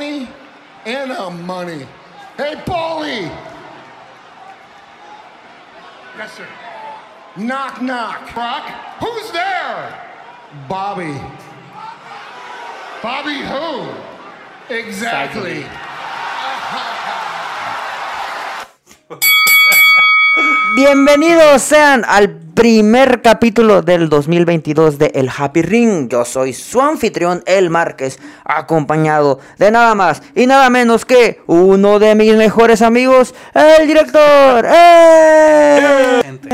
I'm 0.00 0.28
and 0.86 1.12
I'm 1.12 1.46
money. 1.46 1.86
Hey, 2.36 2.54
Paulie! 2.64 3.28
Yes, 6.16 6.32
sir. 6.32 6.46
Knock, 7.36 7.82
knock. 7.82 8.32
Brock? 8.32 8.66
Who's 9.00 9.30
there? 9.30 9.94
Bobby. 10.68 11.20
Bobby 13.02 13.40
who? 13.40 14.74
Exactly. 14.74 15.64
Bienvenidos 20.76 21.62
sean 21.62 22.04
al 22.06 22.30
primer 22.30 23.22
capítulo 23.22 23.82
del 23.82 24.08
2022 24.08 24.98
de 24.98 25.06
El 25.14 25.28
Happy 25.28 25.62
Ring. 25.62 26.08
Yo 26.08 26.24
soy 26.24 26.52
su 26.52 26.80
anfitrión, 26.80 27.42
El 27.44 27.70
Márquez, 27.70 28.20
acompañado 28.44 29.40
de 29.58 29.72
nada 29.72 29.96
más 29.96 30.22
y 30.36 30.46
nada 30.46 30.70
menos 30.70 31.04
que 31.04 31.40
uno 31.46 31.98
de 31.98 32.14
mis 32.14 32.36
mejores 32.36 32.82
amigos, 32.82 33.34
el 33.52 33.88
director. 33.88 34.64
¡Eh! 34.68 36.20
Gente. 36.24 36.48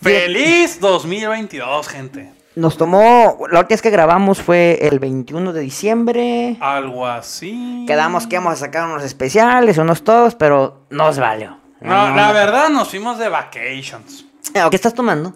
¡Feliz 0.00 0.80
2022, 0.80 1.88
gente! 1.88 2.32
Nos 2.54 2.78
tomó, 2.78 3.46
la 3.50 3.60
última 3.60 3.68
vez 3.68 3.82
que 3.82 3.90
grabamos 3.90 4.40
fue 4.40 4.78
el 4.82 4.98
21 4.98 5.52
de 5.52 5.60
diciembre. 5.60 6.56
Algo 6.60 7.06
así. 7.06 7.84
Quedamos 7.86 8.26
que 8.26 8.36
íbamos 8.36 8.54
a 8.54 8.56
sacar 8.56 8.88
unos 8.88 9.04
especiales, 9.04 9.76
unos 9.76 10.02
todos, 10.02 10.34
pero 10.34 10.86
nos 10.90 11.18
valió. 11.18 11.61
No, 11.82 12.14
la 12.14 12.32
verdad, 12.32 12.68
nos 12.68 12.88
fuimos 12.88 13.18
de 13.18 13.28
vacations. 13.28 14.24
¿Qué 14.52 14.76
estás 14.76 14.94
tomando? 14.94 15.34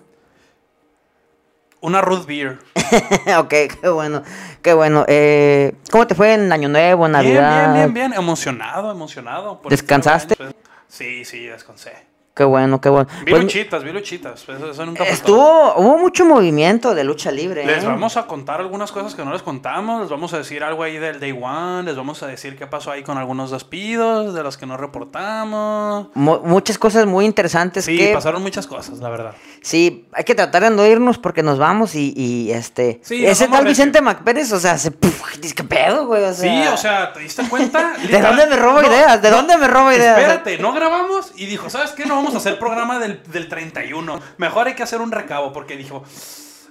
Una 1.80 2.00
root 2.00 2.26
beer. 2.26 2.58
ok, 3.38 3.48
qué 3.48 3.88
bueno, 3.88 4.22
qué 4.62 4.72
bueno. 4.72 5.04
Eh, 5.08 5.74
¿Cómo 5.90 6.06
te 6.06 6.14
fue 6.14 6.34
en 6.34 6.50
Año 6.52 6.68
Nuevo, 6.68 7.06
en 7.06 7.12
Bien, 7.12 7.24
Navidad? 7.24 7.74
bien, 7.74 7.92
bien, 7.92 7.94
bien. 8.10 8.12
Emocionado, 8.14 8.90
emocionado. 8.90 9.60
por 9.60 9.70
¿Descansaste? 9.70 10.34
este. 10.38 10.56
Sí, 10.88 11.24
sí, 11.24 11.46
descansé. 11.46 11.92
Qué 12.36 12.44
bueno, 12.44 12.82
qué 12.82 12.90
bueno. 12.90 13.08
Vi 13.24 13.30
Pues, 13.30 13.44
luchitas, 13.44 13.82
vi 13.82 13.92
luchitas. 13.92 14.42
Eso, 14.46 14.70
eso 14.70 14.84
nunca 14.84 15.04
estuvo, 15.04 15.74
hubo 15.76 15.96
mucho 15.96 16.26
movimiento 16.26 16.94
de 16.94 17.02
lucha 17.02 17.30
libre. 17.32 17.64
Les 17.64 17.82
¿eh? 17.82 17.86
vamos 17.86 18.18
a 18.18 18.26
contar 18.26 18.60
algunas 18.60 18.92
cosas 18.92 19.14
que 19.14 19.24
no 19.24 19.32
les 19.32 19.40
contamos. 19.40 20.02
Les 20.02 20.10
vamos 20.10 20.34
a 20.34 20.38
decir 20.38 20.62
algo 20.62 20.82
ahí 20.82 20.98
del 20.98 21.18
Day 21.18 21.32
One. 21.32 21.84
Les 21.84 21.96
vamos 21.96 22.22
a 22.22 22.26
decir 22.26 22.56
qué 22.58 22.66
pasó 22.66 22.90
ahí 22.90 23.02
con 23.02 23.16
algunos 23.16 23.50
despidos 23.52 24.34
de 24.34 24.42
los 24.42 24.58
que 24.58 24.66
no 24.66 24.76
reportamos. 24.76 26.08
Mu- 26.14 26.40
muchas 26.44 26.78
cosas 26.78 27.06
muy 27.06 27.24
interesantes 27.24 27.86
Sí, 27.86 27.96
que 27.96 28.12
pasaron 28.12 28.42
muchas 28.42 28.66
cosas, 28.66 28.98
la 28.98 29.08
verdad. 29.08 29.32
sí 29.62 30.06
hay 30.12 30.24
que 30.24 30.34
tratar 30.34 30.62
de 30.64 30.70
no 30.70 30.84
irnos 30.86 31.18
porque 31.18 31.42
nos 31.42 31.58
vamos 31.58 31.94
y, 31.94 32.12
y, 32.16 32.52
este 32.52 33.00
Sí, 33.02 33.24
ese 33.24 33.48
tal. 33.48 33.64
Vicente 33.64 34.00
MacPérez, 34.02 34.52
o 34.52 34.60
sea, 34.60 34.76
se 34.78 34.90
puf, 34.90 35.38
dice, 35.38 35.54
qué 35.54 35.64
pedo, 35.64 36.06
güey, 36.06 36.22
o 36.24 36.34
sea, 36.34 36.50
Sí, 36.64 36.68
o 36.68 36.76
sea, 36.76 37.12
¿te 37.12 37.20
diste 37.20 37.48
cuenta? 37.48 37.94
¿De 38.10 38.20
dónde 38.20 38.46
me 38.46 38.56
robo 38.56 38.82
No, 38.82 38.88
ideas? 38.88 39.22
¿De 39.22 39.30
no, 39.30 39.36
dónde 39.38 39.56
me 39.56 39.66
robo 39.68 39.90
ideas? 39.92 40.18
Espérate, 40.18 40.58
no 40.58 40.72
grabamos 40.72 41.32
y 41.36 41.46
dijo, 41.46 41.70
¿sabes 41.70 41.92
qué? 41.92 42.04
No 42.04 42.25
vamos 42.26 42.34
a 42.34 42.48
hacer 42.48 42.58
programa 42.58 42.98
del, 42.98 43.22
del 43.24 43.48
31. 43.48 44.20
Mejor 44.38 44.66
hay 44.66 44.74
que 44.74 44.82
hacer 44.82 45.00
un 45.00 45.12
recabo 45.12 45.52
porque 45.52 45.76
dijo, 45.76 46.02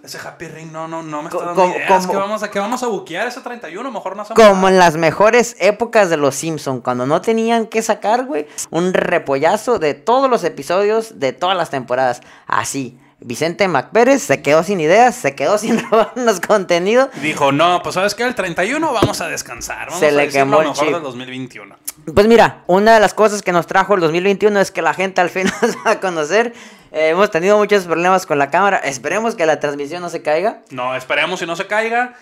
ese 0.03 0.19
Happy 0.19 0.47
Ring 0.47 0.71
no, 0.71 0.87
no, 0.87 1.01
no 1.01 1.23
me 1.23 1.29
está 1.29 1.43
dando 1.45 1.61
como- 1.63 1.75
ideas. 1.75 1.89
como- 2.05 2.11
¿Qué 2.11 2.17
vamos, 2.19 2.43
a, 2.43 2.51
¿Qué 2.51 2.59
vamos 2.59 2.83
a 2.83 2.87
buquear 2.87 3.27
ese 3.27 3.41
31? 3.41 3.91
Mejor 3.91 4.15
no 4.15 4.21
hacemos 4.21 4.39
Como 4.41 4.55
nada". 4.55 4.69
en 4.69 4.77
las 4.77 4.95
mejores 4.97 5.55
épocas 5.59 6.09
de 6.09 6.17
los 6.17 6.35
Simpson, 6.35 6.81
cuando 6.81 7.05
no 7.07 7.21
tenían 7.21 7.65
que 7.67 7.81
sacar, 7.81 8.25
güey, 8.25 8.47
un 8.69 8.93
repollazo 8.93 9.79
de 9.79 9.93
todos 9.95 10.29
los 10.29 10.43
episodios 10.43 11.19
de 11.19 11.33
todas 11.33 11.57
las 11.57 11.69
temporadas. 11.71 12.21
Así, 12.45 12.99
Vicente 13.19 13.67
MacPérez 13.67 14.21
se 14.21 14.41
quedó 14.41 14.61
sin 14.63 14.79
ideas, 14.81 15.15
se 15.15 15.35
quedó 15.35 15.57
sin 15.59 15.79
robarnos 15.89 16.39
contenido. 16.41 17.09
Dijo, 17.21 17.51
no, 17.51 17.81
pues 17.81 17.95
¿sabes 17.95 18.13
qué? 18.15 18.23
El 18.23 18.35
31 18.35 18.93
vamos 18.93 19.21
a 19.21 19.27
descansar. 19.27 19.85
Vamos 19.87 19.99
Se 19.99 20.09
a 20.09 20.11
le 20.11 20.29
quemó 20.29 20.61
el 20.61 20.67
mejor 20.69 20.85
chip. 20.85 20.93
del 20.93 21.03
2021. 21.03 21.75
Pues 22.13 22.27
mira, 22.27 22.63
una 22.67 22.93
de 22.93 22.99
las 22.99 23.13
cosas 23.13 23.41
que 23.41 23.51
nos 23.51 23.65
trajo 23.67 23.95
el 23.95 24.01
2021 24.01 24.59
es 24.59 24.69
que 24.71 24.81
la 24.81 24.93
gente 24.93 25.21
al 25.21 25.29
fin 25.29 25.45
nos 25.61 25.75
va 25.77 25.91
a 25.91 25.99
conocer. 25.99 26.53
Eh, 26.91 27.09
hemos 27.09 27.31
tenido 27.31 27.57
muchos 27.57 27.85
problemas 27.85 28.25
con 28.25 28.37
la 28.37 28.49
cámara. 28.49 28.77
Esperemos 28.77 29.35
que 29.35 29.45
la 29.45 29.59
transmisión 29.59 30.01
no 30.01 30.09
se 30.09 30.21
caiga. 30.21 30.61
No, 30.69 30.95
esperemos 30.95 31.39
si 31.39 31.45
no 31.45 31.55
se 31.55 31.67
caiga. 31.67 32.13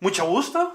Mucho 0.00 0.26
gusto. 0.26 0.74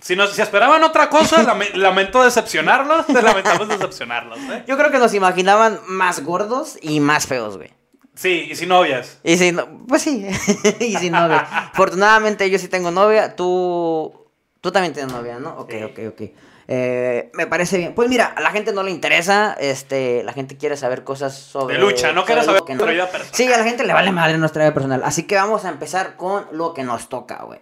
Si, 0.00 0.14
no, 0.16 0.26
si 0.26 0.40
esperaban 0.42 0.82
otra 0.84 1.08
cosa, 1.10 1.42
lame- 1.42 1.70
lamento 1.74 2.22
decepcionarlos. 2.22 3.08
Lamentamos 3.08 3.68
decepcionarlos, 3.68 4.38
¿eh? 4.50 4.64
Yo 4.66 4.76
creo 4.76 4.90
que 4.90 4.98
nos 4.98 5.14
imaginaban 5.14 5.80
más 5.88 6.22
gordos 6.24 6.78
y 6.80 7.00
más 7.00 7.26
feos, 7.26 7.56
güey. 7.56 7.72
Sí, 8.16 8.48
y 8.50 8.56
sin 8.56 8.70
novias. 8.70 9.18
Y 9.22 9.36
si 9.36 9.52
no, 9.52 9.84
pues 9.86 10.02
sí, 10.02 10.26
y 10.80 10.96
sin 10.96 11.12
novia. 11.12 11.46
Afortunadamente 11.72 12.48
yo 12.50 12.58
sí 12.58 12.68
tengo 12.68 12.90
novia, 12.90 13.36
tú, 13.36 14.26
tú 14.60 14.72
también 14.72 14.94
tienes 14.94 15.12
novia, 15.12 15.38
¿no? 15.38 15.50
Ok, 15.58 15.70
Sí. 15.70 15.82
ok, 15.84 15.98
ok. 16.08 16.22
Eh, 16.68 17.30
me 17.34 17.46
parece 17.46 17.78
bien. 17.78 17.94
Pues 17.94 18.08
mira, 18.08 18.26
a 18.36 18.40
la 18.40 18.50
gente 18.50 18.72
no 18.72 18.82
le 18.82 18.90
interesa, 18.90 19.56
este, 19.60 20.24
la 20.24 20.32
gente 20.32 20.56
quiere 20.56 20.76
saber 20.76 21.04
cosas 21.04 21.36
sobre... 21.36 21.76
De 21.76 21.80
lucha, 21.80 22.12
no 22.12 22.24
quiere 22.24 22.42
saber 22.42 22.62
nuestra 22.66 22.90
vida 22.90 23.08
personal. 23.08 23.34
Sí, 23.34 23.52
a 23.52 23.58
la 23.58 23.64
gente 23.64 23.84
le 23.84 23.92
vale 23.92 24.10
madre 24.10 24.36
nuestra 24.38 24.64
vida 24.64 24.74
personal. 24.74 25.02
Así 25.04 25.24
que 25.24 25.36
vamos 25.36 25.64
a 25.64 25.68
empezar 25.68 26.16
con 26.16 26.46
lo 26.50 26.74
que 26.74 26.82
nos 26.82 27.08
toca, 27.08 27.44
güey. 27.44 27.60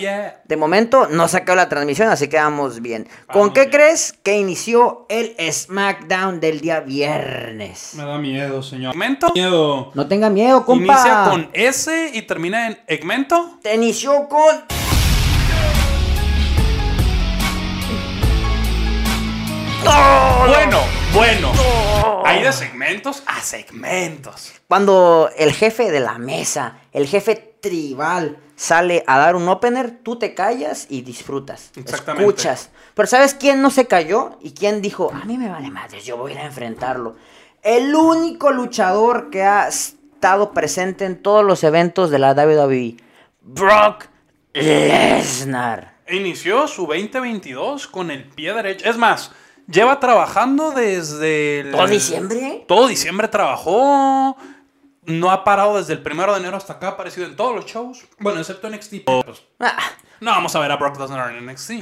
Yeah. 0.00 0.40
De 0.44 0.56
momento 0.56 1.08
no 1.08 1.28
sacó 1.28 1.54
la 1.54 1.68
transmisión, 1.68 2.08
así 2.08 2.28
que 2.28 2.36
vamos 2.36 2.80
bien. 2.80 3.04
¿Con 3.26 3.40
Vamos 3.40 3.54
qué 3.54 3.60
bien. 3.60 3.70
crees 3.70 4.14
que 4.22 4.38
inició 4.38 5.06
el 5.08 5.34
SmackDown 5.52 6.40
del 6.40 6.60
día 6.60 6.80
viernes? 6.80 7.92
Me 7.94 8.04
da 8.04 8.18
miedo, 8.18 8.62
señor. 8.62 8.92
Segmento. 8.92 9.30
Miedo. 9.34 9.90
No 9.94 10.08
tenga 10.08 10.30
miedo, 10.30 10.64
compa. 10.64 10.94
Inicia 10.94 11.24
con 11.28 11.50
S 11.52 12.10
y 12.14 12.22
termina 12.22 12.66
en 12.68 12.78
egmento. 12.86 13.58
Te 13.62 13.74
inició 13.74 14.28
con... 14.28 14.64
Bueno, 20.46 20.78
bueno. 21.12 21.52
Hay 22.24 22.42
de 22.42 22.52
segmentos 22.52 23.22
a 23.26 23.40
segmentos. 23.40 24.52
Cuando 24.68 25.30
el 25.36 25.52
jefe 25.52 25.90
de 25.90 26.00
la 26.00 26.18
mesa, 26.18 26.78
el 26.92 27.06
jefe 27.06 27.49
tribal, 27.60 28.38
sale 28.56 29.04
a 29.06 29.18
dar 29.18 29.36
un 29.36 29.48
opener, 29.48 29.98
tú 30.02 30.16
te 30.16 30.34
callas 30.34 30.86
y 30.88 31.02
disfrutas. 31.02 31.70
Exactamente. 31.76 32.28
Escuchas. 32.28 32.70
Pero 32.94 33.06
¿sabes 33.06 33.34
quién 33.34 33.62
no 33.62 33.70
se 33.70 33.86
cayó? 33.86 34.38
¿Y 34.40 34.52
quién 34.52 34.82
dijo, 34.82 35.12
a 35.12 35.24
mí 35.24 35.38
me 35.38 35.48
vale 35.48 35.70
madre, 35.70 36.00
yo 36.00 36.16
voy 36.16 36.32
a 36.32 36.34
ir 36.34 36.40
a 36.40 36.46
enfrentarlo? 36.46 37.16
El 37.62 37.94
único 37.94 38.50
luchador 38.50 39.30
que 39.30 39.42
ha 39.42 39.68
estado 39.68 40.52
presente 40.52 41.04
en 41.04 41.22
todos 41.22 41.44
los 41.44 41.64
eventos 41.64 42.10
de 42.10 42.18
la 42.18 42.32
WWE. 42.32 42.96
Brock 43.42 44.06
Lesnar. 44.52 45.94
Inició 46.08 46.66
su 46.66 46.86
2022 46.86 47.86
con 47.86 48.10
el 48.10 48.24
pie 48.24 48.52
derecho. 48.52 48.88
Es 48.88 48.96
más, 48.96 49.32
lleva 49.68 50.00
trabajando 50.00 50.72
desde 50.72 51.60
el... 51.60 51.70
¿Todo 51.70 51.86
diciembre? 51.86 52.64
Todo 52.66 52.88
diciembre 52.88 53.28
trabajó. 53.28 54.36
No 55.04 55.30
ha 55.30 55.44
parado 55.44 55.78
desde 55.78 55.94
el 55.94 56.02
primero 56.02 56.32
de 56.34 56.40
enero 56.40 56.56
hasta 56.56 56.74
acá. 56.74 56.88
Ha 56.88 56.90
aparecido 56.90 57.26
en 57.26 57.34
todos 57.36 57.54
los 57.54 57.64
shows. 57.66 58.04
Bueno, 58.18 58.40
excepto 58.40 58.68
NXT. 58.68 59.04
Pues, 59.06 59.42
Ah, 59.58 59.76
no 60.20 60.30
vamos 60.30 60.54
a 60.54 60.60
ver 60.60 60.70
a 60.70 60.76
Brock 60.76 60.98
Lesnar 61.00 61.34
en 61.34 61.46
NXT. 61.46 61.72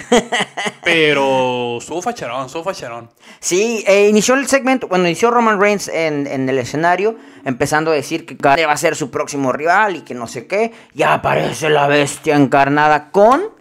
Pero 0.84 1.78
estuvo 1.78 2.00
facherón, 2.00 2.46
estuvo 2.46 2.64
facherón. 2.64 3.10
Sí, 3.40 3.84
eh, 3.86 4.08
inició 4.08 4.34
el 4.34 4.46
segmento, 4.46 4.88
bueno, 4.88 5.06
inició 5.06 5.30
Roman 5.30 5.60
Reigns 5.60 5.88
en, 5.88 6.26
en 6.26 6.48
el 6.48 6.58
escenario, 6.58 7.16
empezando 7.44 7.90
a 7.90 7.94
decir 7.94 8.24
que 8.24 8.36
va 8.66 8.72
a 8.72 8.76
ser 8.76 8.96
su 8.96 9.10
próximo 9.10 9.52
rival 9.52 9.96
y 9.96 10.00
que 10.02 10.14
no 10.14 10.26
sé 10.26 10.46
qué. 10.46 10.72
Ya 10.94 11.14
aparece 11.14 11.68
la 11.70 11.86
bestia 11.88 12.36
encarnada 12.36 13.10
con... 13.10 13.57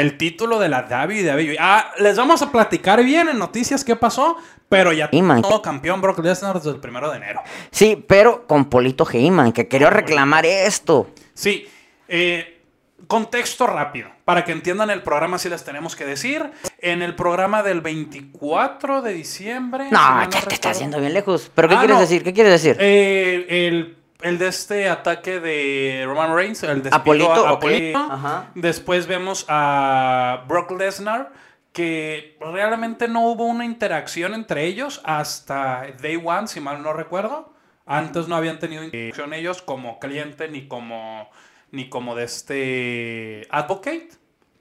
El 0.00 0.16
título 0.18 0.58
de 0.58 0.68
la 0.68 0.82
WWE. 0.88 1.56
Ah, 1.58 1.92
les 1.98 2.16
vamos 2.16 2.42
a 2.42 2.50
platicar 2.52 3.02
bien 3.04 3.28
en 3.28 3.38
noticias 3.38 3.84
qué 3.84 3.96
pasó. 3.96 4.36
Pero 4.68 4.92
ya 4.92 5.08
Y 5.12 5.22
man. 5.22 5.42
todo 5.42 5.62
campeón 5.62 6.00
Brock 6.00 6.18
Lesnar 6.18 6.56
desde 6.56 6.70
el 6.70 6.80
primero 6.80 7.08
de 7.10 7.18
enero. 7.18 7.40
Sí, 7.70 8.04
pero 8.08 8.46
con 8.48 8.64
Polito 8.64 9.06
Heyman, 9.08 9.52
que 9.52 9.68
quería 9.68 9.90
reclamar 9.90 10.44
esto. 10.44 11.08
Sí, 11.34 11.68
eh, 12.08 12.60
contexto 13.06 13.68
rápido, 13.68 14.08
para 14.24 14.44
que 14.44 14.50
entiendan 14.50 14.90
el 14.90 15.02
programa 15.04 15.38
si 15.38 15.48
les 15.48 15.62
tenemos 15.64 15.94
que 15.94 16.04
decir. 16.04 16.50
En 16.80 17.02
el 17.02 17.14
programa 17.14 17.62
del 17.62 17.80
24 17.80 19.02
de 19.02 19.12
diciembre... 19.12 19.84
si 19.84 19.94
No, 19.94 20.28
ya 20.28 20.40
te 20.42 20.54
estás 20.54 20.80
yendo 20.80 20.98
bien 21.00 21.14
lejos. 21.14 21.50
¿Pero 21.54 21.68
qué 21.68 21.74
Ah, 21.76 21.78
quieres 21.78 21.94
no. 21.96 22.00
decir? 22.00 22.24
¿Qué 22.24 22.32
quieres 22.32 22.52
decir? 22.52 22.76
eh, 22.80 23.46
el, 23.68 23.95
el 24.22 24.38
de 24.38 24.48
este 24.48 24.88
ataque 24.88 25.40
de 25.40 26.04
Roman 26.06 26.34
Reigns, 26.34 26.62
el 26.62 26.82
despido 26.82 26.96
Apolito, 26.96 27.46
a. 27.46 27.50
Apolito. 27.50 27.98
Ajá. 27.98 28.50
Después 28.54 29.06
vemos 29.06 29.44
a 29.48 30.44
Brock 30.48 30.70
Lesnar, 30.72 31.32
que 31.72 32.36
realmente 32.40 33.08
no 33.08 33.26
hubo 33.26 33.44
una 33.44 33.64
interacción 33.64 34.34
entre 34.34 34.64
ellos 34.64 35.00
hasta 35.04 35.86
Day 36.00 36.20
One, 36.22 36.48
si 36.48 36.60
mal 36.60 36.82
no 36.82 36.92
recuerdo. 36.92 37.52
Antes 37.84 38.26
no 38.26 38.34
habían 38.34 38.58
tenido 38.58 38.82
interacción 38.82 39.32
ellos 39.32 39.62
como 39.62 40.00
cliente 40.00 40.48
ni 40.48 40.66
como 40.66 41.28
ni 41.70 41.88
como 41.88 42.14
de 42.14 42.24
este 42.24 43.46
advocate, 43.50 44.08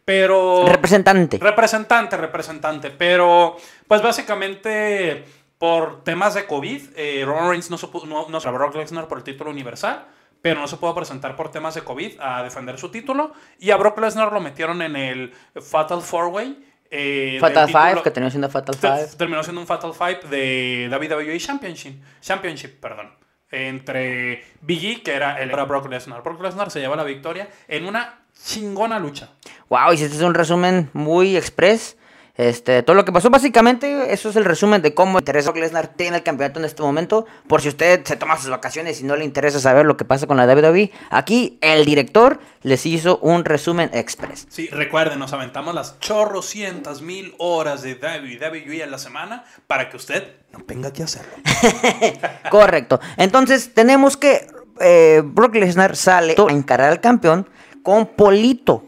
pero 0.04 0.66
Representante. 0.68 1.38
representante, 1.38 2.18
representante, 2.18 2.92
pero 2.92 3.56
pues 3.88 4.02
básicamente 4.02 5.24
por 5.66 6.04
temas 6.04 6.36
de 6.36 6.46
COVID, 6.46 6.90
eh, 6.96 7.24
Roman 7.26 7.50
Reigns 7.50 7.72
no 7.72 7.78
se 7.80 7.88
pudo, 7.88 8.06
no, 8.06 8.28
no, 8.30 8.52
Brock 8.54 8.76
Lesnar 8.76 9.08
por 9.08 9.18
el 9.18 9.24
título 9.24 9.50
universal, 9.50 10.06
pero 10.40 10.60
no 10.62 10.68
se 10.68 10.78
pudo 10.78 10.94
presentar 10.94 11.36
por 11.36 11.50
temas 11.50 11.74
de 11.74 11.82
COVID 11.82 12.20
a 12.20 12.44
defender 12.44 12.78
su 12.78 12.90
título. 12.92 13.34
Y 13.58 13.72
a 13.72 13.78
Brock 13.78 13.98
Lesnar 14.00 14.32
lo 14.32 14.40
metieron 14.42 14.84
en 14.84 14.96
el 14.96 15.34
Fatal 15.60 16.02
Four 16.02 16.28
Way. 16.28 16.66
eh, 16.92 17.38
Fatal 17.42 17.66
título- 17.66 17.84
Five, 17.90 18.04
que 18.04 18.12
terminó 18.12 18.30
siendo 18.30 18.48
Fatal 18.50 18.76
Five. 18.76 19.08
Terminó 19.18 19.44
siendo 19.44 19.60
un 19.60 19.66
Fatal 19.68 19.92
Five 19.94 20.20
de 20.30 20.88
WWE 20.92 21.38
Championship. 21.40 22.00
Championship, 22.22 22.80
perdón. 22.80 23.12
Entre 23.50 24.44
Big 24.62 24.86
E, 24.86 25.02
que 25.02 25.14
era 25.14 25.42
el 25.42 25.50
era 25.50 25.64
Brock 25.66 25.90
Lesnar. 25.90 26.22
Brock 26.22 26.42
Lesnar 26.42 26.70
se 26.70 26.80
lleva 26.80 26.96
la 26.96 27.04
victoria 27.04 27.50
en 27.68 27.86
una 27.88 28.20
chingona 28.40 29.00
lucha. 29.00 29.32
Wow, 29.70 29.94
hiciste 29.94 30.24
un 30.24 30.36
resumen 30.36 30.90
muy 30.94 31.36
express. 31.36 31.98
Este, 32.38 32.84
todo 32.84 32.96
lo 32.96 33.06
que 33.06 33.14
pasó, 33.14 33.30
básicamente, 33.30 34.14
eso 34.14 34.30
es 34.30 34.36
el 34.36 34.44
resumen 34.44 34.82
de 34.82 34.94
cómo 34.94 35.20
interesa 35.20 35.52
Brock 35.52 35.62
Lesnar 35.62 35.88
tiene 35.88 36.18
el 36.18 36.24
campeonato 36.24 36.60
en 36.60 36.66
este 36.66 36.82
momento. 36.82 37.26
Por 37.48 37.62
si 37.62 37.70
usted 37.70 38.04
se 38.04 38.18
toma 38.18 38.38
sus 38.38 38.50
vacaciones 38.50 39.00
y 39.00 39.06
no 39.06 39.16
le 39.16 39.24
interesa 39.24 39.60
saber 39.60 39.86
lo 39.86 39.96
que 39.96 40.04
pasa 40.04 40.28
con 40.28 40.36
la 40.36 40.46
WWE, 40.46 40.92
aquí 41.10 41.58
el 41.62 41.86
director 41.86 42.40
les 42.62 42.86
hizo 42.86 43.20
un 43.20 43.46
resumen 43.46 43.90
express. 43.94 44.48
Sí, 44.50 44.68
recuerden, 44.68 45.18
nos 45.20 45.32
aventamos 45.32 45.74
las 45.74 46.00
chorrocientas 46.00 47.02
mil 47.02 47.34
horas 47.38 47.84
de 47.84 47.94
WWE 47.94 48.84
a 48.84 48.88
la 48.88 48.98
semana 48.98 49.46
para 49.68 49.90
que 49.90 49.96
usted 49.96 50.36
no 50.52 50.60
tenga 50.66 50.92
que 50.92 51.04
hacerlo. 51.04 51.32
Correcto. 52.50 53.00
Entonces, 53.16 53.74
tenemos 53.74 54.18
que 54.18 54.48
eh, 54.82 55.22
Brock 55.24 55.56
Lesnar 55.56 55.96
sale 55.96 56.36
a 56.38 56.52
encarar 56.52 56.92
al 56.92 57.00
campeón 57.00 57.48
con 57.82 58.08
Polito. 58.08 58.84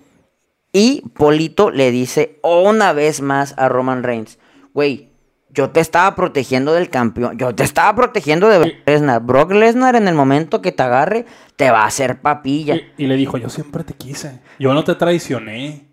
Y 0.74 1.04
Polito 1.14 1.72
le 1.72 1.92
dice 1.92 2.40
una 2.44 2.94
vez 2.94 3.22
más 3.22 3.56
a 3.58 3.70
Roman 3.70 4.04
Reigns, 4.04 4.38
güey, 4.74 5.10
yo 5.50 5.72
te 5.72 5.80
estaba 5.80 6.14
protegiendo 6.16 6.74
del 6.74 6.90
campeón, 6.90 7.38
yo 7.38 7.56
te 7.56 7.64
estaba 7.64 7.96
protegiendo 7.96 8.48
de 8.48 8.60
Brock 8.60 8.76
Lesnar. 8.86 9.22
Brock 9.22 9.52
Lesnar 9.54 9.96
en 9.96 10.08
el 10.08 10.14
momento 10.14 10.62
que 10.62 10.72
te 10.72 10.84
agarre 10.84 11.26
te 11.56 11.72
va 11.72 11.82
a 11.82 11.88
hacer 11.88 12.22
papilla. 12.22 12.76
Y, 12.76 13.06
y 13.06 13.08
le 13.08 13.16
dijo, 13.16 13.38
yo 13.38 13.50
siempre 13.50 13.84
te 13.84 13.94
quise. 13.94 14.40
Yo 14.60 14.74
no 14.76 14.84
te 14.84 14.94
traicioné. 14.94 15.88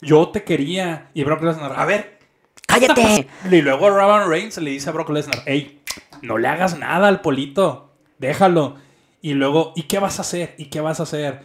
Yo 0.00 0.28
te 0.28 0.44
quería. 0.44 1.10
Y 1.12 1.24
Brock 1.24 1.42
Lesnar, 1.42 1.74
a 1.76 1.84
ver. 1.84 2.18
¡Cállate! 2.66 3.28
Y 3.50 3.60
luego 3.60 3.90
Roman 3.90 4.30
Reigns 4.30 4.56
le 4.58 4.70
dice 4.70 4.88
a 4.88 4.92
Brock 4.92 5.10
Lesnar, 5.10 5.42
hey, 5.44 5.82
no 6.22 6.38
le 6.38 6.48
hagas 6.48 6.78
nada 6.78 7.08
al 7.08 7.20
polito. 7.20 7.92
Déjalo. 8.18 8.76
Y 9.20 9.34
luego, 9.34 9.72
¿y 9.76 9.82
qué 9.82 9.98
vas 9.98 10.18
a 10.18 10.22
hacer? 10.22 10.54
¿Y 10.56 10.66
qué 10.66 10.80
vas 10.80 11.00
a 11.00 11.02
hacer? 11.02 11.42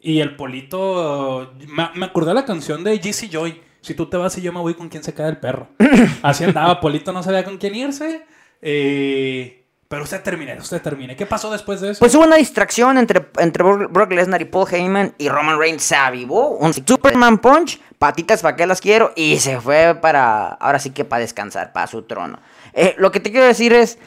Y 0.00 0.20
el 0.20 0.36
polito... 0.36 1.54
Me, 1.66 1.90
me 1.94 2.06
acordé 2.06 2.28
de 2.28 2.34
la 2.34 2.44
canción 2.44 2.84
de 2.84 2.98
GC 2.98 3.28
Joy. 3.30 3.60
Si 3.80 3.94
tú 3.94 4.06
te 4.06 4.16
vas 4.16 4.36
y 4.38 4.42
yo 4.42 4.52
me 4.52 4.60
voy 4.60 4.74
con 4.74 4.88
quien 4.88 5.02
se 5.02 5.14
cae 5.14 5.28
el 5.28 5.38
perro. 5.38 5.68
Así 6.22 6.44
andaba. 6.44 6.80
Polito 6.80 7.12
no 7.12 7.22
sabía 7.22 7.44
con 7.44 7.58
quién 7.58 7.74
irse. 7.74 8.24
Eh, 8.60 9.58
pero 9.88 10.02
usted 10.02 10.22
termine, 10.22 10.58
usted 10.58 10.82
termine. 10.82 11.16
¿Qué 11.16 11.24
pasó 11.24 11.50
después 11.50 11.80
de 11.80 11.92
eso? 11.92 12.00
Pues 12.00 12.14
hubo 12.14 12.24
una 12.24 12.36
distracción 12.36 12.98
entre, 12.98 13.26
entre 13.38 13.64
Brock 13.64 13.90
Brock 13.90 14.12
Lesnar 14.12 14.42
y 14.42 14.44
Paul 14.44 14.68
Heyman 14.70 15.14
y 15.16 15.30
Roman 15.30 15.58
Reigns 15.58 15.82
se 15.82 15.96
avivó. 15.96 16.50
Un 16.58 16.74
Superman 16.74 17.38
Punch, 17.38 17.80
patitas 17.98 18.42
para 18.42 18.54
que 18.54 18.66
las 18.66 18.82
quiero 18.82 19.12
y 19.16 19.38
se 19.38 19.58
fue 19.60 19.96
para, 20.00 20.48
ahora 20.48 20.78
sí 20.78 20.90
que 20.90 21.06
para 21.06 21.20
descansar, 21.20 21.72
para 21.72 21.86
su 21.86 22.02
trono. 22.02 22.38
Eh, 22.74 22.94
lo 22.98 23.10
que 23.12 23.20
te 23.20 23.30
quiero 23.30 23.46
decir 23.46 23.72
es, 23.72 23.98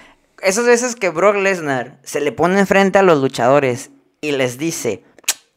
esas 0.43 0.65
veces 0.65 0.95
que 0.95 1.09
Brock 1.09 1.37
Lesnar 1.37 1.97
se 2.03 2.21
le 2.21 2.31
pone 2.31 2.59
enfrente 2.59 2.99
a 2.99 3.03
los 3.03 3.19
luchadores 3.19 3.89
y 4.21 4.33
les 4.33 4.59
dice, 4.59 5.03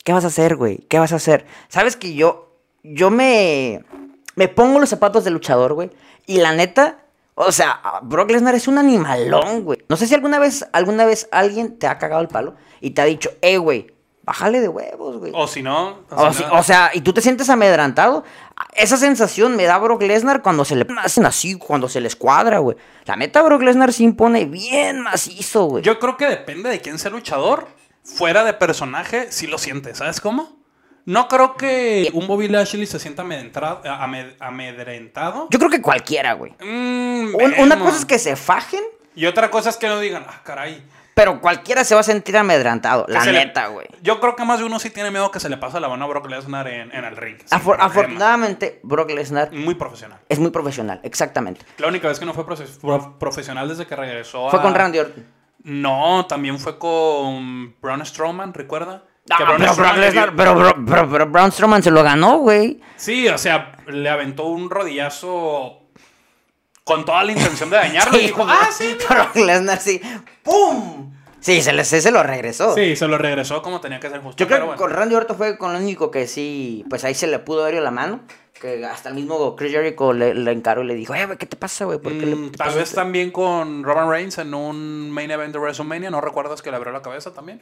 ¿qué 0.04 0.12
vas 0.12 0.24
a 0.24 0.28
hacer, 0.28 0.54
güey? 0.54 0.78
¿Qué 0.88 0.98
vas 0.98 1.12
a 1.12 1.16
hacer? 1.16 1.46
Sabes 1.68 1.96
que 1.96 2.14
yo, 2.14 2.52
yo 2.82 3.10
me, 3.10 3.84
me 4.36 4.48
pongo 4.48 4.78
los 4.78 4.90
zapatos 4.90 5.24
del 5.24 5.32
luchador, 5.32 5.72
güey. 5.72 5.90
Y 6.26 6.38
la 6.38 6.52
neta, 6.52 6.98
o 7.34 7.50
sea, 7.50 7.80
Brock 8.02 8.30
Lesnar 8.30 8.54
es 8.54 8.68
un 8.68 8.78
animalón, 8.78 9.64
güey. 9.64 9.80
No 9.88 9.96
sé 9.96 10.06
si 10.06 10.14
alguna 10.14 10.38
vez, 10.38 10.66
alguna 10.72 11.04
vez 11.04 11.28
alguien 11.32 11.78
te 11.78 11.88
ha 11.88 11.98
cagado 11.98 12.22
el 12.22 12.28
palo 12.28 12.54
y 12.80 12.90
te 12.90 13.02
ha 13.02 13.06
dicho, 13.06 13.30
eh, 13.40 13.56
güey, 13.56 13.88
bájale 14.22 14.60
de 14.60 14.68
huevos, 14.68 15.18
güey. 15.18 15.32
O 15.34 15.46
si 15.46 15.62
no... 15.62 16.00
O, 16.10 16.32
si 16.32 16.44
o 16.50 16.62
sea, 16.62 16.90
y 16.92 17.00
tú 17.00 17.12
te 17.12 17.20
sientes 17.20 17.48
amedrantado. 17.50 18.24
Esa 18.74 18.96
sensación 18.96 19.56
me 19.56 19.64
da 19.64 19.78
Brock 19.78 20.02
Lesnar 20.02 20.42
cuando 20.42 20.64
se 20.64 20.76
le 20.76 20.86
hacen 21.02 21.26
así, 21.26 21.56
cuando 21.56 21.88
se 21.88 22.00
les 22.00 22.14
cuadra, 22.14 22.58
güey. 22.58 22.76
La 23.06 23.16
neta, 23.16 23.42
Brock 23.42 23.62
Lesnar 23.62 23.92
se 23.92 24.04
impone 24.04 24.44
bien 24.44 25.00
macizo, 25.00 25.64
güey. 25.64 25.82
Yo 25.82 25.98
creo 25.98 26.16
que 26.16 26.26
depende 26.26 26.70
de 26.70 26.80
quién 26.80 26.98
sea 26.98 27.10
luchador. 27.10 27.66
Fuera 28.04 28.44
de 28.44 28.52
personaje, 28.54 29.32
sí 29.32 29.46
lo 29.46 29.58
siente. 29.58 29.94
¿Sabes 29.94 30.20
cómo? 30.20 30.56
No 31.06 31.28
creo 31.28 31.56
que 31.56 32.10
un 32.14 32.26
Bobby 32.26 32.48
Lashley 32.48 32.86
se 32.86 32.98
sienta 32.98 33.22
amed- 33.24 34.36
amedrentado. 34.40 35.48
Yo 35.50 35.58
creo 35.58 35.70
que 35.70 35.82
cualquiera, 35.82 36.32
güey. 36.34 36.52
Mm, 36.60 37.34
Un- 37.34 37.54
una 37.58 37.78
cosa 37.78 37.98
es 37.98 38.04
que 38.06 38.18
se 38.18 38.36
fajen, 38.36 38.80
Y 39.14 39.26
otra 39.26 39.50
cosa 39.50 39.70
es 39.70 39.76
que 39.76 39.86
no 39.86 40.00
digan, 40.00 40.24
ah, 40.28 40.40
caray. 40.42 40.82
pero 41.14 41.40
cualquiera 41.40 41.84
se 41.84 41.94
va 41.94 42.00
a 42.00 42.04
sentir 42.04 42.36
amedrantado. 42.36 43.04
La 43.08 43.20
Que 43.22 43.32
le- 43.32 43.44
neta, 43.46 43.68
güey. 43.68 43.86
Yo 44.02 44.18
creo 44.18 44.34
que 44.34 44.44
más 44.44 44.58
de 44.58 44.64
uno 44.64 44.78
sí 44.80 44.90
tiene 44.90 45.10
miedo 45.10 45.30
que 45.30 45.38
se 45.40 45.48
le 45.48 45.56
pase 45.56 45.78
la 45.78 45.88
mano 45.88 46.04
a 46.04 46.08
Brock 46.08 46.26
Lesnar 46.28 46.66
en, 46.68 46.90
en 46.92 47.04
el 47.04 47.16
ring. 47.16 47.36
Afor- 47.50 47.76
afortunadamente, 47.78 48.80
Brock 48.82 49.10
Lesnar 49.10 49.52
Muy 49.52 49.74
profesional. 49.76 50.18
es 50.28 50.38
muy 50.38 50.50
profesional, 50.50 51.00
exactamente. 51.04 51.60
La 51.78 51.86
única 51.88 52.08
vez 52.08 52.18
que 52.18 52.24
no 52.26 52.34
fue 52.34 52.44
profe- 52.44 52.66
pro- 52.80 53.18
profesional 53.18 53.68
desde 53.68 53.86
que 53.86 53.94
regresó 53.94 54.50
Fue 54.50 54.58
a- 54.58 54.62
con 54.62 54.74
Randy 54.74 54.98
Orton. 54.98 55.26
No, 55.64 56.26
también 56.26 56.58
fue 56.58 56.78
con 56.78 57.74
Braun 57.80 58.04
Strowman, 58.06 58.54
¿recuerda? 58.54 59.02
Ah, 59.30 59.36
Braun 59.42 59.56
pero, 59.58 59.72
Strowman 59.72 60.00
Lesnar- 60.00 60.34
pero, 60.36 60.54
pero, 60.56 60.84
pero- 60.86 61.10
pero 61.10 61.26
Braun 61.26 61.50
Strowman 61.52 61.82
se 61.82 61.90
lo 61.90 62.02
ganó, 62.02 62.38
güey. 62.38 62.80
Sí, 62.96 63.26
o 63.28 63.38
sea, 63.38 63.72
le 63.86 64.08
aventó 64.08 64.44
un 64.44 64.68
rodillazo 64.70 65.80
con 66.84 67.04
toda 67.06 67.24
la 67.24 67.32
intención 67.32 67.70
de 67.70 67.76
dañarlo 67.76 68.18
y 68.18 68.22
dijo, 68.26 68.44
ah, 68.48 68.68
sí. 68.70 68.96
Brock 69.08 69.34
Lesnar 69.36 69.80
sí. 69.80 70.00
¡Pum! 70.42 71.12
Sí, 71.40 71.60
se, 71.62 71.72
le- 71.74 71.84
se, 71.84 72.10
lo 72.10 72.22
regresó. 72.22 72.74
Sí, 72.74 72.96
se 72.96 73.06
lo 73.06 73.18
regresó 73.18 73.60
como 73.62 73.80
tenía 73.80 74.00
que 74.00 74.08
ser 74.08 74.20
justo. 74.22 74.42
Yo 74.42 74.46
creo 74.48 74.70
que 74.70 74.76
con 74.76 74.90
Randy 74.90 75.14
Orton 75.14 75.36
fue 75.36 75.58
con 75.58 75.72
lo 75.74 75.78
único 75.78 76.10
que 76.10 76.26
sí, 76.26 76.84
pues 76.88 77.04
ahí 77.04 77.14
se 77.14 77.26
le 77.26 77.38
pudo 77.38 77.64
ver 77.64 77.74
la 77.82 77.90
mano. 77.90 78.20
Que 78.64 78.82
hasta 78.86 79.10
el 79.10 79.14
mismo 79.14 79.54
Chris 79.56 79.72
Jericho 79.72 80.14
le, 80.14 80.32
le 80.32 80.50
encaró 80.50 80.82
y 80.82 80.86
le 80.86 80.94
dijo, 80.94 81.14
eh, 81.14 81.26
güey, 81.26 81.36
¿qué 81.36 81.44
te 81.44 81.54
pasa, 81.54 81.84
güey? 81.84 81.98
¿Por 81.98 82.12
qué 82.12 82.24
le 82.24 82.34
Mm, 82.34 82.52
tal 82.52 82.68
vez 82.68 82.84
esto?" 82.84 82.94
también 82.96 83.30
con 83.30 83.84
Roman 83.84 84.08
Reigns 84.08 84.38
en 84.38 84.54
un 84.54 85.10
main 85.10 85.30
event 85.30 85.52
de 85.52 85.58
WrestleMania, 85.58 86.10
¿no 86.10 86.22
recuerdas 86.22 86.62
que 86.62 86.70
le 86.70 86.76
abrió 86.76 86.90
la 86.90 87.02
cabeza 87.02 87.34
también? 87.34 87.60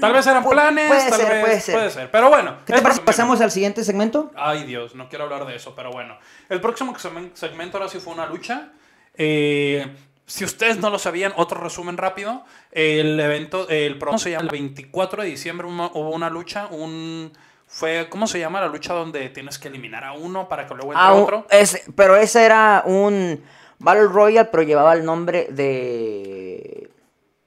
Tal 0.00 0.14
vez 0.14 0.26
eran 0.26 0.42
Pu- 0.44 0.48
planes, 0.50 0.86
Mm, 0.86 0.88
puede 0.88 1.10
tal 1.10 1.20
ser, 1.20 1.28
vez, 1.30 1.40
puede 1.44 1.60
ser. 1.60 1.74
puede 1.74 1.90
ser. 1.90 2.10
Pero 2.10 2.30
bueno. 2.30 2.56
¿Qué 2.64 2.72
te 2.72 2.80
parece? 2.80 3.00
¿Pasamos 3.02 3.40
al 3.42 3.50
siguiente 3.50 3.84
segmento? 3.84 4.30
Ay, 4.34 4.64
Dios, 4.64 4.94
no 4.94 5.10
quiero 5.10 5.24
hablar 5.24 5.46
de 5.46 5.56
eso, 5.56 5.74
pero 5.76 5.90
bueno. 5.90 6.16
El 6.48 6.60
próximo 6.62 6.94
segmento 7.34 7.76
ahora 7.76 7.90
sí 7.90 7.98
fue 7.98 8.14
una 8.14 8.24
lucha. 8.26 8.70
Eh, 9.14 9.86
si 10.26 10.44
ustedes 10.44 10.78
no 10.78 10.88
lo 10.90 10.98
sabían, 10.98 11.32
otro 11.36 11.60
resumen 11.60 11.98
rápido. 11.98 12.44
El 12.72 13.20
evento, 13.20 13.68
el 13.68 13.98
programa 13.98 14.18
se 14.18 14.30
llama 14.30 14.44
el 14.44 14.50
24 14.50 15.22
de 15.22 15.28
diciembre, 15.28 15.66
hubo 15.66 16.10
una 16.10 16.30
lucha, 16.30 16.66
un... 16.70 17.32
Fue, 17.66 18.08
¿cómo 18.08 18.26
se 18.26 18.38
llama 18.38 18.60
la 18.60 18.68
lucha 18.68 18.94
donde 18.94 19.28
tienes 19.30 19.58
que 19.58 19.68
eliminar 19.68 20.04
a 20.04 20.12
uno 20.12 20.48
para 20.48 20.66
que 20.66 20.74
luego 20.74 20.92
entre 20.92 21.04
Ah, 21.04 21.14
otro? 21.14 21.46
es, 21.50 21.82
pero 21.96 22.16
ese 22.16 22.44
era 22.44 22.82
un 22.86 23.44
Battle 23.78 24.06
Royale, 24.06 24.48
pero 24.50 24.62
llevaba 24.62 24.92
el 24.94 25.04
nombre 25.04 25.48
de... 25.50 26.90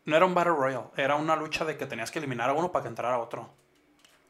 No 0.06 0.16
era 0.16 0.26
un 0.26 0.34
Battle 0.34 0.54
Royale, 0.54 0.88
era 0.98 1.16
una 1.16 1.36
lucha 1.36 1.64
de 1.66 1.78
que 1.78 1.86
tenías 1.86 2.12
que 2.12 2.20
eliminar 2.20 2.50
a 2.50 2.54
uno 2.54 2.72
para 2.72 2.84
que 2.84 2.90
entrara 2.90 3.20
otro. 3.20 3.50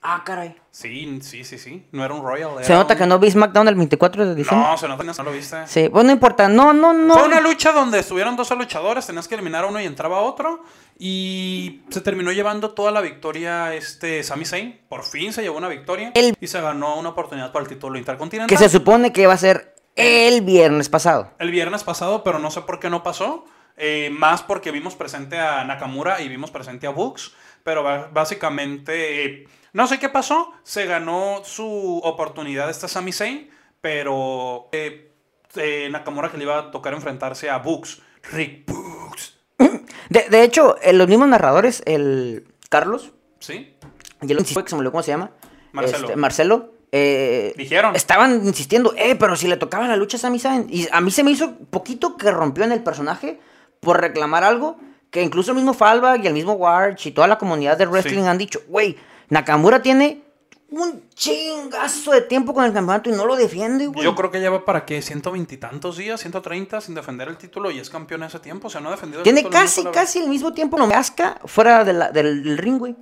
Ah, 0.02 0.24
caray. 0.26 0.56
Sí, 0.72 1.20
sí, 1.22 1.44
sí, 1.44 1.58
sí. 1.58 1.86
No 1.92 2.06
era 2.06 2.14
un 2.14 2.24
Royal. 2.24 2.64
Se 2.64 2.74
nota 2.74 2.94
un- 2.94 3.00
que 3.00 3.06
no 3.06 3.20
vi 3.20 3.30
SmackDown 3.32 3.68
el 3.68 3.76
24 3.76 4.26
de 4.28 4.34
diciembre. 4.36 4.66
No, 4.70 4.78
se 4.78 4.88
nota 4.88 5.04
que 5.04 5.12
no 5.12 5.24
lo 5.24 5.32
viste. 5.34 5.68
Sí, 5.68 5.90
pues 5.90 6.06
no 6.06 6.12
importa. 6.14 6.48
No, 6.48 6.72
no, 6.72 6.94
no. 6.94 7.16
Fue 7.16 7.26
una 7.26 7.42
lucha 7.42 7.74
donde 7.74 8.00
estuvieron 8.00 8.38
dos 8.38 8.50
luchadores, 8.52 9.06
tenías 9.06 9.28
que 9.28 9.36
eliminar 9.36 9.66
a 9.66 9.68
uno 9.68 9.82
y 9.82 9.86
entraba 9.86 10.22
otro. 10.22 10.64
Y 10.98 11.82
se 11.90 12.00
terminó 12.02 12.32
llevando 12.32 12.72
toda 12.72 12.92
la 12.92 13.02
victoria 13.02 13.74
este 13.74 14.24
Sami 14.24 14.46
Zayn. 14.46 14.80
Por 14.88 15.04
fin 15.04 15.34
se 15.34 15.42
llevó 15.42 15.58
una 15.58 15.68
victoria. 15.68 16.12
El- 16.16 16.38
Y 16.40 16.48
se 16.48 16.62
ganó 16.62 16.98
una 16.98 17.10
oportunidad 17.10 17.52
para 17.52 17.64
el 17.64 17.70
título 17.70 17.98
intercontinental. 17.98 18.48
Que 18.58 18.64
se 18.64 18.70
supone 18.70 19.12
que 19.12 19.24
iba 19.24 19.34
a 19.34 19.38
ser 19.38 19.76
el 19.98 20.42
viernes 20.44 20.88
pasado. 20.88 21.32
El 21.40 21.52
viernes 21.52 21.84
pasado, 21.84 22.24
pero 22.24 22.40
no 22.40 22.52
sé 22.52 22.62
por 22.62 22.80
qué 22.80 22.90
no 22.90 23.04
pasó. 23.04 23.44
Eh, 23.76 24.10
más 24.12 24.44
porque 24.44 24.72
vimos 24.72 24.96
presente 24.96 25.40
a 25.40 25.64
Nakamura 25.66 26.22
y 26.22 26.30
vimos 26.30 26.52
presente 26.52 26.88
a 26.88 26.90
Books. 26.92 27.34
Pero 27.64 27.84
básicamente, 28.12 29.26
eh, 29.26 29.48
no 29.74 29.88
sé 29.88 30.00
qué 30.00 30.10
pasó. 30.10 30.52
Se 30.64 30.86
ganó 30.86 31.42
su 31.44 32.00
oportunidad 32.04 32.70
este 32.70 32.88
Sami 32.88 33.12
Zayn. 33.12 33.50
Pero 33.82 34.68
eh, 34.72 35.12
eh, 35.56 35.88
Nakamura 35.92 36.30
que 36.30 36.38
le 36.38 36.44
iba 36.44 36.58
a 36.60 36.72
tocar 36.72 36.94
enfrentarse 36.94 37.50
a 37.50 37.58
Books. 37.60 38.02
Rick 38.32 38.66
Books. 38.70 39.38
De, 40.10 40.28
de 40.30 40.44
hecho, 40.44 40.76
eh, 40.82 40.92
los 40.94 41.08
mismos 41.08 41.28
narradores, 41.30 41.84
el 41.86 42.48
Carlos, 42.70 43.12
¿Sí? 43.40 43.76
y 44.22 44.32
el 44.32 44.44
se 44.46 44.56
me 44.56 44.62
olvidó 44.80 44.92
cómo 44.92 45.04
se 45.04 45.12
llama. 45.12 45.32
Marcelo. 45.72 46.08
Este, 46.08 46.16
Marcelo. 46.18 46.74
eh, 46.92 47.54
Dijeron. 47.56 47.96
Estaban 47.96 48.46
insistiendo, 48.46 48.94
eh, 48.98 49.16
pero 49.16 49.36
si 49.36 49.48
le 49.48 49.56
tocaba 49.58 49.88
la 49.88 49.96
lucha 49.96 50.18
a 50.18 50.20
Sami 50.20 50.40
Zayn. 50.40 50.66
Y 50.70 50.88
a 50.92 51.00
mí 51.00 51.12
se 51.12 51.24
me 51.24 51.32
hizo 51.32 51.56
poquito 51.70 52.18
que 52.18 52.32
rompió 52.32 52.64
en 52.64 52.72
el 52.72 52.82
personaje 52.84 53.40
por 53.80 54.02
reclamar 54.02 54.44
algo 54.44 54.78
que 55.12 55.22
incluso 55.22 55.52
el 55.52 55.58
mismo 55.58 55.74
Falva 55.74 56.18
y 56.18 56.26
el 56.28 56.34
mismo 56.34 56.54
Warch 56.54 57.06
y 57.06 57.12
toda 57.12 57.28
la 57.28 57.38
comunidad 57.38 57.78
de 57.78 57.86
wrestling 57.86 58.22
Sí. 58.24 58.28
han 58.28 58.38
dicho, 58.40 58.62
güey, 58.68 58.98
Nakamura 59.30 59.82
tiene 59.82 60.24
un 60.72 61.04
chingazo 61.16 62.12
de 62.12 62.22
tiempo 62.22 62.54
con 62.54 62.64
el 62.64 62.72
campeonato 62.74 63.10
y 63.10 63.14
no 63.14 63.26
lo 63.26 63.36
defiende, 63.36 63.88
güey. 63.88 64.04
Yo 64.04 64.14
creo 64.16 64.30
que 64.30 64.40
lleva 64.40 64.66
para 64.66 64.86
qué, 64.86 65.02
120 65.02 65.56
y 65.56 65.58
tantos 65.58 65.98
días, 65.98 66.20
130 66.22 66.80
sin 66.82 66.94
defender 66.96 67.28
el 67.28 67.38
título 67.38 67.72
y 67.72 67.80
es 67.80 67.90
campeón 67.90 68.22
ese 68.24 68.40
tiempo. 68.40 68.68
O 68.68 68.70
sea, 68.70 68.80
no 68.82 68.90
ha 68.90 68.92
defendido 68.92 69.20
el 69.22 69.24
Tiene 69.24 69.40
título 69.40 69.60
casi, 69.60 69.84
casi 69.86 70.20
el 70.20 70.30
mismo 70.30 70.54
tiempo 70.54 70.78
no 70.78 70.88
casca 70.88 71.40
fuera 71.46 71.84
de 71.84 71.94
la- 71.94 72.12
del, 72.12 72.44
del 72.44 72.58
ring, 72.58 72.78
güey. 72.78 72.96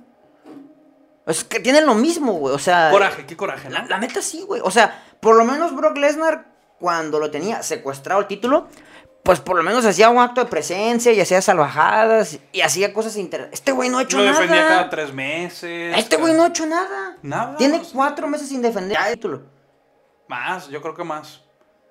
Es 1.26 1.44
que 1.44 1.60
tienen 1.60 1.84
lo 1.84 1.94
mismo, 1.94 2.32
güey. 2.34 2.54
O 2.54 2.58
sea. 2.58 2.90
Coraje, 2.90 3.26
qué 3.26 3.36
coraje, 3.36 3.68
¿no? 3.68 3.74
La, 3.74 3.84
la 3.86 3.98
neta 3.98 4.22
sí, 4.22 4.42
güey. 4.46 4.62
O 4.64 4.70
sea, 4.70 5.04
por 5.20 5.36
lo 5.36 5.44
menos 5.44 5.76
Brock 5.76 5.96
Lesnar, 5.98 6.46
cuando 6.80 7.18
lo 7.20 7.30
tenía 7.30 7.62
secuestrado 7.62 8.22
el 8.22 8.26
título, 8.26 8.68
pues 9.28 9.40
por 9.40 9.58
lo 9.58 9.62
menos 9.62 9.84
hacía 9.84 10.08
un 10.08 10.16
acto 10.16 10.42
de 10.42 10.48
presencia 10.48 11.12
y 11.12 11.20
hacía 11.20 11.42
salvajadas 11.42 12.38
y 12.50 12.62
hacía 12.62 12.94
cosas 12.94 13.14
inter... 13.18 13.50
Este 13.52 13.72
güey 13.72 13.90
no 13.90 13.98
ha 13.98 14.02
hecho 14.04 14.16
Lo 14.16 14.24
nada. 14.24 14.40
defendía 14.40 14.66
cada 14.66 14.88
tres 14.88 15.12
meses. 15.12 15.94
Este 15.98 16.16
güey 16.16 16.32
no 16.32 16.44
ha 16.44 16.46
hecho 16.46 16.64
nada. 16.64 17.18
Nada, 17.20 17.54
Tiene 17.58 17.82
cuatro 17.92 18.26
meses 18.26 18.48
sin 18.48 18.62
defender 18.62 18.96
el 19.06 19.12
título. 19.16 19.42
Más, 20.28 20.68
yo 20.70 20.80
creo 20.80 20.94
que 20.94 21.04
más. 21.04 21.42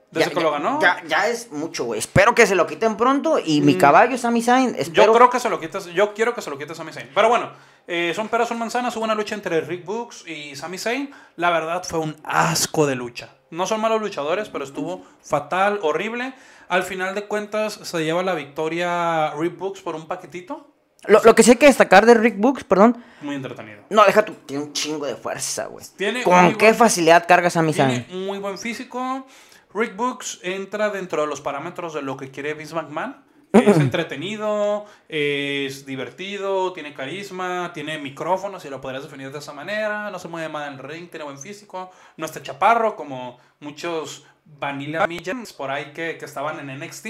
Desde 0.09 0.29
Ya- 0.29 0.33
que 0.33 0.35
ya- 0.37 0.41
lo 0.41 0.51
ganó. 0.51 0.81
Ya, 0.81 1.03
ya 1.05 1.27
es 1.27 1.51
mucho, 1.51 1.83
güey. 1.85 1.99
Espero 1.99 2.33
que 2.33 2.47
se 2.47 2.55
lo 2.55 2.65
quiten 2.65 2.97
pronto. 2.97 3.37
Y 3.37 3.61
mi 3.61 3.75
caballo, 3.77 4.17
Sami 4.17 4.41
Zayn, 4.41 4.73
espero... 4.75 5.05
Yo 5.05 5.13
creo 5.13 5.29
que 5.29 5.39
se 5.39 5.47
lo 5.51 5.59
quitas. 5.59 5.85
Yo 5.85 6.15
quiero 6.15 6.33
que 6.33 6.41
se 6.41 6.49
lo 6.49 6.57
quites 6.57 6.71
a 6.71 6.75
Sami 6.75 6.91
Zayn. 6.91 7.11
Pero 7.13 7.29
bueno, 7.29 7.51
eh, 7.85 8.13
son 8.15 8.29
peras, 8.29 8.47
son 8.47 8.57
manzanas. 8.57 8.95
Hubo 8.97 9.03
una 9.03 9.13
lucha 9.13 9.35
entre 9.35 9.61
Rick 9.61 9.85
Books 9.85 10.25
y 10.27 10.55
Sami 10.55 10.79
Zayn. 10.79 11.11
La 11.35 11.51
verdad 11.51 11.83
fue 11.87 11.99
un 11.99 12.15
asco 12.23 12.87
de 12.87 12.95
lucha. 12.95 13.29
No 13.51 13.67
son 13.67 13.79
malos 13.79 14.01
luchadores, 14.01 14.49
pero 14.49 14.63
estuvo 14.63 15.05
fatal, 15.21 15.79
horrible. 15.83 16.33
Al 16.69 16.83
final 16.83 17.15
de 17.15 17.25
cuentas, 17.27 17.73
se 17.73 18.03
lleva 18.03 18.23
la 18.23 18.33
victoria 18.33 19.31
Rick 19.37 19.57
Books 19.57 19.81
por 19.81 19.95
un 19.95 20.07
paquetito. 20.07 20.73
Lo, 21.05 21.21
lo 21.23 21.35
que 21.35 21.43
sí 21.43 21.51
hay 21.51 21.57
que 21.57 21.67
destacar 21.67 22.05
de 22.05 22.15
Rick 22.15 22.37
Books, 22.37 22.63
perdón... 22.63 23.01
Muy 23.21 23.35
entretenido. 23.35 23.83
No, 23.89 24.03
deja 24.05 24.25
tu... 24.25 24.33
Tiene 24.33 24.63
un 24.63 24.73
chingo 24.73 25.05
de 25.05 25.15
fuerza, 25.15 25.67
güey. 25.67 25.85
Tiene 25.95 26.23
¿Con 26.23 26.55
qué 26.55 26.65
buen- 26.67 26.75
facilidad 26.75 27.25
carga 27.27 27.49
Sami 27.49 27.71
Tiene 27.71 28.05
Zayn? 28.07 28.25
muy 28.25 28.39
buen 28.39 28.57
físico. 28.57 29.25
Rick 29.73 29.95
Books 29.95 30.39
entra 30.43 30.89
dentro 30.89 31.21
de 31.21 31.27
los 31.27 31.39
parámetros 31.39 31.93
de 31.93 32.01
lo 32.01 32.17
que 32.17 32.31
quiere 32.31 32.53
Vince 32.53 32.75
McMahon. 32.75 33.25
Es 33.53 33.77
entretenido, 33.77 34.85
es 35.07 35.85
divertido, 35.85 36.73
tiene 36.73 36.93
carisma, 36.93 37.71
tiene 37.73 37.97
micrófono, 37.97 38.59
si 38.59 38.69
lo 38.69 38.81
podrías 38.81 39.03
definir 39.03 39.31
de 39.31 39.39
esa 39.39 39.53
manera. 39.53 40.11
No 40.11 40.19
se 40.19 40.27
mueve 40.27 40.49
mal 40.49 40.67
en 40.67 40.79
el 40.79 40.83
ring, 40.83 41.09
tiene 41.09 41.23
buen 41.23 41.39
físico. 41.39 41.89
No 42.17 42.25
está 42.25 42.43
chaparro 42.43 42.95
como 42.97 43.39
muchos 43.61 44.25
Vanilla 44.59 45.05
Millions 45.07 45.53
por 45.53 45.71
ahí 45.71 45.93
que, 45.93 46.17
que 46.17 46.25
estaban 46.25 46.59
en 46.59 46.79
NXT. 46.79 47.07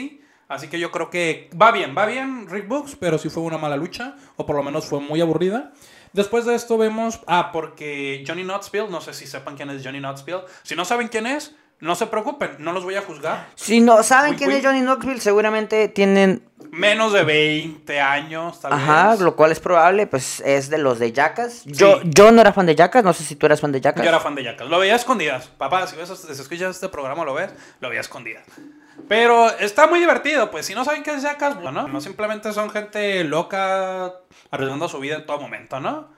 Así 0.48 0.70
que 0.70 0.80
yo 0.80 0.92
creo 0.92 1.10
que 1.10 1.50
va 1.62 1.72
bien, 1.72 1.94
va 1.98 2.06
bien 2.06 2.48
Rick 2.50 2.68
Books, 2.68 2.96
pero 2.96 3.18
sí 3.18 3.30
fue 3.30 3.44
una 3.44 3.58
mala 3.58 3.76
lucha, 3.76 4.16
o 4.38 4.46
por 4.46 4.56
lo 4.56 4.64
menos 4.64 4.86
fue 4.86 5.02
muy 5.02 5.20
aburrida. 5.20 5.74
Después 6.14 6.46
de 6.46 6.56
esto 6.56 6.78
vemos, 6.78 7.20
ah, 7.28 7.52
porque 7.52 8.24
Johnny 8.26 8.44
Knoxville, 8.44 8.90
no 8.90 9.02
sé 9.02 9.14
si 9.14 9.28
sepan 9.28 9.58
quién 9.58 9.70
es 9.70 9.84
Johnny 9.84 10.00
Knoxville. 10.00 10.44
Si 10.64 10.76
no 10.76 10.86
saben 10.86 11.10
quién 11.10 11.28
es, 11.28 11.54
no 11.80 11.96
se 11.96 12.08
preocupen, 12.08 12.56
no 12.60 12.72
los 12.74 12.84
voy 12.84 12.96
a 12.96 13.02
juzgar. 13.02 13.48
Si 13.56 13.80
no 13.80 14.02
saben 14.04 14.32
Uy, 14.32 14.38
quién 14.38 14.50
uy. 14.50 14.56
es 14.58 14.66
Johnny 14.66 14.82
Knoxville, 14.82 15.22
seguramente 15.22 15.88
tienen 15.90 16.44
Menos 16.72 17.14
de 17.14 17.24
20 17.24 18.02
años, 18.02 18.60
tal 18.60 18.74
Ajá, 18.74 19.12
vez. 19.12 19.22
lo 19.22 19.36
cual 19.36 19.52
es 19.52 19.60
probable, 19.60 20.06
pues 20.06 20.42
es 20.42 20.70
de 20.70 20.78
los 20.78 21.00
de 21.00 21.12
Jackass. 21.12 21.64
Yo, 21.66 22.02
yo 22.04 22.32
no 22.32 22.42
era 22.42 22.52
fan 22.54 22.66
de 22.66 22.76
Jackass, 22.76 23.04
no 23.04 23.14
sé 23.14 23.24
si 23.24 23.36
tú 23.36 23.46
eras 23.46 23.62
fan 23.62 23.72
de 23.72 23.80
Jackass. 23.82 24.04
Yo 24.04 24.10
era 24.10 24.20
fan 24.20 24.36
de 24.36 24.44
Jackass. 24.44 24.68
Lo 24.68 24.78
veía 24.80 24.94
a 24.94 24.98
escondidas. 24.98 25.48
Papá, 25.48 25.88
si, 25.88 25.96
ves, 25.96 26.10
si 26.10 26.32
escuchas 26.32 26.76
este 26.76 26.90
programa, 26.90 27.24
lo 27.24 27.34
ves, 27.34 27.52
lo 27.80 27.90
veía 27.90 28.00
a 28.00 28.02
escondidas. 28.02 28.44
Pero 29.08 29.50
está 29.60 29.88
muy 29.88 30.00
divertido, 30.00 30.52
pues 30.52 30.66
si 30.66 30.76
no 30.76 30.84
saben 30.84 31.04
qué 31.04 31.12
es 31.16 31.22
Jackass, 31.24 31.62
bueno, 31.62 31.88
no 31.88 32.02
simplemente 32.02 32.52
son 32.52 32.70
gente 32.70 33.24
loca 33.24 34.14
arriesgando 34.52 34.90
su 34.90 35.00
vida 35.00 35.16
en 35.16 35.26
todo 35.26 35.40
momento, 35.40 35.80
¿no? 35.80 36.10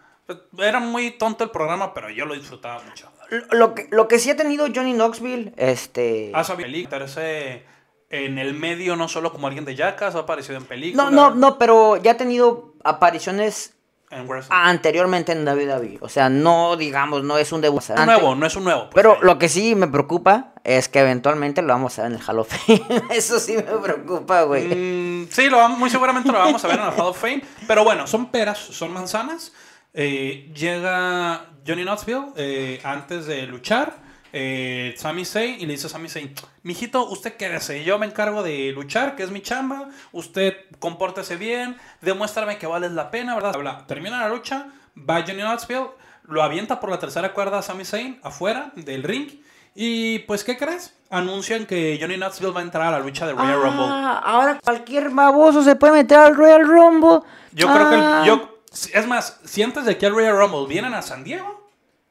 Era 0.57 0.79
muy 0.79 1.11
tonto 1.11 1.43
el 1.43 1.51
programa, 1.51 1.93
pero 1.93 2.09
yo 2.09 2.25
lo 2.25 2.33
disfrutaba 2.33 2.81
mucho. 2.83 3.11
Lo- 3.51 3.75
que, 3.75 3.87
lo 3.91 4.07
que 4.07 4.19
sí 4.19 4.29
ha 4.29 4.35
tenido 4.35 4.67
Johnny 4.73 4.93
Knoxville, 4.93 5.53
este... 5.57 6.31
Ha 6.33 6.43
sabido 6.43 6.69
meterse 6.69 7.63
en 8.09 8.37
el 8.39 8.53
medio 8.53 8.95
no 8.95 9.07
solo 9.07 9.31
como 9.31 9.47
alguien 9.47 9.65
de 9.65 9.75
Jackass, 9.75 10.15
ha 10.15 10.19
aparecido 10.19 10.57
en 10.57 10.65
películas. 10.65 11.11
No, 11.11 11.29
no, 11.29 11.35
no, 11.35 11.57
pero 11.59 11.97
ya 11.97 12.11
ha 12.11 12.17
tenido 12.17 12.73
apariciones 12.83 13.73
En 14.09 14.27
anteriormente 14.49 15.31
en 15.33 15.47
WWE. 15.47 15.99
O 16.01 16.09
sea, 16.09 16.29
no, 16.29 16.75
digamos, 16.75 17.23
no 17.23 17.37
es 17.37 17.51
un 17.51 17.61
debut. 17.61 17.83
un 17.89 18.05
nuevo, 18.07 18.33
no 18.35 18.47
es 18.47 18.55
un 18.55 18.63
nuevo. 18.63 18.89
pues, 18.89 18.95
Pero 18.95 19.13
ahí. 19.13 19.19
lo 19.21 19.37
que 19.37 19.47
sí 19.47 19.75
me 19.75 19.87
preocupa 19.87 20.53
es 20.63 20.89
que 20.89 20.99
eventualmente 20.99 21.61
lo 21.61 21.67
vamos 21.67 21.99
a 21.99 22.03
ver 22.03 22.11
en 22.13 22.17
el 22.17 22.23
Hall 22.27 22.39
of 22.39 22.47
Fame. 22.51 22.81
Eso 23.11 23.39
sí 23.39 23.55
me 23.55 23.61
preocupa, 23.61 24.41
güey. 24.43 24.65
Mm, 24.73 25.27
sí, 25.29 25.47
lo 25.49 25.69
muy 25.69 25.91
seguramente 25.91 26.31
lo 26.31 26.39
vamos 26.39 26.63
a 26.65 26.67
ver 26.67 26.79
en 26.79 26.85
el 26.85 26.91
Hall 26.93 27.07
of 27.09 27.19
Fame. 27.21 27.43
Pero 27.67 27.83
bueno, 27.83 28.07
son 28.07 28.31
peras, 28.31 28.57
son 28.57 28.91
manzanas. 28.91 29.53
Eh, 29.93 30.51
llega 30.55 31.45
Johnny 31.65 31.83
Knoxville 31.83 32.33
eh, 32.35 32.79
antes 32.83 33.25
de 33.25 33.47
luchar. 33.47 33.97
Eh, 34.31 34.93
Sami 34.95 35.25
Zayn 35.25 35.59
y 35.59 35.65
le 35.65 35.73
dice 35.73 35.87
a 35.87 35.89
Sami 35.89 36.07
Zayn, 36.07 36.35
mijito, 36.61 37.07
usted 37.09 37.33
quédese, 37.35 37.83
yo 37.83 37.97
me 37.97 38.05
encargo 38.05 38.43
de 38.43 38.71
luchar, 38.73 39.15
que 39.15 39.23
es 39.23 39.31
mi 39.31 39.41
chamba, 39.41 39.89
usted 40.11 40.55
compórtese 40.77 41.35
bien, 41.35 41.77
demuéstrame 42.01 42.59
que 42.59 42.67
vales 42.67 42.91
la 42.91 43.09
pena, 43.09 43.33
¿verdad? 43.33 43.85
Termina 43.87 44.19
la 44.19 44.29
lucha, 44.29 44.67
va 44.95 45.21
Johnny 45.25 45.41
Knoxville, 45.41 45.87
lo 46.25 46.43
avienta 46.43 46.79
por 46.79 46.91
la 46.91 46.99
tercera 46.99 47.33
cuerda 47.33 47.57
a 47.57 47.61
Sami 47.63 47.85
Zayn 47.85 48.19
afuera 48.21 48.71
del 48.75 49.01
ring 49.01 49.29
y 49.73 50.19
pues, 50.19 50.43
¿qué 50.43 50.57
crees? 50.59 50.95
Anuncian 51.09 51.65
que 51.65 51.97
Johnny 51.99 52.17
Knoxville 52.17 52.51
va 52.53 52.59
a 52.59 52.63
entrar 52.63 52.85
a 52.85 52.91
la 52.91 52.99
lucha 52.99 53.25
de 53.25 53.33
Royal 53.33 53.59
Rumble. 53.63 53.85
Ah, 53.89 54.21
ahora 54.23 54.59
cualquier 54.63 55.09
baboso 55.09 55.63
se 55.63 55.75
puede 55.75 55.93
meter 55.93 56.19
al 56.19 56.35
Royal 56.35 56.67
Rumble. 56.67 57.21
Yo 57.53 57.65
creo 57.73 57.89
que 57.89 57.95
Ah. 57.95 58.19
el- 58.21 58.27
yo 58.27 58.58
es 58.93 59.07
más, 59.07 59.39
si 59.45 59.63
antes 59.63 59.85
de 59.85 59.97
que 59.97 60.05
el 60.05 60.13
Royal 60.13 60.37
Rumble 60.37 60.67
vienen 60.67 60.93
a 60.93 61.01
San 61.01 61.23
Diego, 61.23 61.57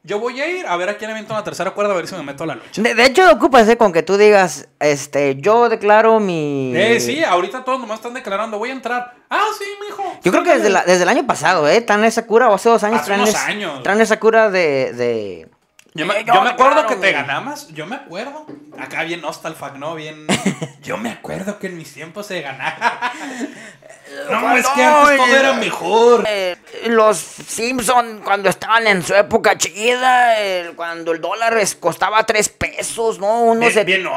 yo 0.05 0.21
voy 0.21 0.41
a 0.41 0.49
ir 0.49 0.67
a 0.67 0.77
ver 0.77 0.89
a 0.89 0.97
quién 0.97 1.11
avienta 1.11 1.35
una 1.35 1.45
tercera 1.45 1.73
cuerda 1.73 1.93
a 1.93 1.97
ver 1.97 2.07
si 2.09 2.15
me 2.15 2.23
meto 2.23 2.45
a 2.45 2.47
la 2.47 2.55
lucha. 2.55 2.81
De, 2.81 2.95
de 2.95 3.05
hecho, 3.05 3.31
ocupas 3.31 3.69
eh, 3.69 3.77
con 3.77 3.93
que 3.93 4.03
tú 4.03 4.17
digas, 4.17 4.69
este, 4.79 5.37
yo 5.37 5.69
declaro 5.69 6.19
mi... 6.21 6.73
Eh, 6.75 6.99
sí, 7.01 7.23
ahorita 7.23 7.65
todos 7.65 7.81
nomás 7.81 7.99
están 7.99 8.15
declarando, 8.15 8.59
voy 8.59 8.71
a 8.71 8.73
entrar. 8.73 9.15
Ah, 9.29 9.45
sí, 9.59 9.65
mijo. 9.87 10.05
Yo 10.23 10.31
creo 10.31 10.45
que 10.45 10.55
desde, 10.55 10.71
la- 10.71 10.85
desde 10.85 11.03
el 11.03 11.09
año 11.09 11.27
pasado, 11.27 11.69
¿eh? 11.69 11.81
Traen 11.83 12.05
esa 12.05 12.27
cura, 12.27 12.49
o 12.49 12.55
hace 12.55 12.69
dos 12.71 12.83
años. 12.85 13.01
Hace 13.01 13.07
traen 13.07 13.21
unos 13.23 13.35
es- 13.35 13.41
años. 13.41 13.83
Traen 13.83 14.01
esa 14.01 14.19
cura 14.19 14.51
de... 14.51 14.93
de... 14.95 15.49
Yo 15.99 16.07
me, 16.07 16.21
Eh, 16.21 16.25
yo 16.25 16.41
me 16.43 16.51
acuerdo 16.51 16.75
claro, 16.75 16.89
que 16.89 16.97
te 16.97 17.11
ganabas, 17.13 17.67
yo 17.69 17.85
me 17.85 17.97
acuerdo. 17.97 18.47
Acá 18.79 19.03
bien 19.03 19.21
nostalfac, 19.21 19.75
¿no? 19.75 19.97
Bien. 19.97 20.27
Yo 20.83 20.97
me 20.97 21.11
acuerdo 21.11 21.59
que 21.59 21.67
en 21.67 21.77
mis 21.77 21.93
tiempos 21.93 22.27
se 22.27 22.41
ganaba. 22.41 23.13
No, 24.31 24.57
es 24.57 24.67
que 24.69 24.83
antes 24.83 25.17
todo 25.17 25.37
era 25.37 25.53
mejor. 25.55 26.25
Eh, 26.27 26.57
los 26.87 27.19
Simpson 27.19 28.21
cuando 28.25 28.49
estaban 28.49 28.87
en 28.87 29.03
su 29.03 29.15
época 29.15 29.57
chida, 29.59 30.35
cuando 30.77 31.13
el 31.13 31.21
dólar 31.21 31.59
costaba 31.79 32.25
tres 32.25 32.49
pesos, 32.49 33.19
¿no? 33.19 33.43
Uno 33.43 33.61
Bien, 33.61 33.73
se 33.73 33.85
bien 33.85 34.09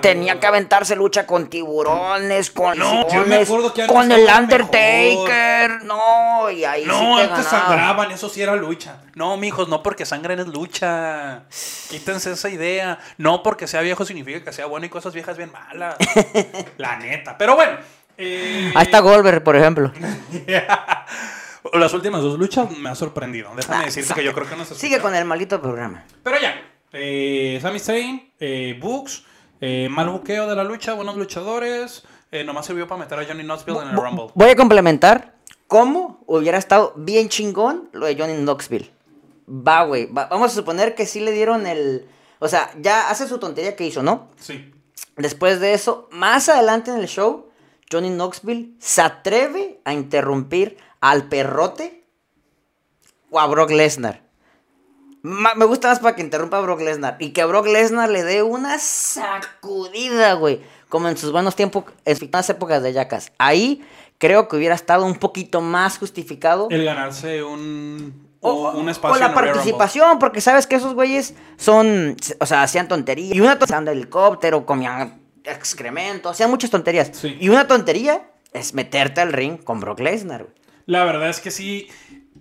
tenía 0.00 0.38
que 0.38 0.46
aventarse 0.46 0.96
lucha 0.96 1.26
con 1.26 1.48
tiburones, 1.48 2.50
con 2.50 2.78
No, 2.78 3.08
yo 3.08 3.24
me 3.26 3.36
acuerdo 3.36 3.72
que 3.74 3.82
antes 3.82 3.96
con 3.96 4.12
el 4.12 4.28
Undertaker, 4.28 5.84
no, 5.84 6.50
y 6.50 6.64
ahí 6.64 6.84
No, 6.86 6.98
sí 6.98 7.16
te 7.16 7.22
antes 7.32 7.44
ganaba. 7.50 7.68
sangraban, 7.68 8.10
eso 8.12 8.28
sí 8.28 8.42
era 8.42 8.54
lucha. 8.56 8.98
No, 9.14 9.36
mijos, 9.36 9.68
no 9.68 9.82
porque 9.82 10.06
sangren 10.06 10.40
es 10.40 10.46
lucha. 10.46 11.21
Quítense 11.90 12.32
esa 12.32 12.48
idea. 12.50 12.98
No 13.18 13.42
porque 13.42 13.66
sea 13.66 13.80
viejo 13.80 14.04
significa 14.04 14.42
que 14.44 14.52
sea 14.52 14.66
bueno 14.66 14.86
y 14.86 14.88
cosas 14.88 15.14
viejas 15.14 15.36
bien 15.36 15.50
malas. 15.52 15.96
La 16.78 16.98
neta. 16.98 17.36
Pero 17.38 17.54
bueno. 17.56 17.78
eh, 18.18 18.72
Ahí 18.74 18.84
está 18.84 19.00
Goldberg, 19.00 19.42
por 19.42 19.56
ejemplo. 19.56 19.92
Las 21.74 21.94
últimas 21.94 22.22
dos 22.22 22.38
luchas 22.38 22.70
me 22.76 22.90
ha 22.90 22.94
sorprendido. 22.94 23.50
Déjame 23.56 23.84
decirte 23.86 24.14
que 24.14 24.24
yo 24.24 24.32
creo 24.34 24.48
que 24.48 24.56
no 24.56 24.64
se 24.64 24.74
Sigue 24.74 25.00
con 25.00 25.14
el 25.14 25.24
maldito 25.24 25.60
programa. 25.62 26.04
Pero 26.22 26.36
ya. 26.40 26.60
Eh, 26.92 27.58
Sami 27.62 27.78
Zayn, 27.78 28.32
eh, 28.38 28.76
Books, 28.80 29.24
eh, 29.60 29.88
mal 29.90 30.08
buqueo 30.10 30.46
de 30.48 30.56
la 30.56 30.64
lucha, 30.64 30.92
buenos 30.92 31.16
luchadores. 31.16 32.02
Eh, 32.30 32.44
nomás 32.44 32.66
sirvió 32.66 32.86
para 32.88 32.98
meter 33.00 33.18
a 33.18 33.24
Johnny 33.24 33.42
Knoxville 33.44 33.78
en 33.82 33.88
el 33.90 33.96
Rumble. 33.96 34.26
Voy 34.34 34.50
a 34.50 34.56
complementar 34.56 35.34
cómo 35.68 36.22
hubiera 36.26 36.58
estado 36.58 36.92
bien 36.96 37.28
chingón 37.28 37.88
lo 37.92 38.06
de 38.06 38.16
Johnny 38.16 38.34
Knoxville. 38.34 38.90
Va, 39.48 39.84
güey. 39.84 40.06
va- 40.06 40.26
vamos 40.26 40.52
a 40.52 40.54
suponer 40.54 40.94
que 40.94 41.06
sí 41.06 41.20
le 41.20 41.32
dieron 41.32 41.66
el... 41.66 42.06
O 42.38 42.48
sea, 42.48 42.70
ya 42.80 43.08
hace 43.10 43.28
su 43.28 43.38
tontería 43.38 43.76
que 43.76 43.84
hizo, 43.86 44.02
¿no? 44.02 44.28
Sí. 44.40 44.72
Después 45.16 45.60
de 45.60 45.74
eso, 45.74 46.08
más 46.10 46.48
adelante 46.48 46.90
en 46.90 46.98
el 46.98 47.06
show, 47.06 47.48
Johnny 47.90 48.10
Knoxville 48.10 48.74
se 48.78 49.02
atreve 49.02 49.80
a 49.84 49.92
interrumpir 49.92 50.76
al 51.00 51.28
perrote 51.28 52.04
o 53.30 53.38
a 53.40 53.46
Brock 53.46 53.70
Lesnar. 53.70 54.22
Ma- 55.22 55.54
me 55.54 55.66
gusta 55.66 55.88
más 55.88 56.00
para 56.00 56.16
que 56.16 56.22
interrumpa 56.22 56.58
a 56.58 56.62
Brock 56.62 56.80
Lesnar 56.80 57.16
y 57.20 57.30
que 57.32 57.42
a 57.42 57.46
Brock 57.46 57.66
Lesnar 57.66 58.08
le 58.10 58.22
dé 58.24 58.42
una 58.42 58.78
sacudida, 58.78 60.34
güey. 60.34 60.60
Como 60.88 61.08
en 61.08 61.16
sus 61.16 61.32
buenos 61.32 61.54
tiempos, 61.56 61.84
en 62.04 62.16
sus 62.16 62.48
épocas 62.50 62.82
de 62.82 62.92
Jackass. 62.92 63.32
Ahí 63.38 63.86
creo 64.18 64.48
que 64.48 64.56
hubiera 64.56 64.74
estado 64.74 65.04
un 65.06 65.14
poquito 65.16 65.60
más 65.60 65.98
justificado. 65.98 66.68
El 66.70 66.84
ganarse 66.84 67.42
un, 67.42 68.28
O, 68.44 68.72
un 68.72 68.88
o 68.88 68.90
espacio 68.90 69.20
la 69.20 69.26
en 69.28 69.34
participación, 69.34 70.18
porque 70.18 70.40
sabes 70.40 70.66
que 70.66 70.74
esos 70.74 70.94
güeyes 70.94 71.34
son, 71.56 72.16
o 72.40 72.46
sea, 72.46 72.64
hacían 72.64 72.88
tonterías. 72.88 73.36
Y 73.36 73.40
una 73.40 73.56
tontería, 73.58 73.92
de 73.92 73.92
helicóptero, 73.92 74.66
comían 74.66 75.22
excremento, 75.44 76.28
hacían 76.28 76.50
muchas 76.50 76.70
tonterías. 76.70 77.10
Sí. 77.12 77.36
Y 77.40 77.48
una 77.48 77.68
tontería 77.68 78.30
es 78.52 78.74
meterte 78.74 79.20
al 79.20 79.32
ring 79.32 79.62
con 79.62 79.80
Brock 79.80 80.00
Lesnar, 80.00 80.42
güey. 80.44 80.54
La 80.86 81.04
verdad 81.04 81.28
es 81.28 81.40
que 81.40 81.50
sí. 81.50 81.88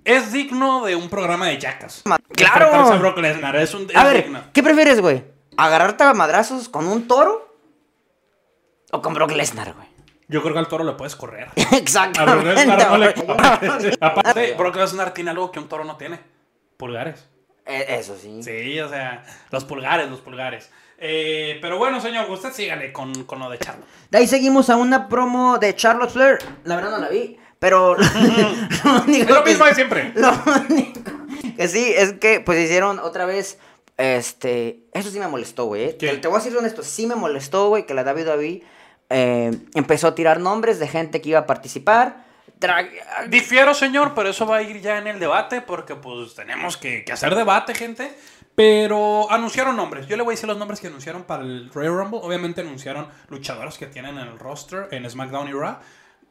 Es 0.04 0.32
digno 0.32 0.84
de 0.84 0.96
un 0.96 1.10
programa 1.10 1.48
de 1.48 1.60
Jackass. 1.60 2.02
Claro. 2.36 2.74
a 2.74 2.96
Brock 2.98 3.20
Lesnar. 3.20 3.56
Es 3.58 3.76
un. 3.76 3.88
A 3.94 4.04
ver, 4.04 4.24
digno. 4.24 4.42
¿qué 4.52 4.64
prefieres, 4.64 5.00
güey? 5.00 5.24
¿Agarrarte 5.58 6.04
a 6.04 6.14
madrazos 6.14 6.68
con 6.68 6.88
un 6.88 7.08
toro? 7.08 7.56
¿O 8.92 9.02
con 9.02 9.14
Brock 9.14 9.32
Lesnar, 9.32 9.74
güey? 9.74 9.88
Yo 10.32 10.42
creo 10.42 10.54
que 10.54 10.60
al 10.60 10.68
toro 10.68 10.84
le 10.84 10.94
puedes 10.94 11.16
correr. 11.16 11.50
Exactamente. 11.74 12.66
No 12.66 12.98
le. 12.98 13.14
Aparte, 14.02 14.54
Brock 14.58 14.76
Lesnar 14.78 15.14
tiene 15.14 15.30
algo 15.32 15.52
que 15.52 15.60
un 15.60 15.68
toro 15.70 15.84
no 15.84 15.98
tiene: 15.98 16.20
pulgares. 16.78 17.28
Eh, 17.66 17.86
Eso 18.00 18.18
sí. 18.20 18.42
Sí, 18.42 18.80
o 18.80 18.90
sea, 18.90 19.24
los 19.52 19.66
pulgares, 19.66 20.10
los 20.10 20.20
pulgares. 20.22 20.72
Eh, 20.98 21.60
pero 21.62 21.78
bueno, 21.78 22.00
señor, 22.02 22.30
usted 22.30 22.52
sígale 22.52 22.92
con, 22.92 23.24
con 23.26 23.40
lo 23.40 23.50
de 23.50 23.58
Charlotte. 23.60 23.86
De 24.10 24.18
ahí 24.20 24.28
seguimos 24.28 24.70
a 24.70 24.76
una 24.78 25.08
promo 25.08 25.58
de 25.60 25.76
Charlotte 25.76 26.10
Flair. 26.12 26.38
La 26.64 26.76
verdad 26.76 26.92
no 26.92 26.98
la 27.00 27.10
vi, 27.10 27.38
pero... 27.60 27.96
lo 27.98 29.04
único 29.08 29.24
Es 29.24 29.30
lo 29.30 29.44
que- 29.44 29.50
mismo 29.50 29.66
de 29.66 29.76
siempre. 29.76 30.12
Lo 30.16 30.32
único 30.70 31.12
que 31.58 31.68
sí 31.68 31.94
es 31.96 32.14
que 32.14 32.40
pues 32.40 32.60
hicieron 32.60 33.00
otra 33.00 33.26
vez 33.26 33.58
este 33.98 34.84
eso 34.94 35.10
sí 35.10 35.20
me 35.20 35.28
molestó, 35.28 35.66
güey. 35.66 35.86
eh. 35.86 35.94
Te, 35.94 36.18
te 36.18 36.28
voy 36.28 36.40
a 36.40 36.44
decir 36.44 36.58
honesto, 36.58 36.84
sí 36.84 37.06
me 37.08 37.16
molestó, 37.16 37.70
güey, 37.70 37.86
que 37.86 37.94
la 37.94 38.04
WWE 38.04 38.62
eh, 39.12 39.52
empezó 39.76 40.08
a 40.08 40.16
tirar 40.16 40.40
nombres 40.40 40.80
de 40.80 40.88
gente 40.88 41.22
que 41.22 41.30
iba 41.30 41.40
a 41.40 41.46
participar. 41.46 42.26
Tra- 42.60 42.88
Difiero, 43.28 43.74
señor, 43.74 44.14
pero 44.16 44.30
eso 44.30 44.46
va 44.46 44.58
a 44.58 44.62
ir 44.62 44.82
ya 44.82 44.98
en 44.98 45.08
el 45.08 45.20
debate 45.20 45.62
porque 45.62 45.96
pues 45.96 46.36
tenemos 46.36 46.78
que, 46.78 47.04
hacer 47.12 47.36
debate, 47.36 47.74
gente. 47.76 48.12
Pero 48.56 49.32
anunciaron 49.32 49.76
nombres. 49.78 50.08
Yo 50.08 50.18
le 50.18 50.24
voy 50.24 50.34
a 50.34 50.36
decir 50.36 50.48
los 50.48 50.58
nombres 50.58 50.80
que 50.82 50.88
anunciaron 50.88 51.24
para 51.24 51.44
el 51.44 51.72
Royal 51.72 51.96
Rumble. 51.96 52.20
Obviamente 52.22 52.62
anunciaron 52.62 53.08
luchadores 53.30 53.78
que 53.78 53.88
tienen 53.88 54.18
en 54.18 54.28
el 54.28 54.38
roster 54.40 54.88
en 54.92 55.10
SmackDown 55.10 55.48
y 55.48 55.54
Raw. 55.54 55.78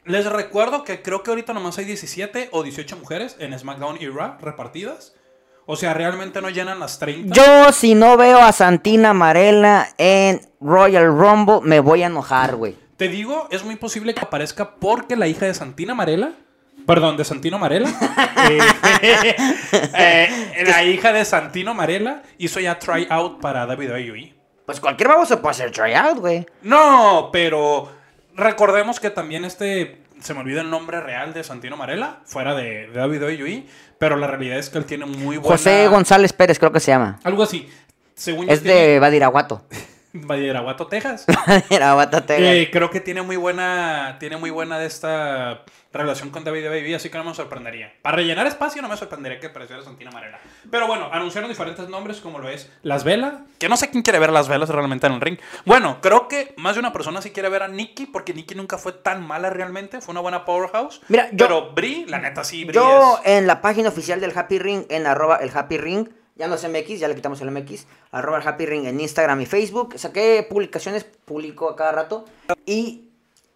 Les 0.05 0.25
recuerdo 0.25 0.83
que 0.83 1.01
creo 1.01 1.23
que 1.23 1.31
ahorita 1.31 1.53
nomás 1.53 1.77
hay 1.79 1.85
17 1.85 2.49
o 2.51 2.63
18 2.63 2.97
mujeres 2.97 3.35
en 3.39 3.57
SmackDown 3.57 3.97
y 4.01 4.07
Raw 4.07 4.37
repartidas. 4.39 5.13
O 5.65 5.75
sea, 5.75 5.93
realmente 5.93 6.41
no 6.41 6.49
llenan 6.49 6.79
las 6.79 6.99
30. 6.99 7.33
Yo 7.35 7.71
si 7.71 7.95
no 7.95 8.17
veo 8.17 8.39
a 8.39 8.51
Santina 8.51 9.13
Marella 9.13 9.89
en 9.97 10.41
Royal 10.59 11.07
Rumble 11.07 11.59
me 11.63 11.79
voy 11.79 12.03
a 12.03 12.07
enojar, 12.07 12.55
güey. 12.55 12.75
Te 12.97 13.07
digo, 13.07 13.47
es 13.51 13.63
muy 13.63 13.75
posible 13.77 14.13
que 14.13 14.21
aparezca 14.21 14.75
porque 14.75 15.15
la 15.15 15.27
hija 15.27 15.45
de 15.45 15.53
Santina 15.53 15.95
Marella, 15.95 16.33
perdón, 16.85 17.17
de 17.17 17.25
Santino 17.25 17.57
Marella, 17.57 17.89
eh, 18.49 18.59
eh, 19.97 20.63
la 20.67 20.83
hija 20.83 21.11
de 21.11 21.25
Santino 21.25 21.73
Marella 21.73 22.21
hizo 22.37 22.59
ya 22.59 22.77
tryout 22.77 23.39
para 23.39 23.65
WWE. 23.65 24.35
Pues 24.65 24.79
cualquier 24.79 25.09
baboso 25.09 25.41
puede 25.41 25.51
hacer 25.51 25.71
tryout, 25.71 26.19
güey. 26.19 26.45
No, 26.61 27.29
pero 27.33 27.91
recordemos 28.35 28.99
que 28.99 29.09
también 29.09 29.45
este, 29.45 30.03
se 30.21 30.33
me 30.33 30.39
olvida 30.41 30.61
el 30.61 30.69
nombre 30.69 31.01
real 31.01 31.33
de 31.33 31.43
Santino 31.43 31.77
Marella, 31.77 32.19
fuera 32.25 32.55
de, 32.55 32.87
de 32.87 33.05
WWE, 33.05 33.65
pero 33.97 34.15
la 34.15 34.27
realidad 34.27 34.57
es 34.57 34.69
que 34.69 34.77
él 34.77 34.85
tiene 34.85 35.05
muy 35.05 35.37
buena... 35.37 35.55
José 35.57 35.87
González 35.87 36.33
Pérez 36.33 36.57
creo 36.59 36.71
que 36.71 36.79
se 36.79 36.91
llama. 36.91 37.19
Algo 37.23 37.43
así. 37.43 37.69
Según 38.15 38.45
yo 38.47 38.53
Es 38.53 38.63
de 38.63 38.69
tiene- 38.71 38.99
Badiraguato, 38.99 39.65
Texas. 40.13 41.25
Badiraguato, 41.47 42.23
Texas. 42.23 42.45
Eh, 42.47 42.69
creo 42.71 42.89
que 42.89 42.99
tiene 42.99 43.21
muy 43.21 43.37
buena 43.37 44.17
tiene 44.19 44.37
muy 44.37 44.49
buena 44.49 44.77
de 44.79 44.85
esta 44.87 45.63
relación 45.93 46.29
con 46.29 46.43
David 46.43 46.65
Baby, 46.69 46.93
así 46.93 47.09
que 47.09 47.17
no 47.17 47.23
me 47.25 47.33
sorprendería. 47.33 47.93
Para 48.01 48.17
rellenar 48.17 48.47
espacio 48.47 48.81
no 48.81 48.87
me 48.87 48.95
sorprendería 48.97 49.39
que 49.39 49.47
apareciera 49.47 49.83
Santina 49.83 50.09
Marella. 50.11 50.39
Pero 50.69 50.87
bueno, 50.87 51.09
anunciaron 51.11 51.49
diferentes 51.49 51.87
nombres 51.89 52.21
como 52.21 52.39
lo 52.39 52.49
es 52.49 52.71
Las 52.81 53.03
Velas, 53.03 53.33
que 53.59 53.67
no 53.67 53.75
sé 53.77 53.89
quién 53.89 54.01
quiere 54.03 54.19
ver 54.19 54.29
a 54.29 54.33
Las 54.33 54.47
Velas 54.47 54.69
realmente 54.69 55.07
en 55.07 55.13
el 55.13 55.21
ring. 55.21 55.37
Bueno, 55.65 55.99
creo 56.01 56.27
que 56.27 56.53
más 56.57 56.75
de 56.75 56.79
una 56.79 56.93
persona 56.93 57.21
sí 57.21 57.31
quiere 57.31 57.49
ver 57.49 57.63
a 57.63 57.67
Nikki 57.67 58.05
porque 58.05 58.33
Nikki 58.33 58.55
nunca 58.55 58.77
fue 58.77 58.93
tan 58.93 59.25
mala 59.25 59.49
realmente, 59.49 59.99
fue 60.01 60.13
una 60.13 60.21
buena 60.21 60.45
powerhouse. 60.45 61.01
Mira, 61.09 61.29
yo- 61.31 61.37
pero 61.47 61.71
Brie, 61.73 62.05
la 62.07 62.19
neta 62.19 62.43
sí, 62.43 62.63
Brie 62.63 62.75
Yo 62.75 63.19
es- 63.23 63.31
en 63.31 63.47
la 63.47 63.61
página 63.61 63.89
oficial 63.89 64.21
del 64.21 64.37
Happy 64.37 64.59
Ring, 64.59 64.85
en 64.89 65.07
arroba 65.07 65.37
el 65.37 65.51
Happy 65.53 65.77
Ring, 65.77 66.07
ya 66.35 66.47
no 66.47 66.55
es 66.55 66.67
MX, 66.67 66.99
ya 66.99 67.07
le 67.07 67.15
quitamos 67.15 67.41
el 67.41 67.51
MX, 67.51 67.85
arroba 68.11 68.39
el 68.39 68.47
Happy 68.47 68.65
Ring 68.65 68.85
en 68.85 68.99
Instagram 68.99 69.41
y 69.41 69.45
Facebook, 69.45 69.97
saqué 69.97 70.45
publicaciones, 70.49 71.03
publico 71.03 71.69
a 71.69 71.75
cada 71.75 71.91
rato, 71.91 72.25
y 72.65 73.09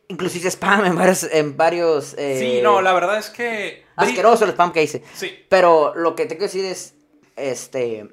incluso 0.08 0.38
hice 0.38 0.50
spam 0.52 0.86
en 0.86 0.96
varios, 0.96 1.24
en 1.24 1.58
varios 1.58 2.16
eh, 2.18 2.38
Sí, 2.40 2.62
no, 2.62 2.82
la 2.82 2.94
verdad 2.94 3.18
es 3.18 3.30
que 3.30 3.86
asqueroso 3.96 4.46
el 4.46 4.52
spam 4.52 4.72
que 4.72 4.84
hice. 4.84 5.04
Sí. 5.14 5.32
Pero 5.50 5.94
lo 5.96 6.16
que 6.16 6.26
te 6.26 6.38
quiero 6.38 6.52
decir 6.52 6.66
es, 6.66 6.96
este, 7.36 8.10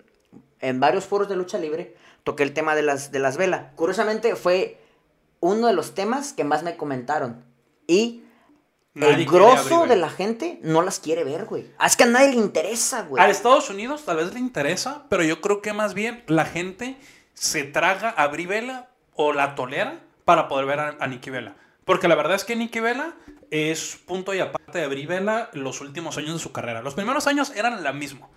en 0.60 0.80
varios 0.80 1.04
foros 1.04 1.28
de 1.28 1.36
lucha 1.36 1.58
libre, 1.58 1.96
toqué 2.24 2.42
el 2.42 2.54
tema 2.54 2.74
de 2.74 2.82
las, 2.82 3.12
de 3.12 3.18
las 3.18 3.36
velas. 3.36 3.72
Curiosamente 3.74 4.36
fue 4.36 4.78
uno 5.40 5.66
de 5.66 5.72
los 5.72 5.94
temas 5.94 6.32
que 6.32 6.44
más 6.44 6.62
me 6.62 6.76
comentaron. 6.76 7.44
Y 7.86 8.22
Nadie 8.94 9.14
el 9.14 9.26
grosso 9.26 9.76
abrir, 9.76 9.88
de 9.88 9.96
la 9.96 10.10
gente 10.10 10.58
no 10.62 10.82
las 10.82 11.00
quiere 11.00 11.24
ver, 11.24 11.46
güey. 11.46 11.66
Ah, 11.78 11.86
Es 11.86 11.96
que 11.96 12.04
a 12.04 12.06
nadie 12.06 12.28
le 12.30 12.36
interesa, 12.36 13.02
güey. 13.02 13.22
A 13.22 13.28
Estados 13.30 13.70
Unidos 13.70 14.04
tal 14.04 14.18
vez 14.18 14.34
le 14.34 14.40
interesa, 14.40 15.04
pero 15.08 15.22
yo 15.22 15.40
creo 15.40 15.62
que 15.62 15.72
más 15.72 15.94
bien 15.94 16.22
la 16.26 16.44
gente 16.44 16.96
se 17.34 17.64
traga 17.64 18.10
a 18.10 18.26
Brie 18.28 18.46
Bella 18.46 18.90
o 19.14 19.32
la 19.32 19.54
tolera 19.54 20.00
para 20.24 20.48
poder 20.48 20.66
ver 20.66 20.80
a, 20.80 20.96
a 21.00 21.06
Nikki 21.06 21.30
Bella. 21.30 21.54
Porque 21.84 22.06
la 22.06 22.14
verdad 22.14 22.34
es 22.36 22.44
que 22.44 22.54
Nikki 22.54 22.80
Bella 22.80 23.14
es 23.50 23.98
punto 24.06 24.34
y 24.34 24.40
aparte 24.40 24.78
de 24.78 24.86
Brie 24.86 25.06
Bella 25.06 25.48
los 25.54 25.80
últimos 25.80 26.16
años 26.18 26.34
de 26.34 26.38
su 26.38 26.52
carrera. 26.52 26.82
Los 26.82 26.94
primeros 26.94 27.26
años 27.26 27.50
eran 27.56 27.82
la 27.82 27.92
misma. 27.92 28.28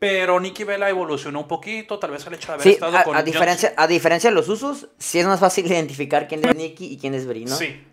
Pero 0.00 0.40
Nikki 0.40 0.64
Bella 0.64 0.88
evolucionó 0.88 1.42
un 1.42 1.48
poquito, 1.48 2.00
tal 2.00 2.10
vez 2.10 2.26
el 2.26 2.34
hecho 2.34 2.48
de 2.48 2.52
haber 2.54 2.64
Sí, 2.64 2.70
estado 2.72 2.98
a, 2.98 3.04
con 3.04 3.16
a 3.16 3.22
diferencia, 3.22 3.72
a 3.76 3.86
diferencia 3.86 4.30
de 4.30 4.34
los 4.34 4.48
usos, 4.48 4.88
sí 4.98 5.20
es 5.20 5.26
más 5.26 5.38
fácil 5.38 5.64
identificar 5.70 6.26
quién 6.26 6.44
es 6.44 6.56
Nicky 6.56 6.86
y 6.86 6.98
quién 6.98 7.14
es 7.14 7.24
Brie, 7.24 7.44
¿no? 7.46 7.54
Sí. 7.54 7.86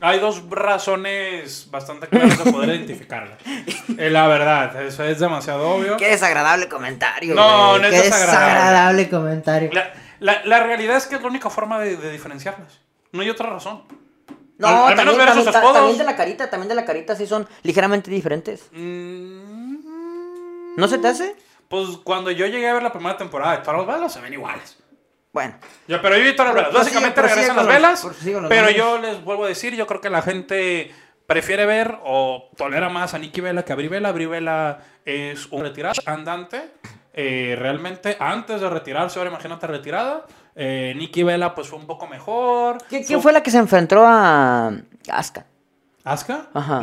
Hay 0.00 0.18
dos 0.20 0.42
razones 0.50 1.68
bastante 1.70 2.06
claras 2.08 2.42
de 2.44 2.52
poder 2.52 2.68
identificarla. 2.76 3.38
Eh, 3.98 4.10
la 4.10 4.26
verdad, 4.26 4.82
eso 4.82 5.04
es 5.04 5.18
demasiado 5.18 5.68
obvio. 5.70 5.96
Qué 5.96 6.08
desagradable 6.08 6.68
comentario, 6.68 7.34
No, 7.34 7.70
güey. 7.70 7.82
no 7.82 7.88
es 7.88 7.94
Qué 7.94 8.02
desagradable. 8.02 8.54
desagradable 8.54 9.08
comentario. 9.08 9.70
La, 9.72 9.92
la- 10.20 10.44
la 10.44 10.62
realidad 10.64 10.96
es 10.98 11.06
que 11.06 11.16
es 11.16 11.22
la 11.22 11.28
única 11.28 11.48
forma 11.50 11.78
de, 11.80 11.96
de 11.96 12.10
diferenciarlas. 12.12 12.80
No 13.12 13.22
hay 13.22 13.30
otra 13.30 13.48
razón. 13.50 13.84
No, 14.58 14.68
Al- 14.68 14.74
al 14.74 14.80
menos 14.82 14.96
también, 14.96 15.18
ver 15.18 15.26
también, 15.28 15.42
esos 15.48 15.52
ta- 15.52 15.58
escudos. 15.58 15.76
también 15.76 15.98
de 15.98 16.04
la 16.04 16.16
carita, 16.16 16.50
también 16.50 16.68
de 16.68 16.74
la 16.74 16.84
carita 16.84 17.14
sí 17.16 17.26
son 17.26 17.46
ligeramente 17.62 18.10
diferentes. 18.10 18.68
Mm, 18.72 19.76
¿No 20.76 20.88
se 20.88 20.98
te 20.98 21.08
hace? 21.08 21.36
Pues 21.68 21.88
cuando 22.04 22.30
yo 22.30 22.46
llegué 22.46 22.68
a 22.68 22.74
ver 22.74 22.82
la 22.82 22.92
primera 22.92 23.16
temporada 23.16 23.52
de 23.56 23.58
todas 23.64 23.78
las 23.78 23.86
velas, 23.96 24.12
se 24.12 24.20
ven 24.20 24.32
iguales. 24.34 24.78
Bueno, 25.36 25.54
Yo, 25.86 26.00
pero 26.00 26.16
yo 26.16 26.24
vi 26.24 26.34
todas 26.34 26.54
las 26.54 26.64
velas. 26.64 26.72
Básicamente 26.72 27.20
regresan 27.20 27.56
las 27.56 27.66
velas. 27.66 28.06
Pero 28.48 28.70
yo 28.70 28.98
les 28.98 29.22
vuelvo 29.22 29.44
a 29.44 29.48
decir, 29.48 29.74
yo 29.74 29.86
creo 29.86 30.00
que 30.00 30.08
la 30.08 30.22
gente 30.22 30.94
prefiere 31.26 31.66
ver 31.66 31.98
o 32.04 32.48
tolera 32.56 32.88
más 32.88 33.12
a 33.12 33.18
Nikki 33.18 33.42
Vela 33.42 33.62
que 33.62 33.74
a. 33.74 33.76
Brie 34.12 34.26
Bella 34.28 34.78
es 35.04 35.44
un 35.52 35.60
retirado 35.62 36.00
andante. 36.06 36.70
Eh, 37.12 37.54
realmente, 37.58 38.16
antes 38.18 38.62
de 38.62 38.70
retirarse, 38.70 39.18
ahora 39.18 39.30
imagínate 39.30 39.66
retirada. 39.66 40.24
Eh, 40.54 40.94
Nikki 40.96 41.22
Vela 41.22 41.54
pues 41.54 41.68
fue 41.68 41.78
un 41.78 41.86
poco 41.86 42.06
mejor. 42.06 42.78
¿Qui- 42.90 43.06
¿quién 43.06 43.20
fue 43.20 43.30
la 43.34 43.42
que 43.42 43.50
se 43.50 43.58
enfrentó 43.58 44.04
a 44.06 44.72
Asuka? 45.10 45.44
¿Asuka? 46.02 46.46
Ajá. 46.54 46.80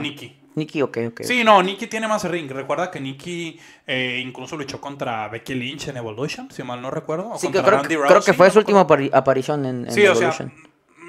Nikki. 0.55 0.81
Ok, 0.81 0.97
ok. 1.09 1.21
Sí, 1.23 1.43
no, 1.43 1.61
Nikki 1.63 1.87
tiene 1.87 2.07
más 2.07 2.23
ring. 2.25 2.49
Recuerda 2.51 2.89
que 2.91 2.99
Nikki 2.99 3.59
eh, 3.87 4.21
incluso 4.23 4.55
luchó 4.57 4.79
contra 4.81 5.27
Becky 5.29 5.53
Lynch 5.55 5.87
en 5.87 5.97
Evolution, 5.97 6.49
si 6.51 6.63
mal 6.63 6.81
no 6.81 6.91
recuerdo. 6.91 7.29
o 7.31 7.37
Sí, 7.37 7.47
contra 7.47 7.63
creo, 7.63 7.77
Randy 7.79 7.95
que- 7.95 8.01
creo 8.01 8.21
que 8.23 8.33
fue 8.33 8.47
no 8.47 8.53
su 8.53 8.59
última 8.59 8.87
aparición 9.13 9.65
en, 9.65 9.85
en 9.87 9.91
Sí, 9.91 10.01
o 10.07 10.15
sea, 10.15 10.29
Evolution. 10.29 10.53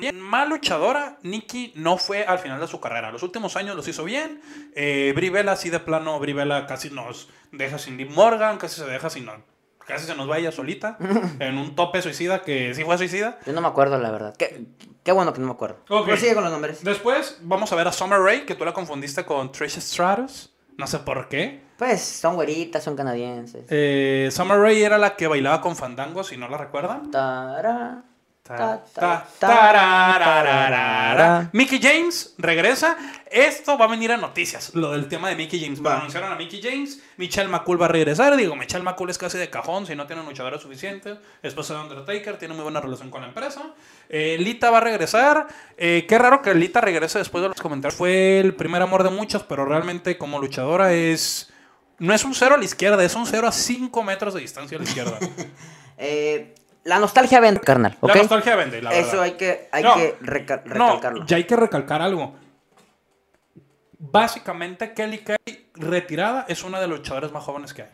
bien, 0.01 0.21
mal 0.21 0.49
luchadora, 0.49 1.19
Nikki 1.23 1.73
no 1.77 1.97
fue 1.99 2.25
al 2.25 2.39
final 2.39 2.61
de 2.61 2.67
su 2.67 2.81
carrera. 2.81 3.11
Los 3.13 3.23
últimos 3.23 3.57
años 3.57 3.77
los 3.77 3.87
hizo 3.89 4.05
bien. 4.05 4.41
Eh, 4.75 5.13
Brie 5.15 5.31
Bella, 5.31 5.53
así 5.53 5.71
de 5.71 5.81
plano, 5.81 6.19
Brie 6.19 6.35
Bella 6.35 6.67
casi 6.67 6.91
nos 6.91 7.29
deja 7.53 7.79
sin 7.79 7.97
Liv 7.97 8.11
Morgan, 8.11 8.59
casi 8.59 8.81
se 8.81 8.87
deja 8.87 9.09
sin... 9.11 9.29
Casi 9.87 10.07
se 10.07 10.15
nos 10.15 10.31
va 10.31 10.39
ella 10.39 10.51
solita 10.53 10.97
en 11.39 11.59
un 11.59 11.75
tope 11.75 12.01
suicida 12.03 12.43
que 12.43 12.75
sí 12.75 12.85
fue 12.85 12.97
suicida. 12.99 13.39
Yo 13.47 13.53
no 13.53 13.61
me 13.61 13.69
acuerdo, 13.69 13.99
la 13.99 14.11
verdad. 14.11 14.35
Qué, 14.37 14.67
qué 15.03 15.13
bueno 15.13 15.33
que 15.33 15.41
no 15.41 15.47
me 15.47 15.53
acuerdo. 15.53 15.79
Ok. 15.89 16.07
Prosigue 16.07 16.35
con 16.35 16.43
los 16.45 16.53
nombres. 16.53 16.83
Después 16.83 17.39
vamos 17.43 17.73
a 17.73 17.77
ver 17.77 17.87
a 17.89 17.93
Summer 17.93 18.19
Rae, 18.21 18.45
que 18.47 18.55
tú 18.55 18.65
la 18.65 18.73
confundiste 18.73 19.25
con 19.25 19.53
Trish 19.53 19.79
Stratus. 19.81 20.51
No 20.77 20.87
sé 20.87 20.99
por 21.01 21.29
qué. 21.29 21.63
Pues 21.79 22.01
son 22.03 22.35
güeritas, 22.37 22.83
son 22.83 22.97
canadienses. 22.97 23.67
Eh, 23.69 24.29
Summer 24.33 24.59
Rae 24.59 24.83
era 24.85 24.99
la 24.99 25.17
que 25.17 25.27
bailaba 25.27 25.61
con 25.61 25.77
Fandango, 25.77 26.25
si 26.25 26.37
no 26.37 26.49
la 26.49 26.57
recuerdan. 26.57 27.11
Tará, 27.11 28.03
Ta. 28.45 28.85
Mickey 31.55 31.81
James 31.81 32.35
regresa. 32.37 32.95
Esto 33.31 33.79
va 33.79 33.87
a 33.87 33.89
venir 33.89 34.13
a 34.13 34.19
noticias, 34.19 34.75
lo 34.75 34.93
del 34.93 35.09
tema 35.09 35.31
de 35.31 35.37
Mickey 35.37 35.59
James. 35.59 35.83
Va. 35.83 35.97
anunciaron 35.97 36.31
a 36.31 36.37
Mickey 36.37 36.61
James. 36.63 37.01
Michelle 37.17 37.49
McCool 37.49 37.81
va 37.81 37.87
a 37.87 37.89
regresar. 37.89 38.37
Digo, 38.37 38.55
Michelle 38.55 38.85
McCool 38.85 39.09
es 39.09 39.17
casi 39.17 39.39
de 39.39 39.49
cajón 39.49 39.87
si 39.87 39.97
no 39.97 40.07
tiene 40.07 40.23
luchadores 40.25 40.61
suficientes. 40.61 41.17
Esposa 41.43 41.73
de 41.73 41.81
Undertaker, 41.85 42.37
tiene 42.37 42.53
muy 42.53 42.65
buena 42.65 42.83
relación 42.83 43.09
con 43.09 43.23
la 43.23 43.29
empresa. 43.29 43.63
Eh, 44.11 44.37
Lita 44.39 44.71
va 44.71 44.77
a 44.77 44.83
regresar. 44.83 45.47
Eh, 45.79 46.05
qué 46.07 46.19
raro 46.19 46.43
que 46.43 46.55
Lita 46.55 46.83
regrese 46.83 47.21
después 47.21 47.41
de 47.41 47.49
los 47.49 47.63
comentarios. 47.63 47.97
Fue 47.97 48.41
el 48.41 48.55
primer 48.55 48.83
amor 48.83 49.05
de 49.05 49.11
muchos, 49.11 49.43
pero 49.45 49.65
realmente 49.65 50.19
como 50.19 50.39
luchadora 50.39 50.93
es. 50.93 51.51
No 51.99 52.13
es 52.13 52.23
un 52.25 52.35
cero 52.35 52.57
a 52.57 52.59
la 52.59 52.65
izquierda, 52.65 53.03
es 53.03 53.15
un 53.15 53.25
cero 53.25 53.47
a 53.47 53.53
5 53.53 54.03
metros 54.03 54.35
de 54.35 54.41
distancia 54.41 54.77
a 54.77 54.83
la 54.83 54.87
izquierda. 54.87 55.19
Eh, 55.97 56.57
la 56.85 56.99
nostalgia 56.99 57.41
vende, 57.41 57.61
carnal. 57.61 57.97
¿ok? 58.01 58.09
La 58.11 58.15
nostalgia 58.17 58.57
vende, 58.57 58.81
la 58.83 58.91
verdad. 58.91 59.09
Eso 59.09 59.21
hay 59.23 59.33
que, 59.33 59.69
hay 59.73 59.83
No, 59.83 59.95
que 59.95 60.17
No, 60.21 60.27
recalcarlo. 60.27 61.27
ya 61.27 61.37
hay 61.37 61.45
que 61.45 61.57
recalcar 61.57 62.03
algo. 62.03 62.35
Básicamente, 63.99 64.93
Kelly 64.93 65.19
Kay 65.19 65.71
retirada 65.75 66.45
es 66.49 66.63
una 66.63 66.81
de 66.81 66.87
los 66.89 66.99
luchadores 66.99 67.33
más 67.33 67.43
jóvenes 67.45 67.73
que 67.73 67.83
hay. 67.83 67.91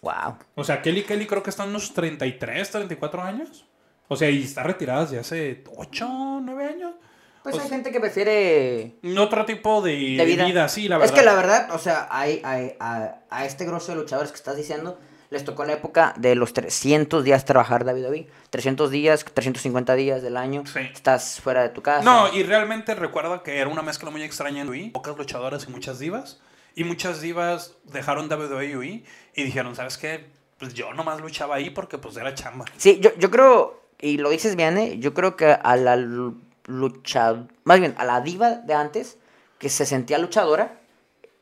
Wow. 0.00 0.38
O 0.54 0.62
sea, 0.64 0.80
Kelly 0.80 1.02
Kelly 1.02 1.26
creo 1.26 1.42
que 1.42 1.50
está 1.50 1.64
en 1.64 1.70
unos 1.70 1.92
33, 1.92 2.70
34 2.70 3.22
años. 3.22 3.66
O 4.06 4.16
sea, 4.16 4.30
y 4.30 4.44
está 4.44 4.62
retirada 4.62 5.02
desde 5.02 5.18
hace 5.18 5.64
8, 5.76 6.40
9 6.42 6.64
años. 6.64 6.94
Pues 7.42 7.54
O 7.56 7.58
hay 7.60 7.66
sea, 7.68 7.76
gente 7.76 7.90
que 7.90 8.00
prefiere 8.00 8.94
Otro 9.18 9.44
tipo 9.44 9.80
de 9.82 9.94
vida. 9.96 10.44
vida. 10.46 10.68
sí, 10.68 10.88
la 10.88 10.98
verdad. 10.98 11.14
Es 11.14 11.18
que 11.20 11.24
la 11.26 11.34
verdad, 11.34 11.70
o 11.72 11.78
sea, 11.78 12.06
hay, 12.10 12.40
hay- 12.44 12.74
a, 12.80 13.16
a 13.30 13.44
este 13.44 13.64
grosso 13.64 13.92
de 13.92 13.98
luchadores 13.98 14.30
que 14.30 14.36
estás 14.36 14.56
diciendo, 14.56 14.98
les 15.30 15.44
tocó 15.44 15.64
la 15.64 15.74
época 15.74 16.14
de 16.16 16.34
los 16.34 16.52
300 16.52 17.22
días 17.22 17.44
trabajar 17.44 17.84
David 17.84 18.04
David. 18.04 18.26
300 18.50 18.90
días, 18.90 19.24
350 19.24 19.94
días 19.94 20.22
del 20.22 20.36
año. 20.36 20.64
Sí. 20.66 20.80
Estás 20.92 21.40
fuera 21.40 21.62
de 21.62 21.68
tu 21.68 21.82
casa. 21.82 22.02
No, 22.02 22.32
y 22.32 22.42
realmente 22.42 22.94
recuerdo 22.94 23.42
que 23.42 23.58
era 23.58 23.68
una 23.68 23.82
mezcla 23.82 24.10
muy 24.10 24.22
extraña 24.22 24.62
en 24.62 24.68
UI. 24.68 24.90
Pocas 24.90 25.16
luchadoras 25.16 25.66
y 25.68 25.70
muchas 25.70 25.98
divas. 25.98 26.40
Y 26.74 26.84
muchas 26.84 27.20
divas 27.20 27.74
dejaron 27.84 28.30
WWE 28.30 29.04
y 29.34 29.42
dijeron, 29.42 29.74
¿sabes 29.74 29.98
qué? 29.98 30.26
Pues 30.58 30.74
yo 30.74 30.92
nomás 30.94 31.20
luchaba 31.20 31.56
ahí 31.56 31.70
porque 31.70 31.98
pues 31.98 32.16
era 32.16 32.34
chamba. 32.34 32.64
Sí, 32.76 32.98
yo, 33.00 33.10
yo 33.18 33.30
creo, 33.30 33.82
y 34.00 34.18
lo 34.18 34.30
dices 34.30 34.56
bien, 34.56 34.78
¿eh? 34.78 34.98
yo 34.98 35.12
creo 35.12 35.36
que 35.36 35.46
a 35.46 35.76
la 35.76 35.96
lucha, 35.96 37.46
más 37.64 37.80
bien 37.80 37.94
a 37.98 38.04
la 38.04 38.20
diva 38.20 38.50
de 38.50 38.74
antes, 38.74 39.18
que 39.58 39.68
se 39.68 39.86
sentía 39.86 40.18
luchadora, 40.18 40.80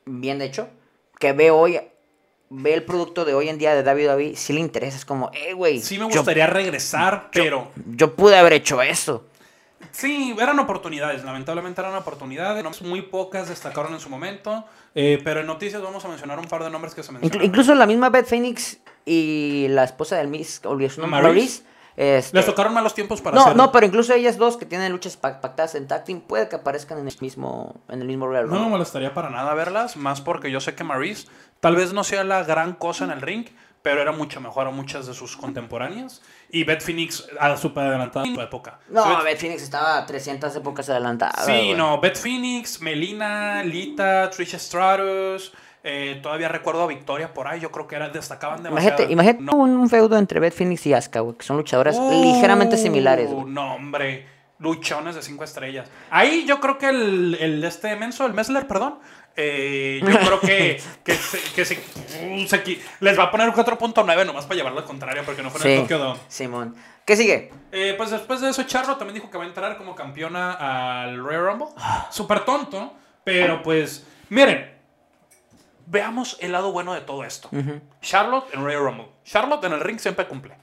bien 0.07 0.38
de 0.38 0.46
hecho, 0.46 0.68
que 1.18 1.33
ve 1.33 1.51
hoy, 1.51 1.81
ve 2.51 2.75
el 2.75 2.83
producto 2.85 3.25
de 3.25 3.35
hoy 3.35 3.49
en 3.49 3.59
día 3.59 3.75
de 3.75 3.83
David 3.83 4.07
David, 4.07 4.33
sí 4.37 4.53
le 4.53 4.61
interesa, 4.61 4.97
es 4.97 5.05
como, 5.05 5.31
eh, 5.35 5.53
güey, 5.53 5.81
Sí 5.81 5.95
me 5.99 6.09
yo- 6.11 6.19
gustaría 6.21 6.47
regresar, 6.47 7.29
pero... 7.33 7.71
yo 7.87 8.15
pude 8.15 8.37
haber 8.37 8.53
hecho 8.53 8.81
eso. 8.83 9.25
Sí, 9.93 10.35
eran 10.41 10.59
oportunidades, 10.59 11.25
lamentablemente 11.25 11.81
eran 11.81 11.95
oportunidades. 11.95 12.83
Muy 12.83 13.03
pocas 13.03 13.49
destacaron 13.49 13.95
en 13.95 14.01
su 14.01 14.09
momento. 14.11 14.65
eh, 14.95 15.21
pero 15.25 15.41
en 15.41 15.47
noticias 15.47 15.81
vamos 15.83 16.05
a 16.05 16.09
mencionar 16.09 16.39
un 16.39 16.47
par 16.47 16.63
de 16.65 16.71
nombres 16.71 16.95
que 16.95 17.03
se 17.03 17.13
mencionan. 17.13 17.45
incluso 17.45 17.75
la 17.75 17.87
misma 17.87 18.09
Beth 18.11 18.27
Phoenix 18.27 18.79
y 19.05 19.67
la 19.71 19.85
esposa 19.85 20.17
del 20.17 20.29
Miss, 20.29 20.61
olvidé 20.65 20.91
su 20.91 21.01
nombre. 21.03 21.23
Maryse, 21.23 21.63
este, 21.97 22.37
Les 22.37 22.45
tocaron 22.47 22.75
malos 22.75 22.95
tiempos 22.95 23.21
para 23.23 23.35
no, 23.37 23.43
hacer... 23.43 23.57
no, 23.57 23.73
pero 23.73 23.87
incluso 23.87 24.13
ellas 24.15 24.37
dos 24.37 24.57
que 24.57 24.67
tienen 24.67 24.93
luchas 24.93 25.21
pac- 25.21 25.41
pactadas 25.41 25.75
en 25.75 25.87
tag 25.89 26.05
team, 26.05 26.21
puede 26.21 26.49
que 26.49 26.57
aparezcan 26.57 26.99
en 26.99 27.09
el 27.09 27.17
mismo, 27.21 27.77
en 27.89 28.01
el 28.03 28.07
mismo 28.07 28.27
Royal 28.27 28.49
No 28.49 28.61
me 28.61 28.69
molestaría 28.69 29.15
para 29.15 29.31
nada 29.31 29.55
verlas, 29.55 29.97
más 29.97 30.21
porque 30.21 30.51
yo 30.51 30.61
sé 30.61 30.75
que 30.75 30.85
Maurice 30.85 31.27
tal 31.61 31.75
vez 31.77 31.93
no 31.93 32.05
sea 32.05 32.23
la 32.25 32.45
gran 32.45 32.75
cosa 32.75 33.05
en 33.05 33.11
el 33.13 33.21
ring, 33.23 33.47
pero 33.83 34.03
era 34.03 34.11
mucho 34.13 34.41
mejor 34.41 34.67
a 34.67 34.71
muchas 34.71 35.07
de 35.07 35.15
sus 35.15 35.37
contemporáneas. 35.37 36.21
Y 36.51 36.65
Beth 36.65 36.83
Phoenix 36.83 37.25
a 37.39 37.57
súper 37.57 37.85
adelantada 37.87 38.27
en 38.27 38.35
su 38.35 38.41
época. 38.41 38.81
No, 38.89 39.05
Beth- 39.05 39.23
Beth 39.25 39.39
Phoenix 39.39 39.63
estaba 39.63 40.05
300 40.05 40.57
épocas 40.57 40.89
adelantada. 40.91 41.45
Sí, 41.45 41.73
no, 41.75 42.01
Beth 42.01 42.17
Phoenix, 42.19 42.81
Melina, 42.81 43.63
Lita, 43.63 44.29
Trish 44.31 44.57
Stratus, 44.59 45.53
eh, 45.88 46.18
todavía 46.20 46.49
recuerdo 46.49 46.83
a 46.83 46.87
Victoria 46.88 47.33
por 47.33 47.46
ahí, 47.46 47.61
yo 47.61 47.70
creo 47.70 47.87
que 47.87 47.94
era, 47.94 48.09
destacaban 48.09 48.62
demasiado. 48.62 49.05
Imagínate, 49.05 49.12
imagínate 49.12 49.42
No. 49.44 49.53
un, 49.62 49.88
feudo 49.88 50.18
entre 50.18 50.40
Beth 50.40 50.53
Phoenix 50.55 50.85
y 50.87 50.92
Asuka, 50.92 51.20
güey, 51.20 51.37
que 51.37 51.44
son 51.44 51.57
luchadoras 51.59 51.96
ligeramente 51.99 52.77
similares, 52.77 53.31
Uh, 53.31 53.35
güey. 53.42 53.46
No, 53.55 53.75
hombre. 53.75 54.27
Luchones 54.59 55.14
de 55.14 55.20
cinco 55.22 55.44
estrellas. 55.44 55.87
Ahí 56.11 56.44
yo 56.46 56.61
creo 56.61 56.79
que 56.79 56.88
el, 56.88 57.37
el 57.38 57.62
este 57.62 57.94
menso, 57.94 58.25
el 58.25 58.33
Messler, 58.33 58.66
perdón. 58.66 58.99
eh, 59.37 60.01
yo 60.03 60.18
creo 60.18 60.40
que, 60.40 60.81
que, 61.05 61.12
se, 61.14 61.38
que 61.53 61.64
se- 61.66 61.75
uh, 62.33 62.46
se 62.49 62.79
les 63.01 63.18
va 63.18 63.25
a 63.25 63.31
poner 63.31 63.49
un 63.51 63.55
4.9 63.55 64.25
nomás 64.27 64.46
para 64.46 64.57
llevarlo 64.57 64.79
al 64.81 64.87
contrario 64.87 65.22
porque 65.27 65.42
no 65.42 65.51
fue 65.51 65.61
en 65.61 65.66
el 65.66 65.77
Sí, 65.77 65.83
Tokyo 65.83 65.99
Dome. 65.99 66.20
Simón. 66.29 66.75
¿Qué 67.05 67.16
sigue? 67.16 67.53
Eh, 67.70 67.94
pues 67.99 68.11
después 68.11 68.40
de 68.40 68.49
eso, 68.49 68.62
Charlo 68.62 68.96
también 68.96 69.14
dijo 69.16 69.31
que 69.31 69.37
va 69.37 69.44
a 69.44 69.46
entrar 69.46 69.77
como 69.77 69.94
campeona 69.94 70.55
al 71.03 71.18
Royal 71.22 71.44
Rumble. 71.44 71.68
Súper 72.11 72.40
tonto, 72.46 72.94
pero 73.25 73.62
pues, 73.62 74.07
miren, 74.31 74.70
veamos 75.87 76.37
el 76.40 76.53
lado 76.53 76.72
bueno 76.72 76.92
de 76.94 77.01
todo 77.01 77.25
esto. 77.25 77.49
Charlotte 78.01 78.53
en 78.53 78.64
Royal 78.64 78.83
Rumble. 78.85 79.09
Charlotte 79.25 79.64
en 79.64 79.72
el 79.72 79.81
ring 79.81 79.99
siempre 79.99 80.27
cumple. 80.27 80.57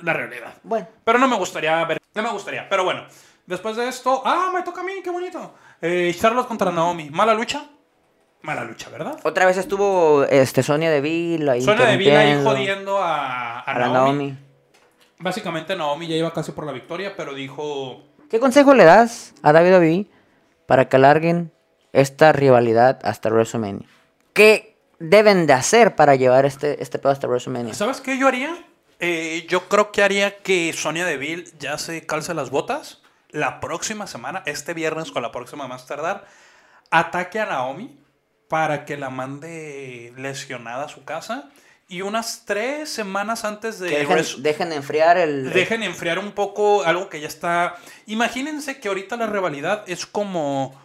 La 0.00 0.12
realidad. 0.12 0.54
Bueno, 0.62 0.88
Pero 1.04 1.18
no 1.18 1.28
me 1.28 1.36
gustaría 1.36 1.82
ver. 1.84 1.98
No 2.14 2.22
me 2.22 2.30
gustaría. 2.30 2.68
Pero 2.68 2.84
bueno. 2.84 3.04
Después 3.46 3.76
de 3.76 3.88
esto. 3.88 4.22
¡Ah! 4.24 4.50
Me 4.52 4.62
toca 4.62 4.80
a 4.80 4.84
mí. 4.84 4.92
¡Qué 5.02 5.10
bonito! 5.10 5.54
Eh, 5.80 6.14
Charlotte 6.18 6.48
contra 6.48 6.70
Naomi. 6.72 7.10
Mala 7.10 7.34
lucha. 7.34 7.64
Mala 8.42 8.64
lucha, 8.64 8.90
¿verdad? 8.90 9.18
otra 9.22 9.46
vez 9.46 9.56
estuvo 9.56 10.24
este, 10.24 10.62
Sonia 10.62 10.90
Deville 10.90 11.50
ahí 11.50 11.62
Sonia 11.62 11.86
Deville 11.86 12.14
ahí 12.14 12.44
jodiendo 12.44 12.98
a, 12.98 13.60
a 13.60 13.62
a 13.62 13.78
Naomi. 13.78 13.94
Naomi. 13.94 14.38
Básicamente 15.18 15.74
Naomi 15.74 16.06
ya 16.06 16.16
iba 16.16 16.30
casi 16.34 16.52
por 16.52 16.66
la 16.66 16.72
victoria, 16.72 17.14
pero 17.16 17.32
dijo... 17.32 18.02
¿Qué 18.28 18.40
consejo 18.40 18.74
le 18.74 18.84
das 18.84 19.32
a 19.42 19.52
David 19.54 19.70
David 19.72 20.06
para 20.66 20.90
que 20.90 20.96
alarguen 20.96 21.52
esta 21.94 22.32
rivalidad 22.32 22.98
hasta 23.02 23.30
WrestleMania? 23.30 23.88
¿Qué 24.34 24.76
deben 24.98 25.46
de 25.46 25.52
hacer 25.52 25.94
para 25.94 26.16
llevar 26.16 26.44
este, 26.44 26.82
este 26.82 26.98
pedo 26.98 27.12
hasta 27.12 27.28
WrestleMania? 27.28 27.72
¿Sabes 27.72 28.00
qué 28.00 28.18
yo 28.18 28.26
haría? 28.26 28.54
Eh, 28.98 29.46
yo 29.48 29.68
creo 29.68 29.92
que 29.92 30.02
haría 30.02 30.38
que 30.38 30.72
Sonia 30.72 31.06
Deville 31.06 31.44
ya 31.58 31.78
se 31.78 32.04
calce 32.04 32.34
las 32.34 32.50
botas. 32.50 33.00
La 33.30 33.60
próxima 33.60 34.06
semana, 34.06 34.42
este 34.46 34.74
viernes 34.74 35.12
o 35.14 35.20
la 35.20 35.32
próxima 35.32 35.66
más 35.68 35.86
tardar, 35.86 36.26
ataque 36.90 37.40
a 37.40 37.46
Naomi 37.46 37.96
para 38.48 38.84
que 38.84 38.96
la 38.96 39.10
mande 39.10 40.12
lesionada 40.16 40.84
a 40.84 40.88
su 40.88 41.04
casa. 41.04 41.50
Y 41.86 42.02
unas 42.02 42.44
tres 42.44 42.88
semanas 42.88 43.44
antes 43.44 43.78
de... 43.78 43.88
Que 43.88 43.98
dejen, 43.98 44.42
dejen 44.42 44.72
enfriar 44.72 45.16
el... 45.16 45.52
dejen 45.52 45.82
enfriar 45.84 46.18
un 46.18 46.32
poco 46.32 46.82
algo 46.82 47.08
que 47.08 47.20
ya 47.20 47.28
está. 47.28 47.76
Imagínense 48.06 48.80
que 48.80 48.88
ahorita 48.88 49.16
la 49.16 49.28
rivalidad 49.28 49.84
es 49.86 50.06
como 50.06 50.80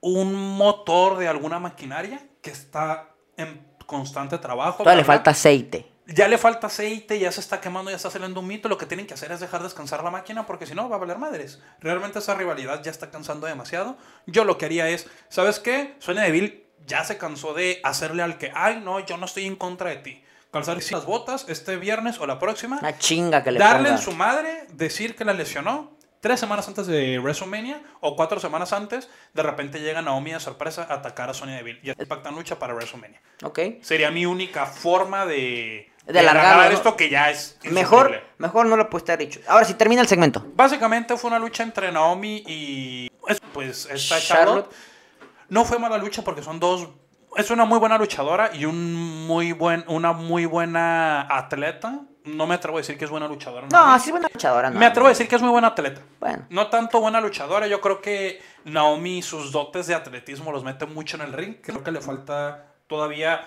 un 0.00 0.34
motor 0.56 1.18
de 1.18 1.28
alguna 1.28 1.58
maquinaria 1.58 2.22
que 2.46 2.52
está 2.52 3.08
en 3.36 3.60
constante 3.86 4.38
trabajo. 4.38 4.78
Todavía 4.84 5.00
le 5.02 5.04
falta 5.04 5.32
aceite. 5.32 5.84
Ya 6.06 6.28
le 6.28 6.38
falta 6.38 6.68
aceite, 6.68 7.18
ya 7.18 7.32
se 7.32 7.40
está 7.40 7.60
quemando, 7.60 7.90
ya 7.90 7.96
está 7.96 8.08
saliendo 8.08 8.38
un 8.38 8.46
mito. 8.46 8.68
Lo 8.68 8.78
que 8.78 8.86
tienen 8.86 9.04
que 9.08 9.14
hacer 9.14 9.32
es 9.32 9.40
dejar 9.40 9.64
descansar 9.64 10.04
la 10.04 10.12
máquina 10.12 10.46
porque 10.46 10.64
si 10.64 10.76
no 10.76 10.88
va 10.88 10.94
a 10.94 10.98
valer 11.00 11.18
madres. 11.18 11.60
Realmente 11.80 12.20
esa 12.20 12.36
rivalidad 12.36 12.84
ya 12.84 12.92
está 12.92 13.10
cansando 13.10 13.48
demasiado. 13.48 13.96
Yo 14.26 14.44
lo 14.44 14.58
que 14.58 14.66
haría 14.66 14.88
es, 14.88 15.08
¿sabes 15.28 15.58
qué? 15.58 15.96
Sonia 15.98 16.22
Deville 16.22 16.68
ya 16.86 17.02
se 17.02 17.18
cansó 17.18 17.52
de 17.52 17.80
hacerle 17.82 18.22
al 18.22 18.38
que, 18.38 18.52
ay, 18.54 18.80
no, 18.84 19.00
yo 19.00 19.16
no 19.16 19.26
estoy 19.26 19.46
en 19.46 19.56
contra 19.56 19.90
de 19.90 19.96
ti. 19.96 20.22
Calzar 20.52 20.78
las 20.92 21.04
botas 21.04 21.46
este 21.48 21.76
viernes 21.76 22.20
o 22.20 22.26
la 22.28 22.38
próxima 22.38 22.78
Una 22.78 22.96
chinga 22.96 23.42
que 23.42 23.50
le 23.50 23.58
darle 23.58 23.88
ponga. 23.88 23.96
en 23.96 24.04
su 24.04 24.12
madre, 24.12 24.68
decir 24.72 25.16
que 25.16 25.24
la 25.24 25.32
lesionó 25.34 25.95
tres 26.20 26.40
semanas 26.40 26.66
antes 26.68 26.86
de 26.86 27.18
WrestleMania 27.18 27.82
o 28.00 28.16
cuatro 28.16 28.40
semanas 28.40 28.72
antes, 28.72 29.08
de 29.34 29.42
repente 29.42 29.80
llega 29.80 30.02
Naomi 30.02 30.32
de 30.32 30.40
sorpresa 30.40 30.86
a 30.88 30.94
atacar 30.94 31.30
a 31.30 31.34
Sonya 31.34 31.56
Deville 31.56 31.80
y 31.84 32.04
pactan 32.06 32.34
lucha 32.34 32.58
para 32.58 32.74
WrestleMania. 32.74 33.20
Ok. 33.42 33.60
Sería 33.82 34.10
mi 34.10 34.26
única 34.26 34.66
forma 34.66 35.26
de, 35.26 35.90
De 36.06 36.18
alargar 36.18 36.70
¿no? 36.70 36.76
esto 36.76 36.96
que 36.96 37.08
ya 37.08 37.30
es 37.30 37.58
Mejor, 37.64 38.22
mejor 38.38 38.66
no 38.66 38.76
lo 38.76 38.88
pudiste 38.90 39.12
haber 39.12 39.28
dicho. 39.28 39.40
Ahora 39.48 39.64
sí, 39.64 39.74
termina 39.74 40.02
el 40.02 40.08
segmento. 40.08 40.44
Básicamente 40.54 41.16
fue 41.16 41.28
una 41.28 41.38
lucha 41.38 41.62
entre 41.62 41.92
Naomi 41.92 42.42
y 42.46 43.10
pues, 43.20 43.40
pues 43.52 43.88
esta 43.90 44.20
Charlotte. 44.20 44.68
Charlotte. 44.68 44.74
No 45.48 45.64
fue 45.64 45.78
mala 45.78 45.98
lucha 45.98 46.22
porque 46.22 46.42
son 46.42 46.58
dos 46.58 46.88
es 47.36 47.50
una 47.50 47.64
muy 47.64 47.78
buena 47.78 47.98
luchadora 47.98 48.50
y 48.54 48.64
un 48.64 49.26
muy 49.26 49.52
buen 49.52 49.84
una 49.88 50.12
muy 50.12 50.46
buena 50.46 51.26
atleta. 51.30 52.00
No 52.26 52.46
me 52.46 52.54
atrevo 52.56 52.76
a 52.78 52.80
decir 52.80 52.98
que 52.98 53.04
es 53.04 53.10
buena 53.10 53.28
luchadora. 53.28 53.66
No, 53.70 53.86
Naomi. 53.86 54.00
sí 54.00 54.06
es 54.06 54.12
buena 54.12 54.28
luchadora. 54.32 54.70
no. 54.70 54.78
Me 54.78 54.86
atrevo 54.86 55.06
a 55.06 55.10
decir 55.10 55.28
que 55.28 55.36
es 55.36 55.42
muy 55.42 55.50
buena 55.50 55.68
atleta. 55.68 56.00
Bueno. 56.20 56.44
No 56.50 56.68
tanto 56.68 57.00
buena 57.00 57.20
luchadora, 57.20 57.66
yo 57.66 57.80
creo 57.80 58.00
que 58.00 58.42
Naomi 58.64 59.22
sus 59.22 59.52
dotes 59.52 59.86
de 59.86 59.94
atletismo 59.94 60.52
los 60.52 60.64
mete 60.64 60.86
mucho 60.86 61.16
en 61.16 61.22
el 61.22 61.32
ring. 61.32 61.56
Creo 61.62 61.82
que 61.82 61.90
le 61.92 62.00
falta 62.00 62.66
todavía... 62.86 63.46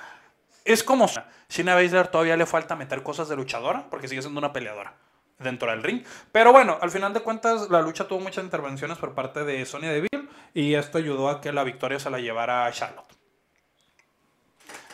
Es 0.65 0.83
como... 0.83 1.07
Shayna 1.49 1.75
Baszler 1.75 2.07
todavía 2.07 2.37
le 2.37 2.45
falta 2.45 2.75
meter 2.75 3.03
cosas 3.03 3.27
de 3.27 3.35
luchadora 3.35 3.85
porque 3.89 4.07
sigue 4.07 4.21
siendo 4.21 4.39
una 4.39 4.53
peleadora 4.53 4.93
dentro 5.39 5.71
del 5.71 5.81
ring. 5.83 6.03
Pero 6.31 6.51
bueno, 6.51 6.77
al 6.81 6.91
final 6.91 7.13
de 7.13 7.21
cuentas 7.21 7.69
la 7.69 7.81
lucha 7.81 8.07
tuvo 8.07 8.19
muchas 8.19 8.43
intervenciones 8.43 8.97
por 8.97 9.15
parte 9.15 9.43
de 9.43 9.65
Sonya 9.65 9.91
Deville 9.91 10.29
y 10.53 10.75
esto 10.75 10.97
ayudó 10.97 11.29
a 11.29 11.41
que 11.41 11.51
la 11.51 11.63
victoria 11.63 11.99
se 11.99 12.09
la 12.09 12.19
llevara 12.19 12.65
a 12.65 12.71
Charlotte. 12.71 13.08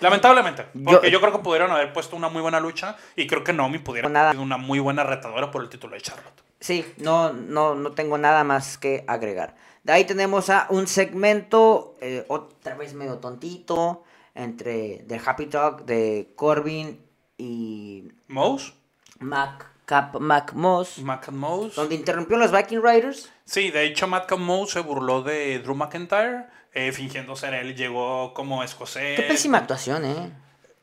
Lamentablemente, 0.01 0.63
porque 0.83 1.07
Yo- 1.07 1.13
yo, 1.13 1.21
creo 1.21 1.31
que 1.31 1.39
pudieron 1.39 1.71
haber 1.71 1.93
puesto 1.93 2.15
una 2.15 2.29
muy 2.29 2.41
buena 2.41 2.59
lucha 2.59 2.97
y 3.15 3.27
creo 3.27 3.43
que 3.43 3.53
Naomi 3.53 3.79
pudiera 3.79 4.09
Nada. 4.09 4.25
haber 4.27 4.33
sido 4.35 4.43
una 4.43 4.57
muy 4.57 4.79
buena 4.79 5.03
retadora 5.03 5.51
por 5.51 5.63
el 5.63 5.69
título 5.69 5.95
de 5.95 6.01
Charlotte. 6.01 6.41
Sí, 6.59 6.85
no, 6.97 7.31
no, 7.31 7.75
no 7.75 7.91
tengo 7.91 8.17
nada 8.17 8.43
más 8.43 8.77
que 8.77 9.03
agregar. 9.07 9.55
De 9.83 9.93
ahí 9.93 10.03
tenemos 10.05 10.49
a 10.49 10.67
un 10.69 10.87
segmento, 10.87 11.95
eh, 12.01 12.25
otra 12.27 12.75
vez 12.75 12.93
medio 12.93 13.19
tontito, 13.19 14.03
entre 14.33 15.05
The 15.07 15.21
Happy 15.25 15.45
Talk 15.45 15.85
de 15.85 16.33
Corbin 16.35 16.99
y 17.37 18.11
Mouse, 18.27 18.73
Mac, 19.19 19.69
Cap, 19.85 20.15
Mac 20.19 20.53
Moss, 20.53 20.99
Mac 20.99 21.27
and 21.29 21.37
Mouse. 21.37 21.75
donde 21.75 21.95
interrumpió 21.95 22.37
los 22.37 22.51
Viking 22.51 22.81
Riders. 22.81 23.31
Sí, 23.45 23.71
de 23.71 23.85
hecho, 23.85 24.07
Matt 24.07 24.31
Mouse 24.31 24.71
se 24.71 24.79
burló 24.79 25.21
de 25.21 25.59
Drew 25.59 25.75
McIntyre, 25.75 26.45
eh, 26.73 26.91
fingiendo 26.91 27.35
ser 27.35 27.53
él, 27.53 27.75
llegó 27.75 28.33
como 28.33 28.63
escocés. 28.63 29.19
Qué 29.19 29.23
pésima 29.23 29.59
actuación, 29.59 30.05
¿eh? 30.05 30.31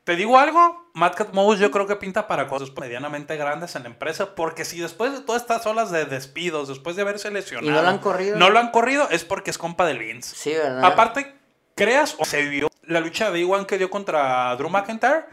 ¿Te 0.03 0.15
digo 0.15 0.37
algo? 0.37 0.89
Matt 0.93 1.33
Mouse 1.33 1.59
yo 1.59 1.71
creo 1.71 1.87
que 1.87 1.95
pinta 1.95 2.27
para 2.27 2.47
cosas 2.47 2.71
medianamente 2.79 3.37
grandes 3.37 3.75
en 3.75 3.83
la 3.83 3.89
empresa, 3.89 4.35
porque 4.35 4.65
si 4.65 4.79
después 4.79 5.13
de 5.13 5.21
todas 5.21 5.41
estas 5.41 5.65
olas 5.65 5.91
de 5.91 6.05
despidos, 6.05 6.67
después 6.67 6.95
de 6.95 7.03
haberse 7.03 7.31
lesionado... 7.31 7.71
¿Y 7.71 7.73
no 7.73 7.81
lo 7.81 7.87
han 7.87 7.99
corrido? 7.99 8.37
No 8.37 8.49
lo 8.49 8.59
han 8.59 8.71
corrido, 8.71 9.07
es 9.09 9.23
porque 9.23 9.49
es 9.51 9.57
compa 9.57 9.85
del 9.85 9.99
Vince. 9.99 10.35
Sí, 10.35 10.51
¿verdad? 10.51 10.83
Aparte, 10.83 11.35
creas 11.75 12.15
o 12.19 12.25
se 12.25 12.43
vio 12.49 12.69
la 12.83 12.99
lucha 12.99 13.31
de 13.31 13.39
Iwan 13.39 13.65
que 13.65 13.77
dio 13.77 13.89
contra 13.89 14.55
Drew 14.57 14.69
McIntyre, 14.69 15.25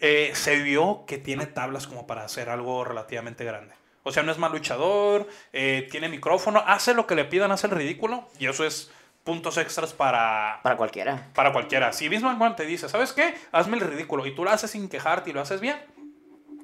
eh, 0.00 0.30
se 0.34 0.56
vio 0.62 1.04
que 1.06 1.18
tiene 1.18 1.46
tablas 1.46 1.86
como 1.86 2.06
para 2.06 2.24
hacer 2.24 2.48
algo 2.50 2.84
relativamente 2.84 3.44
grande. 3.44 3.74
O 4.04 4.12
sea, 4.12 4.22
no 4.22 4.32
es 4.32 4.38
mal 4.38 4.52
luchador, 4.52 5.26
eh, 5.52 5.86
tiene 5.90 6.08
micrófono, 6.08 6.62
hace 6.66 6.94
lo 6.94 7.06
que 7.06 7.14
le 7.14 7.24
pidan, 7.24 7.52
hace 7.52 7.66
el 7.66 7.72
ridículo. 7.74 8.28
Y 8.38 8.46
eso 8.46 8.64
es 8.64 8.90
puntos 9.24 9.58
extras 9.58 9.92
para, 9.92 10.60
Para 10.62 10.76
cualquiera. 10.78 11.28
para 11.34 11.52
cualquiera. 11.52 11.92
Si 11.92 12.08
McMahon 12.08 12.56
te 12.56 12.64
dice, 12.64 12.88
¿sabes 12.88 13.12
qué? 13.12 13.34
Hazme 13.52 13.76
el 13.76 13.82
ridículo 13.82 14.24
y 14.24 14.34
tú 14.34 14.44
lo 14.44 14.50
haces 14.50 14.70
sin 14.70 14.88
quejarte 14.88 15.30
y 15.30 15.32
lo 15.34 15.40
haces 15.42 15.60
bien. 15.60 15.76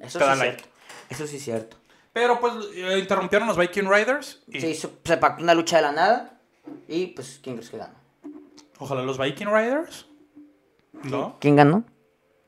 Eso 0.01 0.17
Te 0.19 0.25
sí 0.25 0.31
es 0.31 0.37
like. 0.39 0.55
cierto. 0.57 0.69
Eso 1.09 1.27
sí 1.27 1.35
es 1.37 1.43
cierto. 1.43 1.77
Pero 2.13 2.39
pues 2.39 2.53
eh, 2.73 2.97
interrumpieron 2.97 3.47
los 3.47 3.57
Viking 3.57 3.87
Riders 3.91 4.41
y 4.47 4.61
Se, 4.61 4.69
hizo- 4.69 4.93
se 5.03 5.17
pactó 5.17 5.43
una 5.43 5.53
lucha 5.53 5.75
de 5.75 5.81
la 5.83 5.91
nada. 5.91 6.39
Y 6.87 7.07
pues, 7.07 7.39
¿quién 7.43 7.57
crees 7.57 7.69
que 7.69 7.77
ganó? 7.77 7.93
ojalá 8.79 9.03
los 9.03 9.19
Viking 9.19 9.47
Riders. 9.47 10.07
¿No? 11.03 11.37
¿Quién 11.39 11.55
ganó? 11.57 11.83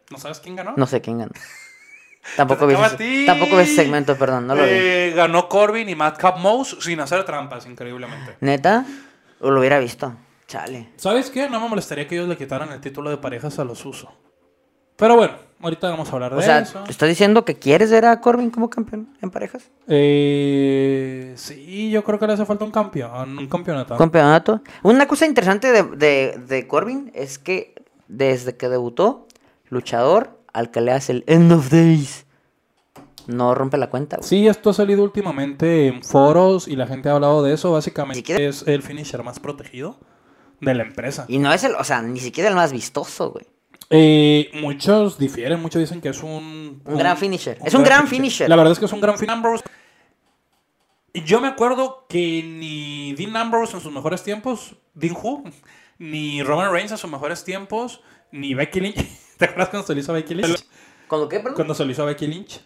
¿No 0.09 0.17
sabes 0.17 0.39
quién 0.39 0.55
ganó? 0.55 0.73
No 0.77 0.87
sé 0.87 1.01
quién 1.01 1.19
ganó. 1.19 1.31
Tampoco 2.35 2.67
vi, 2.67 2.73
ese, 2.73 3.25
tampoco 3.25 3.55
vi 3.55 3.63
ese 3.63 3.75
segmento, 3.75 4.17
perdón, 4.17 4.47
no 4.47 4.55
lo 4.55 4.63
vi. 4.63 4.69
Eh, 4.71 5.13
ganó 5.15 5.47
Corbin 5.47 5.87
y 5.87 5.95
Madcap 5.95 6.37
Mouse 6.39 6.77
sin 6.81 6.99
hacer 6.99 7.23
trampas, 7.23 7.65
increíblemente. 7.65 8.35
¿Neta? 8.41 8.85
O 9.39 9.49
lo 9.49 9.59
hubiera 9.59 9.79
visto. 9.79 10.13
Chale. 10.47 10.89
¿Sabes 10.97 11.29
qué? 11.29 11.49
No 11.49 11.59
me 11.59 11.69
molestaría 11.69 12.07
que 12.07 12.15
ellos 12.15 12.27
le 12.27 12.37
quitaran 12.37 12.71
el 12.71 12.81
título 12.81 13.09
de 13.09 13.17
parejas 13.17 13.59
a 13.59 13.63
los 13.63 13.85
usos. 13.85 14.09
Pero 14.97 15.15
bueno, 15.15 15.35
ahorita 15.61 15.89
vamos 15.89 16.09
a 16.09 16.13
hablar 16.13 16.31
de 16.31 16.37
O 16.37 16.41
sea, 16.41 16.59
eso. 16.59 16.83
¿te 16.83 16.91
estás 16.91 17.07
diciendo 17.07 17.45
que 17.45 17.55
quieres 17.59 17.91
ver 17.91 18.05
a 18.05 18.19
Corbin 18.19 18.49
como 18.49 18.69
campeón 18.69 19.15
en 19.21 19.29
parejas? 19.29 19.69
Eh, 19.87 21.33
sí, 21.35 21.91
yo 21.91 22.03
creo 22.03 22.17
que 22.17 22.27
le 22.27 22.33
hace 22.33 22.45
falta 22.45 22.65
un 22.65 22.71
campeón, 22.71 23.37
un 23.37 23.47
campeonato. 23.47 23.95
Campeonato. 23.95 24.61
Una 24.83 25.07
cosa 25.07 25.25
interesante 25.25 25.71
de, 25.71 25.83
de, 25.83 26.39
de 26.45 26.67
Corbin 26.67 27.11
es 27.13 27.37
que 27.37 27.75
desde 28.07 28.55
que 28.55 28.69
debutó, 28.69 29.26
luchador 29.69 30.39
al 30.53 30.71
que 30.71 30.81
le 30.81 30.91
hace 30.91 31.11
el 31.11 31.23
End 31.27 31.51
of 31.51 31.69
Days, 31.69 32.25
no 33.27 33.53
rompe 33.53 33.77
la 33.77 33.89
cuenta. 33.89 34.17
güey. 34.17 34.27
Sí, 34.27 34.47
esto 34.47 34.69
ha 34.69 34.73
salido 34.73 35.03
últimamente 35.03 35.87
en 35.87 36.03
foros 36.03 36.67
y 36.67 36.75
la 36.75 36.87
gente 36.87 37.09
ha 37.09 37.13
hablado 37.13 37.43
de 37.43 37.53
eso. 37.53 37.71
Básicamente 37.73 38.19
siquiera- 38.19 38.43
es 38.43 38.63
el 38.67 38.81
finisher 38.81 39.21
más 39.23 39.39
protegido 39.39 39.99
de 40.61 40.73
la 40.73 40.83
empresa. 40.83 41.25
Y 41.27 41.37
no 41.39 41.51
es 41.53 41.63
el, 41.63 41.75
o 41.75 41.83
sea, 41.83 42.01
ni 42.01 42.19
siquiera 42.19 42.49
el 42.49 42.55
más 42.55 42.71
vistoso, 42.71 43.31
güey. 43.31 43.45
Eh, 43.89 44.49
muchos 44.55 45.17
difieren, 45.17 45.61
muchos 45.61 45.79
dicen 45.79 46.01
que 46.01 46.09
es 46.09 46.21
un... 46.23 46.81
Un 46.85 46.97
gran 46.97 47.15
finisher. 47.17 47.57
Es 47.63 47.73
un 47.73 47.83
gran 47.83 48.07
finisher. 48.07 48.49
La 48.49 48.55
verdad 48.55 48.73
es 48.73 48.79
que 48.79 48.85
es 48.85 48.91
un 48.93 48.99
gran 49.01 49.15
finisher. 49.17 49.33
Ambrose. 49.35 49.63
Y 51.13 51.23
Yo 51.23 51.39
me 51.41 51.47
acuerdo 51.47 52.05
que 52.09 52.43
ni 52.43 53.13
Dean 53.15 53.35
Ambrose 53.35 53.77
en 53.77 53.81
sus 53.83 53.91
mejores 53.93 54.23
tiempos, 54.23 54.75
Dean 54.93 55.15
Who, 55.15 55.43
ni 55.99 56.43
Roman 56.43 56.71
Reigns 56.71 56.91
en 56.91 56.97
sus 56.97 57.09
mejores 57.09 57.43
tiempos, 57.43 58.01
ni 58.31 58.53
Becky 58.53 58.79
Lynch. 58.79 58.97
¿Te 59.37 59.45
acuerdas 59.45 59.69
cuando 59.69 59.87
se 59.87 59.93
lo 59.93 59.99
hizo 59.99 60.11
a 60.11 60.15
Becky 60.15 60.33
Lynch? 60.35 60.65
¿Cuándo 61.07 61.29
qué, 61.29 61.37
perdón? 61.39 61.55
Cuando 61.55 61.73
se 61.75 61.85
lo 61.85 61.91
hizo 61.91 62.03
a 62.03 62.05
Becky 62.05 62.27
Lynch. 62.27 62.61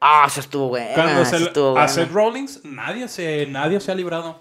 Ah, 0.00 0.24
eso 0.26 0.40
estuvo 0.40 0.68
bueno. 0.68 0.90
Cuando 0.94 1.24
se 1.24 1.36
estuvo 1.36 1.78
a. 1.78 1.88
Seth 1.88 2.10
Rollins, 2.10 2.64
nadie 2.64 3.08
se, 3.08 3.46
nadie 3.46 3.80
se 3.80 3.92
ha 3.92 3.94
librado. 3.94 4.40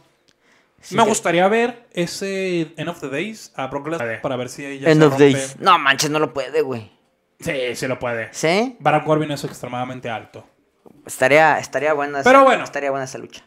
Sí 0.81 0.95
me 0.95 1.03
que- 1.03 1.09
gustaría 1.09 1.45
ver 1.49 1.87
ese 1.91 2.73
End 2.77 2.87
of 2.87 3.01
the 3.01 3.09
Days 3.09 3.51
a 3.55 3.67
Brock 3.67 3.87
Lesnar 3.87 4.21
para 4.21 4.37
ver 4.37 4.47
si 4.47 4.65
ella 4.65 4.89
End 4.89 5.01
se 5.01 5.05
of 5.07 5.11
rompe. 5.13 5.33
Days. 5.33 5.57
No 5.59 5.77
manches, 5.77 6.09
no 6.09 6.19
lo 6.19 6.33
puede, 6.33 6.61
güey. 6.61 6.89
Sí, 7.41 7.75
sí 7.75 7.87
lo 7.87 7.99
puede. 7.99 8.33
¿Sí? 8.33 8.77
Baron 8.79 9.01
Corbin 9.03 9.31
es 9.31 9.43
extremadamente 9.43 10.09
alto. 10.09 10.45
Estaría, 11.05 11.57
estaría 11.59 11.93
buena 11.93 12.21
esa, 12.21 12.29
Pero 12.29 12.43
bueno. 12.45 12.63
Estaría 12.63 12.91
buena 12.91 13.05
esa 13.05 13.17
lucha. 13.17 13.43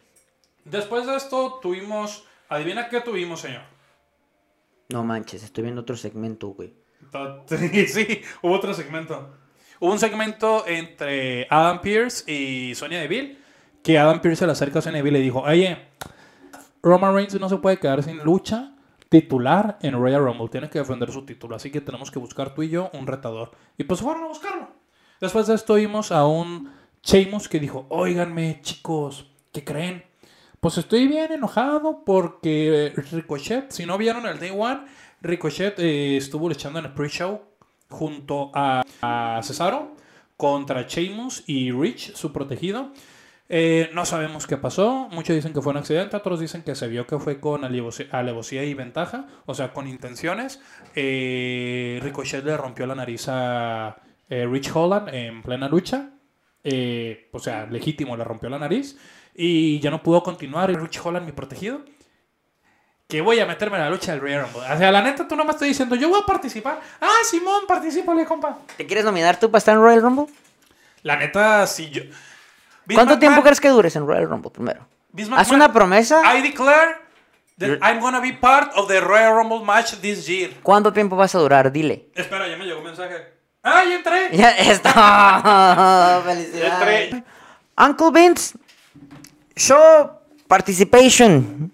Después 0.65 1.07
de 1.07 1.17
esto 1.17 1.59
tuvimos... 1.63 2.25
Adivina 2.49 2.89
qué 2.91 3.01
tuvimos, 3.01 3.41
señor. 3.41 3.63
No 4.91 5.03
manches, 5.05 5.43
estoy 5.43 5.63
viendo 5.65 5.81
otro 5.83 5.97
segmento, 5.97 6.49
güey. 6.49 6.75
Sí, 7.47 7.87
sí, 7.87 8.23
hubo 8.43 8.55
otro 8.55 8.75
segmento. 8.75 9.35
Hubo 9.81 9.93
un 9.93 9.99
segmento 9.99 10.65
entre 10.67 11.47
Adam 11.51 11.81
Pierce 11.81 12.31
y 12.31 12.75
Sonia 12.75 13.01
Deville. 13.01 13.39
Que 13.83 13.99
Adam 13.99 14.21
Pierce 14.21 14.41
se 14.41 14.47
le 14.47 14.53
acerca 14.53 14.79
a 14.79 14.83
Sonia 14.83 14.99
Deville 14.99 15.19
y 15.19 15.23
dijo: 15.23 15.41
Oye, 15.41 15.77
Roman 16.83 17.15
Reigns 17.15 17.39
no 17.39 17.49
se 17.49 17.57
puede 17.57 17.79
quedar 17.79 18.03
sin 18.03 18.19
lucha 18.19 18.75
titular 19.09 19.79
en 19.83 19.95
Royal 19.95 20.25
Rumble. 20.25 20.49
Tiene 20.49 20.71
que 20.71 20.79
defender 20.79 21.11
su 21.11 21.27
título. 21.27 21.57
Así 21.57 21.71
que 21.71 21.81
tenemos 21.81 22.11
que 22.11 22.19
buscar 22.19 22.55
tú 22.55 22.63
y 22.63 22.71
yo 22.71 22.91
un 22.95 23.07
retador. 23.07 23.51
Y 23.77 23.85
pues 23.85 24.01
fueron 24.01 24.25
a 24.25 24.29
buscarlo. 24.29 24.69
Después 25.21 25.47
de 25.47 25.55
esto 25.55 25.75
vimos 25.75 26.13
a 26.13 26.27
un 26.27 26.73
Sheamus 27.03 27.49
que 27.49 27.59
dijo: 27.59 27.87
Óiganme, 27.91 28.61
chicos, 28.63 29.31
¿qué 29.53 29.65
creen? 29.65 30.05
Pues 30.61 30.79
estoy 30.79 31.09
bien 31.09 31.33
enojado 31.33 32.05
porque 32.07 32.93
Ricochet, 33.11 33.73
si 33.73 33.85
no 33.85 33.99
vieron 33.99 34.27
el 34.27 34.39
Day 34.39 34.55
One, 34.57 34.83
Ricochet 35.23 35.79
eh, 35.79 36.17
estuvo 36.17 36.49
luchando 36.49 36.79
en 36.79 36.87
el 36.87 36.93
pre-show 36.93 37.41
junto 37.89 38.51
a, 38.55 38.83
a 39.01 39.41
Cesaro 39.43 39.95
contra 40.37 40.83
Sheamus 40.83 41.45
y 41.47 41.71
Rich, 41.71 42.15
su 42.15 42.33
protegido. 42.33 42.91
Eh, 43.55 43.91
no 43.93 44.07
sabemos 44.07 44.47
qué 44.47 44.57
pasó. 44.57 45.09
Muchos 45.13 45.37
dicen 45.37 45.53
que 45.53 45.61
fue 45.61 45.73
un 45.73 45.77
accidente, 45.77 46.17
otros 46.17 46.41
dicen 46.41 46.63
que 46.63 46.75
se 46.75 46.89
vio 46.89 47.07
que 47.07 47.19
fue 47.19 47.39
con 47.39 47.65
alevosía, 47.65 48.65
y 48.65 48.73
ventaja, 48.73 49.27
o 49.45 49.55
sea, 49.55 49.75
con 49.75 49.87
intenciones. 49.87 50.61
Eh, 50.95 52.01
Ricochet 52.03 52.43
le 52.45 52.57
rompió 52.57 52.87
la 52.87 52.95
nariz 52.95 53.27
a 53.29 53.99
eh, 54.31 54.47
Rich 54.51 54.71
Holland 54.75 55.15
en 55.15 55.43
plena 55.43 55.69
lucha. 55.69 56.11
O 57.33 57.39
sea, 57.39 57.67
legítimo, 57.67 58.17
le 58.17 58.25
rompió 58.25 58.49
la 58.49 58.59
nariz. 58.59 58.99
Y 59.35 59.81
ya 59.81 59.91
no 59.91 60.03
pudo 60.03 60.23
continuar. 60.23 60.71
Rich 60.71 61.01
Holland, 61.05 61.27
mi 61.27 61.33
protegido, 61.33 61.85
que 63.13 63.21
voy 63.21 63.39
a 63.39 63.45
meterme 63.45 63.77
en 63.77 63.83
la 63.83 63.91
lucha 63.91 64.13
del 64.13 64.23
Royal 64.23 64.45
Rumble. 64.45 64.63
O 64.73 64.79
sea, 64.79 64.91
la 64.91 65.03
neta, 65.03 65.29
tú 65.29 65.37
no 65.37 65.45
me 65.45 65.51
estás 65.51 65.69
diciendo, 65.69 65.95
yo 65.97 66.09
voy 66.09 66.21
a 66.23 66.25
participar. 66.25 66.81
Ah, 66.99 67.19
Simón, 67.31 67.67
participale, 67.69 68.25
compa. 68.25 68.57
¿Te 68.75 68.87
quieres 68.87 69.05
nominar 69.05 69.39
tú 69.39 69.51
para 69.51 69.59
estar 69.59 69.75
en 69.75 69.83
Royal 69.83 70.01
Rumble? 70.01 70.33
La 71.03 71.17
neta, 71.17 71.67
si 71.67 71.91
yo. 71.91 72.05
¿Cuánto 72.95 73.19
tiempo 73.19 73.43
crees 73.43 73.61
que 73.61 73.69
dures 73.69 73.95
en 73.97 74.07
Royal 74.07 74.27
Rumble 74.31 74.51
primero? 74.51 74.89
Haz 75.13 75.29
McMahon, 75.29 75.55
una 75.57 75.73
promesa. 75.75 76.23
I 76.35 76.41
declare 76.41 77.03
that 77.59 77.79
I'm 77.83 78.01
gonna 78.01 78.19
be 78.21 78.33
part 78.33 78.73
of 78.77 78.89
the 78.89 78.99
Royal 79.03 79.35
Rumble 79.35 79.61
match 79.63 79.93
this 79.97 80.27
year. 80.27 80.51
¿Cuánto 80.63 80.91
tiempo 80.91 81.15
vas 81.15 81.35
a 81.35 81.39
durar? 81.39 81.71
Dile. 81.71 82.09
Espera, 82.15 82.49
ya 82.49 82.57
me 82.57 82.65
llegó 82.65 82.79
un 82.79 82.87
mensaje. 82.87 83.31
¡Ah, 83.63 83.85
ya 83.85 83.97
entré! 83.97 84.31
Ya 84.39 84.53
está. 84.53 86.23
Felicidades. 86.25 87.13
Entré. 87.13 87.25
Uncle 87.77 88.11
Vince, 88.11 88.57
show 89.55 90.13
participation. 90.49 91.71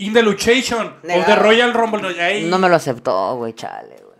In 0.00 0.14
the 0.14 0.22
luchation 0.22 0.86
of 0.86 1.26
the. 1.26 1.36
Royal 1.36 1.74
Rumble. 1.74 2.48
No, 2.48 2.58
me 2.58 2.68
lo 2.70 2.76
aceptó, 2.76 3.36
güey, 3.36 3.52
chale, 3.52 3.96
güey. 4.02 4.18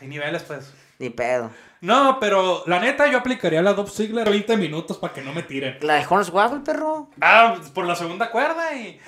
Hay 0.00 0.08
niveles, 0.08 0.42
pues. 0.42 0.72
Ni 0.98 1.10
pedo. 1.10 1.50
No, 1.80 2.18
pero 2.18 2.64
la 2.66 2.80
neta, 2.80 3.06
yo 3.06 3.18
aplicaría 3.18 3.62
la 3.62 3.72
Dove 3.72 3.88
Ziggler 3.88 4.28
20 4.28 4.56
minutos 4.56 4.98
para 4.98 5.14
que 5.14 5.22
no 5.22 5.32
me 5.32 5.44
tiren. 5.44 5.78
La 5.82 5.94
de 5.94 6.06
Hornswoggle, 6.06 6.60
perro. 6.60 7.08
Ah, 7.20 7.56
por 7.72 7.86
la 7.86 7.94
segunda 7.94 8.30
cuerda 8.30 8.74
y... 8.74 9.00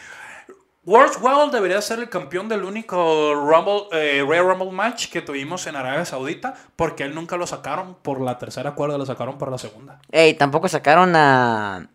World 0.85 1.19
Waddle 1.21 1.53
debería 1.53 1.81
ser 1.81 2.01
el 2.01 2.09
campeón 2.09 2.49
del 2.49 2.65
único 2.65 3.35
Rumble, 3.35 3.87
eh, 3.93 4.25
Royal 4.27 4.47
Rumble 4.47 4.73
match 4.73 5.09
que 5.11 5.21
tuvimos 5.21 5.67
en 5.69 5.77
Arabia 5.77 6.05
Saudita 6.05 6.55
porque 6.75 7.05
él 7.05 7.15
nunca 7.15 7.37
lo 7.37 7.47
sacaron 7.47 7.97
por 8.03 8.21
la 8.21 8.39
tercera 8.39 8.75
cuerda, 8.75 8.99
lo 8.99 9.07
sacaron 9.07 9.39
por 9.39 9.51
la 9.51 9.59
segunda. 9.59 10.01
Ey, 10.11 10.35
tampoco 10.35 10.69
sacaron 10.69 11.15
a. 11.15 11.89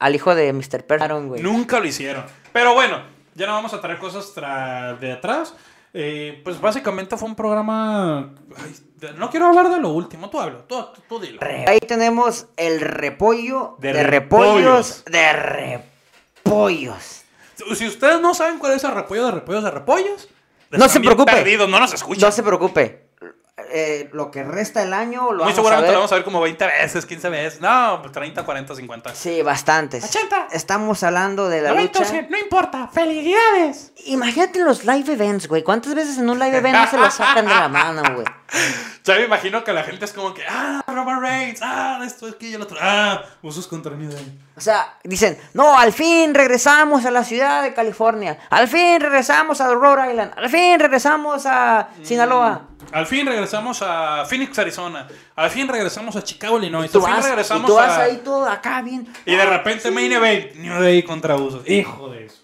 Al 0.00 0.14
hijo 0.14 0.34
de 0.34 0.52
Mr. 0.52 0.84
Perron, 0.84 1.28
güey. 1.28 1.42
Nunca 1.42 1.78
lo 1.78 1.86
hicieron. 1.86 2.24
Pero 2.52 2.74
bueno, 2.74 3.02
ya 3.34 3.46
no 3.46 3.52
vamos 3.54 3.72
a 3.74 3.80
traer 3.80 3.98
cosas 3.98 4.32
tra- 4.34 4.98
de 4.98 5.12
atrás. 5.12 5.54
Eh, 5.92 6.40
pues 6.44 6.60
básicamente 6.60 7.16
fue 7.16 7.28
un 7.28 7.34
programa... 7.34 8.30
ay, 8.56 8.76
de- 8.96 9.12
no 9.14 9.28
quiero 9.28 9.46
hablar 9.46 9.70
de 9.70 9.80
lo 9.80 9.88
último, 9.88 10.30
tú 10.30 10.38
hablo, 10.40 10.58
tú, 10.68 10.76
tú, 10.94 11.00
tú 11.08 11.18
dilo. 11.20 11.40
Ahí 11.66 11.80
tenemos 11.80 12.46
el 12.56 12.80
repollo 12.80 13.74
De 13.80 13.92
de, 13.92 14.02
repollos. 14.04 15.02
repollos. 15.04 15.04
De 15.06 15.32
repollos. 16.44 17.22
Si 17.76 17.86
ustedes 17.86 18.20
no 18.20 18.34
saben 18.34 18.58
cuál 18.58 18.72
es 18.72 18.84
el 18.84 18.92
repollo 18.92 19.26
de 19.26 19.30
repollos 19.32 19.64
de 19.64 19.70
repollos, 19.70 20.28
No 20.70 20.88
se 20.88 21.00
preocupe. 21.00 21.32
perdidos, 21.32 21.68
no 21.68 21.80
nos 21.80 21.92
escuchan. 21.92 22.22
No 22.28 22.32
se 22.32 22.42
preocupe. 22.44 23.09
Eh, 23.72 24.10
lo 24.12 24.30
que 24.30 24.42
resta 24.42 24.82
el 24.82 24.92
año 24.92 25.32
lo 25.32 25.44
Muy 25.44 25.52
vamos 25.52 25.52
a 25.52 25.54
seguramente 25.56 25.86
ver. 25.86 25.92
lo 25.94 25.98
vamos 26.00 26.12
a 26.12 26.14
ver 26.16 26.24
como 26.24 26.40
20 26.40 26.66
veces, 26.66 27.06
15 27.06 27.28
veces. 27.30 27.60
No, 27.60 28.02
30, 28.02 28.44
40, 28.44 28.74
50. 28.74 29.14
Sí, 29.14 29.42
bastantes. 29.42 30.04
80. 30.04 30.48
Estamos 30.52 31.02
hablando 31.02 31.48
de 31.48 31.62
la 31.62 31.72
lucha. 31.72 32.00
no 32.28 32.38
importa. 32.38 32.88
¡Felicidades! 32.92 33.92
Imagínate 34.06 34.60
los 34.60 34.84
live 34.84 35.12
events, 35.12 35.46
güey. 35.48 35.62
¿Cuántas 35.62 35.94
veces 35.94 36.18
en 36.18 36.28
un 36.28 36.38
live 36.38 36.56
event 36.58 36.76
no 36.76 36.86
se 36.90 36.96
lo 36.98 37.10
sacan 37.10 37.46
de 37.46 37.54
la 37.54 37.68
mano, 37.68 38.02
güey? 38.14 38.26
Ya 39.04 39.14
me 39.14 39.24
imagino 39.24 39.62
que 39.64 39.72
la 39.72 39.84
gente 39.84 40.04
es 40.04 40.12
como 40.12 40.34
que, 40.34 40.42
ah, 40.48 40.82
Roman 40.88 41.20
Reigns, 41.22 41.60
ah, 41.62 42.00
esto, 42.04 42.28
es 42.28 42.36
y 42.40 42.54
el 42.54 42.62
otro, 42.62 42.76
ah, 42.80 43.22
usos 43.42 43.66
contra 43.66 43.92
Day. 43.92 44.38
O 44.56 44.60
sea, 44.60 44.98
dicen, 45.04 45.38
no, 45.54 45.78
al 45.78 45.92
fin 45.92 46.34
regresamos 46.34 47.04
a 47.06 47.10
la 47.10 47.24
ciudad 47.24 47.62
de 47.62 47.72
California. 47.72 48.38
Al 48.50 48.68
fin 48.68 49.00
regresamos 49.00 49.60
a 49.60 49.72
Rhode 49.72 50.10
Island. 50.10 50.32
Al 50.36 50.50
fin 50.50 50.78
regresamos 50.78 51.46
a 51.46 51.88
Sinaloa. 52.02 52.69
Al 52.92 53.06
fin 53.06 53.26
regresamos 53.26 53.82
a 53.82 54.24
Phoenix, 54.26 54.58
Arizona. 54.58 55.06
Al 55.36 55.50
fin 55.50 55.68
regresamos 55.68 56.16
a 56.16 56.22
Chicago, 56.22 56.58
Illinois. 56.58 56.90
Tú 56.90 56.98
Al 56.98 57.04
fin 57.04 57.14
vas, 57.14 57.24
y 57.24 57.28
regresamos 57.28 57.66
tú 57.66 57.74
vas 57.76 57.90
a... 57.90 58.02
ahí 58.02 58.20
todo 58.24 58.46
acá 58.46 58.82
bien. 58.82 59.06
Y 59.26 59.34
de 59.34 59.46
repente 59.46 59.90
Main 59.90 60.12
Event, 60.12 60.54
New 60.56 60.80
Day 60.80 61.02
contra 61.02 61.36
Usos. 61.36 61.68
Hijo 61.68 62.08
de 62.10 62.26
eso. 62.26 62.36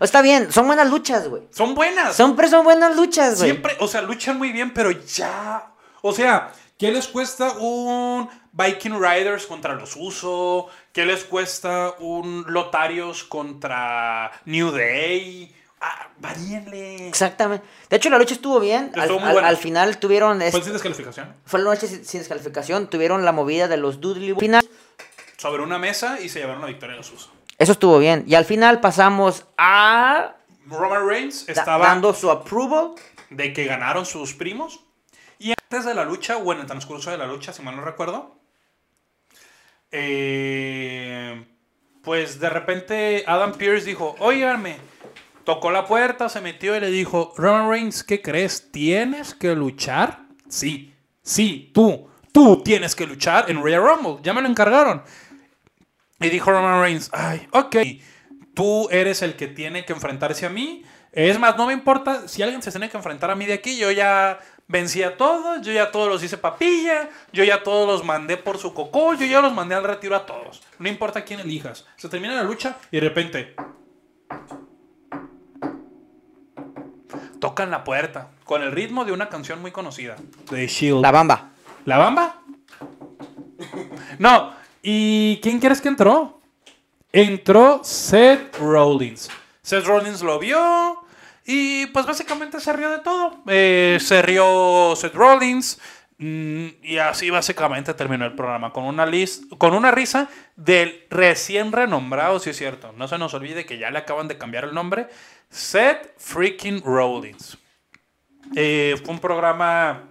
Está 0.00 0.20
bien, 0.20 0.50
son 0.50 0.66
buenas 0.66 0.90
luchas, 0.90 1.28
güey. 1.28 1.42
Son 1.50 1.74
buenas. 1.74 2.16
Pero 2.16 2.48
son 2.48 2.64
buenas 2.64 2.96
luchas, 2.96 3.38
güey. 3.38 3.50
Siempre, 3.50 3.76
o 3.78 3.86
sea, 3.86 4.02
luchan 4.02 4.36
muy 4.36 4.50
bien, 4.50 4.74
pero 4.74 4.90
ya. 4.90 5.68
O 6.00 6.12
sea, 6.12 6.52
¿Qué 6.82 6.90
les 6.90 7.06
cuesta 7.06 7.52
un 7.60 8.28
Viking 8.50 9.00
Riders 9.00 9.46
contra 9.46 9.74
los 9.74 9.94
Uso? 9.94 10.66
¿Qué 10.92 11.06
les 11.06 11.22
cuesta 11.22 11.94
un 12.00 12.44
Lotarios 12.48 13.22
contra 13.22 14.32
New 14.46 14.72
Day? 14.72 15.54
Ah, 15.84 16.08
varíenle. 16.18 17.08
Exactamente. 17.08 17.66
De 17.90 17.96
hecho, 17.96 18.08
la 18.08 18.16
lucha 18.18 18.34
estuvo 18.34 18.60
bien. 18.60 18.92
Al, 18.94 19.00
Estuvo 19.02 19.18
muy 19.18 19.28
al- 19.28 19.32
buena. 19.34 19.48
al 19.48 19.56
final 19.56 19.98
tuvieron. 19.98 20.40
¿Fue 20.40 20.62
sin 20.62 20.72
descalificación? 20.72 21.34
fue 21.44 21.58
la 21.60 21.70
noche 21.70 21.88
sin, 21.88 22.04
sin 22.04 22.20
descalificación. 22.20 22.88
Tuvieron 22.88 23.24
la 23.24 23.32
movida 23.32 23.66
de 23.66 23.76
los 23.78 24.00
Dudley. 24.00 24.32
Final. 24.38 24.64
Sobre 25.38 25.62
una 25.64 25.78
mesa 25.80 26.20
y 26.20 26.28
se 26.28 26.38
llevaron 26.38 26.60
la 26.62 26.68
victoria 26.68 26.94
los 26.96 27.10
Uso. 27.10 27.32
Eso 27.58 27.72
estuvo 27.72 27.98
bien. 27.98 28.22
Y 28.28 28.36
al 28.36 28.44
final 28.44 28.80
pasamos 28.80 29.44
a. 29.58 30.36
Roman 30.68 31.06
Reigns 31.08 31.48
estaba 31.48 31.88
dando 31.88 32.14
su 32.14 32.30
approval. 32.30 32.92
de 33.30 33.52
que 33.52 33.64
ganaron 33.64 34.06
sus 34.06 34.34
primos. 34.34 34.80
Y 35.40 35.52
antes 35.64 35.84
de 35.84 35.94
la 35.94 36.04
lucha, 36.04 36.36
o 36.36 36.52
en 36.52 36.60
el 36.60 36.66
transcurso 36.66 37.10
de 37.10 37.18
la 37.18 37.26
lucha, 37.26 37.52
si 37.52 37.62
mal 37.62 37.74
no 37.74 37.82
recuerdo, 37.82 38.36
eh, 39.90 41.44
pues 42.02 42.38
de 42.40 42.48
repente 42.50 43.24
Adam 43.26 43.52
Pierce 43.54 43.84
dijo, 43.86 44.14
oíganme, 44.18 44.76
tocó 45.44 45.70
la 45.70 45.86
puerta, 45.86 46.28
se 46.28 46.40
metió 46.40 46.76
y 46.76 46.80
le 46.80 46.90
dijo, 46.90 47.32
Roman 47.36 47.70
Reigns, 47.70 48.04
¿qué 48.04 48.22
crees? 48.22 48.70
¿Tienes 48.70 49.34
que 49.34 49.54
luchar? 49.54 50.20
Sí, 50.48 50.94
sí, 51.22 51.70
tú, 51.74 52.08
tú 52.32 52.62
tienes 52.62 52.94
que 52.94 53.06
luchar 53.06 53.50
en 53.50 53.62
Royal 53.62 53.82
Rumble, 53.82 54.22
ya 54.22 54.32
me 54.32 54.42
lo 54.42 54.48
encargaron. 54.48 55.02
Y 56.20 56.28
dijo 56.28 56.50
Roman 56.50 56.80
Reigns, 56.80 57.10
ay, 57.12 57.48
ok, 57.50 57.76
tú 58.54 58.88
eres 58.90 59.22
el 59.22 59.36
que 59.36 59.48
tiene 59.48 59.84
que 59.84 59.92
enfrentarse 59.92 60.46
a 60.46 60.50
mí. 60.50 60.84
Es 61.10 61.38
más, 61.38 61.56
no 61.56 61.66
me 61.66 61.72
importa 61.72 62.28
si 62.28 62.42
alguien 62.42 62.62
se 62.62 62.70
tiene 62.70 62.88
que 62.88 62.96
enfrentar 62.96 63.30
a 63.30 63.34
mí 63.34 63.44
de 63.44 63.54
aquí, 63.54 63.76
yo 63.76 63.90
ya 63.90 64.38
vencí 64.68 65.02
a 65.02 65.16
todos, 65.16 65.60
yo 65.60 65.72
ya 65.72 65.90
todos 65.90 66.08
los 66.08 66.22
hice 66.22 66.38
papilla, 66.38 67.10
yo 67.32 67.44
ya 67.44 67.62
todos 67.62 67.86
los 67.86 68.04
mandé 68.04 68.38
por 68.38 68.56
su 68.56 68.72
cocó, 68.72 69.14
yo 69.14 69.26
ya 69.26 69.42
los 69.42 69.52
mandé 69.52 69.74
al 69.74 69.84
retiro 69.84 70.16
a 70.16 70.24
todos. 70.24 70.62
No 70.78 70.88
importa 70.88 71.24
quién 71.24 71.40
elijas. 71.40 71.84
Se 71.96 72.08
termina 72.08 72.34
la 72.34 72.44
lucha 72.44 72.78
y 72.90 72.96
de 72.96 73.08
repente 73.08 73.54
tocan 77.42 77.72
la 77.72 77.82
puerta 77.82 78.28
con 78.44 78.62
el 78.62 78.70
ritmo 78.70 79.04
de 79.04 79.10
una 79.10 79.28
canción 79.28 79.60
muy 79.60 79.72
conocida, 79.72 80.14
de 80.48 80.68
Shield. 80.68 81.02
La 81.02 81.10
bamba. 81.10 81.50
¿La 81.84 81.98
Bamba? 81.98 82.40
No. 84.20 84.54
¿Y 84.80 85.40
quién 85.42 85.58
crees 85.58 85.80
que 85.80 85.88
entró? 85.88 86.40
Entró 87.12 87.80
Seth 87.82 88.56
Rollins. 88.60 89.28
Seth 89.60 89.84
Rollins 89.84 90.22
lo 90.22 90.38
vio 90.38 91.02
y 91.44 91.86
pues 91.86 92.06
básicamente 92.06 92.60
se 92.60 92.72
rió 92.72 92.92
de 92.92 93.00
todo. 93.00 93.42
Eh, 93.48 93.98
se 94.00 94.22
rió 94.22 94.94
Seth 94.94 95.14
Rollins 95.14 95.80
y 96.24 96.98
así 96.98 97.30
básicamente 97.30 97.94
terminó 97.94 98.24
el 98.24 98.34
programa 98.34 98.72
con 98.72 98.84
una, 98.84 99.04
lis- 99.06 99.42
con 99.58 99.74
una 99.74 99.90
risa 99.90 100.28
del 100.56 101.04
recién 101.10 101.72
renombrado, 101.72 102.38
si 102.38 102.50
es 102.50 102.56
cierto. 102.56 102.92
No 102.96 103.08
se 103.08 103.18
nos 103.18 103.34
olvide 103.34 103.66
que 103.66 103.78
ya 103.78 103.90
le 103.90 103.98
acaban 103.98 104.28
de 104.28 104.38
cambiar 104.38 104.64
el 104.64 104.74
nombre. 104.74 105.08
Seth 105.50 106.14
freaking 106.18 106.82
Rollins. 106.84 107.58
Eh, 108.54 108.94
fue 109.04 109.14
un 109.14 109.20
programa 109.20 110.04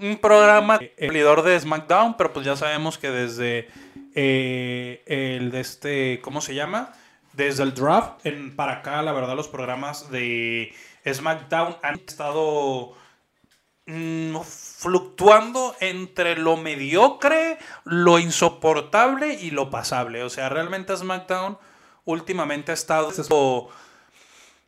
un 0.00 0.16
programa 0.16 0.78
líder 0.98 1.42
de 1.42 1.58
SmackDown, 1.60 2.16
pero 2.16 2.32
pues 2.32 2.46
ya 2.46 2.56
sabemos 2.56 2.98
que 2.98 3.10
desde 3.10 3.68
eh, 4.14 5.02
el 5.06 5.50
de 5.50 5.60
este, 5.60 6.20
¿cómo 6.22 6.40
se 6.40 6.54
llama? 6.54 6.92
Desde 7.32 7.62
el 7.64 7.74
draft 7.74 8.24
en, 8.24 8.54
para 8.56 8.74
acá, 8.74 9.02
la 9.02 9.12
verdad, 9.12 9.34
los 9.34 9.48
programas 9.48 10.10
de 10.10 10.72
SmackDown 11.06 11.76
han 11.82 11.96
estado 12.06 12.92
mm, 12.92 12.98
fluctuando 14.44 15.74
entre 15.80 16.36
lo 16.36 16.56
mediocre, 16.56 17.58
lo 17.84 18.18
insoportable 18.18 19.34
y 19.34 19.50
lo 19.50 19.70
pasable. 19.70 20.22
O 20.22 20.30
sea, 20.30 20.48
realmente 20.48 20.96
SmackDown 20.96 21.58
últimamente 22.04 22.72
ha 22.72 22.74
estado... 22.74 23.10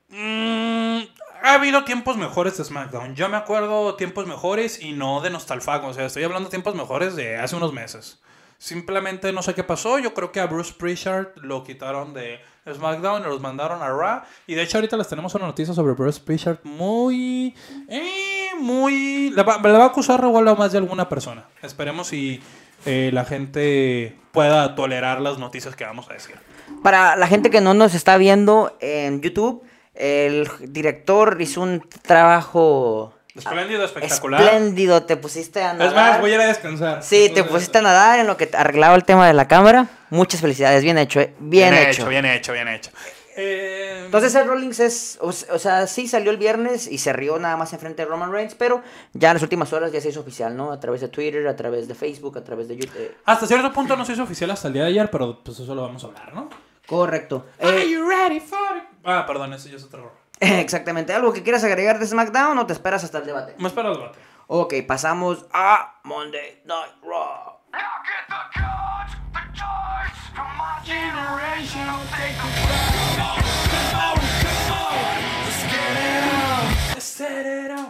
Mm, 0.09 1.01
ha 1.43 1.55
habido 1.55 1.85
tiempos 1.85 2.17
mejores 2.17 2.57
de 2.59 2.65
SmackDown. 2.65 3.15
Yo 3.15 3.29
me 3.29 3.37
acuerdo 3.37 3.95
tiempos 3.95 4.27
mejores 4.27 4.83
y 4.83 4.93
no 4.93 5.21
de 5.21 5.31
nostalfago. 5.31 5.89
O 5.89 5.95
sea, 5.95 6.07
estoy 6.07 6.25
hablando 6.25 6.49
de 6.49 6.51
tiempos 6.51 6.75
mejores 6.75 7.15
de 7.15 7.37
hace 7.37 7.57
unos 7.57 7.73
meses. 7.73 8.21
Simplemente 8.59 9.33
no 9.33 9.43
sé 9.43 9.55
qué 9.55 9.65
pasó. 9.65 9.99
Yo 9.99 10.13
creo 10.13 10.33
que 10.33 10.41
a 10.41 10.47
Bruce 10.47 10.75
Prichard 10.77 11.29
lo 11.37 11.65
quitaron 11.65 12.13
de 12.13 12.41
SmackDown 12.71 13.23
y 13.23 13.25
los 13.27 13.41
mandaron 13.41 13.83
a 13.83 13.89
Raw. 13.89 14.23
Y 14.47 14.55
de 14.55 14.63
hecho 14.63 14.79
ahorita 14.79 14.97
les 14.97 15.09
tenemos 15.09 15.35
una 15.35 15.47
noticia 15.47 15.73
sobre 15.73 15.95
Bruce 15.95 16.21
Prichard 16.21 16.59
muy... 16.65 17.55
eh, 17.89 18.30
muy... 18.61 19.31
Le 19.31 19.43
va, 19.43 19.59
le 19.63 19.73
va 19.73 19.85
a 19.85 19.87
acusar 19.89 20.21
revuelo 20.21 20.51
a 20.51 20.55
más 20.55 20.73
de 20.73 20.79
alguna 20.79 21.09
persona. 21.09 21.45
Esperemos 21.63 22.09
si 22.09 22.41
eh, 22.87 23.11
la 23.13 23.25
gente 23.25 24.17
pueda 24.33 24.75
tolerar 24.75 25.21
las 25.21 25.39
noticias 25.39 25.77
que 25.77 25.85
vamos 25.85 26.09
a 26.11 26.15
decir. 26.15 26.37
Para 26.83 27.17
la 27.17 27.27
gente 27.27 27.51
que 27.51 27.61
no 27.61 27.75
nos 27.75 27.95
está 27.95 28.17
viendo 28.17 28.77
en 28.81 29.21
YouTube, 29.21 29.63
el 29.95 30.49
director 30.61 31.37
hizo 31.41 31.63
un 31.63 31.87
trabajo 32.03 33.15
Espléndido, 33.35 33.85
espectacular. 33.85 34.41
espléndido. 34.41 35.03
Te 35.05 35.17
pusiste 35.17 35.63
a 35.63 35.73
nadar. 35.73 35.89
Es 35.89 35.95
más, 35.95 36.21
voy 36.21 36.33
a 36.33 36.35
ir 36.35 36.41
a 36.41 36.47
descansar. 36.47 37.03
Sí, 37.03 37.31
te 37.33 37.45
pusiste 37.45 37.79
a 37.79 37.83
nadar 37.83 38.19
en 38.19 38.27
lo 38.27 38.37
que 38.37 38.49
arreglaba 38.53 38.95
el 38.95 39.05
tema 39.05 39.27
de 39.27 39.35
la 39.35 39.47
cámara. 39.47 39.87
Muchas 40.11 40.41
felicidades, 40.41 40.83
bien 40.83 40.99
hecho, 40.99 41.21
eh. 41.21 41.35
bien, 41.39 41.73
hecho. 41.75 42.09
Bien 42.09 42.25
hecho, 42.25 42.53
bien 42.53 42.69
hecho. 42.69 42.91
Eh, 43.37 44.03
Entonces 44.07 44.33
Seth 44.33 44.47
Rollins 44.47 44.81
es, 44.81 45.19
o, 45.21 45.29
o 45.29 45.59
sea, 45.59 45.87
sí 45.87 46.09
salió 46.09 46.31
el 46.31 46.37
viernes 46.37 46.87
y 46.87 46.99
se 46.99 47.13
rió 47.13 47.39
nada 47.39 47.57
más 47.57 47.73
enfrente 47.73 48.03
de 48.05 48.09
Roman 48.09 48.33
Reigns, 48.33 48.55
pero 48.55 48.83
ya 49.13 49.31
en 49.31 49.35
las 49.37 49.43
últimas 49.43 49.73
horas 49.73 49.93
ya 49.93 50.01
se 50.01 50.09
hizo 50.09 50.21
oficial, 50.21 50.57
¿no? 50.57 50.73
A 50.73 50.81
través 50.81 51.01
de 51.01 51.09
Twitter, 51.09 51.47
a 51.47 51.55
través 51.57 51.87
de 51.89 51.95
Facebook, 51.95 52.37
a 52.39 52.45
través 52.45 52.69
de 52.69 52.77
YouTube. 52.77 53.15
hasta 53.25 53.47
cierto 53.47 53.73
punto 53.73 53.97
no 53.97 54.05
se 54.05 54.13
hizo 54.15 54.23
oficial 54.25 54.51
hasta 54.51 54.69
el 54.69 54.75
día 54.75 54.83
de 54.83 54.89
ayer, 54.89 55.11
pero 55.11 55.43
pues 55.45 55.59
eso 55.61 55.75
lo 55.75 55.83
vamos 55.83 56.03
a 56.05 56.09
hablar, 56.09 56.35
¿no? 56.35 56.49
Correcto. 56.87 57.47
Are 57.63 57.83
Eh, 57.83 57.89
you 57.91 58.09
ready 58.09 58.41
for 58.41 58.59
it? 58.77 58.83
Ah, 59.05 59.25
perdón, 59.27 59.53
ese 59.53 59.71
ya 59.71 59.77
es 59.77 59.85
otro 59.85 60.01
error. 60.01 60.13
exactamente. 60.41 61.13
¿Algo 61.13 61.33
que 61.33 61.43
quieras 61.43 61.63
agregar 61.63 61.99
de 62.01 62.07
SmackDown 62.07 62.59
o 62.59 62.67
te 62.67 62.73
esperas 62.73 63.05
hasta 63.05 63.19
el 63.19 63.27
debate? 63.27 63.55
Me 63.59 63.69
espera 63.69 63.91
el 63.91 63.95
debate. 63.97 64.19
Ok, 64.49 64.75
pasamos 64.89 65.47
a 65.53 66.01
Monday 66.03 66.63
Night 66.65 66.95
Raw. 67.03 67.61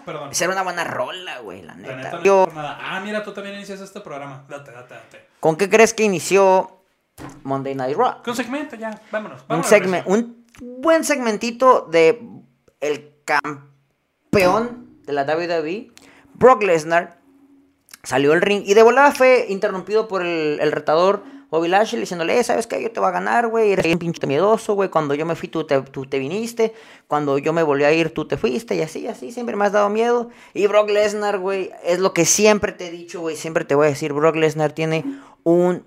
Perdón. 0.05 0.31
Esa 0.31 0.45
era 0.45 0.53
una 0.55 0.63
buena 0.63 0.85
rola, 0.85 1.39
güey, 1.41 1.63
la 1.63 1.75
La 1.77 1.97
neta, 1.97 2.11
no 2.13 2.23
Yo- 2.23 2.49
nada. 2.55 2.79
Ah, 2.81 3.01
mira, 3.01 3.23
tú 3.23 3.33
también 3.33 3.57
inicias 3.57 3.81
este 3.81 4.01
programa. 4.01 4.45
Date, 4.49 4.73
date, 4.73 4.95
date. 4.95 5.27
¿Con 5.41 5.57
qué 5.57 5.69
crees 5.69 5.95
que 5.95 6.05
inició 6.05 6.83
Monday 7.45 7.75
Night 7.75 7.97
Raw? 7.97 8.23
Con 8.23 8.35
segmento 8.35 8.77
ya, 8.77 9.01
vámonos. 9.11 9.43
Un, 9.43 9.63
vámonos, 9.63 10.37
buen 10.61 11.05
segmentito 11.05 11.87
de 11.91 12.21
el 12.81 13.15
campeón 13.25 14.99
de 15.05 15.13
la 15.13 15.25
WWE, 15.25 15.93
Brock 16.35 16.63
Lesnar, 16.63 17.19
salió 18.03 18.33
al 18.33 18.41
ring 18.41 18.63
y 18.67 18.75
de 18.75 18.83
volada 18.83 19.13
fue 19.13 19.47
interrumpido 19.49 20.09
por 20.09 20.23
el, 20.23 20.59
el 20.61 20.73
retador 20.73 21.23
Bobby 21.51 21.69
Lashley 21.69 22.01
diciéndole, 22.01 22.39
"Eh, 22.39 22.45
¿sabes 22.45 22.67
qué? 22.67 22.83
Yo 22.83 22.91
te 22.91 23.01
voy 23.01 23.09
a 23.09 23.13
ganar, 23.13 23.49
güey, 23.49 23.73
eres 23.73 23.85
bien 23.85 23.99
pinche 23.99 24.27
miedoso, 24.27 24.75
güey, 24.75 24.89
cuando 24.89 25.15
yo 25.15 25.27
me 25.27 25.35
fui 25.35 25.49
tú 25.49 25.65
te, 25.65 25.81
tú 25.83 26.07
te 26.07 26.19
viniste, 26.19 26.73
cuando 27.09 27.39
yo 27.39 27.53
me 27.53 27.63
volví 27.63 27.85
a 27.85 27.93
ir 27.93 28.15
tú 28.15 28.27
te 28.27 28.37
fuiste 28.37 28.75
y 28.77 28.83
así, 28.83 29.07
así, 29.07 29.33
siempre 29.33 29.57
me 29.57 29.67
has 29.67 29.73
dado 29.73 29.89
miedo. 29.89 30.31
Y 30.55 30.67
Brock 30.67 30.91
Lesnar, 30.91 31.39
güey, 31.39 31.71
es 31.85 31.99
lo 31.99 32.15
que 32.15 32.25
siempre 32.25 32.73
te 32.73 32.87
he 32.87 32.91
dicho, 32.91 33.21
güey, 33.21 33.37
siempre 33.37 33.65
te 33.65 33.75
voy 33.75 33.87
a 33.87 33.91
decir, 33.91 34.13
Brock 34.13 34.37
Lesnar 34.37 34.73
tiene 34.73 35.05
un 35.43 35.85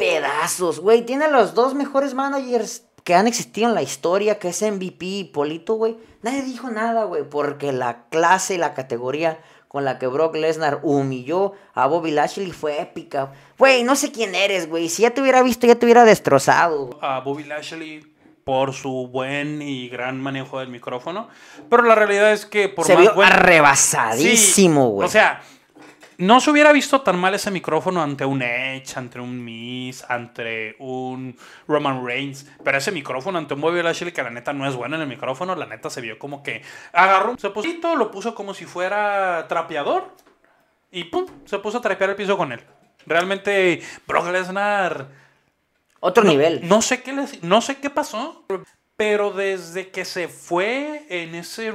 pedazos, 0.00 0.80
güey. 0.80 1.04
Tiene 1.04 1.28
los 1.28 1.54
dos 1.54 1.74
mejores 1.74 2.14
managers 2.14 2.84
que 3.04 3.14
han 3.14 3.26
existido 3.26 3.68
en 3.68 3.74
la 3.74 3.82
historia, 3.82 4.38
que 4.38 4.48
es 4.48 4.62
MVP 4.62 5.04
y 5.04 5.24
Polito, 5.24 5.74
güey. 5.74 5.98
Nadie 6.22 6.42
dijo 6.42 6.70
nada, 6.70 7.04
güey, 7.04 7.22
porque 7.22 7.72
la 7.72 8.08
clase 8.08 8.54
y 8.54 8.58
la 8.58 8.72
categoría 8.72 9.38
con 9.70 9.84
la 9.84 10.00
que 10.00 10.08
Brock 10.08 10.34
Lesnar 10.34 10.80
humilló 10.82 11.52
a 11.74 11.86
Bobby 11.86 12.10
Lashley 12.10 12.50
fue 12.50 12.80
épica. 12.82 13.30
Güey, 13.56 13.84
no 13.84 13.94
sé 13.94 14.10
quién 14.10 14.34
eres, 14.34 14.68
güey. 14.68 14.88
Si 14.88 15.02
ya 15.02 15.10
te 15.10 15.20
hubiera 15.22 15.44
visto, 15.44 15.64
ya 15.64 15.76
te 15.76 15.86
hubiera 15.86 16.04
destrozado. 16.04 16.98
a 17.00 17.20
Bobby 17.20 17.44
Lashley 17.44 18.04
por 18.42 18.72
su 18.72 19.06
buen 19.12 19.62
y 19.62 19.88
gran 19.88 20.20
manejo 20.20 20.58
del 20.58 20.70
micrófono. 20.70 21.28
Pero 21.68 21.84
la 21.84 21.94
realidad 21.94 22.32
es 22.32 22.46
que 22.46 22.68
por 22.68 22.84
Se 22.84 22.94
más 22.94 23.02
vio 23.02 23.14
buen- 23.14 23.28
arrebasadísimo, 23.32 24.86
Sí, 24.86 24.90
güey. 24.92 25.06
O 25.06 25.10
sea, 25.10 25.40
no 26.20 26.40
se 26.40 26.50
hubiera 26.50 26.72
visto 26.72 27.00
tan 27.00 27.18
mal 27.18 27.34
ese 27.34 27.50
micrófono 27.50 28.02
ante 28.02 28.24
un 28.24 28.42
Edge, 28.42 28.96
ante 28.96 29.18
un 29.20 29.44
Miz, 29.44 30.04
ante 30.08 30.76
un 30.78 31.36
Roman 31.66 32.04
Reigns. 32.06 32.46
Pero 32.62 32.78
ese 32.78 32.92
micrófono 32.92 33.38
ante 33.38 33.54
un 33.54 33.60
Bobby 33.60 33.82
Lashley 33.82 34.12
que 34.12 34.22
la 34.22 34.30
neta 34.30 34.52
no 34.52 34.68
es 34.68 34.74
bueno 34.76 34.96
en 34.96 35.02
el 35.02 35.08
micrófono, 35.08 35.56
la 35.56 35.66
neta 35.66 35.90
se 35.90 36.00
vio 36.00 36.18
como 36.18 36.42
que 36.42 36.62
agarró, 36.92 37.36
se 37.38 37.50
puso, 37.50 37.68
lo 37.96 38.10
puso 38.10 38.34
como 38.34 38.54
si 38.54 38.64
fuera 38.66 39.46
trapeador 39.48 40.14
y 40.92 41.04
pum, 41.04 41.26
se 41.44 41.58
puso 41.58 41.78
a 41.78 41.80
trapear 41.80 42.10
el 42.10 42.16
piso 42.16 42.36
con 42.36 42.52
él. 42.52 42.60
Realmente 43.06 43.80
Brock 44.06 44.28
Lesnar 44.28 45.08
Otro 46.00 46.22
no, 46.24 46.30
nivel. 46.30 46.68
No 46.68 46.82
sé 46.82 47.02
qué 47.02 47.12
les- 47.12 47.42
no 47.42 47.60
sé 47.60 47.78
qué 47.78 47.90
pasó, 47.90 48.44
pero 48.96 49.30
desde 49.32 49.88
que 49.88 50.04
se 50.04 50.28
fue 50.28 51.06
en 51.08 51.34
ese 51.34 51.68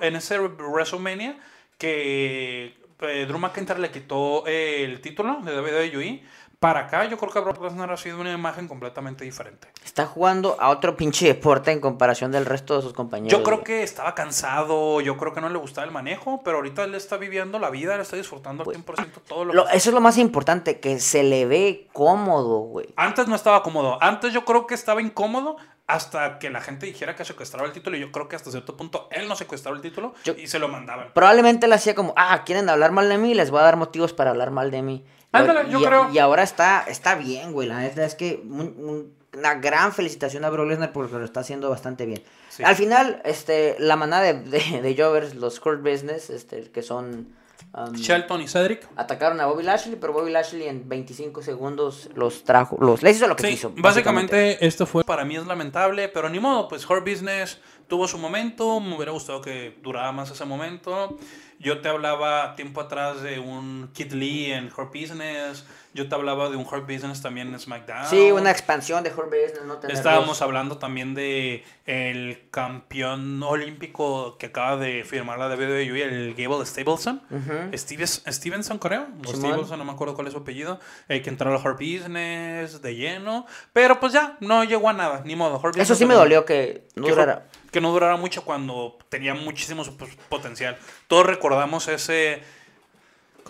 en 0.00 0.16
ese 0.16 0.38
WrestleMania 0.40 1.36
que 1.78 2.76
eh, 3.02 3.26
Drew 3.26 3.38
McIntyre 3.38 3.78
le 3.78 3.90
quitó 3.90 4.44
eh, 4.46 4.84
el 4.84 5.00
título 5.00 5.38
de 5.42 5.58
WWE, 5.60 6.22
para 6.58 6.80
acá 6.80 7.04
yo 7.06 7.18
creo 7.18 7.32
que 7.32 7.40
Brock 7.40 7.60
Lesnar 7.60 7.90
ha 7.90 7.96
sido 7.96 8.20
una 8.20 8.32
imagen 8.32 8.68
completamente 8.68 9.24
diferente. 9.24 9.66
Está 9.84 10.06
jugando 10.06 10.56
a 10.60 10.68
otro 10.70 10.96
pinche 10.96 11.26
deporte 11.26 11.72
en 11.72 11.80
comparación 11.80 12.30
del 12.30 12.46
resto 12.46 12.76
de 12.76 12.82
sus 12.82 12.92
compañeros. 12.92 13.36
Yo 13.36 13.42
creo 13.42 13.64
que 13.64 13.82
estaba 13.82 14.14
cansado, 14.14 15.00
yo 15.00 15.16
creo 15.16 15.32
que 15.34 15.40
no 15.40 15.48
le 15.48 15.58
gustaba 15.58 15.84
el 15.86 15.92
manejo, 15.92 16.42
pero 16.44 16.58
ahorita 16.58 16.84
él 16.84 16.94
está 16.94 17.16
viviendo 17.16 17.58
la 17.58 17.68
vida, 17.68 17.96
él 17.96 18.00
está 18.02 18.16
disfrutando 18.16 18.62
al 18.62 18.68
100% 18.76 19.10
todo 19.26 19.44
lo, 19.44 19.52
Lo- 19.54 19.66
que 19.66 19.76
eso 19.76 19.90
es 19.90 19.94
lo 19.94 20.00
más 20.00 20.18
importante, 20.18 20.78
que 20.78 21.00
se 21.00 21.24
le 21.24 21.46
ve 21.46 21.88
cómodo, 21.92 22.60
güey. 22.60 22.86
Antes 22.94 23.26
no 23.26 23.34
estaba 23.34 23.64
cómodo. 23.64 23.98
Antes 24.00 24.32
yo 24.32 24.44
creo 24.44 24.68
que 24.68 24.74
estaba 24.74 25.02
incómodo 25.02 25.56
hasta 25.86 26.38
que 26.38 26.48
la 26.50 26.60
gente 26.60 26.86
dijera 26.86 27.14
que 27.16 27.24
secuestraba 27.24 27.66
el 27.66 27.72
título. 27.72 27.96
Y 27.96 28.00
yo 28.00 28.12
creo 28.12 28.28
que 28.28 28.36
hasta 28.36 28.50
cierto 28.50 28.76
punto 28.76 29.08
él 29.10 29.28
no 29.28 29.36
secuestraba 29.36 29.76
el 29.76 29.82
título 29.82 30.14
Yo- 30.24 30.34
y 30.36 30.46
se 30.46 30.58
lo 30.58 30.68
mandaban. 30.68 31.10
Probablemente 31.14 31.66
él 31.66 31.72
hacía 31.72 31.94
como, 31.94 32.14
ah, 32.16 32.42
quieren 32.44 32.68
hablar 32.68 32.92
mal 32.92 33.08
de 33.08 33.18
mí, 33.18 33.34
les 33.34 33.50
voy 33.50 33.60
a 33.60 33.64
dar 33.64 33.76
motivos 33.76 34.12
para 34.12 34.30
hablar 34.30 34.50
mal 34.50 34.70
de 34.70 34.82
mí. 34.82 35.04
Y- 35.06 35.36
Ándale, 35.36 35.70
yo 35.70 35.80
y, 35.80 35.84
creo. 35.84 36.10
Y 36.12 36.18
ahora 36.18 36.42
está, 36.42 36.84
está 36.86 37.14
bien, 37.14 37.52
güey. 37.52 37.68
La 37.68 37.78
neta 37.80 38.04
es 38.04 38.14
que 38.14 38.40
un- 38.44 38.60
un- 38.78 39.22
una 39.34 39.54
gran 39.54 39.92
felicitación 39.92 40.44
a 40.44 40.50
Brock 40.50 40.68
Lesnar 40.68 40.92
porque 40.92 41.14
lo 41.16 41.24
está 41.24 41.40
haciendo 41.40 41.70
bastante 41.70 42.04
bien. 42.04 42.22
Sí. 42.50 42.62
Al 42.64 42.76
final, 42.76 43.22
este, 43.24 43.76
la 43.78 43.96
manada 43.96 44.22
de, 44.24 44.34
de, 44.34 44.82
de 44.82 44.94
Jovers, 45.02 45.34
los 45.34 45.58
Court 45.58 45.80
Business, 45.82 46.28
este, 46.30 46.70
que 46.70 46.82
son... 46.82 47.34
um, 47.74 47.92
Shelton 47.94 48.40
y 48.42 48.48
Cedric. 48.48 48.86
atacaron 48.96 49.40
a 49.40 49.46
Bobby 49.46 49.62
Lashley, 49.62 49.96
pero 49.96 50.12
Bobby 50.12 50.30
Lashley 50.30 50.68
en 50.68 50.88
25 50.88 51.42
segundos 51.42 52.08
los 52.14 52.44
trajo, 52.44 52.76
los 52.80 53.02
les 53.02 53.16
hizo 53.16 53.26
lo 53.26 53.36
que 53.36 53.44
Sí, 53.46 53.50
quiso. 53.54 53.72
básicamente 53.76 54.64
esto 54.66 54.86
fue 54.86 55.04
para 55.04 55.24
mí 55.24 55.36
es 55.36 55.46
lamentable, 55.46 56.08
pero 56.08 56.28
ni 56.28 56.40
modo, 56.40 56.68
pues 56.68 56.88
Hurt 56.88 57.08
Business 57.08 57.58
tuvo 57.88 58.08
su 58.08 58.18
momento, 58.18 58.80
me 58.80 58.94
hubiera 58.96 59.12
gustado 59.12 59.40
que 59.42 59.78
durara 59.82 60.12
más 60.12 60.30
ese 60.30 60.44
momento. 60.44 61.16
Yo 61.58 61.80
te 61.80 61.88
hablaba 61.88 62.56
tiempo 62.56 62.80
atrás 62.80 63.22
de 63.22 63.38
un 63.38 63.90
Kid 63.92 64.12
Lee 64.12 64.50
en 64.52 64.66
Hurt 64.76 64.92
Business, 64.92 65.64
yo 65.94 66.08
te 66.08 66.14
hablaba 66.14 66.48
de 66.50 66.56
un 66.56 66.64
Hurt 66.64 66.82
Business 66.90 67.20
también 67.22 67.48
en 67.48 67.58
SmackDown. 67.60 68.06
Sí, 68.06 68.32
una 68.32 68.50
expansión 68.50 69.04
de 69.04 69.10
Hurt 69.10 69.26
Business, 69.30 69.62
no 69.66 69.78
Estábamos 69.88 70.40
hablando 70.42 70.78
también 70.78 71.14
de 71.14 71.64
el 71.86 72.48
campeón 72.50 73.42
olímpico 73.42 74.36
que 74.38 74.46
acaba 74.46 74.76
de 74.76 75.04
firmar 75.04 75.38
la 75.38 75.48
WWE, 75.48 76.02
el 76.04 76.34
Gable 76.34 76.64
Stevenson. 76.64 77.22
Ujú. 77.30 77.52
Steves- 77.76 78.22
Stevenson, 78.32 78.78
creo. 78.78 79.06
O. 79.26 79.34
Stevenson, 79.34 79.78
no 79.78 79.84
me 79.84 79.92
acuerdo 79.92 80.14
cuál 80.14 80.26
es 80.28 80.32
su 80.32 80.38
apellido. 80.40 80.80
eh, 81.08 81.20
que 81.22 81.30
entró 81.30 81.50
al 81.50 81.56
Hurt 81.64 81.78
Business 81.78 82.80
de 82.80 82.94
lleno. 82.94 83.46
Pero 83.72 84.00
pues 84.00 84.12
ya, 84.12 84.36
no 84.40 84.64
llegó 84.64 84.88
a 84.88 84.92
nada, 84.92 85.22
ni 85.24 85.36
modo. 85.36 85.58
Hurt 85.62 85.76
Eso 85.76 85.94
sí 85.94 86.04
me 86.06 86.14
dolió 86.14 86.44
que 86.44 86.86
no 86.94 87.04
Que, 87.04 87.10
durara. 87.10 87.48
Hurt- 87.50 87.70
que 87.70 87.80
no 87.80 87.90
durara 87.92 88.16
mucho 88.16 88.44
cuando 88.44 88.98
tenía 89.08 89.34
muchísimo 89.34 89.82
potencial. 90.28 90.76
Todos 91.06 91.26
recordamos 91.26 91.88
ese. 91.88 92.42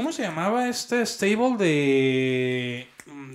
¿Cómo 0.03 0.13
se 0.13 0.23
llamaba 0.23 0.69
este 0.69 1.07
stable 1.07 1.57
de. 1.59 2.89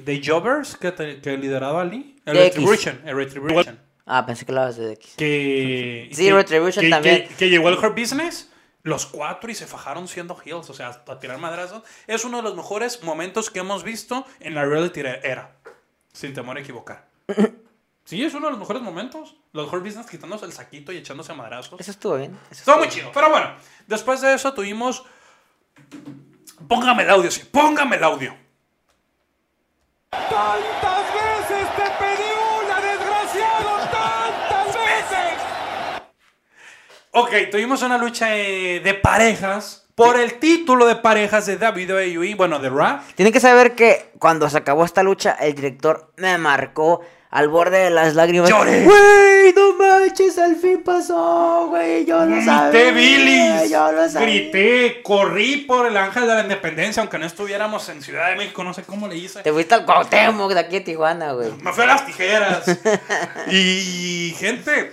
de 0.03 0.21
Jobbers 0.23 0.75
que, 0.75 0.91
te- 0.91 1.21
que 1.21 1.37
lideraba 1.37 1.81
Ali? 1.81 2.19
El. 2.25 2.35
Retribution. 2.37 3.01
El 3.05 3.15
Retribution. 3.15 3.79
Ah, 4.05 4.25
pensé 4.25 4.45
que 4.45 4.51
hablabas 4.51 4.75
de 4.75 4.91
X. 4.93 5.13
Que. 5.17 6.09
Sí, 6.11 6.25
que- 6.25 6.33
Retribution 6.33 6.83
que- 6.83 6.89
también. 6.89 7.27
Que, 7.37 7.49
llegó 7.49 7.69
al 7.69 7.75
Hurt 7.77 7.97
Business. 7.97 8.51
Los 8.83 9.05
cuatro 9.05 9.49
y 9.49 9.55
se 9.55 9.65
fajaron 9.65 10.07
siendo 10.09 10.37
heels, 10.45 10.69
o 10.69 10.73
sea, 10.73 10.89
a 11.07 11.19
tirar 11.19 11.37
madrazos. 11.39 11.83
Es 12.05 12.25
uno 12.25 12.37
de 12.37 12.43
los 12.43 12.55
mejores 12.55 13.01
momentos 13.03 13.49
que 13.49 13.59
hemos 13.59 13.83
visto 13.83 14.25
en 14.41 14.53
la 14.55 14.65
reality 14.65 14.99
era. 15.01 15.55
Sin 16.11 16.33
temor 16.33 16.57
a 16.57 16.59
equivocar. 16.59 17.07
Sí, 18.03 18.23
es 18.23 18.33
uno 18.33 18.45
de 18.45 18.51
los 18.51 18.59
mejores 18.61 18.81
momentos. 18.81 19.35
Los 19.51 19.67
Hurt 19.71 19.83
Business 19.83 20.05
quitándose 20.05 20.45
el 20.45 20.53
saquito 20.53 20.93
y 20.93 20.97
echándose 20.97 21.33
madrazos. 21.33 21.77
Eso 21.81 21.91
estuvo 21.91 22.15
bien. 22.15 22.31
eso 22.49 22.59
Estuvo 22.61 22.75
estuvo 22.75 22.77
muy 22.77 22.87
chido. 22.87 23.11
Pero 23.13 23.29
bueno, 23.29 23.51
después 23.85 24.21
de 24.21 24.33
eso 24.33 24.53
tuvimos. 24.53 25.03
Póngame 26.67 27.03
el 27.03 27.09
audio, 27.09 27.31
sí. 27.31 27.43
Póngame 27.51 27.95
el 27.95 28.03
audio. 28.03 28.35
¡Tantas 30.09 31.13
veces 31.13 31.67
te 31.75 31.83
pedí 31.99 32.29
una, 32.63 32.81
desgraciado! 32.81 33.77
¡Tantas 33.91 34.73
veces! 34.73 36.01
Ok, 37.11 37.31
tuvimos 37.51 37.81
una 37.81 37.97
lucha 37.97 38.35
eh, 38.35 38.79
de 38.79 38.93
parejas 38.93 39.87
por 39.95 40.19
el 40.19 40.39
título 40.39 40.85
de 40.85 40.95
parejas 40.97 41.45
de 41.47 41.55
WWE, 41.55 42.35
bueno, 42.35 42.59
de 42.59 42.69
Raw. 42.69 42.99
Tienen 43.15 43.33
que 43.33 43.39
saber 43.39 43.73
que 43.73 44.11
cuando 44.19 44.49
se 44.49 44.57
acabó 44.57 44.85
esta 44.85 45.03
lucha, 45.03 45.31
el 45.39 45.55
director 45.55 46.13
me 46.17 46.37
marcó 46.37 47.01
al 47.31 47.49
borde 47.49 47.79
de 47.79 47.89
las 47.89 48.13
lágrimas. 48.13 48.49
Lloré. 48.49 48.87
Güey, 49.47 49.53
no 49.55 49.77
manches, 49.77 50.37
al 50.37 50.55
fin 50.57 50.81
pasó, 50.83 51.67
güey. 51.69 52.05
Yo 52.05 52.25
lo 52.25 52.41
sabía. 52.41 52.69
Grité 52.69 52.91
Billy. 52.91 53.69
Yo 53.69 53.91
lo 53.93 54.09
sabía. 54.09 54.27
Grité, 54.27 55.01
corrí 55.03 55.57
por 55.57 55.85
el 55.87 55.95
Ángel 55.95 56.23
de 56.27 56.33
la 56.33 56.41
Independencia, 56.41 57.01
aunque 57.01 57.17
no 57.17 57.25
estuviéramos 57.25 57.87
en 57.87 58.01
Ciudad 58.01 58.29
de 58.29 58.35
México, 58.35 58.63
no 58.63 58.73
sé 58.73 58.83
cómo 58.83 59.07
le 59.07 59.15
hice. 59.15 59.43
Te 59.43 59.53
fuiste 59.53 59.73
al 59.75 59.85
Cuauhtémoc 59.85 60.51
de 60.51 60.59
aquí 60.59 60.77
a 60.77 60.83
Tijuana, 60.83 61.31
güey. 61.31 61.51
Me 61.61 61.71
fui 61.71 61.83
a 61.83 61.87
las 61.87 62.05
tijeras. 62.05 62.65
y, 63.51 64.35
gente, 64.37 64.91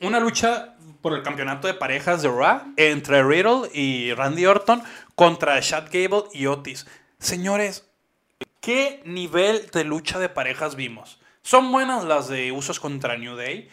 una 0.00 0.20
lucha 0.20 0.74
por 1.00 1.14
el 1.14 1.22
campeonato 1.22 1.66
de 1.66 1.74
parejas 1.74 2.20
de 2.20 2.28
Raw 2.28 2.60
entre 2.76 3.22
Riddle 3.22 3.70
y 3.72 4.12
Randy 4.12 4.44
Orton 4.44 4.82
contra 5.14 5.58
Chad 5.60 5.84
Gable 5.90 6.24
y 6.34 6.46
Otis. 6.46 6.86
Señores, 7.18 7.86
¿qué 8.60 9.00
nivel 9.06 9.70
de 9.72 9.84
lucha 9.84 10.18
de 10.18 10.28
parejas 10.28 10.76
vimos? 10.76 11.19
Son 11.42 11.72
buenas 11.72 12.04
las 12.04 12.28
de 12.28 12.52
usos 12.52 12.80
contra 12.80 13.16
New 13.16 13.36
Day, 13.36 13.68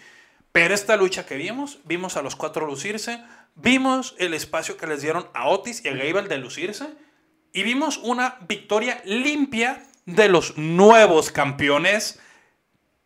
pero 0.51 0.74
esta 0.74 0.97
lucha 0.97 1.26
que 1.26 1.36
vimos, 1.36 1.80
vimos 1.86 2.18
a 2.18 2.22
los 2.22 2.36
cuatro 2.36 2.65
lucirse, 2.65 3.24
vimos 3.55 4.15
el 4.18 4.34
espacio 4.34 4.78
que 4.78 4.88
les 4.88 5.01
dieron 5.01 5.28
a 5.34 5.49
Otis 5.49 5.84
y 5.84 5.89
a 5.89 5.93
Gable 5.93 6.30
de 6.30 6.38
lucirse, 6.38 6.88
y 7.53 7.63
vimos 7.63 7.97
una 7.97 8.38
victoria 8.47 9.01
limpia 9.05 9.86
de 10.05 10.30
los 10.30 10.57
nuevos 10.57 11.32
campeones 11.32 12.20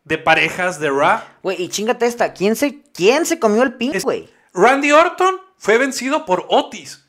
de 0.04 0.18
parejas 0.18 0.80
de 0.80 0.90
Raw. 0.90 1.20
Güey, 1.42 1.62
y 1.62 1.68
chingate 1.68 2.06
esta. 2.06 2.32
¿Quién 2.32 2.56
se, 2.56 2.82
quién 2.92 3.26
se 3.26 3.38
comió 3.38 3.62
el 3.62 3.74
pin, 3.74 3.92
güey? 4.02 4.28
Randy 4.52 4.92
Orton 4.92 5.40
fue 5.56 5.78
vencido 5.78 6.24
por 6.24 6.46
Otis. 6.48 7.08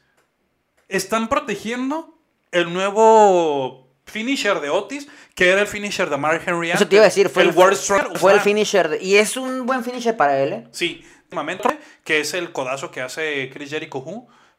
Están 0.88 1.28
protegiendo 1.28 2.20
el 2.52 2.74
nuevo 2.74 3.83
finisher 4.06 4.60
de 4.60 4.70
Otis, 4.70 5.08
que 5.36 5.50
era 5.50 5.62
el 5.62 5.68
finisher 5.68 6.10
de 6.10 6.18
Mark 6.18 6.42
Henry. 6.46 6.72
Eso 6.72 6.88
te 6.88 6.96
iba 6.96 7.04
a 7.04 7.08
decir. 7.08 7.30
Fue 7.30 7.44
el, 7.44 7.50
World 7.52 7.78
Strong- 7.78 8.18
fue 8.18 8.34
el 8.34 8.40
finisher. 8.40 8.90
de- 8.90 9.04
y 9.04 9.16
es 9.16 9.38
un 9.38 9.66
buen 9.66 9.84
finisher 9.84 10.16
para 10.18 10.40
él, 10.40 10.54
¿eh? 10.54 10.68
Sí, 10.72 11.06
últimamente, 11.24 11.70
que 12.04 12.20
es 12.20 12.34
el 12.34 12.52
codazo 12.52 12.92
que 12.92 13.02
hace 13.02 13.50
Chris 13.54 13.70
Jericho 13.70 14.04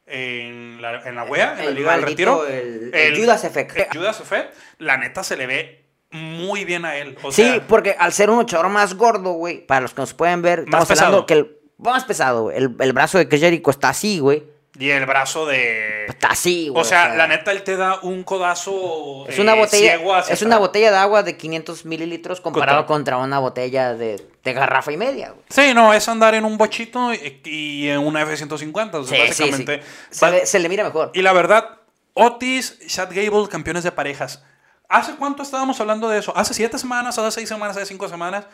en 0.07 0.80
la, 0.82 1.01
en 1.09 1.14
la 1.14 1.24
wea, 1.24 1.53
en 1.53 1.59
la 1.59 1.64
El 1.64 1.74
Liga 1.74 1.92
del 1.92 2.03
Retiro. 2.03 2.47
el- 2.47 2.90
el 2.95 3.16
Judas 3.18 3.45
Effect. 3.45 3.76
el 3.76 3.86
Judas 3.99 4.20
Effect, 4.20 4.55
la 4.78 4.97
neta 4.97 5.22
se 5.24 5.36
le 5.36 5.47
ve 5.47 5.84
muy 6.11 6.64
bien 6.64 6.84
a 6.84 6.97
él. 6.97 7.16
O 7.22 7.32
Sí, 7.32 7.42
sea, 7.42 7.66
porque 7.66 7.97
al 7.99 8.12
ser 8.12 8.30
un 8.30 8.38
luchador 8.38 8.68
más 8.68 8.95
gordo, 8.95 9.32
güey, 9.32 9.66
para 9.66 9.80
los 9.80 9.95
que 9.95 10.01
nos 10.03 10.14
pueden 10.14 10.42
ver, 10.42 10.66
Más 10.66 10.82
estamos 10.82 10.90
hablando 11.03 11.26
pesado. 11.26 11.26
que 11.26 11.34
el 11.34 11.59
más 11.78 12.05
pesado, 12.05 12.42
güey. 12.45 12.57
El, 12.57 12.76
el 12.78 12.92
brazo 12.92 13.18
de 13.18 13.28
Chris 13.28 13.40
Jericho 13.40 13.70
está 13.70 13.88
así, 13.88 14.18
güey. 14.20 14.45
Y 14.79 14.91
el 14.91 15.07
brazo 15.07 15.47
de... 15.47 16.07
Está 16.07 16.29
así, 16.29 16.68
güey. 16.68 16.81
O 16.81 16.85
sea, 16.85 17.14
la 17.14 17.27
neta, 17.29 17.53
él 17.53 17.62
te 17.62 17.77
da 17.77 18.01
un 18.03 18.25
codazo 18.25 19.27
Es 19.29 19.39
eh, 19.39 19.41
una 19.43 19.55
botella, 19.55 19.93
ciego 19.97 20.14
hacia 20.14 20.33
es 20.35 20.43
una 20.43 20.59
botella 20.59 20.91
de 20.91 20.97
agua 20.99 21.22
de 21.22 21.37
500 21.37 21.85
mililitros 21.85 22.41
comparado 22.41 22.79
Contra- 22.87 23.14
contra 23.14 23.16
una 23.18 23.39
botella 23.39 23.95
de, 23.95 24.20
de 24.43 24.53
garrafa 24.53 24.91
y 24.93 24.97
media, 24.97 25.31
güey. 25.31 25.45
Sí, 25.49 25.75
no, 25.75 25.93
es 25.93 26.09
andar 26.09 26.35
en 26.35 26.45
un 26.45 26.59
bochito 26.59 27.12
y, 27.14 27.41
y 27.45 27.89
en 27.89 27.99
una 27.99 28.22
F-150. 28.22 28.95
o 28.95 29.05
sea, 29.05 29.27
Sí, 29.27 29.33
sí, 29.33 29.35
sí. 29.35 29.51
básicamente. 29.51 29.83
Se, 30.11 30.31
le, 30.31 30.47
se 30.47 30.59
le 30.59 30.68
mira 30.68 30.83
mejor. 30.85 31.11
Y 31.14 31.22
la 31.22 31.33
verdad, 31.33 31.79
Otis, 32.14 32.79
Chad 32.89 33.09
Gable, 33.12 33.49
campeones 33.49 33.85
de 33.85 33.93
parejas. 33.93 34.43
¿Hace 34.89 35.14
cuánto 35.16 35.43
estábamos 35.43 35.81
hablando 35.81 36.09
de 36.09 36.18
eso? 36.18 36.37
¿Hace 36.37 36.53
siete 36.55 36.79
semanas? 36.79 37.18
¿Hace 37.18 37.31
seis 37.31 37.49
semanas? 37.49 37.77
¿Hace 37.77 37.87
cinco 37.87 38.09
semanas? 38.09 38.45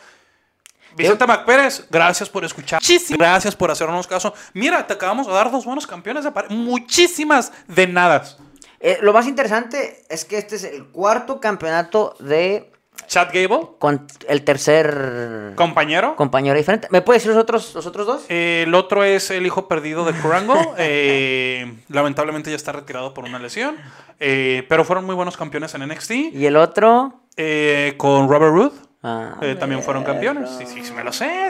Vicente 0.95 1.25
McPérez, 1.25 1.87
gracias 1.89 2.29
por 2.29 2.43
escuchar. 2.43 2.81
Muchísimas 2.81 3.19
gracias 3.19 3.55
por 3.55 3.71
hacernos 3.71 4.07
caso. 4.07 4.33
Mira, 4.53 4.85
te 4.85 4.93
acabamos 4.93 5.27
de 5.27 5.33
dar 5.33 5.51
dos 5.51 5.65
buenos 5.65 5.87
campeones 5.87 6.23
de. 6.23 6.31
Muchísimas 6.49 7.51
de 7.67 7.87
nada. 7.87 8.23
Eh, 8.79 8.97
lo 9.01 9.13
más 9.13 9.27
interesante 9.27 10.03
es 10.09 10.25
que 10.25 10.37
este 10.37 10.55
es 10.55 10.63
el 10.63 10.87
cuarto 10.87 11.39
campeonato 11.39 12.15
de 12.19 12.71
Chad 13.07 13.27
Gable, 13.31 13.69
con 13.77 14.07
el 14.27 14.43
tercer 14.43 15.53
compañero. 15.55 16.15
compañero 16.15 16.57
diferente. 16.57 16.87
¿Me 16.89 17.01
puedes 17.01 17.21
decir 17.21 17.35
los 17.35 17.43
otros, 17.43 17.75
los 17.75 17.85
otros 17.85 18.07
dos? 18.07 18.25
Eh, 18.29 18.63
el 18.65 18.73
otro 18.73 19.03
es 19.03 19.29
el 19.29 19.45
hijo 19.45 19.67
perdido 19.67 20.03
de 20.05 20.13
Kurango. 20.19 20.55
Eh, 20.77 21.75
lamentablemente 21.89 22.49
ya 22.49 22.55
está 22.55 22.71
retirado 22.71 23.13
por 23.13 23.25
una 23.25 23.37
lesión. 23.37 23.77
Pero 24.17 24.83
fueron 24.83 25.05
muy 25.05 25.15
buenos 25.15 25.37
campeones 25.37 25.73
en 25.75 25.87
NXT. 25.87 26.11
Y 26.33 26.45
el 26.45 26.57
otro. 26.57 27.21
Con 27.97 28.29
Robert 28.29 28.53
Roode. 28.53 28.90
Ah, 29.03 29.37
eh, 29.41 29.55
también 29.55 29.81
fueron 29.83 30.03
campeones. 30.03 30.49
Sí, 30.57 30.65
sí, 30.67 30.83
sí, 30.85 30.91
me 30.93 31.03
lo 31.03 31.11
sé. 31.11 31.49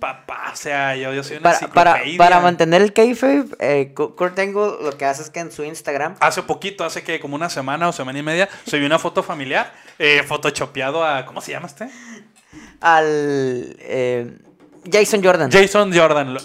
Papá, 0.00 0.50
o 0.52 0.56
sea, 0.56 0.94
yo, 0.94 1.12
yo 1.14 1.22
soy 1.22 1.38
una 1.38 1.52
Para, 1.52 1.68
para, 1.72 2.00
para 2.18 2.40
mantener 2.40 2.82
el 2.82 2.92
kayfabe, 2.92 3.44
eh, 3.60 3.92
Ku- 3.94 4.14
Kurt 4.14 4.38
Angle 4.38 4.72
lo 4.82 4.92
que 4.98 5.06
hace 5.06 5.22
es 5.22 5.30
que 5.30 5.40
en 5.40 5.50
su 5.50 5.64
Instagram 5.64 6.16
Hace 6.20 6.42
poquito, 6.42 6.84
hace 6.84 7.02
que 7.02 7.18
como 7.18 7.34
una 7.34 7.48
semana 7.48 7.88
o 7.88 7.92
semana 7.92 8.18
y 8.18 8.22
media, 8.22 8.46
subí 8.66 8.84
una 8.84 8.98
foto 8.98 9.22
familiar, 9.22 9.72
eh, 9.98 10.22
photoshopeado 10.26 11.02
a. 11.02 11.24
¿Cómo 11.24 11.40
se 11.40 11.52
llama 11.52 11.66
este? 11.66 11.88
al 12.80 13.76
eh, 13.80 14.36
Jason 14.90 15.22
Jordan. 15.24 15.50
Jason 15.50 15.92
Jordan. 15.96 16.34
Lo- 16.34 16.40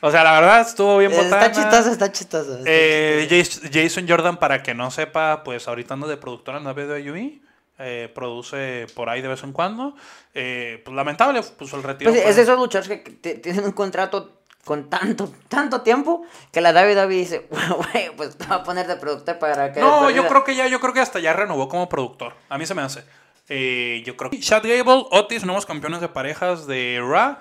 O 0.00 0.10
sea, 0.10 0.22
la 0.24 0.32
verdad 0.40 0.60
estuvo 0.60 0.98
bien 0.98 1.10
botana. 1.10 1.46
Está 1.46 1.52
chistoso, 1.52 1.90
está 1.92 2.12
chistoso. 2.12 2.58
está 2.58 2.64
Eh, 2.70 3.26
chistoso. 3.28 3.66
Jason 3.72 4.06
Jordan, 4.08 4.38
para 4.38 4.62
que 4.62 4.74
no 4.74 4.90
sepa, 4.90 5.42
pues 5.44 5.66
ahorita 5.68 5.94
anda 5.94 6.06
de 6.06 6.16
productor 6.16 6.56
en 6.56 6.64
la 6.64 6.72
WWE. 6.72 7.40
Eh, 7.78 8.10
produce 8.14 8.86
por 8.94 9.08
ahí 9.08 9.22
de 9.22 9.28
vez 9.28 9.42
en 9.42 9.52
cuando. 9.52 9.94
Eh, 10.34 10.82
pues 10.84 10.94
lamentable, 10.94 11.42
pues 11.56 11.72
el 11.72 11.82
retiro. 11.82 12.10
Pues 12.10 12.24
es 12.24 12.36
de 12.36 12.42
esos 12.42 12.58
luchadores 12.58 13.00
que 13.00 13.10
tienen 13.10 13.64
un 13.64 13.72
contrato 13.72 14.36
con 14.66 14.90
tanto, 14.90 15.32
tanto 15.48 15.82
tiempo 15.82 16.26
que 16.50 16.60
la 16.60 16.72
WWE 16.72 17.06
dice, 17.06 17.46
güey, 17.50 18.10
pues 18.16 18.36
te 18.36 18.46
va 18.46 18.56
a 18.56 18.62
poner 18.64 18.86
de 18.86 18.96
productor 18.96 19.38
para 19.38 19.72
que... 19.72 19.80
No, 19.80 20.10
yo 20.10 20.26
creo 20.26 20.42
que 20.42 20.56
ya, 20.56 20.66
yo 20.66 20.80
creo 20.80 20.92
que 20.92 21.00
hasta 21.00 21.20
ya 21.20 21.32
renovó 21.32 21.68
como 21.68 21.88
productor. 21.88 22.34
A 22.48 22.58
mí 22.58 22.66
se 22.66 22.74
me 22.74 22.82
hace. 22.82 23.04
Eh, 23.48 24.02
yo 24.04 24.16
creo 24.16 24.30
que 24.30 24.40
Chad 24.40 24.64
Gable, 24.64 25.06
Otis, 25.12 25.44
nuevos 25.44 25.66
campeones 25.66 26.00
de 26.00 26.08
parejas 26.08 26.66
de 26.66 27.00
Raw. 27.00 27.36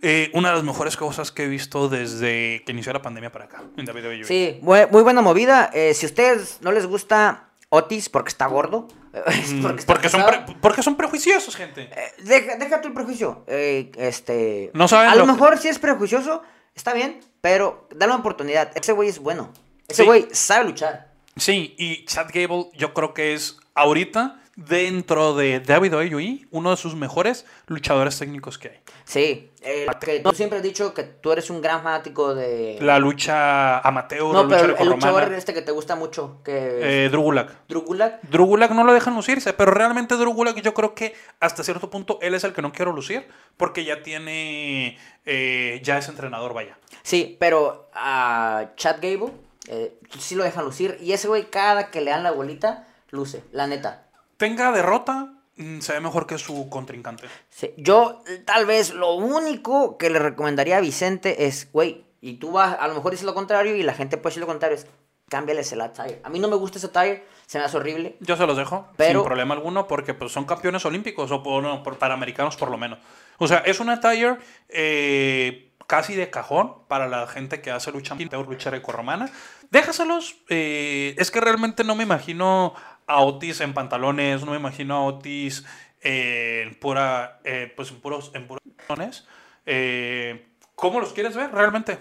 Eh, 0.00 0.30
una 0.32 0.50
de 0.50 0.54
las 0.54 0.64
mejores 0.64 0.96
cosas 0.96 1.32
que 1.32 1.44
he 1.44 1.48
visto 1.48 1.88
desde 1.88 2.62
que 2.64 2.70
inició 2.70 2.92
la 2.92 3.02
pandemia 3.02 3.32
para 3.32 3.46
acá 3.46 3.64
en 3.76 3.84
WWE. 3.84 4.24
Sí, 4.24 4.60
muy, 4.62 4.86
buena 4.86 5.20
movida. 5.20 5.70
Eh, 5.74 5.92
si 5.94 6.06
a 6.06 6.08
ustedes 6.08 6.58
no 6.60 6.70
les 6.70 6.86
gusta 6.86 7.48
Otis 7.70 8.08
porque 8.08 8.28
está 8.28 8.46
gordo, 8.46 8.86
porque, 9.62 9.80
está 9.80 9.92
porque, 9.94 10.08
son 10.08 10.24
pre- 10.26 10.44
porque 10.60 10.82
son 10.82 10.96
prejuiciosos, 10.96 11.56
gente. 11.56 11.82
eh, 11.92 12.12
deja, 12.22 12.56
deja 12.56 12.80
tu 12.80 12.88
el 12.88 12.94
prejuicio. 12.94 13.44
Eh, 13.46 13.90
este, 13.96 14.70
No 14.74 14.88
saben 14.88 15.10
a 15.10 15.14
lo 15.14 15.20
lo 15.20 15.26
que- 15.26 15.32
mejor 15.32 15.58
si 15.58 15.68
es 15.68 15.78
prejuicioso, 15.78 16.42
está 16.74 16.92
bien, 16.94 17.20
pero 17.40 17.88
dale 17.94 18.12
una 18.12 18.20
oportunidad. 18.20 18.70
Ese 18.74 18.92
güey 18.92 19.08
es 19.08 19.18
bueno. 19.18 19.52
Ese 19.88 20.02
Sí. 20.02 20.06
güey 20.06 20.28
sabe 20.32 20.64
luchar. 20.66 21.08
Sí, 21.36 21.74
y 21.78 22.04
Chad 22.06 22.28
Gable 22.34 22.66
yo 22.74 22.92
creo 22.94 23.14
que 23.14 23.32
es 23.34 23.58
ahorita 23.74 24.42
dentro 24.58 25.36
de 25.36 25.60
WWE 25.60 26.48
uno 26.50 26.70
de 26.72 26.76
sus 26.76 26.96
mejores 26.96 27.46
luchadores 27.68 28.18
técnicos 28.18 28.58
que 28.58 28.68
hay. 28.68 28.80
Sí, 29.04 29.52
eh, 29.62 29.86
que 30.00 30.18
tú 30.18 30.32
siempre 30.32 30.58
has 30.58 30.64
dicho 30.64 30.92
que 30.94 31.04
tú 31.04 31.30
eres 31.30 31.48
un 31.48 31.62
gran 31.62 31.84
fanático 31.84 32.34
de... 32.34 32.76
La 32.80 32.98
lucha 32.98 33.78
amateur, 33.78 34.22
no, 34.22 34.32
la 34.32 34.42
lucha 34.42 34.60
pero 34.60 34.78
el 34.78 34.88
luchador 34.88 35.32
este 35.32 35.54
que 35.54 35.62
te 35.62 35.70
gusta 35.70 35.94
mucho, 35.94 36.42
que 36.42 37.04
Eh, 37.04 37.08
Drew 37.08 37.22
Gulak. 37.22 37.68
Drew 37.68 37.82
Gulak. 37.82 38.20
Drew 38.22 38.46
Gulak 38.46 38.72
no 38.72 38.82
lo 38.82 38.92
dejan 38.92 39.14
lucirse, 39.14 39.52
pero 39.52 39.70
realmente 39.70 40.16
Drew 40.16 40.32
Gulak 40.32 40.60
yo 40.60 40.74
creo 40.74 40.92
que 40.92 41.14
hasta 41.38 41.62
cierto 41.62 41.88
punto 41.88 42.18
él 42.20 42.34
es 42.34 42.42
el 42.42 42.52
que 42.52 42.60
no 42.60 42.72
quiero 42.72 42.90
lucir 42.92 43.28
porque 43.56 43.84
ya 43.84 44.02
tiene, 44.02 44.98
eh, 45.24 45.80
ya 45.84 45.98
es 45.98 46.08
entrenador, 46.08 46.52
vaya. 46.52 46.76
Sí, 47.04 47.36
pero 47.38 47.88
a 47.94 48.72
Chad 48.76 48.96
Gable 49.00 49.32
eh, 49.68 49.96
sí 50.18 50.34
lo 50.34 50.42
dejan 50.42 50.64
lucir. 50.64 50.98
Y 51.00 51.12
ese 51.12 51.28
güey, 51.28 51.48
cada 51.48 51.92
que 51.92 52.00
le 52.00 52.10
dan 52.10 52.24
la 52.24 52.32
bolita, 52.32 52.88
luce, 53.10 53.44
la 53.52 53.68
neta. 53.68 54.07
Tenga 54.38 54.72
derrota, 54.72 55.34
mm, 55.56 55.80
se 55.80 55.92
ve 55.92 56.00
mejor 56.00 56.26
que 56.26 56.38
su 56.38 56.70
contrincante. 56.70 57.28
Sí, 57.50 57.74
Yo, 57.76 58.22
eh, 58.26 58.38
tal 58.46 58.64
vez, 58.64 58.94
lo 58.94 59.12
único 59.14 59.98
que 59.98 60.08
le 60.08 60.18
recomendaría 60.18 60.78
a 60.78 60.80
Vicente 60.80 61.46
es, 61.46 61.70
güey, 61.70 62.06
y 62.22 62.34
tú 62.38 62.52
vas, 62.52 62.76
a 62.80 62.88
lo 62.88 62.94
mejor 62.94 63.10
dices 63.12 63.26
lo 63.26 63.34
contrario 63.34 63.76
y 63.76 63.82
la 63.82 63.92
gente 63.94 64.16
puede 64.16 64.30
decir 64.32 64.40
lo 64.40 64.46
contrario, 64.46 64.76
es 64.76 64.86
cámbiales 65.28 65.70
el 65.72 65.80
attire. 65.82 66.20
A 66.24 66.30
mí 66.30 66.38
no 66.38 66.48
me 66.48 66.56
gusta 66.56 66.78
ese 66.78 66.86
attire, 66.86 67.26
se 67.46 67.58
me 67.58 67.64
hace 67.64 67.76
horrible. 67.76 68.16
Yo 68.20 68.36
se 68.36 68.46
los 68.46 68.56
dejo 68.56 68.88
Pero- 68.96 69.20
sin 69.20 69.26
problema 69.26 69.54
alguno 69.54 69.86
porque 69.86 70.14
pues, 70.14 70.32
son 70.32 70.44
campeones 70.46 70.84
olímpicos 70.86 71.30
o 71.30 71.42
por, 71.42 71.62
no, 71.62 71.82
por 71.82 71.98
panamericanos 71.98 72.56
por 72.56 72.70
lo 72.70 72.78
menos. 72.78 72.98
O 73.38 73.46
sea, 73.46 73.58
es 73.58 73.78
una 73.80 73.94
attire 73.94 74.38
eh, 74.70 75.70
casi 75.86 76.14
de 76.14 76.30
cajón 76.30 76.74
para 76.88 77.08
la 77.08 77.26
gente 77.26 77.60
que 77.60 77.70
hace 77.70 77.92
lucha 77.92 78.14
amateur, 78.14 78.46
lucha 78.46 78.70
grecorromana. 78.70 79.30
Déjaselos. 79.70 80.36
eh, 80.48 81.14
es 81.18 81.30
que 81.30 81.40
realmente 81.40 81.84
no 81.84 81.94
me 81.94 82.04
imagino 82.04 82.74
a 83.08 83.20
Otis 83.22 83.60
en 83.62 83.74
pantalones, 83.74 84.44
no 84.44 84.52
me 84.52 84.58
imagino 84.58 84.94
a 84.96 85.04
Otis 85.06 85.64
eh, 86.02 86.64
en 86.66 86.74
pura, 86.78 87.40
eh, 87.44 87.72
pues 87.74 87.90
en 87.90 88.00
puros, 88.00 88.30
en 88.34 88.46
puros 88.46 88.62
pantalones. 88.86 89.26
Eh, 89.66 90.46
¿Cómo 90.76 91.00
los 91.00 91.12
quieres 91.12 91.34
ver 91.34 91.50
realmente? 91.52 91.98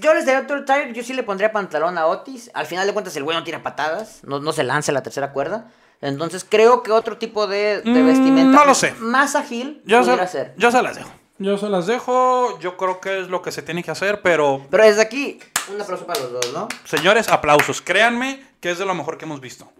Yo 0.00 0.14
les 0.14 0.24
daría 0.26 0.42
otro 0.42 0.58
attire, 0.58 0.92
yo 0.94 1.02
sí 1.02 1.12
le 1.12 1.22
pondría 1.22 1.50
pantalón 1.52 1.98
a 1.98 2.06
Otis. 2.06 2.50
Al 2.54 2.66
final 2.66 2.86
de 2.86 2.92
cuentas, 2.92 3.16
el 3.16 3.24
güey 3.24 3.36
no 3.36 3.42
tira 3.44 3.62
patadas, 3.62 4.20
no, 4.24 4.38
no 4.40 4.52
se 4.52 4.62
lanza 4.64 4.92
la 4.92 5.02
tercera 5.02 5.32
cuerda. 5.32 5.70
Entonces 6.00 6.44
creo 6.48 6.82
que 6.82 6.90
otro 6.92 7.18
tipo 7.18 7.46
de, 7.46 7.80
de 7.82 8.02
Mm, 8.02 8.06
vestimenta 8.06 8.58
no 8.58 8.64
lo 8.64 8.74
sé. 8.74 8.92
más 8.98 9.34
ágil 9.36 9.82
Yo 9.84 10.00
pudiera 10.00 10.26
se, 10.26 10.32
ser. 10.32 10.54
yo 10.56 10.70
se 10.70 10.82
las 10.82 10.96
dejo. 10.96 11.10
Yo 11.38 11.58
se 11.58 11.68
las 11.68 11.86
dejo. 11.86 12.58
Yo 12.60 12.76
creo 12.76 13.00
que 13.00 13.20
es 13.20 13.28
lo 13.28 13.42
que 13.42 13.52
se 13.52 13.62
tiene 13.62 13.82
que 13.82 13.90
hacer, 13.90 14.20
pero 14.22 14.66
Pero 14.70 14.84
desde 14.84 15.02
aquí, 15.02 15.40
un 15.68 15.80
aplauso 15.80 16.06
para 16.06 16.20
los 16.20 16.32
dos, 16.32 16.52
¿no? 16.52 16.68
Señores, 16.84 17.28
aplausos. 17.28 17.80
Créanme 17.80 18.42
que 18.60 18.70
es 18.70 18.78
de 18.78 18.86
lo 18.86 18.94
mejor 18.94 19.18
que 19.18 19.24
hemos 19.24 19.40
visto. 19.40 19.70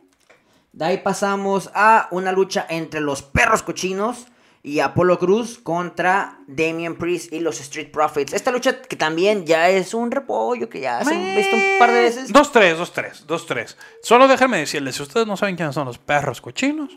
De 0.72 0.84
ahí 0.86 0.98
pasamos 0.98 1.70
a 1.74 2.08
una 2.10 2.32
lucha 2.32 2.66
entre 2.68 3.00
los 3.00 3.22
perros 3.22 3.62
cochinos 3.62 4.26
y 4.62 4.80
Apolo 4.80 5.18
Cruz 5.18 5.58
contra 5.58 6.38
Damian 6.46 6.94
Priest 6.94 7.32
y 7.32 7.40
los 7.40 7.60
Street 7.60 7.90
Profits. 7.90 8.32
Esta 8.32 8.50
lucha 8.50 8.80
que 8.80 8.96
también 8.96 9.44
ya 9.44 9.68
es 9.68 9.92
un 9.92 10.10
repollo 10.10 10.68
que 10.68 10.80
ya 10.80 11.04
se 11.04 11.14
ha 11.14 11.36
visto 11.36 11.56
un 11.56 11.78
par 11.78 11.90
de 11.90 12.00
veces. 12.00 12.32
2-3, 12.32 12.76
2-3, 12.76 13.26
2-3. 13.26 13.76
Solo 14.02 14.28
déjenme 14.28 14.58
decirles, 14.58 14.96
si 14.96 15.02
ustedes 15.02 15.26
no 15.26 15.36
saben 15.36 15.56
quiénes 15.56 15.74
son 15.74 15.86
los 15.86 15.98
perros 15.98 16.40
cochinos, 16.40 16.96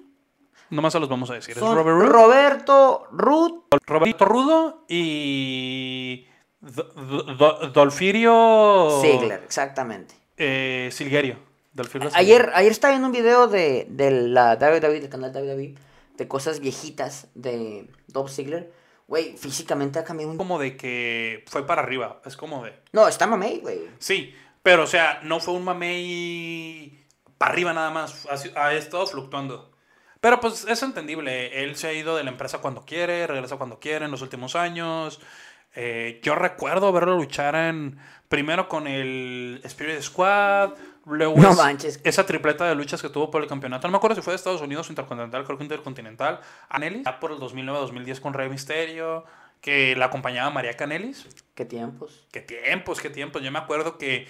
nomás 0.69 0.93
se 0.93 0.99
los 0.99 1.09
vamos 1.09 1.29
a 1.31 1.33
decir. 1.33 1.55
Son 1.55 1.69
es 1.69 1.83
Robert 1.83 2.11
Roberto 2.11 3.07
Ruth, 3.11 3.63
Roberto 3.85 4.25
Rudo 4.25 4.85
y 4.87 6.27
Do- 6.73 6.83
Do- 6.95 7.23
Do- 7.35 7.67
Dolfirio 7.69 8.99
Ziggler, 9.01 9.41
exactamente. 9.43 10.15
eh, 10.37 10.89
Silguerio. 10.91 11.37
Dolfirio 11.73 12.09
Ayer, 12.13 12.51
ayer 12.55 12.71
estaba 12.71 12.91
viendo 12.93 13.07
un 13.07 13.11
video 13.13 13.47
de, 13.47 13.85
de 13.89 14.09
la 14.11 14.55
WWE, 14.55 15.01
del 15.01 15.09
canal 15.09 15.31
WWE, 15.35 15.75
de 16.17 16.27
cosas 16.27 16.59
viejitas 16.61 17.27
de 17.35 17.87
Dolph 18.07 18.31
Ziggler. 18.31 18.71
Güey, 19.07 19.37
físicamente 19.37 19.99
ha 19.99 20.03
cambiado 20.03 20.31
un... 20.31 20.37
como 20.37 20.57
de 20.57 20.77
que 20.77 21.43
fue 21.47 21.67
para 21.67 21.81
arriba. 21.83 22.21
Es 22.25 22.35
como 22.37 22.63
de. 22.63 22.73
No, 22.93 23.07
está 23.07 23.27
mamey, 23.27 23.59
güey. 23.59 23.81
Sí, 23.99 24.33
pero 24.63 24.83
o 24.83 24.87
sea, 24.87 25.19
no 25.23 25.39
fue 25.39 25.53
un 25.53 25.63
mamey 25.65 27.03
para 27.37 27.51
arriba 27.51 27.73
nada 27.73 27.91
más. 27.91 28.25
Ha 28.55 28.73
estado 28.73 29.05
fluctuando. 29.05 29.71
Pero 30.21 30.39
pues 30.39 30.65
es 30.67 30.81
entendible. 30.81 31.63
Él 31.63 31.75
se 31.75 31.87
ha 31.87 31.93
ido 31.93 32.15
de 32.17 32.23
la 32.23 32.31
empresa 32.31 32.59
cuando 32.59 32.81
quiere, 32.85 33.27
regresa 33.27 33.57
cuando 33.57 33.79
quiere 33.79 34.05
en 34.05 34.11
los 34.11 34.21
últimos 34.23 34.55
años. 34.55 35.19
Eh, 35.75 36.19
yo 36.23 36.35
recuerdo 36.35 36.91
verlo 36.91 37.15
luchar 37.15 37.55
en. 37.55 37.97
Primero 38.29 38.67
con 38.67 38.87
el 38.87 39.61
Spirit 39.63 40.01
Squad. 40.01 40.71
Luego 41.05 41.35
No 41.37 41.51
es- 41.51 41.57
manches. 41.57 42.01
esa 42.03 42.25
tripleta 42.25 42.65
de 42.65 42.73
luchas 42.73 42.99
que 43.01 43.09
tuvo 43.09 43.29
por 43.29 43.43
el 43.43 43.47
campeonato. 43.47 43.87
No 43.87 43.91
me 43.91 43.97
acuerdo 43.97 44.15
si 44.15 44.21
fue 44.23 44.31
de 44.31 44.37
Estados 44.37 44.61
Unidos 44.61 44.87
o 44.89 44.91
Intercontinental, 44.91 45.43
creo 45.45 45.57
que 45.57 45.63
Intercontinental. 45.63 46.39
Anelis, 46.69 47.07
por 47.21 47.31
el 47.31 47.37
2009-2010 47.37 48.19
con 48.19 48.33
Rey 48.33 48.49
Misterio, 48.49 49.23
que 49.61 49.95
la 49.95 50.05
acompañaba 50.05 50.49
María 50.49 50.73
Canelis. 50.75 51.27
¿Qué 51.53 51.65
tiempos? 51.65 52.25
Qué 52.31 52.41
tiempos, 52.41 52.99
qué 53.01 53.11
tiempos. 53.11 53.43
Yo 53.43 53.51
me 53.51 53.59
acuerdo 53.59 53.97
que. 53.99 54.27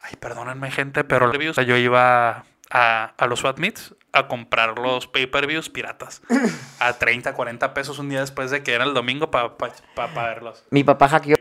Ay, 0.00 0.16
perdónenme, 0.18 0.70
gente, 0.72 1.04
pero 1.04 1.26
yo 1.62 1.76
iba 1.76 2.44
a, 2.70 3.04
a 3.16 3.26
los 3.28 3.38
Swat 3.40 3.58
Meets 3.58 3.94
a 4.14 4.28
comprar 4.28 4.78
los 4.78 5.06
pay-per-views 5.08 5.68
piratas 5.70 6.22
a 6.78 6.92
30, 6.94 7.34
40 7.34 7.74
pesos 7.74 7.98
un 7.98 8.08
día 8.08 8.20
después 8.20 8.50
de 8.50 8.62
que 8.62 8.72
era 8.72 8.84
el 8.84 8.94
domingo 8.94 9.30
para 9.30 9.52
verlos. 10.14 10.64
Mi 10.70 10.84
papá 10.84 11.08
hackeó 11.08 11.36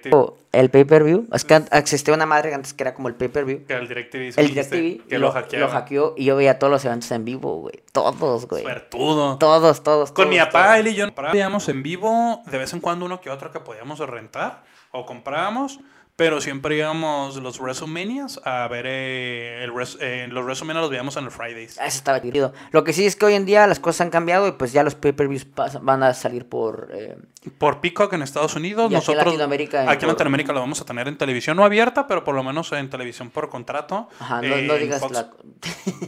el 0.51 0.69
pay-per-view. 0.69 1.27
Es 1.31 1.45
que 1.45 1.61
existía 1.71 2.13
una 2.13 2.25
madre 2.25 2.53
antes 2.53 2.73
que 2.73 2.83
era 2.83 2.93
como 2.93 3.07
el 3.07 3.15
pay-per-view. 3.15 3.65
Que 3.65 3.73
el 3.73 3.87
DirecTV. 3.87 4.33
El 4.39 4.47
DirecTV 4.49 5.07
Que 5.07 5.19
lo, 5.19 5.27
lo 5.27 5.31
hackeaba. 5.33 5.65
lo 5.67 5.71
hackeó 5.71 6.13
y 6.17 6.25
yo 6.25 6.35
veía 6.35 6.59
todos 6.59 6.71
los 6.71 6.83
eventos 6.85 7.11
en 7.11 7.25
vivo, 7.25 7.57
güey. 7.57 7.83
Todos, 7.91 8.47
güey. 8.47 8.63
Suertudo. 8.63 9.37
Todos, 9.37 9.83
todos, 9.83 10.11
Con 10.11 10.25
todos, 10.25 10.29
mi 10.29 10.39
papá, 10.39 10.63
todos. 10.65 10.77
él 10.79 10.87
y 10.87 10.95
yo 10.95 11.07
veíamos 11.31 11.69
en 11.69 11.83
vivo 11.83 12.41
de 12.45 12.57
vez 12.57 12.73
en 12.73 12.79
cuando 12.79 13.05
uno 13.05 13.21
que 13.21 13.29
otro 13.29 13.51
que 13.51 13.59
podíamos 13.59 13.99
rentar 13.99 14.63
o 14.91 15.05
comprábamos, 15.05 15.79
pero 16.15 16.41
siempre 16.41 16.77
íbamos 16.77 17.37
los 17.37 17.59
WrestleManias 17.59 18.39
a 18.45 18.67
ver 18.67 18.85
eh, 18.87 19.63
el 19.63 19.73
res- 19.75 19.97
eh, 19.99 20.27
los 20.29 20.43
WrestleMania 20.45 20.81
los 20.81 20.89
veíamos 20.91 21.17
en 21.17 21.23
el 21.25 21.31
Fridays. 21.31 21.79
Ah, 21.79 21.87
Eso 21.87 21.97
estaba 21.97 22.21
chido. 22.21 22.53
Lo 22.71 22.83
que 22.83 22.93
sí 22.93 23.05
es 23.05 23.15
que 23.15 23.25
hoy 23.25 23.33
en 23.33 23.45
día 23.45 23.65
las 23.65 23.79
cosas 23.79 24.01
han 24.01 24.09
cambiado 24.11 24.47
y 24.47 24.51
pues 24.51 24.73
ya 24.73 24.83
los 24.83 24.93
pay-per-views 24.95 25.47
van 25.81 26.03
a 26.03 26.13
salir 26.13 26.47
por... 26.47 26.89
eh, 26.93 27.17
Por 27.57 27.81
Peacock 27.81 28.13
en 28.13 28.21
Estados 28.21 28.55
Unidos, 28.55 28.83
Y 28.83 28.85
aquí 28.85 28.93
en 28.95 28.99
nosotros 28.99 29.25
Latinoamérica 29.25 29.89
aquí 29.89 30.05
en 30.05 30.09
Latinoamérica 30.11 30.53
lo 30.53 30.59
vamos 30.59 30.79
a 30.81 30.85
tener 30.85 31.07
en 31.07 31.17
televisión 31.17 31.57
no 31.57 31.65
abierta, 31.65 32.05
pero 32.07 32.23
por 32.23 32.35
lo 32.35 32.43
menos 32.43 32.71
en 32.73 32.89
televisión 32.91 33.31
por 33.31 33.49
contrato. 33.49 34.07
Ajá, 34.19 34.41
no, 34.41 34.55
eh, 34.55 34.61
no 34.67 34.75
digas 34.75 35.01
la... 35.11 35.31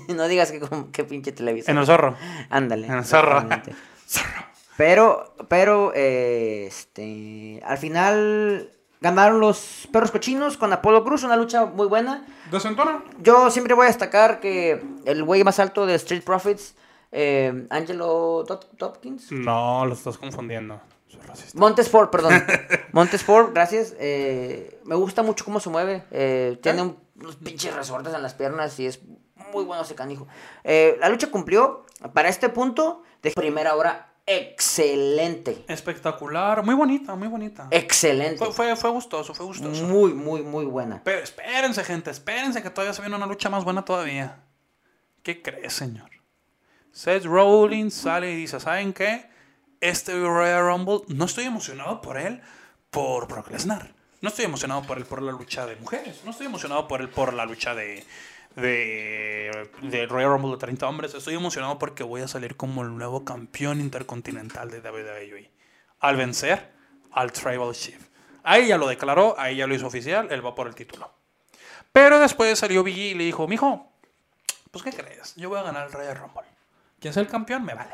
no 0.15 0.27
digas 0.27 0.51
que 0.51 0.59
como- 0.59 0.91
qué 0.91 1.03
pinche 1.03 1.31
televisión. 1.31 1.75
En 1.75 1.79
el 1.81 1.85
zorro. 1.87 2.15
Ándale. 2.51 2.85
En 2.87 2.93
el 2.93 3.05
zorro. 3.05 3.39
exactamente. 3.39 3.75
Pero, 4.77 5.33
pero, 5.47 5.93
eh, 5.95 6.65
este, 6.67 7.61
al 7.65 7.77
final 7.77 8.71
ganaron 9.05 9.39
los 9.39 9.87
perros 9.91 10.09
cochinos 10.09 10.57
con 10.57 10.73
Apolo 10.73 11.03
Cruz, 11.03 11.21
una 11.23 11.37
lucha 11.37 11.65
muy 11.67 11.85
buena. 11.85 12.25
¿Desentona? 12.51 13.03
Yo 13.19 13.51
siempre 13.51 13.75
voy 13.75 13.83
a 13.85 13.87
destacar 13.89 14.39
que 14.39 14.83
el 15.05 15.23
güey 15.23 15.43
más 15.43 15.59
alto 15.59 15.85
de 15.85 15.93
Street 15.93 16.23
Profits, 16.23 16.73
eh, 17.11 17.67
Angelo 17.69 18.43
Dopkins, 18.79 19.31
No, 19.31 19.85
lo 19.85 19.93
estás 19.93 20.17
confundiendo. 20.17 20.81
Montesport, 21.53 22.11
perdón. 22.11 22.33
Montesport, 22.93 23.53
gracias. 23.53 23.93
Eh, 23.99 24.79
me 24.85 24.95
gusta 24.95 25.21
mucho 25.21 25.45
cómo 25.45 25.59
se 25.59 25.69
mueve. 25.69 26.03
eh, 26.11 26.57
tiene 26.63 26.81
un- 26.81 26.97
unos 27.21 27.35
pinches 27.35 27.73
resortes 27.75 28.13
en 28.13 28.21
las 28.23 28.33
piernas 28.33 28.77
y 28.79 28.87
es 28.87 28.99
muy 29.53 29.63
bueno 29.63 29.83
ese 29.83 29.93
canijo. 29.95 30.27
Eh, 30.63 30.97
la 30.99 31.09
lucha 31.09 31.29
cumplió. 31.29 31.85
Para 32.13 32.27
este 32.27 32.49
punto, 32.49 33.03
de 33.21 33.31
primera 33.31 33.75
hora 33.75 34.09
excelente. 34.25 35.63
Espectacular, 35.67 36.63
muy 36.63 36.75
bonita, 36.75 37.15
muy 37.15 37.27
bonita. 37.27 37.67
Excelente. 37.71 38.37
Fue, 38.37 38.51
fue, 38.51 38.75
fue 38.75 38.89
gustoso, 38.91 39.33
fue 39.33 39.45
gustoso. 39.45 39.83
Muy, 39.85 40.13
muy, 40.13 40.41
muy 40.41 40.65
buena. 40.65 41.01
Pero 41.03 41.19
espérense, 41.19 41.83
gente, 41.83 42.11
espérense 42.11 42.61
que 42.61 42.69
todavía 42.69 42.93
se 42.93 43.01
viene 43.01 43.15
una 43.15 43.27
lucha 43.27 43.49
más 43.49 43.63
buena 43.63 43.83
todavía. 43.83 44.43
¿Qué 45.23 45.41
crees, 45.41 45.73
señor? 45.73 46.09
Seth 46.91 47.25
Rollins 47.25 47.93
sale 47.93 48.31
y 48.31 48.35
dice, 48.35 48.59
¿saben 48.59 48.93
qué? 48.93 49.29
Este 49.81 50.13
Royal 50.13 50.65
Rumble, 50.65 51.01
no 51.09 51.25
estoy 51.25 51.43
emocionado 51.43 52.01
por 52.01 52.17
él, 52.17 52.41
por 52.89 53.27
Brock 53.27 53.51
Lesnar. 53.51 53.93
No 54.25 54.29
estoy 54.29 54.45
emocionado 54.45 54.81
por 54.81 54.97
él 54.97 55.05
por 55.05 55.21
la 55.21 55.31
lucha 55.31 55.67
de 55.67 55.75
mujeres. 55.75 56.21
No 56.25 56.31
estoy 56.31 56.47
emocionado 56.47 56.87
por 56.87 56.99
él 56.99 57.09
por 57.09 57.31
la 57.31 57.45
lucha 57.45 57.75
de, 57.75 58.03
de, 58.55 59.69
de 59.83 60.07
Royal 60.07 60.31
Rumble 60.31 60.53
de 60.53 60.57
30 60.57 60.89
hombres. 60.89 61.13
Estoy 61.13 61.35
emocionado 61.35 61.77
porque 61.77 62.01
voy 62.01 62.23
a 62.23 62.27
salir 62.27 62.57
como 62.57 62.81
el 62.81 62.97
nuevo 62.97 63.23
campeón 63.23 63.79
intercontinental 63.79 64.71
de 64.71 64.79
WWE. 64.79 65.51
Al 65.99 66.15
vencer 66.15 66.71
al 67.11 67.31
Tribal 67.33 67.75
Chief. 67.75 68.01
Ahí 68.41 68.65
ya 68.65 68.79
lo 68.79 68.87
declaró, 68.87 69.35
ahí 69.37 69.57
ya 69.57 69.67
lo 69.67 69.75
hizo 69.75 69.85
oficial, 69.85 70.27
él 70.31 70.43
va 70.43 70.55
por 70.55 70.65
el 70.65 70.73
título. 70.73 71.13
Pero 71.91 72.19
después 72.19 72.57
salió 72.57 72.81
Biggie 72.81 73.11
y 73.11 73.13
le 73.13 73.25
dijo, 73.25 73.47
mijo, 73.47 73.91
pues 74.71 74.83
¿qué 74.83 74.91
crees? 74.91 75.35
Yo 75.35 75.49
voy 75.49 75.59
a 75.59 75.61
ganar 75.61 75.85
el 75.85 75.93
Royal 75.93 76.15
Rumble. 76.15 76.47
¿Quién 76.99 77.11
es 77.11 77.17
el 77.17 77.27
campeón? 77.27 77.63
Me 77.63 77.75
vale. 77.75 77.93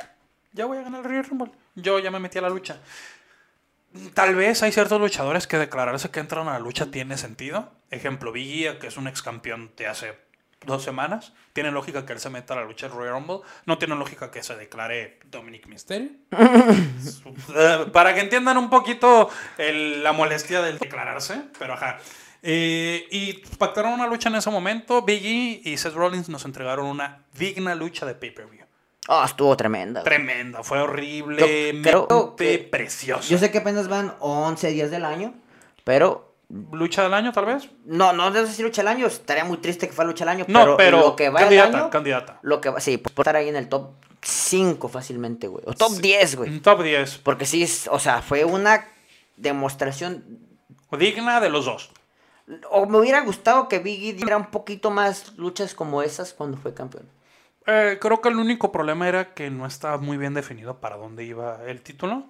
Ya 0.53 0.65
voy 0.65 0.77
a 0.77 0.83
ganar 0.83 1.01
el 1.01 1.09
Royal 1.09 1.25
Rumble. 1.25 1.51
Yo 1.75 1.99
ya 1.99 2.09
me 2.09 2.21
metí 2.21 2.37
a 2.37 2.41
la 2.41 2.49
lucha. 2.49 2.79
Tal 4.13 4.35
vez 4.35 4.63
hay 4.63 4.71
ciertos 4.71 4.99
luchadores 5.01 5.47
que 5.47 5.57
declararse 5.57 6.09
que 6.11 6.19
entran 6.21 6.47
a 6.47 6.53
la 6.53 6.59
lucha 6.59 6.91
tiene 6.91 7.17
sentido. 7.17 7.71
Ejemplo, 7.89 8.31
Biggie, 8.31 8.77
que 8.79 8.87
es 8.87 8.97
un 8.97 9.07
ex 9.07 9.21
campeón 9.21 9.71
de 9.75 9.87
hace 9.87 10.17
dos 10.65 10.83
semanas. 10.83 11.33
Tiene 11.53 11.71
lógica 11.71 12.05
que 12.05 12.13
él 12.13 12.19
se 12.19 12.29
meta 12.29 12.53
a 12.53 12.57
la 12.57 12.63
lucha 12.63 12.87
del 12.87 12.95
Royal 12.95 13.13
Rumble. 13.15 13.39
No 13.65 13.77
tiene 13.77 13.95
lógica 13.95 14.31
que 14.31 14.43
se 14.43 14.55
declare 14.55 15.19
Dominic 15.25 15.67
Mysterio. 15.67 16.09
Para 17.91 18.13
que 18.13 18.21
entiendan 18.21 18.57
un 18.57 18.69
poquito 18.69 19.29
el- 19.57 20.03
la 20.03 20.13
molestia 20.13 20.61
del 20.61 20.77
declararse, 20.79 21.41
pero 21.59 21.73
ajá. 21.73 21.97
Eh, 22.43 23.05
y 23.11 23.33
pactaron 23.57 23.93
una 23.93 24.07
lucha 24.07 24.29
en 24.29 24.35
ese 24.35 24.49
momento. 24.49 25.01
Biggie 25.03 25.61
y 25.63 25.77
Seth 25.77 25.93
Rollins 25.93 26.29
nos 26.29 26.45
entregaron 26.45 26.85
una 26.85 27.23
digna 27.37 27.75
lucha 27.75 28.05
de 28.05 28.15
pay-per-view. 28.15 28.60
Oh, 29.07 29.23
estuvo 29.25 29.55
tremenda. 29.57 30.03
Tremenda, 30.03 30.63
fue 30.63 30.79
que- 32.37 32.67
preciosa. 32.71 33.27
Yo 33.27 33.37
sé 33.37 33.51
que 33.51 33.57
apenas 33.59 33.87
van 33.87 34.13
11 34.19 34.69
días 34.69 34.91
del 34.91 35.05
año, 35.05 35.33
pero 35.83 36.29
¿Lucha 36.73 37.03
del 37.03 37.13
año, 37.13 37.31
tal 37.31 37.45
vez? 37.45 37.69
no, 37.85 38.11
no 38.11 38.31
sé 38.33 38.47
si 38.53 38.61
lucha 38.61 38.81
del 38.81 38.89
año. 38.89 39.07
Estaría 39.07 39.45
muy 39.45 39.57
triste 39.57 39.87
que 39.87 39.93
fuera 39.93 40.09
lucha 40.09 40.25
del 40.25 40.33
año, 40.35 40.45
No, 40.49 40.59
pero, 40.59 40.77
pero, 40.77 40.99
lo 40.99 41.15
que 41.15 41.29
va 41.29 41.39
candidata, 41.39 41.69
el 41.69 41.75
año, 41.75 41.89
candidata. 41.89 42.39
lo 42.41 42.59
que 42.61 42.69
va, 42.69 42.79
sí, 42.81 42.97
por 42.97 43.11
estar 43.11 43.35
ahí 43.37 43.47
en 43.47 43.55
el 43.55 43.69
top 43.69 43.91
5 44.21 44.89
fácilmente, 44.89 45.47
güey. 45.47 45.63
O 45.65 45.73
top 45.73 45.93
10, 45.93 46.35
güey. 46.35 46.49
Un 46.49 46.61
top 46.61 46.83
10. 46.83 47.19
Porque 47.19 47.45
sí, 47.45 47.63
es- 47.63 47.87
o 47.91 47.99
sea, 47.99 48.21
fue 48.21 48.43
una 48.45 48.85
demostración. 49.37 50.23
Digna 50.91 51.39
de 51.39 51.49
los 51.49 51.65
dos. 51.65 51.89
O 52.69 52.85
me 52.85 52.97
hubiera 52.97 53.21
gustado 53.21 53.69
que 53.69 53.79
Biggie 53.79 54.13
diera 54.13 54.35
un 54.35 54.47
poquito 54.51 54.91
más 54.91 55.33
luchas 55.37 55.73
como 55.73 56.01
esas 56.03 56.33
cuando 56.33 56.57
fue 56.57 56.73
campeón. 56.73 57.07
Eh, 57.73 57.97
creo 58.01 58.19
que 58.19 58.27
el 58.29 58.35
único 58.35 58.71
problema 58.71 59.07
era 59.07 59.33
que 59.33 59.49
no 59.49 59.65
estaba 59.65 59.97
muy 59.97 60.17
bien 60.17 60.33
definido 60.33 60.79
para 60.81 60.97
dónde 60.97 61.23
iba 61.23 61.59
el 61.65 61.81
título. 61.81 62.25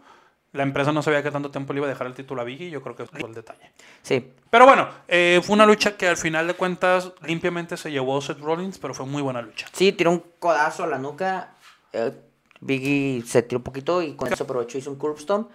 La 0.51 0.63
empresa 0.63 0.91
no 0.91 1.01
sabía 1.01 1.23
qué 1.23 1.31
tanto 1.31 1.49
tiempo 1.49 1.73
le 1.73 1.79
iba 1.79 1.87
a 1.87 1.89
dejar 1.89 2.05
el 2.07 2.13
título 2.13 2.41
a 2.41 2.43
Biggie. 2.43 2.69
Yo 2.69 2.81
creo 2.83 2.95
que 2.95 3.05
fue 3.05 3.21
el 3.21 3.33
detalle. 3.33 3.71
Sí, 4.03 4.33
Pero 4.49 4.65
bueno, 4.65 4.87
eh, 5.07 5.39
fue 5.43 5.53
una 5.55 5.65
lucha 5.65 5.95
que 5.97 6.07
al 6.09 6.17
final 6.17 6.45
de 6.45 6.53
cuentas 6.53 7.13
limpiamente 7.25 7.77
se 7.77 7.89
llevó 7.89 8.21
Seth 8.21 8.39
Rollins, 8.39 8.77
pero 8.77 8.93
fue 8.93 9.05
muy 9.05 9.21
buena 9.21 9.41
lucha. 9.41 9.67
sí, 9.71 9.93
tiró 9.93 10.11
un 10.11 10.23
codazo 10.39 10.83
a 10.83 10.87
la 10.87 10.97
nuca. 10.97 11.55
eh, 11.93 12.11
Biggie 12.59 13.23
se 13.25 13.41
tiró 13.41 13.57
un 13.59 13.63
poquito 13.63 14.03
y 14.03 14.13
con 14.15 14.31
eso 14.31 14.43
aprovechó 14.43 14.77
y 14.77 14.81
hizo 14.81 14.91
un 14.91 14.97
curb 14.97 15.17
stomp. 15.17 15.49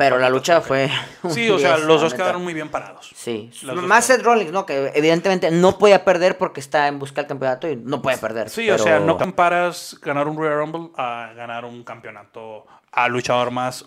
Pero 0.00 0.18
la 0.18 0.30
lucha 0.30 0.62
fue. 0.62 0.90
un 1.22 1.30
Sí, 1.30 1.50
o 1.50 1.58
sea, 1.58 1.74
10, 1.76 1.86
los 1.86 2.00
dos 2.00 2.14
quedaron 2.14 2.42
muy 2.42 2.54
bien 2.54 2.70
parados. 2.70 3.10
Sí, 3.14 3.50
más 3.82 4.06
Seth 4.06 4.22
Rollins, 4.22 4.50
¿no? 4.50 4.64
Que 4.64 4.92
evidentemente 4.94 5.50
no 5.50 5.76
podía 5.76 6.06
perder 6.06 6.38
porque 6.38 6.60
está 6.60 6.88
en 6.88 6.98
busca 6.98 7.20
del 7.20 7.28
campeonato 7.28 7.68
y 7.68 7.76
no 7.76 8.00
puede 8.00 8.16
perder. 8.16 8.48
Sí, 8.48 8.62
pero- 8.62 8.76
o 8.76 8.78
sea, 8.78 8.98
no 8.98 9.18
comparas 9.18 9.98
ganar 10.00 10.26
un 10.26 10.38
Royal 10.38 10.56
Rumble 10.56 10.90
a 10.96 11.32
ganar 11.36 11.66
un 11.66 11.84
campeonato 11.84 12.64
al 12.92 13.12
luchador 13.12 13.50
más 13.50 13.84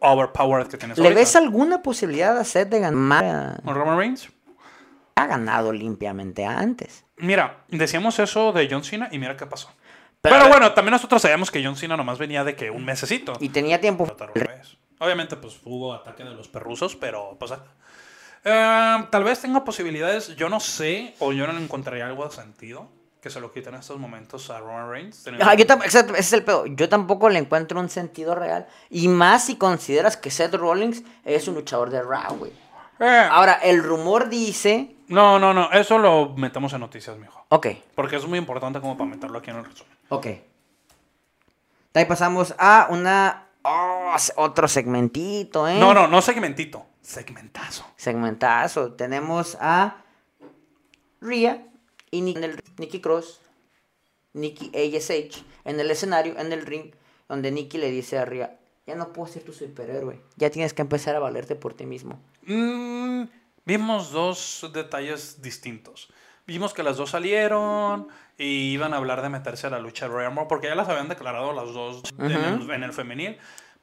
overpowered 0.00 0.66
que 0.66 0.76
tienes 0.78 0.98
¿Le 0.98 1.04
ahorita. 1.04 1.20
ves 1.20 1.36
alguna 1.36 1.80
posibilidad 1.80 2.36
a 2.36 2.42
Seth 2.42 2.68
de 2.68 2.80
ganar? 2.80 3.62
¿Con 3.64 3.74
Roman 3.76 3.96
Reigns? 3.96 4.30
Ha 5.14 5.26
ganado 5.28 5.72
limpiamente 5.72 6.44
antes. 6.44 7.04
Mira, 7.18 7.58
decíamos 7.68 8.18
eso 8.18 8.50
de 8.52 8.66
John 8.68 8.82
Cena 8.82 9.08
y 9.12 9.20
mira 9.20 9.36
qué 9.36 9.46
pasó. 9.46 9.70
Pero- 10.20 10.34
Pero, 10.36 10.48
bueno, 10.48 10.72
también 10.72 10.90
nosotros 10.92 11.22
sabíamos 11.22 11.52
que 11.52 11.62
John 11.64 11.76
Cena 11.76 11.96
nomás 11.96 12.18
venía 12.18 12.42
de 12.42 12.56
que 12.56 12.68
un 12.72 12.84
mesecito. 12.84 13.34
Y 13.38 13.50
tenía 13.50 13.80
tiempo. 13.80 14.06
Obviamente, 15.02 15.36
pues 15.36 15.58
hubo 15.64 15.92
ataque 15.92 16.24
de 16.24 16.30
los 16.34 16.48
perrusos, 16.48 16.96
pero 16.96 17.36
pues. 17.38 17.52
eh, 18.44 19.06
tal 19.10 19.24
vez 19.24 19.40
tenga 19.40 19.64
posibilidades. 19.64 20.36
Yo 20.36 20.48
no 20.48 20.60
sé, 20.60 21.14
o 21.18 21.32
yo 21.32 21.46
no 21.46 21.58
encontraría 21.58 22.06
algo 22.06 22.24
de 22.24 22.30
sentido 22.34 22.88
que 23.20 23.30
se 23.30 23.38
lo 23.40 23.52
quiten 23.52 23.74
en 23.74 23.80
estos 23.80 23.98
momentos 24.00 24.50
a 24.50 24.58
Roman 24.58 24.90
Reigns. 24.90 25.24
Ajá, 25.40 25.54
yo 25.54 25.62
exacto, 25.62 26.12
ese 26.14 26.18
es 26.18 26.32
el 26.32 26.42
pedo. 26.44 26.66
Yo 26.66 26.88
tampoco 26.88 27.28
le 27.28 27.38
encuentro 27.38 27.78
un 27.78 27.88
sentido 27.88 28.34
real. 28.34 28.66
Y 28.90 29.06
más 29.06 29.44
si 29.46 29.56
consideras 29.56 30.16
que 30.16 30.30
Seth 30.30 30.54
Rollins 30.54 31.04
es 31.24 31.46
un 31.46 31.54
luchador 31.54 31.90
de 31.90 32.02
Raw, 32.02 32.36
güey. 32.36 32.52
Eh, 32.98 33.28
Ahora, 33.30 33.54
el 33.62 33.82
rumor 33.82 34.28
dice. 34.28 34.96
no, 35.08 35.38
no, 35.38 35.54
no. 35.54 35.70
Eso 35.70 35.98
lo 35.98 36.30
metemos 36.36 36.72
en 36.72 36.80
noticias, 36.80 37.16
mijo. 37.16 37.44
Ok, 37.48 37.68
Porque 37.94 38.16
es 38.16 38.26
muy 38.26 38.38
importante 38.38 38.80
como 38.80 38.96
para 38.96 39.10
meterlo 39.10 39.38
aquí 39.38 39.50
en 39.50 39.56
el 39.58 39.64
resumen. 39.66 39.92
ok. 40.08 40.26
De 41.94 42.00
ahí 42.00 42.06
pasamos 42.06 42.54
a 42.58 42.86
una. 42.90 43.46
Oh, 43.64 44.14
otro 44.36 44.68
segmentito, 44.68 45.66
¿eh? 45.68 45.78
No, 45.78 45.92
no, 45.94 46.06
no 46.08 46.20
segmentito. 46.22 46.86
Segmentazo. 47.00 47.84
Segmentazo. 47.96 48.92
Tenemos 48.92 49.56
a 49.60 49.96
Rhea 51.20 51.66
y 52.10 52.18
en 52.36 52.44
el- 52.44 52.62
Nikki 52.78 53.00
Cross, 53.00 53.40
Nikki 54.34 54.70
ASH, 54.74 55.42
en 55.64 55.80
el 55.80 55.90
escenario, 55.90 56.38
en 56.38 56.52
el 56.52 56.64
ring, 56.66 56.92
donde 57.28 57.50
Nikki 57.50 57.78
le 57.78 57.90
dice 57.90 58.18
a 58.18 58.24
Rhea, 58.24 58.58
ya 58.86 58.94
no 58.94 59.12
puedo 59.12 59.32
ser 59.32 59.42
tu 59.44 59.52
superhéroe, 59.52 60.20
ya 60.36 60.50
tienes 60.50 60.74
que 60.74 60.82
empezar 60.82 61.14
a 61.16 61.20
valerte 61.20 61.54
por 61.54 61.74
ti 61.74 61.86
mismo. 61.86 62.20
Mm, 62.46 63.24
vimos 63.64 64.10
dos 64.10 64.68
detalles 64.72 65.40
distintos. 65.42 66.08
Vimos 66.46 66.74
que 66.74 66.82
las 66.82 66.96
dos 66.96 67.10
salieron 67.10 68.08
y 68.38 68.72
iban 68.72 68.94
a 68.94 68.96
hablar 68.96 69.22
de 69.22 69.28
meterse 69.28 69.66
a 69.66 69.70
la 69.70 69.78
lucha 69.78 70.06
de 70.06 70.12
Royal 70.14 70.28
Rumble 70.30 70.46
porque 70.48 70.66
ya 70.68 70.74
las 70.74 70.88
habían 70.88 71.08
declarado 71.08 71.52
las 71.52 71.72
dos 71.72 72.02
en, 72.18 72.30
el, 72.32 72.70
en 72.70 72.82
el 72.82 72.92
femenil. 72.92 73.38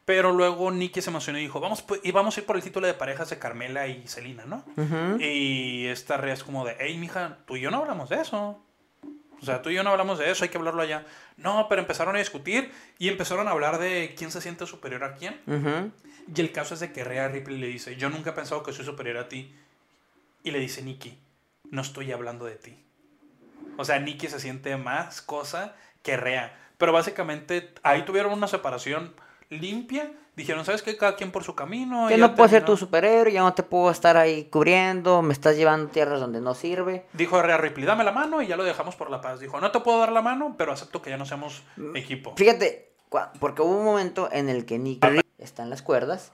Pero 0.06 0.32
luego 0.32 0.72
Nikki 0.72 1.02
se 1.04 1.12
emocionó 1.12 1.38
y 1.38 1.42
dijo, 1.44 1.60
vamos, 1.60 1.86
pu- 1.86 2.00
y 2.04 2.12
vamos 2.12 2.36
a 2.36 2.40
ir 2.40 2.46
por 2.48 2.56
el 2.56 2.64
título 2.64 2.88
de 2.88 2.96
parejas 2.96 3.30
de 3.30 3.38
Carmela 3.38 3.86
y 3.88 4.08
Selina, 4.08 4.44
¿no? 4.46 4.64
Y 5.22 5.86
esta 5.86 6.18
Rhea 6.18 6.34
es 6.34 6.44
como 6.44 6.66
de, 6.66 6.76
hey, 6.80 6.98
mija, 6.98 7.38
tú 7.46 7.58
y 7.58 7.62
yo 7.62 7.70
no 7.70 7.78
hablamos 7.78 8.10
de 8.10 8.20
eso. 8.22 8.60
O 9.42 9.46
sea, 9.46 9.62
tú 9.62 9.70
y 9.70 9.76
yo 9.76 9.84
no 9.84 9.92
hablamos 9.92 10.18
de 10.18 10.32
eso, 10.32 10.44
hay 10.44 10.50
que 10.50 10.58
hablarlo 10.58 10.82
allá. 10.82 11.06
No, 11.38 11.68
pero 11.70 11.82
empezaron 11.82 12.16
a 12.16 12.20
discutir 12.20 12.72
y 12.98 13.08
empezaron 13.08 13.48
a 13.48 13.52
hablar 13.52 13.78
de 13.78 14.16
quién 14.18 14.32
se 14.32 14.42
siente 14.42 14.66
superior 14.66 15.04
a 15.04 15.14
quién. 15.16 15.40
Y 16.36 16.42
el 16.42 16.52
caso 16.52 16.74
es 16.74 16.80
de 16.80 16.92
que 16.92 17.04
Rhea 17.04 17.28
Ripley 17.28 17.58
le 17.60 17.68
dice, 17.68 17.96
yo 17.96 18.10
nunca 18.10 18.32
he 18.32 18.34
pensado 18.34 18.64
que 18.64 18.74
soy 18.74 18.86
superior 18.86 19.18
a 19.18 19.30
ti. 19.30 19.54
Y 20.44 20.52
le 20.52 20.60
dice 20.60 20.82
Nikki, 20.82 21.18
no 21.70 21.82
estoy 21.84 22.12
hablando 22.12 22.46
de 22.46 22.56
ti. 22.56 22.78
O 23.78 23.86
sea, 23.86 24.00
Nikki 24.00 24.28
se 24.28 24.40
siente 24.40 24.76
más 24.78 25.22
cosa 25.22 25.76
que 26.04 26.18
Rhea. 26.18 26.58
Pero 26.78 26.94
básicamente 26.94 27.74
ahí 27.84 28.04
tuvieron 28.04 28.34
una 28.34 28.48
separación 28.48 29.14
limpia. 29.50 30.12
Dijeron, 30.36 30.64
¿sabes 30.64 30.82
qué? 30.82 30.96
Cada 30.96 31.16
quien 31.18 31.32
por 31.32 31.44
su 31.44 31.54
camino. 31.54 32.10
Ya 32.10 32.18
no 32.18 32.34
puedo 32.34 32.48
ser 32.50 32.64
tu 32.64 32.78
superhéroe, 32.78 33.34
ya 33.34 33.42
no 33.42 33.54
te 33.54 33.64
puedo 33.64 33.92
estar 33.92 34.16
ahí 34.16 34.46
cubriendo, 34.46 35.22
me 35.22 35.34
estás 35.34 35.58
llevando 35.58 35.90
tierras 35.90 36.22
donde 36.22 36.40
no 36.40 36.54
sirve. 36.54 37.06
Dijo 37.12 37.42
Rhea 37.42 37.58
Ripley, 37.58 37.86
dame 37.86 38.06
la 38.06 38.14
mano 38.14 38.42
y 38.42 38.48
ya 38.48 38.56
lo 38.56 38.64
dejamos 38.64 38.96
por 38.96 39.10
la 39.10 39.20
paz. 39.20 39.42
Dijo, 39.42 39.60
no 39.60 39.72
te 39.72 39.82
puedo 39.82 40.00
dar 40.00 40.14
la 40.14 40.22
mano, 40.22 40.56
pero 40.58 40.72
acepto 40.72 41.02
que 41.02 41.10
ya 41.10 41.18
no 41.18 41.26
seamos 41.26 41.64
equipo. 41.94 42.36
Fíjate, 42.38 42.94
porque 43.40 43.62
hubo 43.62 43.78
un 43.78 43.86
momento 43.86 44.30
en 44.32 44.48
el 44.48 44.66
que 44.66 44.80
Nikki 44.80 45.20
está 45.38 45.64
en 45.64 45.70
las 45.70 45.82
cuerdas 45.82 46.32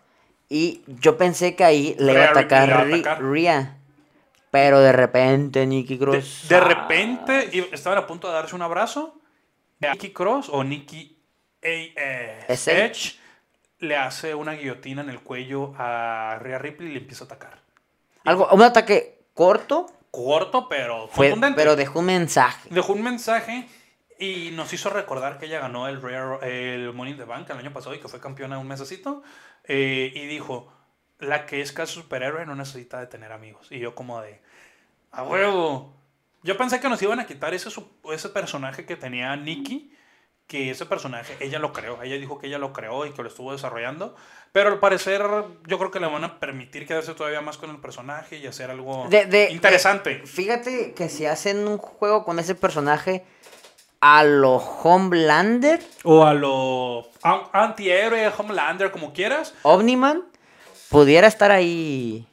y 0.49 0.84
yo 0.88 1.17
pensé 1.17 1.55
que 1.55 1.63
ahí 1.63 1.95
le 1.97 2.13
iba 2.13 2.26
a 2.26 2.30
atacar. 2.30 2.88
Rhea. 3.21 3.78
Pero 4.56 4.80
de 4.80 4.91
repente 4.93 5.66
De, 5.66 5.97
Cross. 5.97 6.45
de 6.47 6.60
repente 6.62 7.49
i- 7.51 7.68
estaban 7.74 7.97
a 7.99 8.08
punto 8.08 8.28
de 8.30 8.34
darse 8.36 8.56
un 8.56 8.62
abrazo. 8.62 9.20
Nikki 9.82 10.12
Cross 10.12 10.47
o 10.49 10.64
Nikki 10.64 11.18
SH. 11.62 12.45
A.S.H. 12.47 13.20
le 13.80 13.97
hace 13.97 14.34
una 14.34 14.53
guillotina 14.53 15.01
en 15.01 15.10
el 15.10 15.20
cuello 15.20 15.74
a 15.78 16.38
Rhea 16.41 16.58
Ripley 16.60 16.89
y 16.89 16.93
le 16.93 16.99
empieza 16.99 17.24
a 17.24 17.28
atacar. 17.28 17.60
Algo, 18.24 18.47
un 18.51 18.62
ataque 18.62 19.26
corto, 19.34 19.88
Corto, 20.12 20.70
pero 20.70 21.10
fue, 21.10 21.30
contundente. 21.32 21.58
pero 21.58 21.76
dejó 21.76 21.99
un 21.99 22.06
mensaje. 22.06 22.70
Dejó 22.72 22.93
un 22.93 23.03
mensaje 23.03 23.68
y 24.18 24.51
nos 24.53 24.72
hizo 24.72 24.89
recordar 24.89 25.38
que 25.38 25.47
ella 25.47 25.60
ganó 25.60 25.89
el, 25.89 26.01
Rare- 26.01 26.74
el 26.76 26.93
Money 26.93 27.12
in 27.14 27.20
the 27.20 27.26
Bank 27.26 27.49
el 27.49 27.58
año 27.58 27.74
pasado 27.74 27.93
y 27.93 27.99
que 27.99 28.08
fue 28.08 28.22
campeona 28.22 28.58
un 28.58 28.68
mesecito. 28.70 29.22
Eh, 29.66 30.14
y 30.16 30.26
dijo, 30.28 30.72
la 31.20 31.45
que 31.45 31.60
es 31.60 31.74
casi 31.74 31.95
superhéroe 31.95 32.45
no 32.45 32.56
necesita 32.56 32.99
de 33.01 33.08
tener 33.08 33.34
amigos. 33.34 33.68
Y 33.72 33.80
yo 33.80 33.93
como 33.93 34.22
de, 34.22 34.41
a 35.16 35.24
huevo. 35.24 35.93
Yo 36.43 36.57
pensé 36.57 36.80
que 36.80 36.89
nos 36.89 37.01
iban 37.01 37.20
a 37.20 37.26
quitar 37.26 37.53
ese, 37.53 37.70
ese 38.11 38.30
personaje 38.30 38.86
que 38.86 38.95
tenía 38.95 39.36
Nikki, 39.36 39.91
que 40.47 40.70
ese 40.70 40.86
personaje, 40.86 41.36
ella 41.39 41.57
lo 41.57 41.74
creó, 41.74 42.03
ella 42.03 42.18
dijo 42.18 42.38
que 42.38 42.45
ella 42.47 42.59
lo 42.59 42.72
creó 42.72 43.05
y 43.07 43.11
que 43.13 43.24
lo 43.24 43.28
estuvo 43.30 43.51
desarrollando, 43.51 44.16
pero 44.51 44.70
al 44.70 44.80
parecer 44.80 45.24
yo 45.66 45.80
creo 45.80 45.89
que 45.89 45.99
le 45.99 46.05
van 46.05 46.24
a 46.24 46.39
permitir 46.39 46.86
quedarse 46.86 47.16
todavía 47.16 47.41
más 47.41 47.57
con 47.57 47.72
el 47.72 47.78
personaje 47.78 48.38
y 48.38 48.45
hacer 48.45 48.70
algo 48.70 49.07
De- 49.09 49.26
de- 49.26 49.49
interesante. 49.51 50.20
de- 50.20 50.28
fíjate 50.28 50.93
que 50.93 51.09
si 51.09 51.26
hacen 51.26 51.68
un 51.68 51.80
juego 51.80 52.24
con 52.24 52.38
ese 52.38 52.53
personaje 52.53 53.26
a 54.01 54.24
lo 54.24 54.57
Homelander, 54.57 55.82
O 56.03 56.24
a 56.24 56.36
lo 56.36 57.07
antihéroe, 57.53 58.28
Homelander, 58.38 58.91
como 58.91 59.13
quieras, 59.13 59.55
Omniman, 59.63 60.26
pudiera 60.89 61.26
estar 61.28 61.51
ahí. 61.51 62.28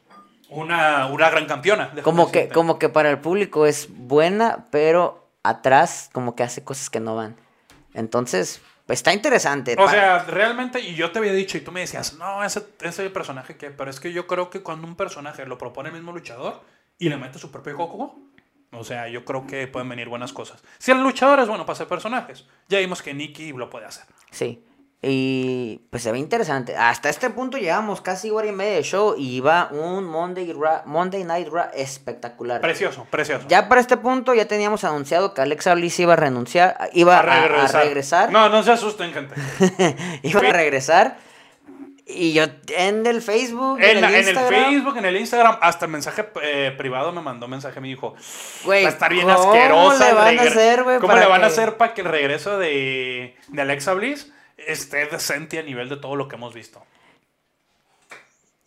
Una, 0.53 1.07
una 1.07 1.29
gran 1.29 1.45
campeona. 1.45 1.91
Como 2.03 2.31
que, 2.31 2.39
decirte. 2.39 2.53
como 2.53 2.79
que 2.79 2.89
para 2.89 3.09
el 3.09 3.19
público 3.19 3.65
es 3.65 3.87
buena, 3.89 4.65
pero 4.71 5.29
atrás 5.43 6.09
como 6.13 6.35
que 6.35 6.43
hace 6.43 6.63
cosas 6.63 6.89
que 6.89 6.99
no 6.99 7.15
van. 7.15 7.35
Entonces, 7.93 8.61
pues, 8.85 8.99
está 8.99 9.13
interesante. 9.13 9.75
O 9.77 9.87
sea, 9.87 10.23
realmente, 10.23 10.79
y 10.79 10.95
yo 10.95 11.11
te 11.11 11.19
había 11.19 11.33
dicho, 11.33 11.57
y 11.57 11.61
tú 11.61 11.71
me 11.71 11.79
decías, 11.81 12.13
no, 12.15 12.43
ese, 12.43 12.65
ese 12.81 13.09
personaje 13.09 13.55
que, 13.57 13.71
pero 13.71 13.89
es 13.89 13.99
que 13.99 14.11
yo 14.11 14.27
creo 14.27 14.49
que 14.49 14.61
cuando 14.61 14.87
un 14.87 14.95
personaje 14.95 15.45
lo 15.45 15.57
propone 15.57 15.89
el 15.89 15.95
mismo 15.95 16.11
luchador 16.11 16.61
y 16.99 17.09
le 17.09 17.17
mete 17.17 17.39
su 17.39 17.51
propio 17.51 17.75
coco, 17.77 18.19
o 18.71 18.83
sea, 18.83 19.07
yo 19.07 19.23
creo 19.23 19.45
que 19.47 19.67
pueden 19.67 19.87
venir 19.87 20.09
buenas 20.09 20.33
cosas. 20.33 20.63
Si 20.79 20.91
el 20.91 21.01
luchador 21.01 21.39
es 21.39 21.47
bueno 21.47 21.65
para 21.65 21.73
hacer 21.73 21.87
personajes, 21.87 22.45
ya 22.67 22.79
vimos 22.79 23.01
que 23.01 23.13
Nicky 23.13 23.53
lo 23.53 23.69
puede 23.69 23.85
hacer. 23.85 24.05
Sí. 24.31 24.65
Y 25.05 25.81
pues 25.89 26.01
se 26.01 26.13
ve 26.13 26.17
interesante. 26.17 26.77
Hasta 26.77 27.09
este 27.09 27.29
punto 27.29 27.57
llevamos 27.57 27.99
casi 27.99 28.29
hora 28.29 28.47
y 28.47 28.53
media 28.53 28.75
de 28.77 28.83
show 28.83 29.15
y 29.17 29.41
va 29.41 29.67
un 29.71 30.05
Monday, 30.05 30.53
Ra- 30.53 30.83
Monday 30.85 31.25
Night 31.25 31.49
Raw 31.49 31.65
espectacular. 31.73 32.61
Precioso, 32.61 33.05
precioso. 33.09 33.45
Ya 33.49 33.67
para 33.67 33.81
este 33.81 33.97
punto 33.97 34.33
ya 34.33 34.47
teníamos 34.47 34.85
anunciado 34.85 35.33
que 35.33 35.41
Alexa 35.41 35.73
Bliss 35.75 35.99
iba 35.99 36.13
a 36.13 36.15
renunciar, 36.15 36.89
iba 36.93 37.17
a, 37.17 37.19
a 37.19 37.67
regresar. 37.83 38.31
No, 38.31 38.47
no 38.47 38.63
se 38.63 38.71
asusten, 38.71 39.11
gente. 39.11 39.35
iba 40.23 40.39
a 40.39 40.53
regresar. 40.53 41.17
Y 42.05 42.31
yo 42.33 42.43
en 42.77 43.05
el 43.05 43.21
Facebook, 43.21 43.79
en, 43.81 43.97
En, 43.97 44.01
la- 44.01 44.07
el 44.07 44.13
en 44.15 44.19
el 44.21 44.27
Instagram, 44.29 44.63
Facebook, 44.71 44.97
en 44.97 45.05
el 45.05 45.17
Instagram, 45.17 45.57
hasta 45.61 45.85
el 45.85 45.91
mensaje 45.91 46.25
eh, 46.41 46.73
privado 46.77 47.11
me 47.11 47.21
mandó 47.21 47.47
mensaje, 47.49 47.79
me 47.81 47.87
dijo, 47.89 48.13
güey, 48.63 48.83
va 48.83 48.89
a 48.89 48.91
estar 48.93 49.11
bien 49.13 49.25
¿cómo 49.27 49.37
asquerosa. 49.53 50.07
le 50.07 50.13
van 50.13 50.39
a 50.39 50.41
hacer, 50.43 50.83
güey? 50.83 50.99
¿Cómo 50.99 51.13
le 51.15 51.25
van 51.25 51.43
a 51.43 51.47
hacer 51.47 51.75
para 51.77 51.93
que 51.93 52.01
el 52.01 52.07
regreso 52.07 52.57
de, 52.57 53.35
de 53.49 53.61
Alexa 53.61 53.93
Bliss 53.93 54.31
esté 54.57 55.05
decente 55.07 55.59
a 55.59 55.63
nivel 55.63 55.89
de 55.89 55.97
todo 55.97 56.15
lo 56.15 56.27
que 56.27 56.35
hemos 56.35 56.53
visto? 56.53 56.83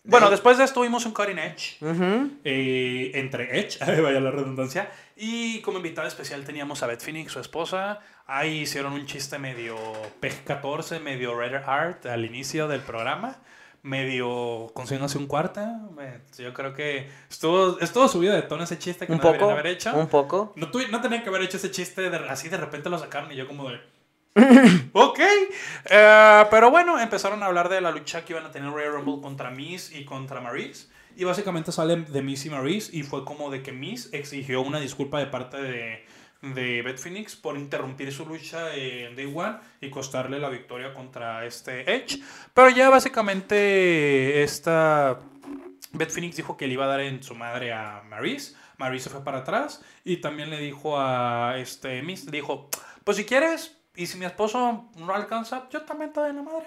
Bueno, 0.09 0.31
después 0.31 0.57
de 0.57 0.63
esto 0.65 0.81
tuvimos 0.81 1.05
un 1.05 1.13
Cutting 1.13 1.39
Edge. 1.39 1.77
Ujú. 1.81 2.31
eh, 2.45 3.11
entre 3.15 3.59
Edge, 3.59 3.79
vaya 4.03 4.21
la 4.21 4.31
redundancia. 4.31 4.89
Y 5.17 5.61
como 5.63 5.79
invitada 5.79 6.07
especial 6.07 6.45
teníamos 6.45 6.83
a 6.83 6.87
Beth 6.87 7.01
Phoenix, 7.03 7.33
su 7.33 7.41
esposa. 7.41 7.99
Ahí 8.27 8.61
hicieron 8.61 8.93
un 8.93 9.05
chiste 9.07 9.39
medio 9.39 9.77
PEG-14, 10.21 11.01
medio 11.01 11.37
Red 11.37 11.61
Heart 11.65 12.07
al 12.07 12.25
inicio 12.25 12.69
del 12.69 12.81
programa. 12.83 13.37
Medio 13.83 14.71
consiguiéndose 14.75 15.19
un 15.19 15.27
cuarto. 15.27 15.61
Me- 15.97 16.21
Yo 16.39 16.53
creo 16.55 16.73
que 16.73 17.09
estuvo, 17.29 17.79
estuvo 17.81 18.07
subido 18.09 18.35
de 18.35 18.43
tono 18.43 18.63
ese 18.65 18.79
chiste 18.79 19.07
que 19.07 19.13
Un 19.13 19.19
no 19.19 19.23
poco, 19.33 19.51
haber 19.51 19.67
hecho. 19.69 19.93
un 19.97 20.09
poco. 20.09 20.53
No, 20.57 20.69
no 20.91 21.01
tenían 21.01 21.23
que 21.25 21.29
haber 21.31 21.43
hecho 21.43 21.57
ese 21.57 21.71
chiste, 21.73 22.11
de- 22.11 22.17
así 22.29 22.49
de 22.49 22.57
repente 22.59 22.89
lo 22.91 22.99
sacaron 22.99 23.31
y 23.33 23.37
yo 23.37 23.47
como 23.49 23.69
de... 23.71 23.81
ok, 24.93 25.21
Eh, 25.89 26.45
pero 26.51 26.71
bueno, 26.71 26.99
empezaron 27.01 27.43
a 27.43 27.47
hablar 27.47 27.69
de 27.69 27.81
la 27.81 27.91
lucha 27.91 28.25
que 28.25 28.33
iban 28.33 28.45
a 28.45 28.51
tener 28.51 28.71
Royal 28.71 28.93
Rumble 28.93 29.21
contra 29.23 29.51
Miss 29.51 29.95
y 29.95 30.05
contra 30.05 30.41
Maurice. 30.41 30.89
Y 31.17 31.25
básicamente 31.25 31.73
salen 31.73 32.13
de 32.13 32.23
Miss 32.23 32.45
y 32.45 32.51
Maurice 32.51 32.95
y 32.95 33.03
fue 33.03 33.25
como 33.25 33.51
de 33.51 33.63
que 33.63 33.73
Miss 33.73 34.11
exigió 34.13 34.61
una 34.61 34.81
disculpa 34.81 35.19
de 35.19 35.27
parte 35.27 35.57
de, 35.63 36.05
de 36.43 36.83
Beth 36.83 36.99
Phoenix 36.99 37.37
por 37.37 37.57
interrumpir 37.57 38.13
su 38.13 38.27
lucha 38.27 38.75
en 38.75 39.17
Day 39.17 39.33
One 39.33 39.57
y 39.81 39.91
costarle 39.91 40.39
la 40.39 40.51
victoria 40.51 40.93
contra 40.93 41.47
este 41.47 41.91
Edge. 41.95 42.21
Pero 42.53 42.69
ya 42.71 42.91
básicamente 42.91 44.43
esta 44.43 45.21
Beth 45.93 46.11
Phoenix 46.11 46.37
dijo 46.37 46.57
que 46.57 46.67
le 46.67 46.75
iba 46.75 46.85
a 46.85 46.89
dar 46.89 47.01
en 47.01 47.23
su 47.23 47.35
madre 47.35 47.73
a 47.73 48.03
Maurice. 48.11 48.55
Maurice 48.77 49.05
se 49.05 49.11
fue 49.11 49.25
para 49.25 49.39
atrás 49.39 49.83
y 50.05 50.19
también 50.19 50.51
le 50.51 50.59
dijo 50.59 51.01
a 51.01 51.55
este 51.59 52.03
Miss, 52.03 52.27
le 52.27 52.33
dijo, 52.33 52.69
pues 53.05 53.17
si 53.17 53.25
quieres, 53.25 53.76
y 53.97 54.07
si 54.07 54.19
mi 54.19 54.27
esposo 54.27 54.85
no 54.97 55.15
alcanza, 55.15 55.69
yo 55.71 55.83
también 55.83 56.13
te 56.13 56.21
doy 56.21 56.31
en 56.31 56.37
la 56.37 56.43
madre. 56.43 56.67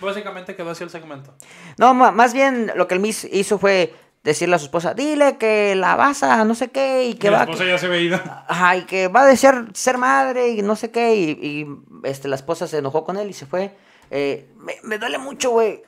Básicamente 0.00 0.56
quedó 0.56 0.70
así 0.70 0.82
el 0.82 0.90
segmento. 0.90 1.34
No, 1.78 1.94
más 1.94 2.32
bien 2.34 2.72
lo 2.74 2.88
que 2.88 2.94
el 2.94 3.00
Miss 3.00 3.24
hizo 3.30 3.58
fue 3.58 3.94
decirle 4.24 4.56
a 4.56 4.58
su 4.58 4.64
esposa, 4.64 4.92
dile 4.94 5.38
que 5.38 5.76
la 5.76 5.94
vas 5.94 6.24
a 6.24 6.44
no 6.44 6.56
sé 6.56 6.68
qué 6.72 7.04
y 7.04 7.12
que 7.14 7.18
Que 7.20 7.30
la 7.30 7.38
va... 7.38 7.44
esposa 7.44 7.64
ya 7.64 7.78
se 7.78 7.86
ve 7.86 8.02
ida. 8.02 8.44
Ajá, 8.48 8.76
y 8.76 8.84
que 8.84 9.06
va 9.06 9.22
a 9.22 9.26
desear 9.26 9.66
ser 9.74 9.98
madre 9.98 10.48
y 10.48 10.62
no 10.62 10.74
sé 10.74 10.90
qué. 10.90 11.14
Y, 11.14 11.30
y, 11.30 11.66
este, 12.02 12.26
la 12.26 12.34
esposa 12.34 12.66
se 12.66 12.78
enojó 12.78 13.04
con 13.04 13.16
él 13.16 13.30
y 13.30 13.32
se 13.32 13.46
fue. 13.46 13.76
Eh, 14.10 14.50
me, 14.56 14.74
me 14.82 14.98
duele 14.98 15.18
mucho, 15.18 15.50
güey. 15.50 15.84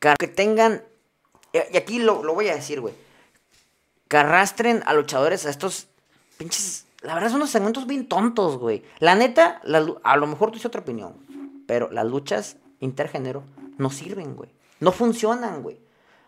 Que 0.00 0.26
tengan. 0.26 0.82
Y 1.52 1.76
aquí 1.76 2.00
lo, 2.00 2.24
lo 2.24 2.34
voy 2.34 2.48
a 2.48 2.54
decir, 2.56 2.80
güey. 2.80 2.94
Que 4.08 4.16
arrastren 4.16 4.82
a 4.86 4.94
luchadores 4.94 5.46
a 5.46 5.50
estos 5.50 5.86
pinches. 6.36 6.84
La 7.02 7.14
verdad 7.14 7.28
son 7.28 7.36
unos 7.36 7.50
segmentos 7.50 7.86
bien 7.86 8.08
tontos, 8.08 8.58
güey. 8.58 8.82
La 8.98 9.14
neta, 9.14 9.60
la 9.64 9.86
a 10.02 10.16
lo 10.16 10.26
mejor 10.26 10.48
tú 10.50 10.54
dices 10.54 10.66
otra 10.66 10.80
opinión. 10.80 11.14
Pero 11.66 11.90
las 11.92 12.06
luchas 12.06 12.56
intergénero 12.80 13.42
no 13.76 13.90
sirven, 13.90 14.34
güey. 14.34 14.50
No 14.80 14.90
funcionan, 14.92 15.62
güey. 15.62 15.78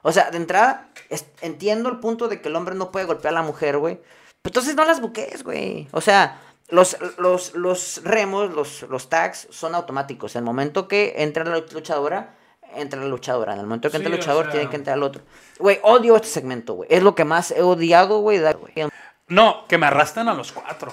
O 0.02 0.12
sea, 0.12 0.30
de 0.30 0.36
entrada, 0.36 0.88
es- 1.08 1.26
entiendo 1.40 1.88
el 1.88 1.98
punto 1.98 2.28
de 2.28 2.40
que 2.40 2.48
el 2.48 2.56
hombre 2.56 2.74
no 2.74 2.90
puede 2.92 3.06
golpear 3.06 3.34
a 3.34 3.40
la 3.40 3.46
mujer, 3.46 3.78
güey. 3.78 3.96
Pero 4.42 4.50
entonces 4.50 4.74
no 4.76 4.84
las 4.84 5.00
buques, 5.00 5.42
güey. 5.44 5.88
O 5.92 6.00
sea, 6.00 6.40
los, 6.68 6.96
los, 7.18 7.54
los 7.54 8.00
remos, 8.04 8.50
los, 8.52 8.82
los 8.82 9.08
tags 9.08 9.48
son 9.50 9.74
automáticos. 9.74 10.34
En 10.36 10.40
el 10.40 10.44
momento 10.44 10.88
que 10.88 11.14
entra 11.18 11.44
la 11.44 11.58
luchadora, 11.58 12.36
entra 12.74 13.00
la 13.00 13.08
luchadora. 13.08 13.54
En 13.54 13.60
el 13.60 13.66
momento 13.66 13.90
que 13.90 13.96
entra 13.96 14.08
Sí, 14.10 14.14
el 14.14 14.18
o 14.20 14.22
luchador, 14.22 14.44
sea- 14.46 14.52
tiene 14.52 14.70
que 14.70 14.76
entrar 14.76 14.96
el 14.96 15.02
otro. 15.02 15.22
Güey, 15.58 15.80
odio 15.82 16.16
este 16.16 16.28
segmento, 16.28 16.74
güey. 16.74 16.88
Es 16.92 17.02
lo 17.02 17.14
que 17.14 17.24
más 17.24 17.50
he 17.50 17.62
odiado, 17.62 18.20
güey. 18.20 18.40
No, 19.30 19.66
que 19.66 19.78
me 19.78 19.86
arrastren 19.86 20.28
a 20.28 20.34
los 20.34 20.52
cuatro. 20.52 20.92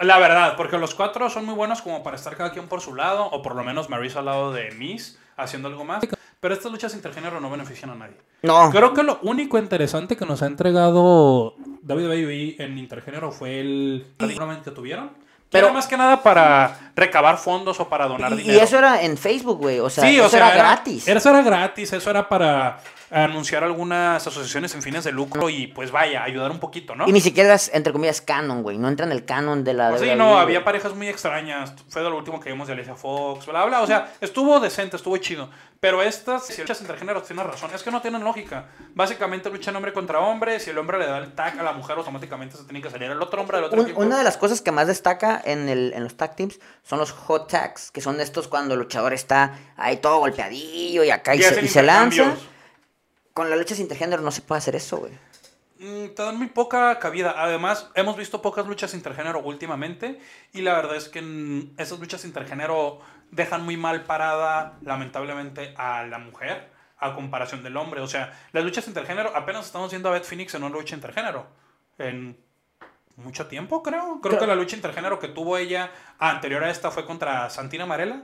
La 0.00 0.18
verdad, 0.18 0.54
porque 0.56 0.78
los 0.78 0.94
cuatro 0.94 1.30
son 1.30 1.44
muy 1.44 1.54
buenos 1.54 1.80
como 1.82 2.02
para 2.02 2.16
estar 2.16 2.36
cada 2.36 2.50
quien 2.50 2.66
por 2.66 2.80
su 2.80 2.94
lado, 2.94 3.26
o 3.26 3.40
por 3.42 3.54
lo 3.54 3.62
menos 3.62 3.88
Maurice 3.88 4.18
al 4.18 4.24
lado 4.24 4.52
de 4.52 4.70
Miss, 4.72 5.18
haciendo 5.36 5.68
algo 5.68 5.84
más. 5.84 6.02
Pero 6.40 6.54
estas 6.54 6.72
luchas 6.72 6.92
intergénero 6.94 7.40
no 7.40 7.48
benefician 7.50 7.90
a 7.90 7.94
nadie. 7.94 8.16
No. 8.42 8.70
Creo 8.70 8.92
que 8.94 9.04
lo 9.04 9.20
único 9.22 9.58
interesante 9.58 10.16
que 10.16 10.26
nos 10.26 10.42
ha 10.42 10.46
entregado 10.46 11.54
WWE 11.86 12.56
en 12.58 12.78
intergénero 12.78 13.30
fue 13.30 13.60
el 13.60 14.06
tournament 14.16 14.64
que 14.64 14.72
tuvieron. 14.72 15.10
Pero- 15.50 15.72
más 15.72 15.86
que 15.86 15.96
nada 15.98 16.22
para 16.22 16.92
recabar 16.96 17.36
fondos 17.36 17.78
o 17.78 17.88
para 17.88 18.06
donar 18.06 18.32
Y, 18.32 18.34
y 18.36 18.38
dinero. 18.38 18.64
eso 18.64 18.78
era 18.78 19.02
en 19.02 19.18
Facebook, 19.18 19.58
güey. 19.58 19.78
O 19.80 19.90
sea, 19.90 20.02
sí, 20.04 20.16
eso 20.16 20.26
o 20.26 20.28
sea, 20.30 20.48
era, 20.48 20.56
gratis. 20.56 21.06
Eso 21.06 21.28
era 21.30 21.42
gratis, 21.42 21.92
eso 21.92 22.10
era 22.10 22.26
para 22.26 22.80
anunciar 23.12 23.62
algunas 23.62 24.26
asociaciones 24.26 24.72
sin 24.72 24.80
fines 24.82 25.04
de 25.04 25.12
lucro 25.12 25.50
y 25.50 25.66
pues 25.68 25.90
vaya, 25.90 26.22
ayudar 26.24 26.50
un 26.50 26.58
poquito, 26.58 26.94
¿no? 26.94 27.06
Y 27.06 27.12
ni 27.12 27.20
siquiera 27.20 27.54
es, 27.54 27.70
entre 27.74 27.92
comillas, 27.92 28.20
canon, 28.20 28.62
güey. 28.62 28.78
No 28.78 28.88
entra 28.88 29.04
en 29.06 29.12
el 29.12 29.24
canon 29.24 29.64
de 29.64 29.74
la. 29.74 29.90
Pues 29.90 30.00
sí, 30.00 30.06
WWE, 30.08 30.16
no, 30.16 30.38
había 30.38 30.64
parejas 30.64 30.94
muy 30.94 31.08
extrañas. 31.08 31.74
Fue 31.88 32.02
de 32.02 32.08
lo 32.10 32.16
último 32.16 32.40
que 32.40 32.50
vimos 32.50 32.66
de 32.68 32.72
Alicia 32.74 32.94
Fox, 32.96 33.46
bla, 33.46 33.64
bla. 33.66 33.82
O 33.82 33.86
sea, 33.86 34.12
estuvo 34.20 34.58
decente, 34.60 34.96
estuvo 34.96 35.16
chido. 35.18 35.50
Pero 35.78 36.00
estas, 36.00 36.46
si 36.46 36.60
luchas 36.60 36.80
intergéneros, 36.80 37.24
tienes 37.26 37.44
razón. 37.44 37.70
Es 37.74 37.82
que 37.82 37.90
no 37.90 38.00
tienen 38.00 38.22
lógica. 38.22 38.66
Básicamente 38.94 39.50
luchan 39.50 39.74
hombre 39.74 39.92
contra 39.92 40.20
hombre. 40.20 40.60
Si 40.60 40.70
el 40.70 40.78
hombre 40.78 40.96
le 40.98 41.06
da 41.06 41.18
el 41.18 41.32
tag 41.32 41.58
a 41.58 41.62
la 41.64 41.72
mujer, 41.72 41.98
automáticamente 41.98 42.56
se 42.56 42.62
tiene 42.64 42.80
que 42.80 42.88
salir 42.88 43.10
el 43.10 43.20
otro 43.20 43.40
hombre 43.40 43.56
del 43.56 43.64
otro 43.64 43.80
Un- 43.80 43.86
equipo. 43.86 44.00
una 44.00 44.16
de 44.16 44.22
las 44.24 44.36
cosas 44.36 44.60
que 44.60 44.70
más 44.70 44.86
destaca 44.86 45.42
en, 45.44 45.68
el, 45.68 45.92
en 45.94 46.04
los 46.04 46.16
tag 46.16 46.36
teams 46.36 46.60
son 46.84 47.00
los 47.00 47.10
hot 47.10 47.50
tags, 47.50 47.90
que 47.90 48.00
son 48.00 48.20
estos 48.20 48.46
cuando 48.46 48.74
el 48.74 48.80
luchador 48.80 49.12
está 49.12 49.58
ahí 49.76 49.96
todo 49.96 50.18
golpeadillo 50.20 51.02
y 51.02 51.10
acá 51.10 51.34
y, 51.34 51.40
Y 51.40 51.42
se, 51.42 51.64
y 51.64 51.68
se 51.68 51.82
lanza. 51.82 52.34
Con 53.34 53.48
las 53.50 53.58
luchas 53.58 53.78
intergénero 53.80 54.22
no 54.22 54.30
se 54.30 54.42
puede 54.42 54.58
hacer 54.58 54.76
eso, 54.76 54.98
güey. 54.98 55.12
Mm, 55.78 56.14
te 56.14 56.22
dan 56.22 56.36
muy 56.36 56.48
poca 56.48 56.98
cabida. 56.98 57.34
Además, 57.36 57.90
hemos 57.94 58.16
visto 58.16 58.42
pocas 58.42 58.66
luchas 58.66 58.94
intergénero 58.94 59.40
últimamente. 59.40 60.20
Y 60.52 60.60
la 60.62 60.74
verdad 60.74 60.96
es 60.96 61.08
que 61.08 61.22
mm, 61.22 61.74
esas 61.78 61.98
luchas 61.98 62.24
intergénero 62.24 63.00
dejan 63.30 63.64
muy 63.64 63.76
mal 63.76 64.04
parada, 64.04 64.78
lamentablemente, 64.82 65.74
a 65.76 66.04
la 66.04 66.18
mujer 66.18 66.70
a 66.98 67.14
comparación 67.14 67.64
del 67.64 67.76
hombre. 67.76 68.00
O 68.00 68.06
sea, 68.06 68.32
las 68.52 68.62
luchas 68.62 68.86
intergénero, 68.86 69.34
apenas 69.34 69.66
estamos 69.66 69.90
viendo 69.90 70.08
a 70.08 70.12
Beth 70.12 70.24
Phoenix 70.24 70.54
en 70.54 70.62
una 70.62 70.76
lucha 70.76 70.94
intergénero. 70.94 71.46
En 71.98 72.36
mucho 73.16 73.46
tiempo, 73.48 73.82
creo. 73.82 74.20
Creo 74.20 74.20
Creo- 74.20 74.38
que 74.38 74.46
la 74.46 74.54
lucha 74.54 74.76
intergénero 74.76 75.18
que 75.18 75.28
tuvo 75.28 75.56
ella 75.56 75.90
anterior 76.18 76.62
a 76.62 76.70
esta 76.70 76.90
fue 76.92 77.04
contra 77.04 77.50
Santina 77.50 77.86
Marella. 77.86 78.22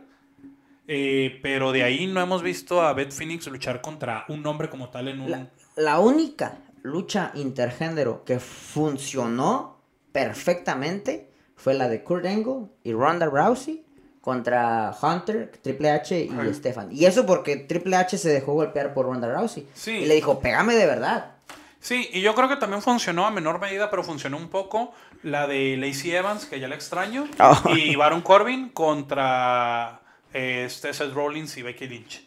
Eh, 0.89 1.39
pero 1.43 1.70
de 1.70 1.82
ahí 1.84 2.07
no 2.07 2.20
hemos 2.20 2.43
visto 2.43 2.80
a 2.82 2.93
Beth 2.95 3.12
Phoenix 3.12 3.47
luchar 3.47 3.80
contra 3.82 4.24
un 4.28 4.45
hombre 4.47 4.68
como 4.70 4.89
tal 4.89 5.09
en 5.09 5.20
un... 5.20 5.30
La, 5.30 5.47
la 5.76 5.99
única 6.01 6.59
lucha 6.82 7.30
intergénero 7.34 8.24
que 8.24 8.41
funcionó 8.41 9.82
perfectamente 10.12 11.30
fue 11.57 11.74
la 11.74 11.89
de 11.89 12.03
Kurt 12.03 12.24
Angle 12.24 12.68
y 12.84 12.93
Ronda 12.93 13.26
Rousey 13.26 13.84
contra 14.20 14.95
Hunter, 15.01 15.53
Triple 15.62 15.91
H 15.91 16.24
y 16.24 16.28
Ajá. 16.30 16.53
Stefan. 16.55 16.89
Y 16.91 17.05
eso 17.05 17.24
porque 17.26 17.57
Triple 17.57 17.97
H 17.97 18.16
se 18.18 18.28
dejó 18.30 18.55
golpear 18.55 18.95
por 18.95 19.07
Ronda 19.07 19.28
Rousey. 19.32 19.66
Sí. 19.74 19.93
Y 19.93 20.07
le 20.07 20.14
dijo, 20.14 20.41
pégame 20.41 20.74
de 20.74 20.86
verdad. 20.86 21.32
Sí, 21.80 22.09
y 22.12 22.20
yo 22.20 22.34
creo 22.34 22.49
que 22.49 22.57
también 22.57 22.82
funcionó 22.82 23.26
a 23.26 23.30
menor 23.30 23.61
medida, 23.61 23.89
pero 23.91 24.03
funcionó 24.03 24.36
un 24.36 24.49
poco 24.49 24.93
la 25.22 25.47
de 25.47 25.76
Lacey 25.76 26.11
Evans, 26.12 26.47
que 26.47 26.61
ya 26.61 26.68
la 26.68 26.74
extraño, 26.74 27.26
Oh. 27.41 27.74
y 27.76 27.95
Baron 27.97 28.20
Corbin 28.20 28.68
contra 28.70 30.01
este 30.39 30.93
Seth 30.95 31.12
Rollins 31.12 31.57
y 31.57 31.62
Becky 31.62 31.86
Lynch. 31.89 32.24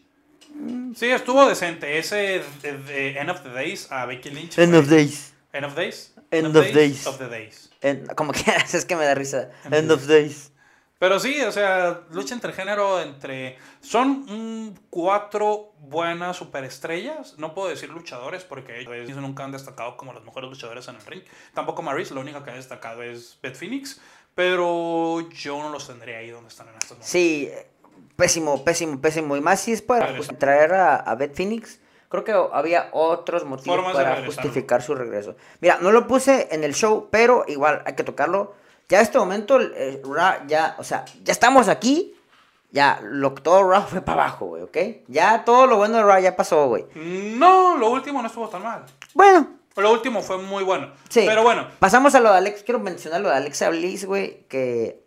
Sí, 0.95 1.07
estuvo 1.09 1.47
decente. 1.47 1.97
Ese 1.97 2.43
de, 2.61 2.77
de 2.77 3.17
End 3.17 3.29
of 3.29 3.41
the 3.43 3.49
Days 3.49 3.91
a 3.91 4.05
Becky 4.05 4.29
Lynch. 4.31 4.57
End 4.57 4.71
fue- 4.73 4.79
of 4.79 4.89
days. 4.89 5.33
End 5.53 5.65
of 5.65 5.75
Days. 5.75 6.13
End 6.31 6.47
of 6.47 6.53
Days. 6.73 7.07
Of 7.07 7.17
the 7.17 7.27
Days. 7.27 7.69
En- 7.81 8.05
como 8.15 8.31
quieras, 8.33 8.73
es 8.73 8.85
que 8.85 8.95
me 8.95 9.05
da 9.05 9.15
risa. 9.15 9.49
End 9.65 9.73
End 9.73 9.91
of 9.91 10.01
of 10.01 10.07
days. 10.07 10.51
Pero 10.99 11.19
sí, 11.19 11.41
o 11.41 11.51
sea, 11.51 12.01
lucha 12.11 12.35
entre 12.35 12.53
género, 12.53 13.01
entre... 13.01 13.57
Son 13.81 14.23
mm, 14.69 14.75
cuatro 14.91 15.73
buenas 15.79 16.37
superestrellas. 16.37 17.39
No 17.39 17.55
puedo 17.55 17.69
decir 17.69 17.89
luchadores 17.89 18.43
porque 18.43 18.81
ellos 18.81 19.17
nunca 19.17 19.43
han 19.43 19.51
destacado 19.51 19.97
como 19.97 20.13
las 20.13 20.23
mejores 20.23 20.49
luchadoras 20.49 20.87
en 20.89 20.97
el 20.97 21.05
ring. 21.07 21.23
Tampoco 21.55 21.81
Maris, 21.81 22.11
lo 22.11 22.21
único 22.21 22.43
que 22.43 22.51
ha 22.51 22.55
destacado 22.55 23.01
es 23.01 23.39
Beth 23.41 23.55
Phoenix. 23.55 23.99
Pero 24.35 25.27
yo 25.31 25.57
no 25.57 25.69
los 25.69 25.87
tendría 25.87 26.19
ahí 26.19 26.29
donde 26.29 26.49
están 26.49 26.67
en 26.67 26.73
estos 26.75 26.91
momentos. 26.91 27.09
Sí, 27.09 27.49
pésimo, 28.21 28.63
pésimo, 28.63 29.01
pésimo. 29.01 29.35
Y 29.35 29.41
más 29.41 29.59
si 29.59 29.71
es 29.73 29.81
para 29.81 30.15
just- 30.15 30.37
traer 30.37 30.73
a, 30.73 30.95
a 30.97 31.15
Beth 31.15 31.35
Phoenix. 31.35 31.79
Creo 32.09 32.23
que 32.23 32.33
había 32.53 32.89
otros 32.91 33.45
motivos 33.45 33.75
Formas 33.77 33.95
para 33.95 34.23
justificar 34.25 34.81
su 34.81 34.93
regreso. 34.95 35.35
Mira, 35.61 35.77
no 35.81 35.91
lo 35.91 36.07
puse 36.07 36.49
en 36.51 36.63
el 36.63 36.73
show, 36.75 37.07
pero 37.09 37.45
igual 37.47 37.81
hay 37.85 37.95
que 37.95 38.03
tocarlo. 38.03 38.53
Ya 38.89 38.99
a 38.99 39.01
este 39.01 39.17
momento, 39.17 39.55
el 39.57 40.01
Raw 40.03 40.45
ya, 40.47 40.75
o 40.77 40.83
sea, 40.83 41.05
ya 41.23 41.31
estamos 41.31 41.67
aquí. 41.69 42.13
Ya, 42.73 42.99
lo, 43.03 43.33
todo 43.33 43.63
Raw 43.69 43.83
fue 43.87 44.01
para 44.01 44.23
abajo, 44.23 44.45
güey, 44.47 44.63
¿ok? 44.63 44.77
Ya 45.07 45.43
todo 45.45 45.67
lo 45.67 45.77
bueno 45.77 45.97
de 45.97 46.03
Raw 46.03 46.19
ya 46.21 46.35
pasó, 46.35 46.67
güey. 46.67 46.85
No, 46.95 47.77
lo 47.77 47.89
último 47.89 48.21
no 48.21 48.27
estuvo 48.27 48.47
tan 48.49 48.63
mal. 48.63 48.83
Bueno, 49.13 49.47
Lo 49.77 49.91
último 49.93 50.21
fue 50.21 50.37
muy 50.37 50.63
bueno. 50.65 50.91
Sí. 51.09 51.23
Pero 51.25 51.43
bueno, 51.43 51.67
Pasamos 51.79 52.13
a 52.15 52.19
lo 52.19 52.29
de 52.31 52.37
Alex. 52.37 52.63
Quiero 52.63 52.79
mencionar 52.81 53.21
lo 53.21 53.29
de 53.29 53.35
Alexa 53.35 53.69
Bliss, 53.69 54.05
güey. 54.05 54.45
Que 54.49 55.00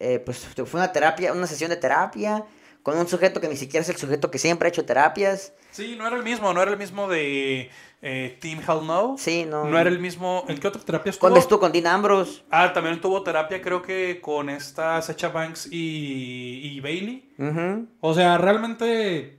eh, 0.00 0.18
pues 0.18 0.38
fue 0.38 0.80
una 0.80 0.90
terapia, 0.92 1.32
una 1.32 1.46
sesión 1.46 1.70
de 1.70 1.76
terapia. 1.76 2.44
Con 2.82 2.96
un 2.96 3.06
sujeto 3.06 3.42
que 3.42 3.48
ni 3.48 3.56
siquiera 3.56 3.82
es 3.82 3.90
el 3.90 3.96
sujeto 3.96 4.30
que 4.30 4.38
siempre 4.38 4.66
ha 4.66 4.70
hecho 4.70 4.86
terapias. 4.86 5.52
sí, 5.70 5.96
no 5.98 6.06
era 6.06 6.16
el 6.16 6.22
mismo. 6.22 6.52
No 6.54 6.62
era 6.62 6.70
el 6.70 6.78
mismo 6.78 7.08
de 7.08 7.70
eh, 8.00 8.38
Team 8.40 8.60
Hell 8.60 8.86
No. 8.86 9.16
Sí, 9.18 9.44
no. 9.44 9.66
No 9.66 9.78
era 9.78 9.90
el 9.90 9.98
mismo. 9.98 10.46
¿En 10.48 10.58
qué 10.58 10.68
otra 10.68 10.80
terapia 10.82 11.10
estuvo? 11.10 11.20
Cuando 11.20 11.40
estuvo 11.40 11.60
con 11.60 11.72
Dean 11.72 11.86
Ambrose. 11.86 12.40
Ah, 12.50 12.72
también 12.72 12.98
tuvo 13.02 13.22
terapia, 13.22 13.60
creo 13.60 13.82
que 13.82 14.22
con 14.22 14.48
esta 14.48 15.02
Sacha 15.02 15.28
Banks 15.28 15.68
y, 15.70 16.60
y 16.74 16.80
Bailey. 16.80 17.34
Ujú. 17.38 17.86
O 18.00 18.14
sea, 18.14 18.38
realmente. 18.38 19.38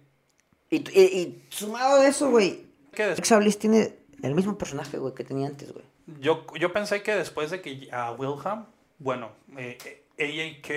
y, 0.69 0.75
y- 0.77 1.01
y 1.01 1.43
sumado 1.49 1.99
de 1.99 2.09
eso, 2.09 2.29
güey. 2.29 2.65
¿qué 2.93 3.03
Alexa 3.05 3.39
Bliss 3.39 3.57
tiene 3.57 3.95
el 4.21 4.35
mismo 4.35 4.55
personaje, 4.55 4.99
güey, 4.99 5.15
que 5.15 5.23
tenía 5.23 5.47
antes, 5.47 5.71
güey. 5.73 5.85
Yo, 6.19 6.45
yo 6.59 6.71
pensé 6.71 7.01
que 7.01 7.15
después 7.15 7.49
de 7.49 7.61
que 7.61 7.89
a 7.91 8.11
Wilhelm, 8.11 8.65
bueno, 8.99 9.31
eh, 9.57 9.77
AAK, 10.21 10.69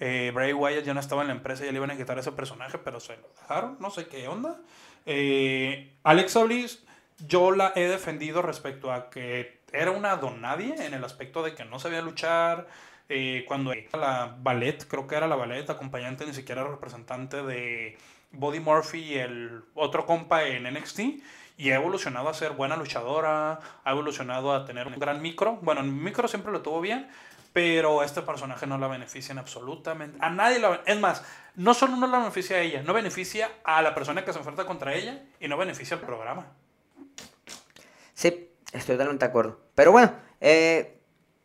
eh, 0.00 0.32
Bray 0.34 0.52
Wyatt 0.52 0.84
ya 0.84 0.94
no 0.94 1.00
estaba 1.00 1.22
en 1.22 1.28
la 1.28 1.34
empresa, 1.34 1.64
ya 1.64 1.70
le 1.72 1.78
iban 1.78 1.90
a 1.90 1.96
quitar 1.96 2.18
ese 2.18 2.32
personaje, 2.32 2.78
pero 2.78 3.00
se 3.00 3.16
lo 3.16 3.28
dejaron, 3.40 3.76
no 3.80 3.90
sé 3.90 4.06
qué 4.08 4.26
onda. 4.28 4.60
Eh, 5.06 5.92
Alexa 6.02 6.42
Bliss, 6.44 6.84
yo 7.26 7.52
la 7.52 7.72
he 7.76 7.86
defendido 7.88 8.42
respecto 8.42 8.92
a 8.92 9.10
que 9.10 9.60
era 9.72 9.90
una 9.92 10.16
donadie 10.16 10.74
en 10.86 10.94
el 10.94 11.04
aspecto 11.04 11.42
de 11.42 11.54
que 11.54 11.64
no 11.64 11.78
sabía 11.78 12.02
luchar. 12.02 12.66
eh, 13.08 13.44
cuando 13.46 13.72
la 13.92 14.36
ballet, 14.40 14.86
creo 14.88 15.06
que 15.06 15.16
era 15.16 15.26
la 15.26 15.36
ballet 15.36 15.68
acompañante, 15.68 16.24
ni 16.26 16.32
siquiera 16.32 16.64
representante 16.64 17.42
de 17.42 17.98
Body 18.32 18.60
Murphy 18.60 18.98
y 19.00 19.14
el 19.18 19.62
otro 19.74 20.06
compa 20.06 20.44
en 20.44 20.66
NXT. 20.72 21.00
Y 21.58 21.70
ha 21.70 21.76
evolucionado 21.76 22.28
a 22.28 22.34
ser 22.34 22.52
buena 22.52 22.76
luchadora, 22.76 23.60
ha 23.84 23.90
evolucionado 23.90 24.52
a 24.54 24.64
tener 24.64 24.86
un 24.86 24.98
gran 24.98 25.20
micro. 25.20 25.56
Bueno, 25.62 25.82
en 25.82 26.02
micro 26.02 26.26
siempre 26.26 26.50
lo 26.52 26.62
tuvo 26.62 26.80
bien, 26.80 27.08
pero 27.52 28.02
este 28.02 28.22
personaje 28.22 28.66
no 28.66 28.78
la 28.78 28.88
beneficia 28.88 29.32
en 29.32 29.38
absolutamente. 29.38 30.18
A 30.20 30.30
nadie 30.30 30.58
la 30.58 30.82
Es 30.86 30.98
más, 30.98 31.22
no 31.54 31.74
solo 31.74 31.96
no 31.96 32.06
la 32.06 32.18
beneficia 32.18 32.56
a 32.56 32.60
ella, 32.60 32.82
no 32.82 32.92
beneficia 32.92 33.50
a 33.64 33.82
la 33.82 33.94
persona 33.94 34.24
que 34.24 34.32
se 34.32 34.38
enfrenta 34.38 34.64
contra 34.64 34.94
ella 34.94 35.22
y 35.40 35.48
no 35.48 35.56
beneficia 35.56 35.96
al 35.96 36.02
programa. 36.02 36.46
Sí, 38.14 38.50
estoy 38.72 38.94
totalmente 38.94 39.24
de 39.24 39.30
acuerdo. 39.30 39.60
Pero 39.74 39.92
bueno, 39.92 40.12
eh, 40.40 41.00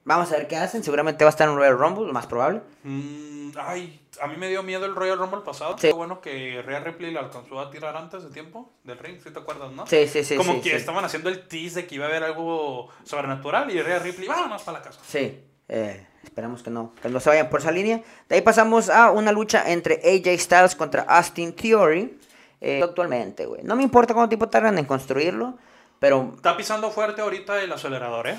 vamos 0.05 0.31
a 0.31 0.37
ver 0.37 0.47
qué 0.47 0.55
hacen. 0.55 0.83
Seguramente 0.83 1.25
va 1.25 1.29
a 1.29 1.31
estar 1.31 1.49
en 1.49 1.55
Royal 1.55 1.77
Rumble, 1.77 2.07
lo 2.07 2.13
más 2.13 2.27
probable. 2.27 2.61
Mm, 2.83 3.51
ay, 3.57 3.99
a 4.21 4.27
mí 4.27 4.37
me 4.37 4.47
dio 4.47 4.63
miedo 4.63 4.85
el 4.85 4.95
Royal 4.95 5.17
Rumble 5.17 5.41
pasado. 5.41 5.77
Sí. 5.77 5.87
Qué 5.87 5.93
bueno 5.93 6.21
que 6.21 6.61
Rhea 6.61 6.79
Ripley 6.79 7.11
la 7.11 7.21
alcanzó 7.21 7.59
a 7.59 7.69
tirar 7.69 7.97
antes 7.97 8.23
de 8.23 8.29
tiempo 8.29 8.73
del 8.83 8.97
ring, 8.97 9.19
si 9.21 9.31
te 9.31 9.39
acuerdas, 9.39 9.71
no? 9.71 9.85
Sí, 9.87 10.07
sí, 10.07 10.23
sí. 10.23 10.37
Como 10.37 10.53
sí, 10.53 10.61
que 10.61 10.75
estaban 10.75 11.03
haciendo 11.03 11.29
el 11.29 11.47
tease 11.47 11.81
de 11.81 11.87
que 11.87 11.95
iba 11.95 12.05
a 12.05 12.09
haber 12.09 12.23
algo 12.23 12.89
sobrenatural 13.03 13.69
y 13.71 13.81
Rhea 13.81 13.99
Ripley, 13.99 14.27
vámonos 14.27 14.61
para 14.63 14.79
la 14.79 14.83
casa. 14.83 14.99
Sí, 15.05 15.43
eh, 15.69 16.05
esperamos 16.23 16.63
que 16.63 16.69
no, 16.69 16.93
que 17.01 17.09
no 17.09 17.19
se 17.19 17.29
vayan 17.29 17.49
por 17.49 17.59
esa 17.59 17.71
línea. 17.71 18.01
De 18.29 18.35
ahí 18.35 18.41
pasamos 18.41 18.89
a 18.89 19.11
una 19.11 19.31
lucha 19.31 19.71
entre 19.71 19.95
AJ 19.95 20.39
Styles 20.39 20.75
contra 20.75 21.03
Austin 21.03 21.53
Theory. 21.53 22.17
eh, 22.61 22.81
actualmente, 22.83 23.45
güey. 23.45 23.61
No 23.63 23.75
me 23.75 23.83
importa 23.83 24.13
cuánto 24.13 24.29
tiempo 24.29 24.49
tardan 24.49 24.77
en 24.77 24.85
construirlo, 24.85 25.57
pero, 25.99 26.33
Está 26.35 26.55
pisando 26.57 26.91
fuerte 26.91 27.21
ahorita 27.21 27.61
el 27.61 27.71
acelerador, 27.71 28.27
¿eh? 28.27 28.35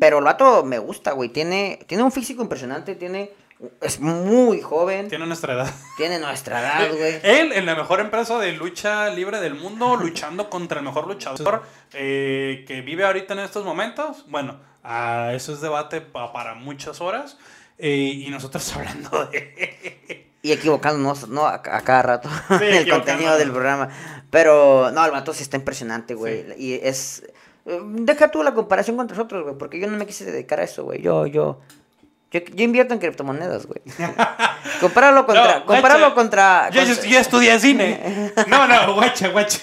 pero 0.00 0.18
el 0.18 0.24
vato 0.24 0.64
me 0.64 0.78
gusta, 0.78 1.12
güey. 1.12 1.28
Tiene, 1.28 1.78
tiene 1.86 2.02
un 2.02 2.10
físico 2.10 2.42
impresionante, 2.42 2.96
tiene, 2.96 3.30
es 3.80 4.00
muy 4.00 4.60
joven, 4.60 5.08
Tiene 5.08 5.24
nuestra 5.26 5.54
edad. 5.54 5.72
tiene 5.96 6.18
nuestra 6.18 6.60
edad, 6.60 6.88
güey. 6.96 7.20
Él 7.22 7.52
en 7.52 7.64
la 7.66 7.76
mejor 7.76 8.00
empresa 8.00 8.38
de 8.40 8.52
lucha 8.52 9.08
libre 9.10 9.40
del 9.40 9.54
mundo, 9.54 9.94
luchando 9.96 10.50
contra 10.50 10.80
el 10.80 10.84
mejor 10.84 11.06
luchador 11.06 11.62
eh, 11.92 12.64
que 12.66 12.80
vive 12.80 13.04
ahorita 13.04 13.34
en 13.34 13.40
estos 13.40 13.64
momentos. 13.64 14.24
Bueno, 14.28 14.56
ah, 14.86 15.32
eso 15.34 15.52
es 15.52 15.60
debate 15.60 16.00
pa- 16.00 16.32
para 16.32 16.54
muchas 16.54 17.00
horas. 17.00 17.36
eh, 17.78 17.90
y 18.26 18.30
nosotros 18.30 18.72
hablando 18.76 19.26
de... 19.26 20.30
Y 20.42 20.52
equivocándonos, 20.52 21.28
¿no? 21.28 21.44
A, 21.46 21.54
a 21.54 21.60
cada 21.82 22.02
rato 22.02 22.28
Sí, 22.48 22.54
en 22.64 22.74
el 22.74 22.88
contenido 22.88 23.36
del 23.36 23.50
programa. 23.50 23.88
Pero, 24.30 24.90
no, 24.92 25.04
el 25.04 25.10
vato 25.10 25.34
sí 25.34 25.42
está 25.42 25.56
impresionante, 25.56 26.14
güey. 26.14 26.44
Y 26.56 26.74
es... 26.74 27.24
eh, 27.66 27.80
Deja 27.82 28.30
tú 28.30 28.42
la 28.44 28.54
comparación 28.54 28.96
con 28.96 29.08
nosotros, 29.08 29.42
güey, 29.42 29.56
porque 29.58 29.80
yo 29.80 29.88
no 29.88 29.96
me 29.96 30.06
quise 30.06 30.24
dedicar 30.24 30.60
a 30.60 30.64
eso, 30.64 30.84
güey. 30.84 31.02
Yo, 31.02 31.26
yo... 31.26 31.60
Yo, 32.30 32.40
yo 32.40 32.64
invierto 32.64 32.92
en 32.92 33.00
criptomonedas, 33.00 33.66
güey. 33.66 33.80
compáralo 34.80 35.26
contra... 35.26 35.60
No, 35.60 35.66
compáralo 35.66 36.00
guacha, 36.06 36.14
contra... 36.14 36.70
Yo, 36.70 36.82
yo, 36.82 36.88
contra- 36.94 37.08
yo 37.10 37.18
estudié 37.18 37.58
cine. 37.60 38.32
No, 38.48 38.66
no, 38.66 38.94
guacha, 38.94 39.28
guacha. 39.28 39.60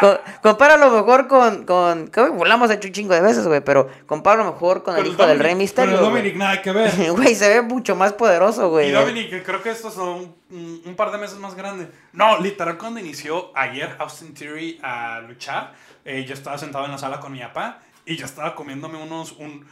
Co- 0.00 0.18
compáralo 0.42 0.90
mejor 0.90 1.28
con... 1.28 1.64
con 1.64 2.08
que 2.08 2.20
volamos 2.28 2.70
hecho 2.70 2.88
un 2.88 2.94
chingo 2.94 3.14
de 3.14 3.20
veces, 3.20 3.46
güey, 3.46 3.60
pero 3.60 3.88
compáralo 4.06 4.50
mejor 4.52 4.82
con, 4.82 4.96
el 4.96 5.06
hijo 5.06 5.26
del 5.26 5.38
Rey 5.38 5.54
Misterio, 5.54 5.98
güey. 5.98 6.10
Dominic, 6.10 6.36
nada 6.36 6.62
que 6.62 6.72
ver. 6.72 6.92
Güey, 7.12 7.34
se 7.34 7.48
ve 7.48 7.62
mucho 7.62 7.96
más 7.96 8.12
poderoso, 8.12 8.70
güey. 8.70 8.88
Y 8.88 8.92
Dominic, 8.92 9.42
creo 9.44 9.62
que 9.62 9.70
estos 9.70 9.94
son 9.94 10.34
un, 10.50 10.82
un 10.84 10.94
par 10.96 11.10
de 11.10 11.18
meses 11.18 11.38
más 11.38 11.54
grandes. 11.54 11.88
No, 12.12 12.38
literal, 12.38 12.78
cuando 12.78 13.00
inició 13.00 13.50
ayer 13.56 13.96
Austin 13.98 14.34
Theory 14.34 14.80
a 14.82 15.20
luchar, 15.20 15.72
eh, 16.04 16.24
yo 16.24 16.34
estaba 16.34 16.58
sentado 16.58 16.84
en 16.84 16.92
la 16.92 16.98
sala 16.98 17.20
con 17.20 17.32
mi 17.32 17.40
papá 17.40 17.80
y 18.06 18.16
yo 18.16 18.26
estaba 18.26 18.54
comiéndome 18.54 19.02
unos. 19.02 19.32
Un, 19.32 19.66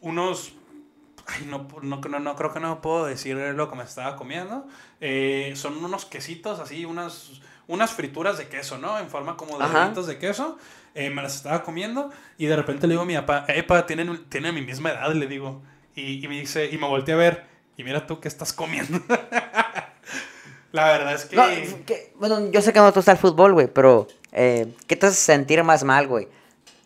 unos 0.00 0.52
ay, 1.26 1.46
no, 1.48 1.68
no, 1.82 2.00
no, 2.00 2.18
no, 2.18 2.36
creo 2.36 2.52
que 2.52 2.60
no 2.60 2.80
puedo 2.80 3.06
decir 3.06 3.36
lo 3.36 3.70
que 3.70 3.76
me 3.76 3.84
estaba 3.84 4.16
comiendo. 4.16 4.66
Eh, 5.00 5.52
son 5.56 5.82
unos 5.84 6.04
quesitos 6.04 6.60
así, 6.60 6.84
unas, 6.84 7.40
unas 7.72 7.90
frituras 7.92 8.38
de 8.38 8.48
queso, 8.48 8.78
¿no? 8.78 8.98
En 8.98 9.08
forma 9.08 9.36
como 9.36 9.58
de 9.58 9.64
deditos 9.84 10.06
de 10.06 10.18
queso. 10.18 10.58
Eh, 10.94 11.08
me 11.10 11.22
las 11.22 11.36
estaba 11.36 11.62
comiendo 11.62 12.10
y 12.36 12.46
de 12.46 12.54
repente 12.56 12.86
le 12.86 12.92
digo 12.92 13.02
a 13.02 13.06
mi 13.06 13.14
papá, 13.14 13.46
epa, 13.48 13.86
tienen, 13.86 14.24
tienen 14.28 14.54
mi 14.54 14.60
misma 14.62 14.90
edad, 14.90 15.12
le 15.14 15.26
digo. 15.26 15.62
Y, 15.94 16.24
y 16.24 16.28
me 16.28 16.38
dice, 16.40 16.68
y 16.70 16.76
me 16.78 16.86
volteé 16.86 17.14
a 17.14 17.16
ver, 17.18 17.44
y 17.76 17.84
mira 17.84 18.06
tú 18.06 18.20
qué 18.20 18.28
estás 18.28 18.52
comiendo. 18.52 19.00
La 20.72 20.84
verdad 20.86 21.14
es 21.14 21.26
que... 21.26 21.36
No, 21.36 21.44
que- 21.86 22.12
bueno, 22.16 22.50
yo 22.50 22.62
sé 22.62 22.72
que 22.72 22.78
no 22.78 22.90
te 22.92 22.98
gusta 22.98 23.12
el 23.12 23.18
fútbol, 23.18 23.52
güey, 23.52 23.66
pero 23.66 24.06
eh, 24.32 24.72
¿qué 24.86 24.96
te 24.96 25.06
hace 25.06 25.16
sentir 25.16 25.62
más 25.64 25.84
mal, 25.84 26.06
güey? 26.08 26.28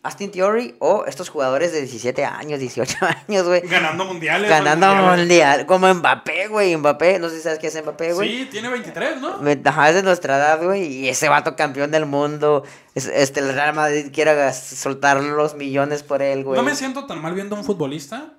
¿Austin 0.06 0.30
Theory 0.30 0.74
o 0.78 1.04
estos 1.06 1.28
jugadores 1.28 1.72
de 1.72 1.80
17 1.80 2.24
años, 2.24 2.58
18 2.58 2.96
años, 3.28 3.46
güey? 3.46 3.60
ganando 3.62 4.04
mundiales. 4.06 4.48
Ganando 4.48 4.86
mundiales. 4.86 5.18
mundial, 5.18 5.66
como 5.66 5.92
Mbappé, 5.94 6.48
güey, 6.48 6.76
Mbappé, 6.76 7.18
no 7.18 7.28
sé 7.28 7.36
si 7.36 7.42
sabes 7.42 7.58
qué 7.58 7.66
es 7.66 7.82
Mbappé, 7.82 8.12
güey. 8.14 8.28
Sí, 8.40 8.48
tiene 8.50 8.68
23, 8.70 9.20
¿no? 9.20 9.38
Ajá, 9.64 9.88
es 9.90 9.94
de 9.94 10.02
nuestra 10.02 10.36
edad, 10.38 10.62
güey, 10.62 10.84
y 10.86 11.08
ese 11.08 11.28
vato 11.28 11.54
campeón 11.56 11.90
del 11.90 12.06
mundo, 12.06 12.64
es- 12.94 13.06
este, 13.06 13.40
el 13.40 13.52
Real 13.52 13.74
Madrid 13.74 14.06
quiere 14.12 14.34
gas- 14.34 14.64
soltar 14.66 15.22
los 15.22 15.54
millones 15.54 16.02
por 16.02 16.22
él, 16.22 16.44
güey. 16.44 16.56
No 16.56 16.62
me 16.64 16.74
siento 16.74 17.06
tan 17.06 17.20
mal 17.20 17.34
viendo 17.34 17.54
a 17.56 17.58
un 17.58 17.64
futbolista, 17.64 18.32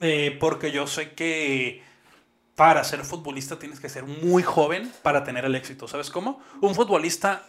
eh, 0.00 0.36
porque 0.40 0.70
yo 0.72 0.86
sé 0.86 1.12
que 1.12 1.82
para 2.56 2.84
ser 2.84 3.04
futbolista 3.04 3.58
tienes 3.58 3.80
que 3.80 3.88
ser 3.88 4.04
muy 4.04 4.42
joven 4.42 4.92
para 5.02 5.24
tener 5.24 5.44
el 5.44 5.54
éxito. 5.56 5.88
¿Sabes 5.88 6.10
cómo? 6.10 6.40
Un 6.60 6.74
futbolista 6.74 7.42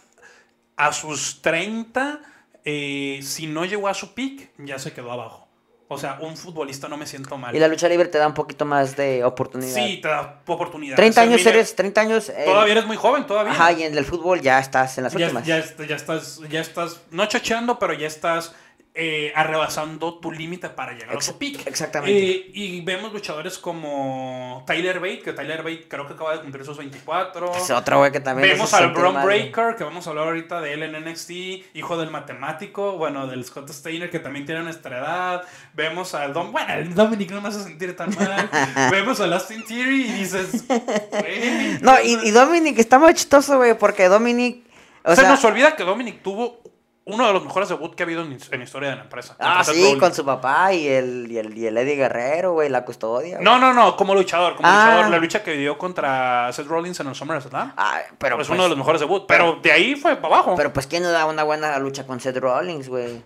a 0.76 0.92
sus 0.92 1.42
30, 1.42 2.20
eh, 2.66 3.20
si 3.22 3.46
no 3.46 3.64
llegó 3.64 3.88
a 3.88 3.94
su 3.94 4.12
peak, 4.12 4.50
ya 4.58 4.78
se 4.78 4.92
quedó 4.92 5.12
abajo. 5.12 5.44
O 5.88 5.96
sea, 5.98 6.18
un 6.20 6.36
futbolista 6.36 6.88
no 6.88 6.96
me 6.96 7.06
siento 7.06 7.38
mal. 7.38 7.54
Y 7.54 7.60
la 7.60 7.68
lucha 7.68 7.88
libre 7.88 8.08
te 8.08 8.18
da 8.18 8.26
un 8.26 8.34
poquito 8.34 8.64
más 8.64 8.96
de 8.96 9.22
oportunidad. 9.22 9.72
Sí, 9.72 10.00
te 10.02 10.08
da 10.08 10.40
oportunidad. 10.44 10.96
30 10.96 11.12
O 11.12 11.14
sea, 11.14 11.22
años 11.30 11.38
mira, 11.40 11.50
eres, 11.52 11.76
30 11.76 12.00
años. 12.00 12.28
eh, 12.28 12.42
Todavía 12.44 12.72
eres 12.72 12.86
muy 12.86 12.96
joven, 12.96 13.24
todavía. 13.24 13.52
Ajá, 13.52 13.70
y 13.70 13.84
en 13.84 13.96
el 13.96 14.04
fútbol 14.04 14.40
ya 14.40 14.58
estás 14.58 14.98
en 14.98 15.04
las 15.04 15.12
ya, 15.12 15.26
últimas. 15.26 15.46
ya, 15.46 15.58
est- 15.58 15.80
ya 15.86 15.94
estás, 15.94 16.40
ya 16.50 16.60
estás, 16.60 17.02
no 17.12 17.24
chacheando, 17.26 17.78
pero 17.78 17.92
ya 17.92 18.08
estás 18.08 18.52
eh, 18.96 19.32
arrebasando 19.34 20.18
tu 20.18 20.32
límite 20.32 20.70
para 20.70 20.92
llegar 20.92 21.14
Ex- 21.14 21.28
a 21.28 21.32
tu 21.32 21.38
pick. 21.38 21.66
exactamente. 21.66 22.18
Eh, 22.18 22.50
y 22.54 22.80
vemos 22.80 23.12
luchadores 23.12 23.58
como 23.58 24.64
Tyler 24.66 24.98
Bate, 25.00 25.20
que 25.20 25.32
Tyler 25.32 25.58
Bate 25.62 25.86
creo 25.88 26.06
que 26.06 26.14
acaba 26.14 26.32
de 26.34 26.40
cumplir 26.40 26.64
sus 26.64 26.78
24. 26.78 27.54
Es 27.54 27.70
otro 27.70 27.98
güey 27.98 28.10
que 28.12 28.20
también. 28.20 28.48
Vemos 28.50 28.72
al 28.74 28.92
güey. 28.94 29.12
Breaker, 29.24 29.76
que 29.76 29.84
vamos 29.84 30.06
a 30.06 30.10
hablar 30.10 30.26
ahorita 30.28 30.60
de 30.60 30.72
él 30.72 30.82
en 30.82 31.04
NXT, 31.04 31.30
hijo 31.74 31.96
del 31.98 32.10
matemático, 32.10 32.92
bueno, 32.98 33.26
del 33.26 33.44
Scott 33.44 33.70
Steiner, 33.70 34.10
que 34.10 34.18
también 34.18 34.46
tiene 34.46 34.62
nuestra 34.62 34.98
edad. 34.98 35.42
Vemos 35.74 36.14
al 36.14 36.32
Dom, 36.32 36.50
bueno, 36.52 36.72
el 36.74 36.94
Dominic 36.94 37.30
no 37.32 37.40
me 37.42 37.48
hace 37.48 37.62
sentir 37.62 37.94
tan 37.94 38.14
mal. 38.14 38.48
Vemos 38.90 39.20
al 39.20 39.32
Austin 39.32 39.62
Theory 39.64 40.06
y 40.08 40.12
dices, 40.12 40.64
güey, 40.68 41.78
No, 41.82 42.00
y, 42.02 42.14
y 42.28 42.30
Dominic 42.30 42.78
está 42.78 42.98
muy 42.98 43.14
chistoso, 43.14 43.56
güey, 43.58 43.76
porque 43.78 44.08
Dominic. 44.08 44.64
O 45.04 45.14
Se 45.14 45.20
sea, 45.20 45.30
nos 45.30 45.44
olvida 45.44 45.76
que 45.76 45.84
Dominic 45.84 46.22
tuvo 46.22 46.60
uno 47.08 47.24
de 47.26 47.32
los 47.32 47.44
mejores 47.44 47.68
debuts 47.68 47.94
que 47.94 48.02
ha 48.02 48.06
habido 48.06 48.22
en, 48.22 48.32
en 48.32 48.58
la 48.58 48.64
historia 48.64 48.90
de 48.90 48.96
la 48.96 49.02
empresa. 49.02 49.36
Ah, 49.38 49.62
sí, 49.64 49.96
con 49.98 50.12
su 50.12 50.24
papá 50.24 50.72
y 50.72 50.88
el, 50.88 51.30
y 51.30 51.38
el, 51.38 51.56
y 51.56 51.66
el 51.66 51.78
Eddie 51.78 51.94
Guerrero, 51.94 52.52
güey, 52.52 52.68
la 52.68 52.84
custodia. 52.84 53.38
No, 53.40 53.58
no, 53.60 53.72
no, 53.72 53.96
como 53.96 54.12
luchador, 54.14 54.56
como 54.56 54.68
Ah. 54.68 54.86
luchador. 54.86 55.10
La 55.12 55.18
lucha 55.18 55.42
que 55.44 55.52
dio 55.52 55.78
contra 55.78 56.52
Seth 56.52 56.66
Rollins 56.66 56.98
en 56.98 57.06
el 57.06 57.14
SummerSlam. 57.14 57.72
Ah, 57.76 58.00
pero. 58.18 58.34
es 58.34 58.48
pues, 58.48 58.50
uno 58.50 58.64
de 58.64 58.68
los 58.70 58.78
mejores 58.78 59.00
debuts. 59.00 59.24
Pero 59.28 59.60
de 59.62 59.70
ahí 59.70 59.94
fue 59.94 60.16
para 60.16 60.34
abajo. 60.34 60.54
Pero 60.56 60.72
pues, 60.72 60.88
¿quién 60.88 61.04
no 61.04 61.10
da 61.10 61.26
una 61.26 61.44
buena 61.44 61.78
lucha 61.78 62.06
con 62.06 62.18
Seth 62.20 62.38
Rollins, 62.38 62.88
güey? 62.88 63.22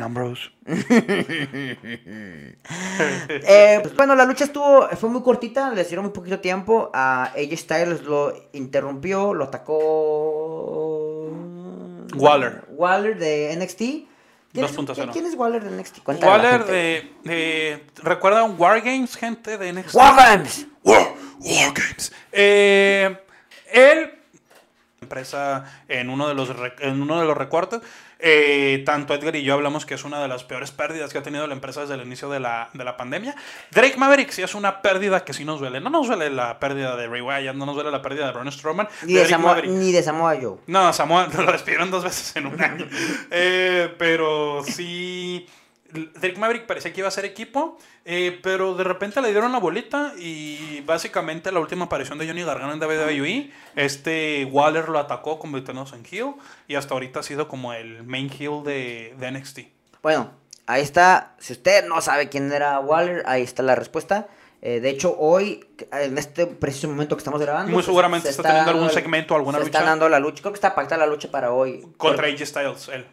Ambrose. 0.00 0.50
Eh, 3.42 3.80
pues, 3.82 3.96
bueno, 3.96 4.14
la 4.14 4.24
lucha 4.24 4.44
estuvo, 4.44 4.88
fue 4.90 5.08
muy 5.08 5.22
cortita, 5.22 5.70
le 5.70 5.84
dieron 5.84 6.04
muy 6.04 6.12
poquito 6.12 6.40
tiempo. 6.40 6.90
A 6.92 7.24
AJ 7.34 7.56
Styles 7.56 8.02
lo 8.02 8.32
interrumpió, 8.52 9.34
lo 9.34 9.44
atacó. 9.44 11.09
Waller. 12.14 12.64
Waller 12.68 13.18
de 13.18 13.54
NXT. 13.56 13.78
¿Quién 14.52 14.64
es- 14.64 14.76
2.0. 14.76 15.12
¿Quién 15.12 15.26
es 15.26 15.34
Waller 15.34 15.62
de 15.62 15.70
NXT? 15.70 16.02
Cuéntale 16.02 16.30
Waller 16.32 16.64
de, 16.64 17.12
de. 17.24 17.86
¿Recuerdan 18.02 18.54
War 18.58 18.80
Games, 18.80 19.16
gente 19.16 19.56
de 19.58 19.72
NXT? 19.72 19.94
War 19.94 20.16
Games. 20.16 20.66
War, 20.82 21.14
War 21.38 21.72
Games. 21.72 22.12
Eh, 22.32 23.16
él, 23.72 24.12
empresa 25.00 25.64
en 25.88 26.10
uno 26.10 26.26
de 26.28 26.34
los, 26.34 26.50
en 26.80 27.00
uno 27.02 27.20
de 27.20 27.26
los 27.26 27.36
recortes, 27.36 27.80
eh, 28.22 28.82
tanto 28.84 29.14
Edgar 29.14 29.36
y 29.36 29.42
yo 29.42 29.54
hablamos 29.54 29.86
que 29.86 29.94
es 29.94 30.04
una 30.04 30.20
de 30.20 30.28
las 30.28 30.44
peores 30.44 30.70
pérdidas 30.70 31.12
que 31.12 31.18
ha 31.18 31.22
tenido 31.22 31.46
la 31.46 31.54
empresa 31.54 31.82
desde 31.82 31.94
el 31.94 32.02
inicio 32.02 32.28
de 32.30 32.40
la, 32.40 32.70
de 32.72 32.84
la 32.84 32.96
pandemia. 32.96 33.34
Drake 33.70 33.96
Maverick 33.96 34.30
sí 34.30 34.42
es 34.42 34.54
una 34.54 34.82
pérdida 34.82 35.24
que 35.24 35.32
sí 35.32 35.44
nos 35.44 35.60
duele. 35.60 35.80
No 35.80 35.90
nos 35.90 36.06
duele 36.06 36.30
la 36.30 36.58
pérdida 36.58 36.96
de 36.96 37.06
Ray 37.06 37.20
Wyatt, 37.20 37.54
no 37.54 37.66
nos 37.66 37.74
duele 37.74 37.90
la 37.90 38.02
pérdida 38.02 38.26
de 38.26 38.32
Braun 38.32 38.50
Strowman. 38.50 38.88
Ni 39.02 39.14
de, 39.14 39.20
Drake 39.20 39.30
Samoa, 39.30 39.62
ni 39.62 39.92
de 39.92 40.02
Samoa 40.02 40.36
Joe. 40.40 40.58
No, 40.66 40.92
Samoa 40.92 41.28
lo 41.36 41.52
despidieron 41.52 41.90
dos 41.90 42.04
veces 42.04 42.34
en 42.36 42.46
un 42.46 42.60
año. 42.62 42.86
Eh, 43.30 43.94
pero 43.98 44.62
sí. 44.64 45.46
Drake 45.92 46.36
Maverick 46.38 46.66
parecía 46.66 46.92
que 46.92 47.00
iba 47.00 47.08
a 47.08 47.10
ser 47.12 47.24
equipo, 47.24 47.78
eh, 48.04 48.38
pero 48.42 48.74
de 48.74 48.84
repente 48.84 49.20
le 49.20 49.30
dieron 49.30 49.52
la 49.52 49.58
bolita 49.58 50.12
y 50.18 50.80
básicamente 50.82 51.50
la 51.52 51.60
última 51.60 51.86
aparición 51.86 52.18
de 52.18 52.26
Johnny 52.26 52.42
Gargano 52.42 52.72
en 52.72 52.80
WWE, 52.80 53.50
este 53.76 54.44
Waller 54.50 54.88
lo 54.88 54.98
atacó 54.98 55.38
convirtiéndose 55.38 55.96
en 55.96 56.04
heel 56.10 56.34
y 56.68 56.74
hasta 56.76 56.94
ahorita 56.94 57.20
ha 57.20 57.22
sido 57.22 57.48
como 57.48 57.72
el 57.72 58.02
main 58.04 58.30
heel 58.30 58.62
de, 58.64 59.14
de 59.18 59.30
NXT. 59.32 59.58
Bueno, 60.02 60.30
ahí 60.66 60.82
está. 60.82 61.34
Si 61.38 61.52
usted 61.52 61.86
no 61.86 62.00
sabe 62.00 62.28
quién 62.28 62.50
era 62.52 62.78
Waller, 62.80 63.22
ahí 63.26 63.42
está 63.42 63.62
la 63.62 63.74
respuesta. 63.74 64.28
Eh, 64.62 64.80
de 64.80 64.90
hecho, 64.90 65.16
hoy, 65.18 65.64
en 65.90 66.18
este 66.18 66.46
preciso 66.46 66.86
momento 66.86 67.16
que 67.16 67.20
estamos 67.20 67.40
grabando, 67.40 67.72
Muy 67.72 67.82
se- 67.82 67.86
seguramente 67.86 68.26
se 68.26 68.32
está 68.32 68.42
teniendo 68.42 68.70
algún 68.72 68.90
segmento 68.90 69.34
alguna 69.34 69.56
se 69.58 69.64
lucha. 69.64 69.78
está 69.78 69.88
dando 69.90 70.06
la 70.10 70.20
lucha. 70.20 70.42
Creo 70.42 70.52
que 70.52 70.56
está 70.58 70.74
pactada 70.74 71.06
la 71.06 71.10
lucha 71.10 71.30
para 71.30 71.50
hoy. 71.52 71.86
Contra 71.96 72.26
AJ 72.26 72.44
Styles, 72.46 72.88
él. 72.88 73.06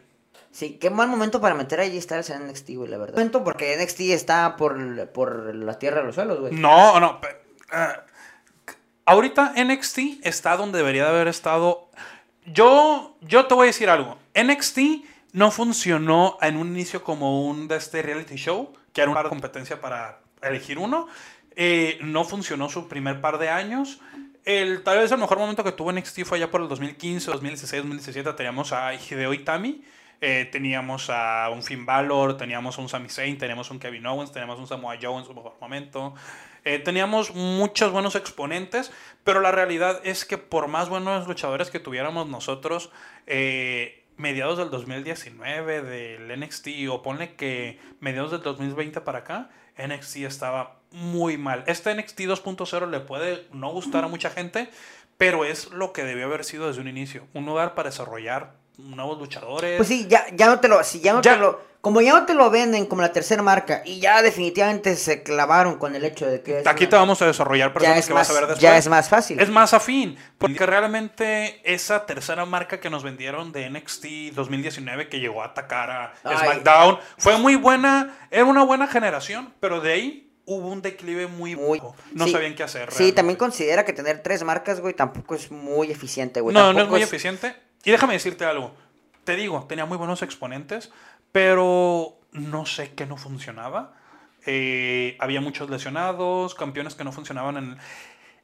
Sí, 0.58 0.76
qué 0.80 0.90
mal 0.90 1.06
momento 1.06 1.40
para 1.40 1.54
meter 1.54 1.78
a 1.78 1.84
AJ 1.84 2.00
Styles 2.00 2.30
en 2.30 2.48
NXT, 2.48 2.70
güey, 2.70 2.90
la 2.90 2.98
verdad. 2.98 3.14
Momento 3.14 3.44
porque 3.44 3.76
NXT 3.76 4.00
está 4.10 4.56
por, 4.56 5.08
por 5.10 5.54
la 5.54 5.78
tierra 5.78 6.00
de 6.00 6.06
los 6.06 6.16
suelos, 6.16 6.40
güey. 6.40 6.52
No, 6.52 6.98
no. 6.98 7.20
ah, 7.70 8.02
ahorita 9.04 9.54
NXT 9.56 9.98
está 10.24 10.56
donde 10.56 10.78
debería 10.78 11.04
de 11.04 11.10
haber 11.10 11.28
estado. 11.28 11.88
Yo, 12.44 13.16
yo 13.20 13.46
te 13.46 13.54
voy 13.54 13.66
a 13.66 13.68
decir 13.68 13.88
algo. 13.88 14.18
NXT 14.34 14.78
no 15.30 15.52
funcionó 15.52 16.38
en 16.42 16.56
un 16.56 16.66
inicio 16.66 17.04
como 17.04 17.46
un 17.46 17.68
de 17.68 17.76
este 17.76 18.02
reality 18.02 18.34
show, 18.34 18.72
que 18.92 19.02
era 19.02 19.12
una 19.12 19.22
competencia 19.22 19.80
para 19.80 20.18
elegir 20.42 20.80
uno. 20.80 21.06
Eh, 21.54 22.00
no 22.02 22.24
funcionó 22.24 22.68
su 22.68 22.88
primer 22.88 23.20
par 23.20 23.38
de 23.38 23.48
años. 23.48 24.00
El, 24.44 24.82
tal 24.82 24.98
vez 24.98 25.12
el 25.12 25.18
mejor 25.18 25.38
momento 25.38 25.62
que 25.62 25.70
tuvo 25.70 25.92
NXT 25.92 26.24
fue 26.24 26.40
ya 26.40 26.50
por 26.50 26.62
el 26.62 26.68
2015, 26.68 27.30
2016, 27.30 27.82
2017. 27.82 28.32
Teníamos 28.32 28.72
a 28.72 28.92
Hideo 28.92 29.32
Itami, 29.32 29.84
eh, 30.20 30.48
teníamos 30.50 31.10
a 31.10 31.48
un 31.50 31.62
Finn 31.62 31.86
Balor, 31.86 32.36
teníamos 32.36 32.78
a 32.78 32.80
un 32.80 32.88
Sami 32.88 33.08
Zayn, 33.08 33.38
teníamos 33.38 33.70
a 33.70 33.74
un 33.74 33.78
Kevin 33.78 34.06
Owens, 34.06 34.32
teníamos 34.32 34.58
a 34.58 34.62
un 34.62 34.66
Samoa 34.66 34.96
Joe 35.00 35.18
en 35.18 35.24
su 35.24 35.34
mejor 35.34 35.54
momento. 35.60 36.14
Eh, 36.64 36.80
teníamos 36.80 37.34
muchos 37.34 37.92
buenos 37.92 38.16
exponentes, 38.16 38.92
pero 39.22 39.40
la 39.40 39.52
realidad 39.52 40.00
es 40.04 40.24
que 40.24 40.36
por 40.36 40.66
más 40.66 40.88
buenos 40.88 41.28
luchadores 41.28 41.70
que 41.70 41.78
tuviéramos 41.78 42.28
nosotros, 42.28 42.90
eh, 43.26 44.04
mediados 44.16 44.58
del 44.58 44.70
2019 44.70 45.82
del 45.82 46.40
NXT, 46.40 46.88
o 46.90 47.02
ponle 47.02 47.36
que 47.36 47.78
mediados 48.00 48.32
del 48.32 48.42
2020 48.42 49.00
para 49.02 49.20
acá, 49.20 49.50
NXT 49.78 50.16
estaba 50.24 50.80
muy 50.90 51.38
mal. 51.38 51.62
Este 51.68 51.94
NXT 51.94 52.20
2.0 52.22 52.90
le 52.90 53.00
puede 53.00 53.46
no 53.52 53.70
gustar 53.70 54.02
a 54.02 54.08
mucha 54.08 54.30
gente, 54.30 54.68
pero 55.16 55.44
es 55.44 55.70
lo 55.70 55.92
que 55.92 56.02
debió 56.02 56.26
haber 56.26 56.44
sido 56.44 56.66
desde 56.66 56.80
un 56.80 56.88
inicio. 56.88 57.28
Un 57.34 57.46
lugar 57.46 57.74
para 57.74 57.90
desarrollar 57.90 58.54
nuevos 58.78 59.18
luchadores. 59.18 59.76
Pues 59.76 59.88
sí, 59.88 60.06
ya, 60.08 60.26
ya 60.34 60.46
no 60.46 60.60
te 60.60 60.68
lo, 60.68 60.82
si 60.84 61.00
ya 61.00 61.12
no 61.12 61.20
Ya. 61.20 61.34
te 61.34 61.38
lo, 61.40 61.68
como 61.80 62.00
ya 62.00 62.12
no 62.12 62.26
te 62.26 62.34
lo 62.34 62.50
venden 62.50 62.86
como 62.86 63.02
la 63.02 63.12
tercera 63.12 63.40
marca 63.42 63.82
y 63.84 64.00
ya 64.00 64.20
definitivamente 64.22 64.96
se 64.96 65.22
clavaron 65.22 65.78
con 65.78 65.94
el 65.94 66.04
hecho 66.04 66.26
de 66.26 66.42
que 66.42 66.60
es 66.60 66.66
Aquí 66.66 66.84
una- 66.84 66.90
te 66.90 66.96
vamos 66.96 67.22
a 67.22 67.26
desarrollar 67.26 67.72
personas 67.72 68.06
que 68.06 68.14
más, 68.14 68.28
vas 68.28 68.30
a 68.36 68.40
ver 68.40 68.48
después. 68.48 68.62
ya 68.62 68.76
es 68.76 68.88
más 68.88 69.08
fácil. 69.08 69.40
Es 69.40 69.48
más 69.48 69.74
afín, 69.74 70.16
porque 70.38 70.66
realmente 70.66 71.60
esa 71.64 72.04
tercera 72.06 72.44
marca 72.46 72.80
que 72.80 72.90
nos 72.90 73.02
vendieron 73.04 73.52
de 73.52 73.66
NXT 73.70 74.32
2019 74.34 75.08
que 75.08 75.20
llegó 75.20 75.42
a 75.42 75.46
atacar 75.46 75.90
a 75.90 76.14
Ay. 76.24 76.36
SmackDown 76.38 76.98
fue 77.16 77.36
muy 77.38 77.54
buena, 77.56 78.16
era 78.30 78.44
una 78.44 78.64
buena 78.64 78.86
generación, 78.88 79.54
pero 79.60 79.80
de 79.80 79.92
ahí 79.92 80.24
hubo 80.46 80.68
un 80.68 80.82
declive 80.82 81.26
muy, 81.26 81.54
Muy- 81.56 81.78
bajo. 81.78 81.94
No 82.12 82.24
sí. 82.24 82.32
sabían 82.32 82.54
qué 82.54 82.62
hacer. 82.62 82.90
Sí, 82.90 83.12
también 83.12 83.36
considera 83.36 83.84
que 83.84 83.92
tener 83.92 84.22
tres 84.22 84.42
marcas, 84.42 84.80
güey, 84.80 84.94
tampoco 84.94 85.34
es 85.34 85.50
muy 85.50 85.90
eficiente, 85.90 86.40
güey. 86.40 86.54
No, 86.54 86.72
no 86.72 86.80
es 86.82 86.88
muy 86.88 87.02
eficiente. 87.02 87.54
Y 87.84 87.90
déjame 87.90 88.14
decirte 88.14 88.44
algo. 88.44 88.72
Te 89.24 89.36
digo, 89.36 89.64
tenía 89.68 89.84
muy 89.86 89.96
buenos 89.98 90.22
exponentes, 90.22 90.90
pero 91.32 92.18
no 92.32 92.66
sé 92.66 92.94
qué 92.94 93.06
no 93.06 93.16
funcionaba. 93.16 93.92
Eh, 94.46 95.16
había 95.20 95.40
muchos 95.40 95.68
lesionados, 95.70 96.54
campeones 96.54 96.94
que 96.94 97.04
no 97.04 97.12
funcionaban 97.12 97.56
en... 97.56 97.78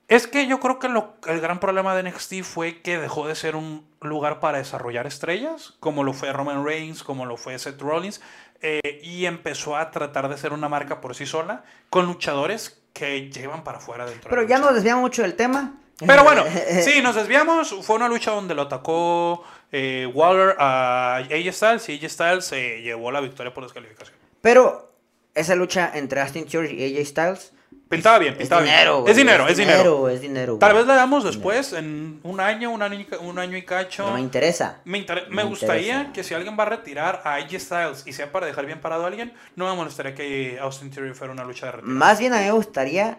Es 0.06 0.26
que 0.26 0.46
yo 0.46 0.60
creo 0.60 0.78
que 0.78 0.90
lo- 0.90 1.14
el 1.26 1.40
gran 1.40 1.60
problema 1.60 1.94
de 1.96 2.02
NXT 2.02 2.42
fue 2.42 2.82
que 2.82 2.98
dejó 2.98 3.26
de 3.26 3.34
ser 3.34 3.56
un 3.56 3.86
lugar 4.02 4.38
para 4.38 4.58
desarrollar 4.58 5.06
estrellas, 5.06 5.74
como 5.80 6.04
lo 6.04 6.12
fue 6.12 6.30
Roman 6.30 6.62
Reigns, 6.62 7.02
como 7.02 7.24
lo 7.24 7.38
fue 7.38 7.58
Seth 7.58 7.80
Rollins, 7.80 8.20
eh, 8.60 9.00
y 9.02 9.24
empezó 9.24 9.76
a 9.76 9.90
tratar 9.90 10.28
de 10.28 10.36
ser 10.36 10.52
una 10.52 10.68
marca 10.68 11.00
por 11.00 11.14
sí 11.14 11.24
sola, 11.24 11.64
con 11.88 12.04
luchadores 12.04 12.82
que 12.92 13.30
llevan 13.30 13.64
para 13.64 13.78
afuera 13.78 14.04
dentro 14.04 14.28
de 14.28 14.36
Pero 14.36 14.46
ya 14.46 14.58
nos 14.58 14.74
desviamos 14.74 15.00
mucho 15.00 15.22
del 15.22 15.36
tema. 15.36 15.72
Pero 15.98 16.24
bueno, 16.24 16.44
sí, 16.84 17.00
nos 17.02 17.14
desviamos. 17.14 17.74
Fue 17.82 17.96
una 17.96 18.08
lucha 18.08 18.30
donde 18.32 18.54
lo 18.54 18.62
atacó 18.62 19.44
eh, 19.72 20.10
Waller 20.12 20.56
a 20.58 21.16
AJ 21.18 21.52
Styles 21.52 21.88
y 21.88 21.96
AJ 21.98 22.10
Styles 22.10 22.44
se 22.44 22.82
llevó 22.82 23.10
la 23.12 23.20
victoria 23.20 23.52
por 23.54 23.64
descalificación. 23.64 24.16
Pero 24.40 24.92
esa 25.34 25.54
lucha 25.54 25.90
entre 25.94 26.20
Austin 26.20 26.46
Theory 26.46 26.82
y 26.82 26.96
AJ 26.98 27.06
Styles 27.06 27.50
Pintaba 27.88 28.18
bien, 28.18 28.32
es 28.32 28.38
pintaba 28.38 28.62
dinero, 28.62 28.92
bien. 28.92 29.00
güey, 29.02 29.10
Es 29.10 29.16
dinero, 29.16 29.46
es 29.48 29.56
dinero. 29.56 30.08
Es 30.08 30.20
dinero, 30.20 30.56
Tal 30.58 30.74
vez 30.74 30.86
la 30.86 30.94
damos 30.96 31.22
después, 31.22 31.72
en 31.74 32.18
un 32.22 32.40
año, 32.40 32.70
un 32.70 32.82
año, 32.82 32.98
y- 32.98 33.06
un 33.20 33.38
año 33.38 33.56
y 33.58 33.62
cacho. 33.62 34.06
No 34.06 34.14
me 34.14 34.20
interesa. 34.20 34.80
Me, 34.84 34.98
inter- 34.98 35.26
Me 35.28 35.36
me 35.36 35.44
gustaría 35.44 35.92
interesa. 35.94 36.12
que 36.12 36.24
si 36.24 36.34
alguien 36.34 36.56
va 36.58 36.62
a 36.64 36.66
retirar 36.70 37.20
a 37.24 37.34
AJ 37.34 37.60
Styles 37.60 38.02
y 38.06 38.12
sea 38.12 38.32
para 38.32 38.46
dejar 38.46 38.66
bien 38.66 38.80
parado 38.80 39.04
a 39.04 39.08
alguien, 39.08 39.32
no 39.54 39.68
me 39.68 39.76
molestaría 39.76 40.14
que 40.14 40.58
Austin 40.60 40.90
Theory 40.90 41.12
fuera 41.14 41.32
una 41.32 41.44
lucha 41.44 41.66
de 41.66 41.72
retiro. 41.72 41.92
Más 41.92 42.18
bien 42.18 42.32
a 42.32 42.38
mí 42.38 42.44
me 42.46 42.52
gustaría 42.52 43.18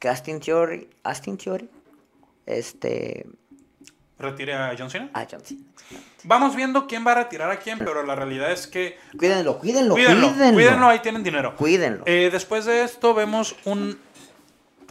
que 0.00 0.08
Austin 0.08 0.40
Theory, 0.40 0.88
Austin 1.04 1.36
Theory, 1.36 1.68
este, 2.46 3.26
Retire 4.18 4.54
a 4.54 4.74
John 4.78 4.88
Cena. 4.88 5.10
John 5.30 5.40
Cena. 5.42 5.60
Vamos 6.24 6.56
viendo 6.56 6.86
quién 6.86 7.06
va 7.06 7.12
a 7.12 7.16
retirar 7.16 7.50
a 7.50 7.58
quién, 7.58 7.78
pero 7.78 8.02
la 8.02 8.14
realidad 8.14 8.50
es 8.50 8.66
que 8.66 8.98
Cuídenlo, 9.16 9.58
cuídenlo, 9.58 9.94
cuídenlo, 9.94 10.28
cuídenlo. 10.28 10.54
cuídenlo, 10.54 10.88
ahí 10.88 10.98
tienen 11.00 11.22
dinero. 11.22 11.54
Cuídenlo. 11.54 12.02
Eh, 12.06 12.30
después 12.32 12.64
de 12.64 12.82
esto 12.82 13.12
vemos 13.14 13.54
un... 13.64 13.98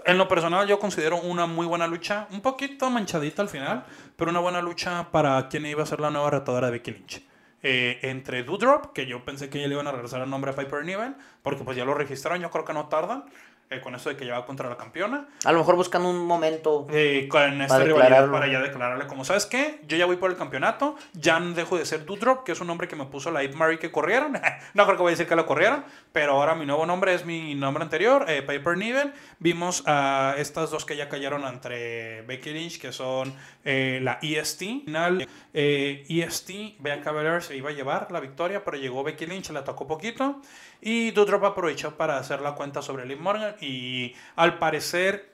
En 0.05 0.19
lo 0.19 0.27
personal 0.27 0.67
yo 0.67 0.77
considero 0.79 1.19
una 1.19 1.47
muy 1.47 1.65
buena 1.65 1.87
lucha, 1.87 2.27
un 2.29 2.41
poquito 2.41 2.91
manchadita 2.91 3.41
al 3.41 3.49
final, 3.49 3.85
pero 4.15 4.29
una 4.29 4.39
buena 4.39 4.61
lucha 4.61 5.09
para 5.11 5.47
quien 5.49 5.65
iba 5.65 5.81
a 5.81 5.85
ser 5.87 5.99
la 5.99 6.11
nueva 6.11 6.29
retadora 6.29 6.67
de 6.67 6.73
Becky 6.73 6.91
Lynch. 6.91 7.23
eh, 7.63 7.97
entre 8.03 8.43
Doudrop, 8.43 8.93
que 8.93 9.07
yo 9.07 9.25
pensé 9.25 9.49
que 9.49 9.59
ya 9.59 9.67
le 9.67 9.73
iban 9.73 9.87
a 9.87 9.91
regresar 9.91 10.21
el 10.21 10.29
nombre 10.29 10.51
a 10.51 10.55
Piper 10.55 10.85
Niven, 10.85 11.15
porque 11.41 11.63
pues 11.63 11.75
ya 11.75 11.83
lo 11.83 11.95
registraron, 11.95 12.39
yo 12.39 12.51
creo 12.51 12.63
que 12.63 12.73
no 12.73 12.87
tardan, 12.87 13.25
eh, 13.68 13.82
con 13.82 13.95
eso 13.95 14.09
de 14.09 14.16
que 14.16 14.28
ya 14.28 14.38
va 14.38 14.45
contra 14.45 14.70
la 14.70 14.78
campeona. 14.78 15.28
A 15.43 15.51
lo 15.51 15.57
mejor 15.57 15.76
buscan 15.76 16.05
un 16.05 16.24
momento. 16.24 16.86
Eh, 16.91 17.28
con 17.28 17.61
esta 17.61 17.76
Para 17.76 17.86
rivalidad 17.86 18.30
para 18.30 18.47
ya 18.47 18.61
declararle 18.61 19.07
como, 19.07 19.26
¿sabes 19.26 19.47
qué? 19.47 19.82
Yo 19.88 19.97
ya 19.97 20.05
voy 20.05 20.18
por 20.18 20.30
el 20.30 20.38
campeonato, 20.38 20.95
ya 21.13 21.39
no 21.39 21.53
dejo 21.55 21.76
de 21.76 21.86
ser 21.88 22.05
Doudrop, 22.05 22.43
que 22.43 22.51
es 22.51 22.61
un 22.61 22.68
nombre 22.68 22.88
que 22.88 22.95
me 22.95 23.05
puso 23.05 23.32
la 23.32 23.41
Eve 23.41 23.55
Marie 23.55 23.80
que 23.80 23.91
corrieron. 23.91 24.34
no 24.76 24.86
creo 24.86 24.97
que 24.97 25.01
voy 25.01 25.09
a 25.09 25.13
decir 25.13 25.28
que 25.28 25.36
lo 25.36 25.47
corrieron, 25.47 25.84
pero 26.11 26.34
ahora 26.34 26.53
mi 26.53 26.68
nuevo 26.68 26.86
nombre 26.86 27.16
es 27.16 27.26
mi 27.26 27.55
nombre 27.55 27.84
anterior, 27.84 28.26
eh, 28.28 28.43
Piper 28.43 28.78
Niven. 28.78 29.13
Vimos 29.39 29.82
a 29.88 30.36
estas 30.38 30.70
dos 30.70 30.86
que 30.86 30.95
ya 30.95 31.09
cayeron 31.09 31.43
entre 31.45 32.22
Becky 32.22 32.51
Lynch, 32.51 32.80
que 32.80 32.91
son 32.91 33.34
eh, 33.63 33.99
la 34.03 34.20
EST. 34.22 34.86
Final, 34.86 35.28
EST, 35.53 36.78
Bea 36.80 37.01
Cavalier 37.01 37.41
se 37.41 37.57
iba 37.57 37.72
a 37.72 37.74
llevar 37.74 38.11
la 38.11 38.20
victoria, 38.20 38.63
pero 38.63 38.78
llegó 38.78 39.03
Becky 39.03 39.26
Lynch, 39.26 39.49
la 39.49 39.63
tocó 39.63 39.88
poquito. 39.88 40.41
Y 40.82 41.11
Doudrop 41.11 41.43
aprovechó 41.43 41.95
para 41.97 42.17
hacer 42.17 42.41
la 42.41 42.55
cuenta 42.55 42.82
sobre 42.82 43.05
Liv 43.05 43.19
Morgan. 43.19 43.55
Y 43.61 44.13
al 44.36 44.57
parecer 44.59 45.34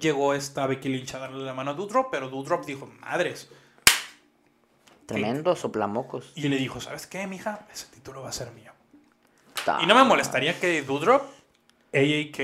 llegó 0.00 0.34
esta 0.34 0.66
Becky 0.66 0.88
Lynch 0.88 1.14
a 1.14 1.18
darle 1.18 1.44
la 1.44 1.54
mano 1.54 1.70
a 1.72 1.74
Doudrop, 1.74 2.08
pero 2.10 2.28
Doudrop 2.28 2.64
dijo, 2.64 2.86
madres. 3.00 3.48
Tremendo 5.06 5.54
soplamocos. 5.54 6.32
Y 6.34 6.48
le 6.48 6.56
dijo, 6.56 6.80
¿sabes 6.80 7.06
qué, 7.06 7.26
mija? 7.26 7.66
Ese 7.72 7.86
título 7.86 8.22
va 8.22 8.30
a 8.30 8.32
ser 8.32 8.50
mío. 8.52 8.72
Ta- 9.64 9.78
Y 9.80 9.86
no 9.86 9.94
me 9.94 10.02
molestaría 10.04 10.58
que 10.58 10.82
Doudrop, 10.82 11.22
AAK, 11.94 12.36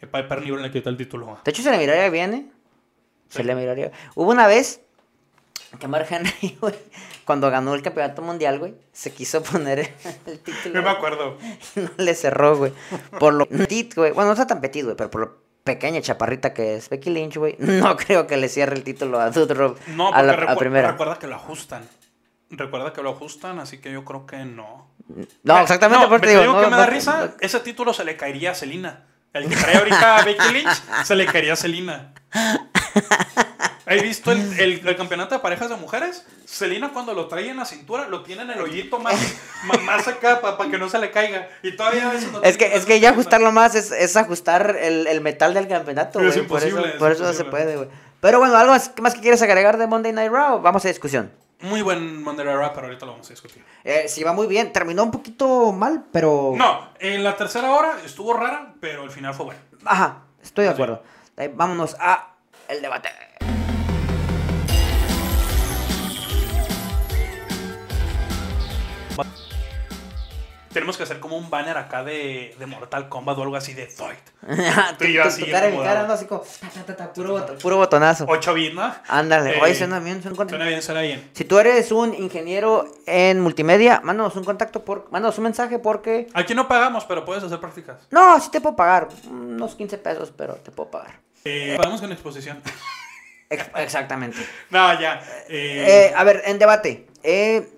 Piper 0.00 0.42
Niven 0.42 0.62
le 0.62 0.70
quitó 0.70 0.88
el 0.88 0.96
título. 0.96 1.38
De 1.44 1.50
hecho, 1.50 1.62
se 1.62 1.70
le 1.70 1.76
miraría 1.78 2.08
bien, 2.08 2.34
¿eh? 2.34 2.46
Se 3.28 3.44
le 3.44 3.54
miraría. 3.54 3.92
Hubo 4.14 4.30
una 4.30 4.46
vez 4.46 4.80
que 5.78 5.88
Mark 5.88 6.06
Henry, 6.10 6.56
güey, 6.60 6.74
cuando 7.24 7.50
ganó 7.50 7.74
el 7.74 7.82
campeonato 7.82 8.22
mundial, 8.22 8.58
güey, 8.58 8.74
se 8.92 9.12
quiso 9.12 9.42
poner 9.42 9.92
el 10.26 10.38
título. 10.40 10.74
No 10.76 10.82
me 10.82 10.90
acuerdo. 10.90 11.38
y 11.76 11.80
no 11.80 11.90
le 11.96 12.14
cerró, 12.14 12.56
güey. 12.56 12.72
Por 13.18 13.34
lo 13.34 13.46
petit, 13.46 13.94
güey. 13.94 14.12
Bueno, 14.12 14.28
no 14.28 14.32
está 14.34 14.46
tan 14.46 14.60
petit, 14.60 14.84
güey, 14.84 14.96
pero 14.96 15.10
por 15.10 15.20
lo 15.20 15.42
pequeña 15.64 16.00
chaparrita 16.00 16.52
que 16.52 16.74
es 16.76 16.88
Becky 16.88 17.10
Lynch, 17.10 17.36
güey. 17.36 17.56
No 17.58 17.96
creo 17.96 18.26
que 18.26 18.36
le 18.36 18.48
cierre 18.48 18.74
el 18.76 18.82
título 18.84 19.20
a 19.20 19.30
Doudrop 19.30 19.78
No, 19.88 20.08
a 20.08 20.12
porque 20.12 20.26
la 20.26 20.32
a 20.32 20.36
recu- 20.54 20.58
primera. 20.58 20.90
recuerda 20.92 21.18
que 21.18 21.26
lo 21.26 21.36
ajustan. 21.36 21.88
Recuerda 22.50 22.92
que 22.92 23.00
lo 23.02 23.10
ajustan, 23.10 23.58
así 23.60 23.78
que 23.78 23.90
yo 23.92 24.04
creo 24.04 24.26
que 24.26 24.44
no. 24.44 24.90
No, 25.42 25.58
exactamente, 25.60 26.04
No, 26.04 26.10
por 26.10 26.20
te 26.20 26.30
digo 26.38 26.52
no, 26.52 26.60
que 26.60 26.66
me 26.66 26.76
da 26.76 26.86
risa. 26.86 27.34
Ese 27.40 27.60
título 27.60 27.92
se 27.94 28.04
le 28.04 28.16
caería 28.16 28.50
a 28.50 28.54
Selina. 28.54 29.06
El 29.32 29.48
que 29.48 29.56
trae 29.56 29.76
ahorita 29.78 30.16
a 30.18 30.24
Becky 30.24 30.52
Lynch 30.52 30.82
se 31.04 31.16
le 31.16 31.24
caería 31.24 31.54
a 31.54 31.56
Selina. 31.56 32.12
¿Has 33.84 34.00
visto 34.02 34.30
el, 34.32 34.60
el- 34.60 34.86
el 34.88 34.96
campeonato 34.96 35.34
de 35.34 35.40
parejas 35.40 35.68
de 35.68 35.76
mujeres? 35.76 36.24
Selina 36.46 36.90
cuando 36.92 37.14
lo 37.14 37.26
trae 37.26 37.48
en 37.48 37.56
la 37.56 37.64
cintura 37.64 38.06
lo 38.08 38.22
tiene 38.22 38.42
en 38.42 38.50
el 38.50 38.60
hoyito 38.60 38.98
más, 39.00 39.14
más, 39.84 40.06
acá 40.06 40.40
para 40.40 40.70
que 40.70 40.78
no 40.78 40.88
se 40.88 40.98
le 40.98 41.10
caiga. 41.10 41.48
Y 41.62 41.74
todavía 41.76 42.08
a 42.08 42.12
veces 42.12 42.30
no 42.30 42.42
Es 42.42 42.56
que, 42.56 42.74
es 42.76 42.84
que 42.86 43.00
ya 43.00 43.10
ajustarlo 43.10 43.50
más 43.52 43.74
es, 43.74 43.90
es 43.90 44.16
ajustar 44.16 44.76
el, 44.80 45.06
el 45.06 45.20
metal 45.20 45.52
del 45.54 45.66
campeonato, 45.68 46.20
es. 46.20 46.38
Por 46.38 46.62
eso, 46.62 46.84
es 46.84 46.92
por 46.94 47.10
eso 47.12 47.24
no 47.24 47.32
se 47.32 47.44
puede, 47.44 47.76
güey. 47.76 47.88
Pero 48.20 48.38
bueno, 48.38 48.56
¿algo 48.56 48.72
más, 48.72 48.92
más 49.00 49.14
que 49.14 49.20
quieres 49.20 49.42
agregar 49.42 49.76
de 49.78 49.86
Monday 49.88 50.12
Night 50.12 50.30
Raw? 50.30 50.60
Vamos 50.60 50.84
a 50.84 50.88
discusión. 50.88 51.32
Muy 51.60 51.82
buen 51.82 52.22
Monday 52.22 52.44
Night 52.46 52.58
Raw, 52.58 52.70
pero 52.74 52.86
ahorita 52.86 53.04
lo 53.06 53.12
vamos 53.12 53.26
a 53.26 53.30
discutir. 53.30 53.64
Eh, 53.82 54.04
sí, 54.08 54.22
va 54.22 54.32
muy 54.32 54.46
bien. 54.46 54.72
Terminó 54.72 55.02
un 55.02 55.10
poquito 55.10 55.72
mal, 55.72 56.04
pero... 56.12 56.52
No, 56.56 56.88
en 57.00 57.24
la 57.24 57.36
tercera 57.36 57.70
hora 57.72 57.96
estuvo 58.04 58.32
rara, 58.34 58.74
pero 58.80 59.02
al 59.02 59.10
final 59.10 59.34
fue 59.34 59.46
bueno. 59.46 59.60
Ajá, 59.84 60.18
estoy 60.42 60.64
de 60.64 60.70
Sí. 60.70 60.74
acuerdo. 60.74 61.02
Eh, 61.36 61.50
vámonos 61.52 61.96
a 61.98 62.34
el 62.68 62.80
debate. 62.82 63.08
Tenemos 70.72 70.96
que 70.96 71.02
hacer 71.02 71.20
como 71.20 71.36
un 71.36 71.50
banner 71.50 71.76
acá 71.76 72.02
de, 72.02 72.54
de 72.58 72.66
Mortal 72.66 73.08
Kombat 73.08 73.36
o 73.38 73.42
algo 73.42 73.56
así 73.56 73.74
de 73.74 73.86
Fight. 73.86 74.18
y 75.00 75.12
yo 75.12 75.22
así 75.24 75.44
cara. 75.50 76.06
Así 76.12 76.26
como... 76.26 76.40
ta, 76.40 76.68
ta, 76.68 76.82
ta, 76.86 76.96
ta, 76.96 77.12
puro, 77.12 77.38
bot- 77.38 77.60
puro 77.60 77.76
botonazo. 77.76 78.24
8 78.28 78.54
bits, 78.54 78.74
¿no? 78.74 78.94
Ándale. 79.08 79.56
Eh, 79.58 79.60
Oye, 79.62 79.74
suena 79.74 79.98
bien, 80.00 80.22
suena 80.22 80.36
Suena 80.36 80.64
bien, 80.66 80.82
suena 80.82 81.00
bien. 81.02 81.30
Si 81.34 81.44
tú 81.44 81.58
eres 81.58 81.92
un 81.92 82.14
ingeniero 82.14 82.86
en 83.06 83.40
multimedia, 83.40 84.00
mándanos 84.02 84.34
un 84.36 84.44
contacto, 84.44 84.84
por, 84.84 85.10
mándanos 85.10 85.36
un 85.38 85.44
mensaje 85.44 85.78
porque... 85.78 86.26
Aquí 86.34 86.54
no 86.54 86.66
pagamos, 86.68 87.04
pero 87.04 87.24
puedes 87.24 87.44
hacer 87.44 87.60
prácticas. 87.60 87.96
No, 88.10 88.40
sí 88.40 88.50
te 88.50 88.60
puedo 88.60 88.74
pagar. 88.76 89.08
Unos 89.30 89.74
15 89.74 89.98
pesos, 89.98 90.32
pero 90.36 90.54
te 90.54 90.70
puedo 90.70 90.90
pagar. 90.90 91.20
Eh, 91.44 91.74
pagamos 91.76 92.00
con 92.00 92.10
exposición. 92.12 92.62
Ex- 93.50 93.70
exactamente. 93.76 94.38
no, 94.70 94.98
ya. 95.00 95.22
Eh, 95.48 96.08
Eh, 96.08 96.12
a 96.16 96.24
ver, 96.24 96.42
en 96.46 96.58
debate. 96.58 97.06
eh, 97.22 97.68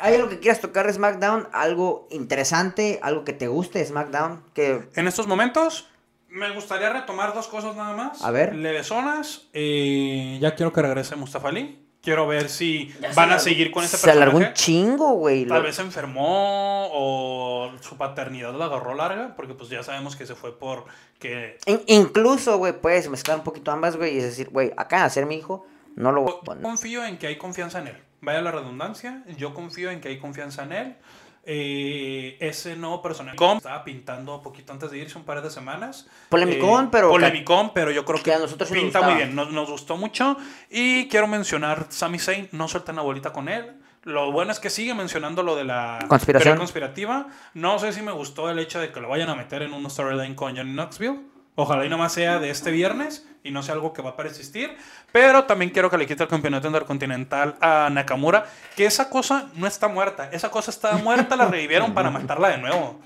¿Hay 0.00 0.14
algo 0.14 0.28
que 0.28 0.38
quieras 0.40 0.60
tocar 0.60 0.86
de 0.86 0.92
SmackDown? 0.92 1.48
¿Algo 1.52 2.08
interesante? 2.10 2.98
¿Algo 3.02 3.24
que 3.24 3.32
te 3.32 3.48
guste 3.48 3.78
de 3.80 3.86
SmackDown? 3.86 4.42
Que... 4.54 4.88
en 4.96 5.06
estos 5.08 5.26
momentos, 5.26 5.88
me 6.28 6.50
gustaría 6.54 6.90
retomar 6.92 7.34
dos 7.34 7.48
cosas 7.48 7.76
nada 7.76 7.92
más. 7.94 8.22
A 8.24 8.30
ver. 8.30 8.54
Levesonas. 8.54 9.48
eh, 9.52 10.38
ya 10.40 10.54
quiero 10.54 10.72
que 10.72 10.82
regrese 10.82 11.16
Mustafa 11.16 11.48
Ali. 11.48 11.86
Quiero 12.02 12.26
ver 12.26 12.48
si 12.48 12.88
Ya 12.98 13.10
se 13.10 13.14
van 13.14 13.28
a 13.30 13.34
alargó- 13.34 13.38
seguir 13.44 13.70
con 13.72 13.84
este 13.84 13.98
Se 13.98 14.10
alargó 14.10 14.38
personaje. 14.38 14.52
un 14.52 14.54
chingo, 14.54 15.12
güey. 15.16 15.44
Tal 15.44 15.58
Lo- 15.58 15.64
vez 15.64 15.76
se 15.76 15.82
enfermó 15.82 16.88
o 16.92 17.72
su 17.82 17.96
paternidad 17.98 18.54
la 18.54 18.64
agarró 18.66 18.94
larga, 18.94 19.34
porque 19.36 19.52
pues 19.52 19.68
ya 19.68 19.82
sabemos 19.82 20.16
que 20.16 20.24
se 20.24 20.34
fue 20.34 20.58
por 20.58 20.86
que 21.18 21.58
In- 21.66 21.82
incluso, 21.88 22.56
güey, 22.56 22.72
puedes 22.72 23.10
mezclar 23.10 23.36
un 23.36 23.44
poquito 23.44 23.70
ambas, 23.70 23.96
güey, 23.96 24.14
y 24.14 24.18
es 24.18 24.24
decir, 24.24 24.48
güey, 24.48 24.72
acá 24.78 25.04
hacer 25.04 25.26
mi 25.26 25.36
hijo, 25.36 25.66
no 25.94 26.10
lo 26.10 26.22
voy 26.22 26.30
a 26.30 26.34
Yo 26.36 26.40
poner. 26.40 26.62
confío 26.62 27.04
en 27.04 27.18
que 27.18 27.26
hay 27.26 27.36
confianza 27.36 27.80
en 27.80 27.88
él. 27.88 27.96
Vaya 28.20 28.42
la 28.42 28.50
redundancia. 28.52 29.22
Yo 29.38 29.54
confío 29.54 29.90
en 29.90 30.00
que 30.00 30.08
hay 30.08 30.18
confianza 30.18 30.64
en 30.64 30.72
él. 30.72 30.96
Eh, 31.44 32.36
ese 32.40 32.76
nuevo 32.76 33.00
personaje 33.00 33.36
estaba 33.56 33.82
pintando 33.82 34.36
un 34.36 34.42
poquito 34.42 34.72
antes 34.74 34.90
de 34.90 34.98
irse, 34.98 35.16
un 35.16 35.24
par 35.24 35.40
de 35.42 35.50
semanas. 35.50 36.06
Polemicón, 36.28 36.84
Eh, 36.84 36.88
pero- 36.92 37.08
Polemicón, 37.08 37.72
pero 37.72 37.90
yo 37.90 38.04
creo 38.04 38.18
que 38.18 38.24
que, 38.24 38.34
a 38.34 38.38
nosotros 38.38 38.68
sí 38.68 38.74
nos 38.74 38.84
pinta 38.84 39.00
muy 39.02 39.14
bien. 39.14 39.34
Nos, 39.34 39.50
nos 39.50 39.70
gustó 39.70 39.96
mucho. 39.96 40.36
Y 40.70 41.08
quiero 41.08 41.26
mencionar 41.26 41.86
Sami 41.88 42.18
Zayn. 42.18 42.48
No 42.52 42.68
suelten 42.68 42.96
la 42.96 43.02
bolita 43.02 43.32
con 43.32 43.48
él. 43.48 43.72
Lo 44.04 44.32
bueno 44.32 44.52
es 44.52 44.60
que 44.60 44.70
sigue 44.70 44.94
mencionando 44.94 45.42
lo 45.42 45.56
de 45.56 45.64
la 45.64 45.98
Conspiración. 46.08 46.56
conspirativa. 46.58 47.26
No 47.54 47.78
sé 47.78 47.92
si 47.92 48.00
me 48.02 48.12
gustó 48.12 48.48
el 48.50 48.58
hecho 48.58 48.78
de 48.80 48.92
que 48.92 49.00
lo 49.00 49.08
vayan 49.08 49.28
a 49.30 49.34
meter 49.34 49.62
en 49.62 49.72
un 49.72 49.88
storyline 49.90 50.34
con 50.34 50.56
Johnny 50.56 50.72
Knoxville. 50.72 51.20
Ojalá 51.60 51.84
y 51.84 51.90
nomás 51.90 52.14
sea 52.14 52.38
de 52.38 52.48
este 52.48 52.70
viernes 52.70 53.26
y 53.44 53.50
no 53.50 53.62
sea 53.62 53.74
algo 53.74 53.92
que 53.92 54.00
va 54.00 54.10
a 54.10 54.16
persistir. 54.16 54.74
Pero 55.12 55.44
también 55.44 55.70
quiero 55.70 55.90
que 55.90 55.98
le 55.98 56.06
quite 56.06 56.22
el 56.22 56.28
campeonato 56.28 56.66
intercontinental 56.66 57.54
a 57.60 57.90
Nakamura. 57.92 58.46
Que 58.76 58.86
esa 58.86 59.10
cosa 59.10 59.50
no 59.56 59.66
está 59.66 59.86
muerta. 59.86 60.30
Esa 60.32 60.50
cosa 60.50 60.70
estaba 60.70 60.96
muerta, 60.96 61.36
la 61.36 61.48
revivieron 61.48 61.92
para 61.92 62.10
matarla 62.10 62.48
de 62.48 62.56
nuevo. 62.56 62.98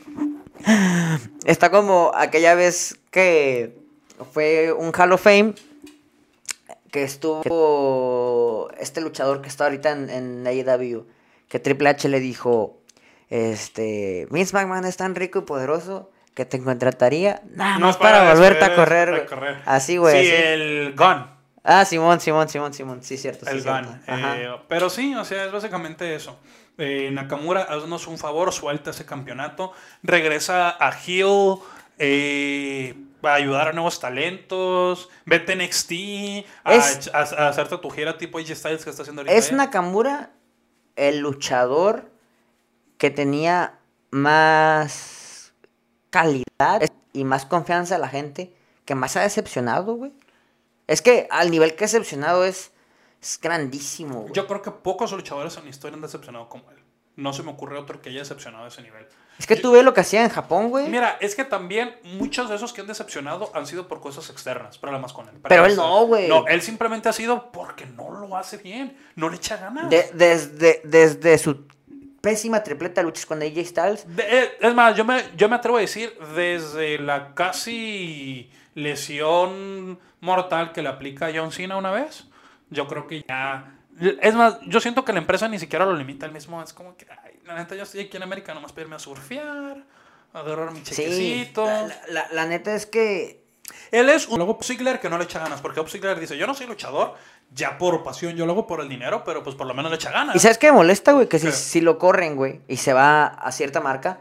Está 1.45 1.73
como 1.73 2.13
aquella 2.15 2.55
vez 2.55 3.01
que 3.11 3.77
fue 4.33 4.73
un 4.73 4.93
Hall 4.97 5.11
of 5.11 5.23
Fame 5.23 5.55
que 6.93 7.03
estuvo 7.03 8.71
este 8.79 9.01
luchador 9.01 9.43
que 9.43 9.49
está 9.49 9.65
ahorita 9.65 9.91
en, 9.91 10.11
en 10.11 10.47
AEW, 10.47 11.09
que 11.49 11.59
Triple 11.59 11.89
H 11.89 12.09
le 12.09 12.21
dijo, 12.21 12.79
este, 13.31 14.29
Vince 14.31 14.55
McMahon 14.55 14.85
es 14.85 14.97
tan 14.97 15.17
rico 15.17 15.41
y 15.41 15.43
poderoso 15.43 16.13
que 16.35 16.45
te 16.45 16.63
contrataría 16.63 17.41
nada 17.51 17.79
No 17.79 17.87
más 17.87 17.97
para, 17.97 18.33
volverte 18.33 18.65
a 18.65 18.75
correr. 18.75 19.09
de 19.11 19.17
güey". 19.19 19.27
correr. 19.27 19.63
Así, 19.67 19.97
güey. 19.97 20.25
Sí, 20.27 20.33
así. 20.33 20.43
el 20.43 20.95
Gun. 20.97 21.27
Ah, 21.63 21.85
Simón, 21.85 22.21
Simón, 22.21 22.49
Simón, 22.49 22.75
Simón. 22.75 23.03
Sí, 23.03 23.17
cierto. 23.17 23.47
Sí, 23.47 23.53
el 23.53 23.63
cierto. 23.63 23.89
Gun. 23.89 24.01
Eh, 24.07 24.51
pero 24.69 24.91
sí, 24.91 25.15
o 25.15 25.25
sea, 25.25 25.45
es 25.47 25.53
básicamente 25.53 26.15
eso. 26.15 26.39
Eh, 26.77 27.09
Nakamura, 27.13 27.63
haznos 27.63 28.07
un 28.09 28.19
favor, 28.19 28.53
suelta 28.53 28.91
ese 28.91 29.07
campeonato. 29.07 29.73
Regresa 30.03 30.71
a 30.71 30.93
Hill. 31.07 31.57
Eh, 31.99 32.95
a 33.23 33.33
ayudar 33.35 33.69
a 33.69 33.73
nuevos 33.73 34.01
talentos. 34.01 35.09
Vete 35.25 35.53
a 35.53 35.57
NXT. 35.57 36.45
A, 36.65 36.75
Es- 36.75 37.11
a- 37.15 37.21
a 37.21 37.49
hacerte 37.49 37.79
tu 37.79 37.89
gira 37.89 38.19
tipo 38.19 38.39
AJ 38.39 38.55
Styles 38.57 38.85
que 38.85 38.91
está 38.91 39.03
haciendo 39.03 39.23
ahorita. 39.23 39.35
Es 39.35 39.51
él. 39.51 39.57
Nakamura 39.57 40.31
el 40.97 41.21
luchador 41.21 42.11
que 42.99 43.11
tenía 43.11 43.79
más 44.11 45.24
calidad 46.15 46.81
y 47.13 47.25
más 47.25 47.45
confianza 47.45 47.97
a 47.97 47.99
la 47.99 48.09
gente, 48.09 48.55
que 48.85 48.95
más 48.95 49.17
ha 49.17 49.23
decepcionado, 49.23 49.95
güey. 49.97 50.13
Es 50.87 51.03
que 51.03 51.27
al 51.31 51.51
nivel 51.51 51.75
que 51.75 51.85
ha 51.85 51.87
decepcionado 51.89 52.45
es, 52.45 52.71
es 53.21 53.41
grandísimo, 53.41 54.21
güey. 54.23 54.33
Yo 54.33 54.47
creo 54.47 54.63
que 54.63 54.71
pocos 54.71 55.11
luchadores 55.13 55.57
en 55.57 55.65
la 55.65 55.71
historia 55.71 55.97
han 55.97 56.03
decepcionado 56.03 56.49
como 56.49 56.71
él. 56.71 56.79
No 57.17 57.33
se 57.33 57.43
me 57.43 57.51
ocurre 57.53 57.79
otro 57.79 58.01
que 58.03 58.11
haya 58.11 58.21
decepcionado 58.21 58.65
a 58.65 58.69
ese 58.69 58.83
nivel. 58.83 59.07
Es 59.39 59.47
que 59.47 59.57
tú 59.57 59.73
ves 59.73 59.85
lo 59.85 59.95
que 59.95 60.01
hacía 60.01 60.23
en 60.23 60.31
Japón, 60.31 60.69
güey. 60.71 60.89
Mira, 60.89 61.17
es 61.21 61.35
que 61.35 61.45
también 61.45 61.95
muchos 62.05 62.49
de 62.49 62.55
esos 62.57 62.73
que 62.73 62.81
han 62.83 62.87
decepcionado 62.87 63.51
han 63.55 63.67
sido 63.67 63.89
por 63.89 64.01
cosas 64.01 64.31
externas, 64.31 64.79
problemas 64.79 65.13
con 65.13 65.29
él. 65.29 65.35
Pero 65.49 65.65
él 65.67 65.75
no, 65.77 66.07
güey. 66.07 66.29
No, 66.29 66.47
él 66.47 66.61
simplemente 66.63 67.09
ha 67.09 67.13
sido 67.13 67.51
porque 67.51 67.87
no 67.87 68.11
lo 68.11 68.37
hace 68.37 68.59
bien, 68.59 68.97
no 69.17 69.29
le 69.29 69.37
echa 69.37 69.57
ganas. 69.57 69.91
De- 69.91 70.11
desde, 70.15 70.81
desde 70.85 71.39
su 71.39 71.67
pésima 72.25 72.63
tripleta 72.65 73.01
de 73.03 73.05
luchas 73.07 73.27
con 73.27 73.41
AJ 73.43 73.65
Styles. 73.67 74.17
De- 74.17 74.23
eh, 74.27 74.53
es 74.61 74.75
más, 74.75 74.97
yo 74.97 75.05
me, 75.05 75.23
yo 75.37 75.49
me 75.49 75.57
atrevo 75.57 75.77
a 75.79 75.81
decir, 75.83 76.13
desde 76.35 76.99
la 76.99 77.35
casi 77.35 78.51
lesión 78.75 79.99
mortal 80.21 80.73
que 80.73 80.83
le 80.83 80.89
aplica 80.89 81.27
a 81.27 81.33
John 81.35 81.53
Cena 81.53 81.77
una 81.77 81.91
vez, 81.91 82.25
yo 82.71 82.87
creo 82.89 83.07
que 83.07 83.23
ya 83.29 83.71
Es 84.21 84.35
más, 84.35 84.59
yo 84.67 84.81
siento 84.81 85.05
que 85.05 85.13
la 85.13 85.21
empresa 85.21 85.47
ni 85.47 85.59
siquiera 85.61 85.85
lo 85.85 85.95
limita 85.95 86.27
el 86.27 86.33
mismo. 86.33 86.61
Es 86.63 86.73
como 86.73 86.97
que, 86.97 87.07
ay, 87.25 87.39
la 87.45 87.55
neta, 87.55 87.77
yo 87.77 87.85
estoy 87.85 88.01
aquí 88.01 88.17
en 88.17 88.25
América 88.25 88.53
nomás 88.53 88.73
para 88.73 88.83
irme 88.83 88.97
a 88.97 88.99
surfear, 88.99 89.85
a 90.33 90.39
agarrar 90.41 90.73
mi 90.73 90.81
Sí, 90.81 90.95
chequecito. 90.97 91.65
la, 91.65 91.95
la- 92.09 92.29
la 92.33 92.47
neta 92.47 92.75
es 92.75 92.87
que 92.87 93.44
Él 93.91 94.09
es 94.11 94.29
un 94.29 94.39
luego 94.39 94.59
Ziggler 94.63 95.01
que 95.01 95.09
no 95.09 95.19
le 95.19 95.25
echa 95.25 95.39
ganas, 95.39 95.61
porque 95.61 95.81
Bob 95.81 95.89
Ziggler 95.89 96.19
dice, 96.19 96.37
yo 96.37 96.47
no 96.47 96.55
soy 96.55 96.67
luchador, 96.67 97.15
ya 97.53 97.79
por 97.79 98.03
pasión, 98.03 98.35
yo 98.37 98.45
lo 98.47 98.53
hago 98.53 98.67
por 98.67 98.81
el 98.81 98.89
dinero, 98.89 99.23
pero 99.25 99.43
pues 99.43 99.55
por 99.57 99.67
lo 99.67 99.75
menos 99.75 99.91
le 99.91 99.97
echa 99.97 100.11
ganas. 100.11 100.35
¿Y 100.37 100.39
sabes 100.39 100.59
qué 100.59 100.67
me 100.69 100.79
molesta, 100.79 101.13
güey? 101.13 101.29
Que 101.29 101.39
si, 101.39 101.51
si 101.53 101.81
lo 101.81 101.99
corren, 101.99 102.37
güey, 102.37 102.61
y 102.69 102.77
se 102.77 102.93
va 102.93 103.27
a 103.27 103.53
cierta 103.53 103.81
marca 103.81 104.19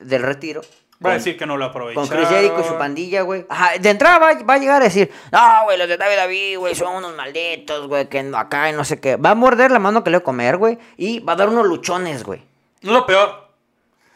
del 0.00 0.22
retiro. 0.22 0.62
Va 1.04 1.10
a 1.10 1.14
decir 1.14 1.36
que 1.36 1.46
no 1.46 1.56
lo 1.56 1.64
aprovecha. 1.64 1.96
Con 1.98 2.06
Chris 2.08 2.28
Jericho 2.28 2.60
y 2.60 2.64
su 2.64 2.78
pandilla, 2.78 3.22
güey. 3.22 3.44
Ajá, 3.48 3.76
de 3.76 3.90
entrada 3.90 4.20
va, 4.20 4.34
va 4.44 4.54
a 4.54 4.58
llegar 4.58 4.80
a 4.82 4.84
decir, 4.84 5.10
no, 5.32 5.64
güey, 5.64 5.76
los 5.76 5.88
de 5.88 5.96
David 5.96 6.16
David, 6.16 6.58
güey, 6.58 6.74
son 6.76 6.94
unos 6.94 7.16
malditos, 7.16 7.88
güey, 7.88 8.08
que 8.08 8.22
no- 8.22 8.38
acá 8.38 8.70
y 8.70 8.72
no 8.72 8.84
sé 8.84 9.00
qué. 9.00 9.16
Va 9.16 9.30
a 9.30 9.34
morder 9.34 9.72
la 9.72 9.80
mano 9.80 10.04
que 10.04 10.10
le 10.10 10.18
va 10.18 10.20
a 10.20 10.24
comer, 10.24 10.56
güey, 10.58 10.78
y 10.96 11.18
va 11.18 11.32
a 11.32 11.36
dar 11.36 11.48
unos 11.48 11.66
luchones, 11.66 12.22
güey. 12.22 12.40
No 12.82 12.92
lo 12.92 13.04
peor. 13.04 13.48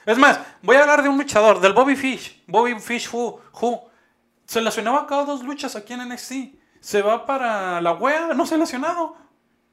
Es 0.07 0.17
más, 0.17 0.39
voy 0.63 0.77
a 0.77 0.83
hablar 0.83 1.03
de 1.03 1.09
un 1.09 1.19
luchador, 1.19 1.61
del 1.61 1.73
Bobby 1.73 1.97
Fish. 1.97 2.41
Bobby 2.47 2.79
Fish 2.79 3.09
Who, 3.13 3.41
who 3.61 3.86
se 4.47 4.61
lesionaba 4.61 5.07
cada 5.07 5.25
dos 5.25 5.43
luchas 5.43 5.77
aquí 5.77 5.93
en 5.93 6.09
NXT. 6.09 6.33
Se 6.81 7.03
va 7.03 7.27
para 7.27 7.81
la 7.81 7.93
wea, 7.93 8.29
no 8.35 8.47
se 8.47 8.55
ha 8.55 8.59
lesionado. 8.59 9.17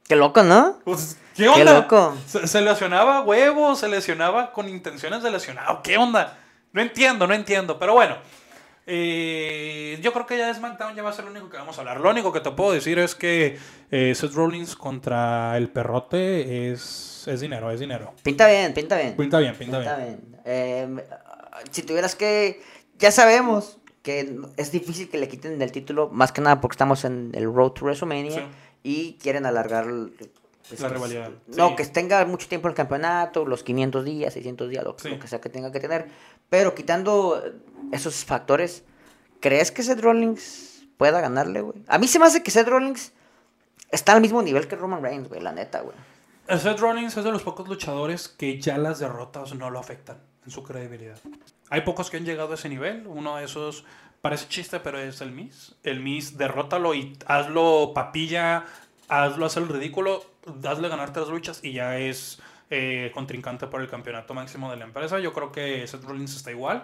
Qué 0.08 0.16
loco, 0.16 0.44
¿no? 0.44 0.80
Pues, 0.84 1.18
¿Qué 1.36 1.48
onda? 1.48 1.74
loco. 1.74 2.18
Se, 2.28 2.48
se 2.48 2.62
lesionaba 2.62 3.22
huevos, 3.22 3.80
se 3.80 3.88
lesionaba 3.88 4.52
con 4.52 4.68
intenciones 4.68 5.24
de 5.24 5.32
lesionar. 5.32 5.82
¿Qué 5.84 5.98
onda? 5.98 6.38
No 6.72 6.82
entiendo, 6.82 7.28
no 7.28 7.34
entiendo. 7.34 7.78
Pero 7.80 7.94
bueno, 7.94 8.18
eh, 8.86 9.98
yo 10.02 10.12
creo 10.12 10.26
que 10.26 10.38
ya 10.38 10.54
SmackDown 10.54 10.96
ya 10.96 11.04
va 11.04 11.12
a 11.12 11.14
ser 11.14 11.26
lo 11.26 11.32
único 11.32 11.50
que 11.50 11.58
vamos 11.58 11.78
a 11.78 11.82
hablar. 11.82 12.02
Lo 12.02 12.10
único 12.10 12.34
que 12.34 12.42
te 12.42 12.52
puedo 12.52 12.74
decir 12.74 13.00
es 13.00 13.16
que 13.16 13.58
eh, 13.92 14.14
Seth 14.16 14.34
Rollins 14.34 14.76
contra 14.76 15.56
el 15.58 15.70
perrote 15.70 16.72
es, 16.72 17.24
es 17.28 17.40
dinero, 17.40 17.72
es 17.72 17.80
dinero. 17.80 18.14
Pinta 18.24 18.48
bien, 18.48 18.74
pinta 18.74 18.98
bien. 18.98 19.16
Pinta 19.16 19.40
bien, 19.40 19.56
pinta 19.56 19.80
bien. 19.80 19.96
bien. 19.98 20.42
Eh, 20.46 21.04
si 21.72 21.84
tuvieras 21.84 22.16
que... 22.16 22.62
Ya 23.00 23.12
sabemos 23.12 23.80
que 24.04 24.38
es 24.58 24.72
difícil 24.72 25.10
que 25.10 25.18
le 25.18 25.28
quiten 25.28 25.60
el 25.62 25.72
título, 25.72 26.10
más 26.12 26.32
que 26.32 26.42
nada 26.42 26.62
porque 26.62 26.76
estamos 26.76 27.04
en 27.06 27.32
el 27.34 27.46
Road 27.46 27.72
to 27.72 27.86
WrestleMania 27.86 28.32
Sí. 28.32 28.42
y 28.84 29.14
quieren 29.14 29.46
alargar... 29.48 29.86
pues, 30.70 30.80
La 30.82 30.90
rivalidad, 30.90 31.32
No, 31.48 31.76
que 31.76 31.86
tenga 31.86 32.24
mucho 32.26 32.48
tiempo 32.48 32.68
el 32.68 32.74
campeonato, 32.76 33.46
los 33.46 33.64
500 33.64 34.04
días, 34.06 34.34
600 34.34 34.70
días, 34.70 34.84
lo, 34.84 34.96
Sí. 35.00 35.10
lo 35.10 35.20
que 35.20 35.28
sea 35.28 35.40
que 35.42 35.50
tenga 35.50 35.72
que 35.72 35.80
tener. 35.80 36.10
Pero 36.50 36.76
quitando 36.76 37.42
esos 37.92 38.26
factores, 38.26 38.84
¿crees 39.40 39.72
que 39.72 39.82
Seth 39.84 40.02
Rollins 40.02 40.86
pueda 40.98 41.20
ganarle, 41.22 41.62
güey? 41.62 41.84
A 41.88 41.98
mí 41.98 42.08
se 42.08 42.20
me 42.20 42.26
hace 42.26 42.44
que 42.44 42.52
Seth 42.52 42.68
Rollins 42.68 43.14
está 43.90 44.12
al 44.14 44.22
mismo 44.22 44.42
nivel 44.42 44.68
que 44.68 44.76
Roman 44.76 45.02
Reigns, 45.02 45.30
güey, 45.30 45.42
la 45.42 45.52
neta, 45.54 45.82
güey. 45.82 45.96
Seth 46.60 46.80
Rollins 46.80 47.16
es 47.16 47.24
de 47.24 47.32
los 47.32 47.42
pocos 47.44 47.68
luchadores 47.70 48.28
que 48.28 48.60
ya 48.60 48.78
las 48.78 49.00
derrotas 49.00 49.56
no 49.56 49.70
lo 49.70 49.80
afectan 49.80 50.18
en 50.46 50.52
su 50.52 50.62
credibilidad. 50.62 51.18
Hay 51.74 51.82
pocos 51.82 52.12
que 52.12 52.18
han 52.18 52.24
llegado 52.24 52.52
a 52.52 52.54
ese 52.54 52.70
nivel. 52.70 53.08
Uno 53.08 53.38
de 53.38 53.46
esos 53.46 53.84
parece 54.22 54.48
chiste, 54.48 54.80
pero 54.80 55.00
es 55.00 55.22
el 55.22 55.32
Miz. 55.32 55.74
El 55.82 56.02
Miz, 56.02 56.38
derrótalo 56.38 56.94
y 56.94 57.18
hazlo 57.26 57.94
papilla, 57.96 58.66
hazlo 59.08 59.48
hacer 59.48 59.64
el 59.64 59.70
ridículo, 59.70 60.24
hazle 60.70 60.88
ganar 60.88 61.12
tres 61.14 61.30
luchas 61.30 61.62
y 61.64 61.74
ya 61.74 61.98
es 61.98 62.40
eh, 62.70 63.10
contrincante 63.16 63.66
por 63.66 63.82
el 63.82 63.90
campeonato 63.90 64.36
máximo 64.36 64.70
de 64.70 64.78
la 64.78 64.86
empresa. 64.86 65.18
Yo 65.18 65.34
creo 65.34 65.52
que 65.52 65.88
Seth 65.88 66.04
Rollins 66.04 66.36
está 66.36 66.52
igual. 66.52 66.84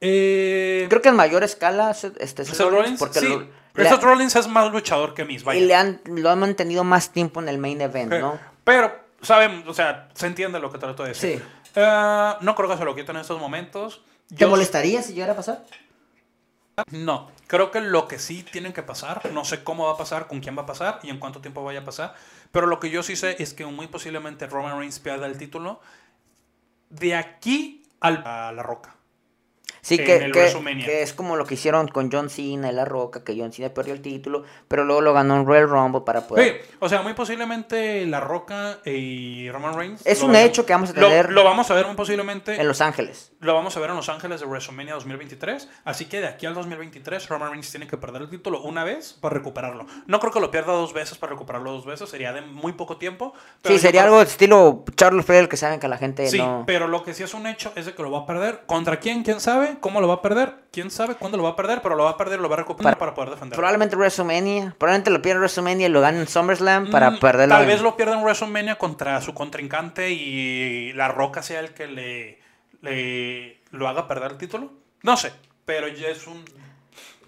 Eh, 0.00 0.86
Creo 0.88 1.02
que 1.02 1.08
en 1.08 1.16
mayor 1.16 1.42
escala 1.42 1.92
Seth, 1.92 2.16
este, 2.20 2.44
Seth 2.44 2.54
Seth 2.54 2.66
Rollins, 2.66 2.82
Rollins, 2.82 3.00
porque 3.00 3.18
sí. 3.18 3.28
lo, 3.28 3.48
Pero 3.72 3.82
le, 3.82 3.90
Seth 3.90 4.02
Rollins 4.04 4.36
es 4.36 4.46
más 4.46 4.70
luchador 4.70 5.12
que 5.12 5.24
vaya. 5.24 5.58
y 5.58 5.66
le 5.66 5.74
han, 5.74 6.00
lo 6.04 6.30
han 6.30 6.38
mantenido 6.38 6.84
más 6.84 7.10
tiempo 7.10 7.42
en 7.42 7.48
el 7.48 7.58
main 7.58 7.80
event, 7.80 8.12
¿no? 8.12 8.38
Pero, 8.62 8.92
saben, 9.22 9.64
o 9.66 9.74
sea, 9.74 10.08
se 10.14 10.28
entiende 10.28 10.60
lo 10.60 10.70
que 10.70 10.78
trato 10.78 11.02
de 11.02 11.08
decir. 11.08 11.38
Sí. 11.40 11.44
Eh, 11.74 12.32
no 12.42 12.54
creo 12.54 12.68
que 12.68 12.76
se 12.76 12.84
lo 12.84 12.94
quiten 12.94 13.16
en 13.16 13.22
estos 13.22 13.40
momentos. 13.40 14.02
¿Te 14.36 14.46
molestaría 14.46 15.02
si 15.02 15.12
llegara 15.12 15.32
a 15.32 15.36
pasar? 15.36 15.64
No, 16.90 17.30
creo 17.46 17.70
que 17.70 17.80
lo 17.80 18.08
que 18.08 18.18
sí 18.18 18.42
tienen 18.42 18.72
que 18.72 18.82
pasar, 18.82 19.30
no 19.32 19.44
sé 19.44 19.62
cómo 19.62 19.86
va 19.86 19.92
a 19.92 19.96
pasar, 19.98 20.28
con 20.28 20.40
quién 20.40 20.56
va 20.56 20.62
a 20.62 20.66
pasar 20.66 21.00
y 21.02 21.10
en 21.10 21.18
cuánto 21.18 21.40
tiempo 21.40 21.62
vaya 21.62 21.80
a 21.80 21.84
pasar, 21.84 22.14
pero 22.52 22.66
lo 22.66 22.80
que 22.80 22.90
yo 22.90 23.02
sí 23.02 23.16
sé 23.16 23.36
es 23.42 23.52
que 23.52 23.66
muy 23.66 23.86
posiblemente 23.86 24.46
Roman 24.46 24.78
Reigns 24.78 24.98
pierda 24.98 25.26
el 25.26 25.36
título 25.36 25.80
de 26.88 27.14
aquí 27.16 27.82
al- 28.00 28.22
a 28.24 28.52
la 28.52 28.62
roca. 28.62 28.94
Sí, 29.82 29.94
En 29.96 30.04
que, 30.04 30.16
el 30.16 30.32
que, 30.32 30.52
que 30.84 31.02
es 31.02 31.12
como 31.14 31.36
lo 31.36 31.46
que 31.46 31.54
hicieron 31.54 31.88
con 31.88 32.10
John 32.12 32.28
Cena 32.30 32.70
y 32.70 32.74
La 32.74 32.84
Roca, 32.84 33.24
que 33.24 33.34
John 33.38 33.52
Cena 33.52 33.70
perdió 33.70 33.94
el 33.94 34.02
título, 34.02 34.44
pero 34.68 34.84
luego 34.84 35.00
lo 35.00 35.12
ganó 35.14 35.36
en 35.36 35.46
Royal 35.46 35.68
Rumble 35.68 36.02
para 36.04 36.26
poder... 36.26 36.60
Sí, 36.62 36.70
o 36.80 36.88
sea, 36.88 37.02
muy 37.02 37.14
posiblemente 37.14 38.04
La 38.06 38.20
Roca 38.20 38.78
y 38.84 39.50
Roman 39.50 39.74
Reigns. 39.74 40.02
Es 40.06 40.20
lo 40.20 40.26
un 40.26 40.36
hecho 40.36 40.66
que 40.66 40.72
vamos 40.72 40.90
a 40.90 40.92
lo- 41.00 41.08
tener- 41.08 41.30
Lo, 41.30 41.44
vamos 41.44 41.70
a 41.70 41.74
ver 41.74 41.86
muy 41.86 41.96
posiblemente. 41.96 42.60
En 42.60 42.68
Los 42.68 42.80
Ángeles. 42.80 43.32
Lo 43.40 43.54
vamos 43.54 43.76
a 43.76 43.80
ver 43.80 43.90
en 43.90 43.96
Los 43.96 44.08
Ángeles 44.10 44.40
de 44.40 44.46
WrestleMania 44.46 44.94
2023. 44.94 45.68
Así 45.84 46.04
que 46.06 46.20
de 46.20 46.26
aquí 46.28 46.44
al 46.46 46.54
2023, 46.54 47.28
Roman 47.28 47.50
Reigns 47.50 47.70
tiene 47.70 47.86
que 47.86 47.96
perder 47.96 48.22
el 48.22 48.28
título 48.30 48.60
una 48.62 48.84
vez 48.84 49.14
para 49.18 49.34
recuperarlo. 49.36 49.86
No 50.06 50.20
creo 50.20 50.32
que 50.32 50.40
lo 50.40 50.50
pierda 50.50 50.72
dos 50.72 50.92
veces 50.92 51.16
para 51.16 51.32
recuperarlo 51.32 51.72
dos 51.72 51.86
veces. 51.86 52.08
Sería 52.10 52.32
de 52.32 52.42
muy 52.42 52.72
poco 52.72 52.98
tiempo. 52.98 53.32
pero 53.62 53.74
Sí, 53.74 53.80
sería 53.80 54.04
algo 54.04 54.18
de 54.18 54.24
estilo 54.24 54.84
Charles 54.96 55.24
Flair, 55.24 55.48
que 55.48 55.56
saben 55.56 55.80
que 55.80 55.88
la 55.88 55.96
gente 55.96 56.26
Sí, 56.28 56.38
no... 56.38 56.64
pero 56.66 56.86
lo 56.86 57.02
que 57.02 57.14
sí 57.14 57.22
es 57.22 57.32
un 57.34 57.46
hecho 57.46 57.72
es 57.76 57.86
de 57.86 57.94
que 57.94 58.02
lo 58.02 58.10
va 58.10 58.20
a 58.20 58.26
perder. 58.26 58.62
¿Contra 58.66 58.98
quién? 59.00 59.22
¿Quién 59.22 59.40
sabe? 59.40 59.69
¿Cómo 59.78 60.00
lo 60.00 60.08
va 60.08 60.14
a 60.14 60.22
perder? 60.22 60.54
¿Quién 60.72 60.90
sabe 60.90 61.14
cuándo 61.14 61.36
lo 61.38 61.44
va 61.44 61.50
a 61.50 61.56
perder? 61.56 61.80
Pero 61.82 61.94
lo 61.94 62.04
va 62.04 62.10
a 62.10 62.16
perder 62.16 62.38
y 62.38 62.42
lo 62.42 62.48
va 62.48 62.56
a 62.56 62.58
recuperar 62.58 62.98
para, 62.98 63.14
poder 63.14 63.30
defenderlo. 63.30 63.56
Probablemente 63.56 63.96
WrestleMania, 63.96 64.74
probablemente 64.78 65.10
lo 65.10 65.22
pierda 65.22 65.36
en 65.36 65.40
WrestleMania 65.42 65.86
y 65.86 65.90
lo 65.90 66.00
gane 66.00 66.18
en 66.20 66.26
SummerSlam 66.26 66.90
para 66.90 67.10
Mm, 67.10 67.18
perderlo. 67.20 67.54
Tal 67.54 67.62
en- 67.62 67.68
vez 67.68 67.80
lo 67.82 67.96
pierda 67.96 68.14
en 68.16 68.22
WrestleMania 68.22 68.76
contra 68.78 69.20
su 69.20 69.34
contrincante 69.34 70.10
y 70.10 70.92
La 70.94 71.08
Roca 71.08 71.42
sea 71.42 71.60
el 71.60 71.74
que 71.74 71.86
le, 71.86 72.40
le- 72.82 73.60
lo 73.70 73.88
haga 73.88 74.08
perder 74.08 74.32
el 74.32 74.38
título. 74.38 74.72
No 75.02 75.16
sé, 75.16 75.32
pero 75.64 75.88
ya 75.88 76.08
es 76.08 76.26
un... 76.26 76.44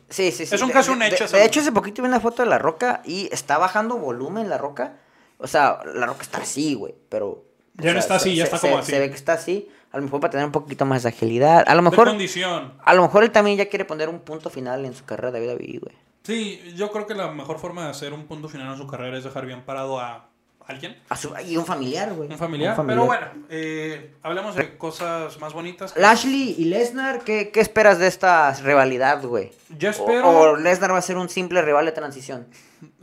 Sí, 0.08 0.30
sí, 0.30 0.44
sí. 0.44 0.54
Es 0.54 0.60
un 0.60 0.70
caso, 0.70 0.92
un 0.92 1.02
hecho, 1.02 1.26
De, 1.26 1.38
de 1.38 1.44
hecho, 1.46 1.60
hace 1.60 1.72
poquito 1.72 2.02
vi 2.02 2.08
una 2.08 2.20
foto 2.20 2.42
de 2.42 2.48
La 2.48 2.58
Roca 2.58 3.00
y 3.04 3.28
está 3.32 3.56
bajando 3.56 3.96
volumen 3.96 4.50
La 4.50 4.58
Roca. 4.58 4.96
O 5.38 5.46
sea, 5.46 5.78
La 5.94 6.04
Roca 6.06 6.22
está 6.22 6.38
así, 6.38 6.74
güey, 6.74 6.94
pero... 7.08 7.44
Ya 7.76 7.86
no 7.86 7.92
sea, 7.92 8.00
está 8.00 8.14
así, 8.16 8.30
se- 8.30 8.36
ya 8.36 8.46
se- 8.46 8.54
está 8.56 8.60
como 8.68 8.74
se- 8.76 8.80
así. 8.82 8.92
Se 8.92 8.98
ve 8.98 9.08
que 9.08 9.14
está 9.16 9.32
así. 9.32 9.70
A 9.92 9.98
lo 9.98 10.04
mejor 10.04 10.20
para 10.20 10.30
tener 10.30 10.46
un 10.46 10.52
poquito 10.52 10.86
más 10.86 11.02
de 11.02 11.10
agilidad. 11.10 11.64
A 11.66 11.74
lo 11.74 11.82
de 11.82 11.90
mejor... 11.90 12.08
condición. 12.08 12.72
A 12.82 12.94
lo 12.94 13.02
mejor 13.02 13.24
él 13.24 13.30
también 13.30 13.58
ya 13.58 13.68
quiere 13.68 13.84
poner 13.84 14.08
un 14.08 14.20
punto 14.20 14.50
final 14.50 14.84
en 14.84 14.94
su 14.94 15.04
carrera 15.04 15.30
de 15.30 15.46
David 15.46 15.52
David, 15.58 15.80
güey. 15.82 15.96
Sí, 16.22 16.72
yo 16.76 16.90
creo 16.90 17.06
que 17.06 17.14
la 17.14 17.30
mejor 17.30 17.58
forma 17.58 17.84
de 17.84 17.90
hacer 17.90 18.12
un 18.12 18.26
punto 18.26 18.48
final 18.48 18.72
en 18.72 18.78
su 18.78 18.86
carrera 18.86 19.18
es 19.18 19.24
dejar 19.24 19.44
bien 19.44 19.62
parado 19.62 20.00
a 20.00 20.28
alguien. 20.66 20.96
A 21.08 21.16
su- 21.16 21.32
Y 21.46 21.56
un 21.56 21.66
familiar, 21.66 22.12
güey. 22.14 22.30
Un 22.30 22.38
familiar. 22.38 22.76
Pero 22.86 23.04
bueno, 23.04 23.26
eh, 23.50 24.14
hablemos 24.22 24.54
de 24.56 24.76
cosas 24.78 25.38
más 25.38 25.52
bonitas. 25.52 25.94
Lashley 25.96 26.54
y 26.58 26.64
Lesnar, 26.66 27.20
¿qué, 27.24 27.50
qué 27.50 27.60
esperas 27.60 27.98
de 27.98 28.06
esta 28.06 28.52
rivalidad, 28.54 29.22
güey? 29.24 29.50
Yo 29.78 29.88
O- 29.88 29.92
espero... 29.92 30.28
O, 30.30 30.56
Lesnar 30.56 30.92
va 30.92 30.98
a 30.98 31.02
ser 31.02 31.16
un 31.16 31.28
simple 31.28 31.62
rival 31.62 31.84
de 31.86 31.92
transición. 31.92 32.46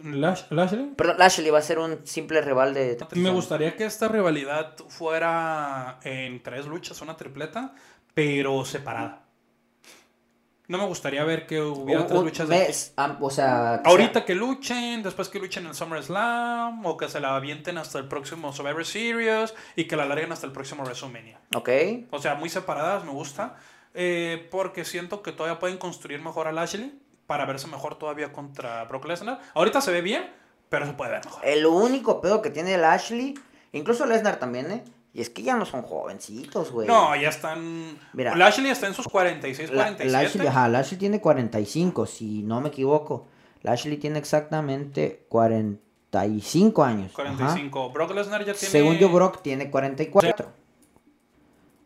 Lash- 0.03 0.45
Lashley. 0.49 0.91
Perdón, 0.95 1.17
Lashley 1.19 1.49
va 1.49 1.59
a 1.59 1.61
ser 1.61 1.79
un 1.79 1.99
simple 2.05 2.41
rival 2.41 2.73
de 2.73 2.95
transición. 2.95 3.23
Me 3.23 3.31
gustaría 3.31 3.75
que 3.75 3.85
esta 3.85 4.07
rivalidad 4.07 4.75
fuera 4.89 5.99
en 6.03 6.41
tres 6.43 6.65
luchas, 6.65 7.01
una 7.01 7.15
tripleta, 7.17 7.73
pero 8.13 8.65
separada. 8.65 9.21
No 10.69 10.77
me 10.77 10.85
gustaría 10.85 11.23
ver 11.25 11.45
que 11.47 11.59
hubiera 11.59 12.03
un 12.03 12.23
luchas 12.25 12.47
de 12.47 12.55
mes, 12.59 12.93
am- 12.95 13.17
o 13.21 13.29
sea, 13.29 13.81
que 13.83 13.89
Ahorita 13.89 14.23
que 14.23 14.35
luchen, 14.35 15.01
después 15.03 15.27
que 15.27 15.39
luchen 15.39 15.65
en 15.65 15.73
SummerSlam, 15.73 16.85
o 16.85 16.95
que 16.95 17.09
se 17.09 17.19
la 17.19 17.35
avienten 17.35 17.77
hasta 17.77 17.97
el 17.99 18.07
próximo 18.07 18.53
Survivor 18.53 18.85
Series 18.85 19.53
y 19.75 19.85
que 19.85 19.95
la 19.95 20.03
alarguen 20.03 20.31
hasta 20.31 20.45
el 20.45 20.51
próximo 20.53 20.83
WrestleMania. 20.83 21.39
Ok. 21.55 21.69
O 22.11 22.19
sea, 22.19 22.35
muy 22.35 22.49
separadas, 22.49 23.03
me 23.03 23.11
gusta. 23.11 23.55
eh, 23.95 24.47
porque 24.51 24.85
siento 24.85 25.23
que 25.23 25.31
todavía 25.31 25.57
pueden 25.59 25.77
construir 25.79 26.21
mejor 26.21 26.47
a 26.47 26.51
Lashley 26.51 27.01
para 27.25 27.45
verse 27.45 27.65
mejor 27.67 27.95
todavía 27.97 28.31
contra 28.31 28.83
Brock 28.85 29.05
Lesnar. 29.05 29.39
Ahorita 29.55 29.81
se 29.81 29.91
ve 29.91 30.01
bien, 30.01 30.31
pero 30.69 30.85
se 30.85 30.93
puede 30.93 31.09
ver 31.11 31.25
mejor. 31.25 31.43
El 31.43 31.65
único 31.65 32.21
pedo 32.21 32.43
que 32.43 32.51
tiene 32.51 32.77
Lashley, 32.77 33.33
incluso 33.71 34.05
Lesnar 34.05 34.35
también, 34.37 34.71
¿eh? 34.71 34.83
Y 35.13 35.21
es 35.21 35.29
que 35.29 35.41
ya 35.41 35.55
no 35.55 35.65
son 35.65 35.81
jovencitos, 35.81 36.71
güey. 36.71 36.87
No, 36.87 37.15
ya 37.15 37.29
están. 37.29 37.97
Mira. 38.13 38.35
Lashley 38.35 38.69
está 38.69 38.87
en 38.87 38.93
sus 38.93 39.07
46, 39.07 39.69
La- 39.71 39.83
47. 39.85 40.11
Lashley, 40.11 40.47
ajá, 40.47 40.67
Lashley 40.67 40.99
tiene 40.99 41.19
45, 41.19 42.05
si 42.05 42.43
no 42.43 42.61
me 42.61 42.69
equivoco. 42.69 43.27
Lashley 43.63 43.97
tiene 43.97 44.19
exactamente 44.19 45.25
45 45.29 46.83
años. 46.83 47.05
ajá. 47.07 47.15
45. 47.15 47.89
Brock 47.91 48.11
Lesnar 48.13 48.41
ya 48.45 48.53
tiene. 48.53 48.71
Según 48.71 48.97
yo, 48.97 49.09
Brock 49.09 49.41
tiene 49.41 49.69
44. 49.71 50.51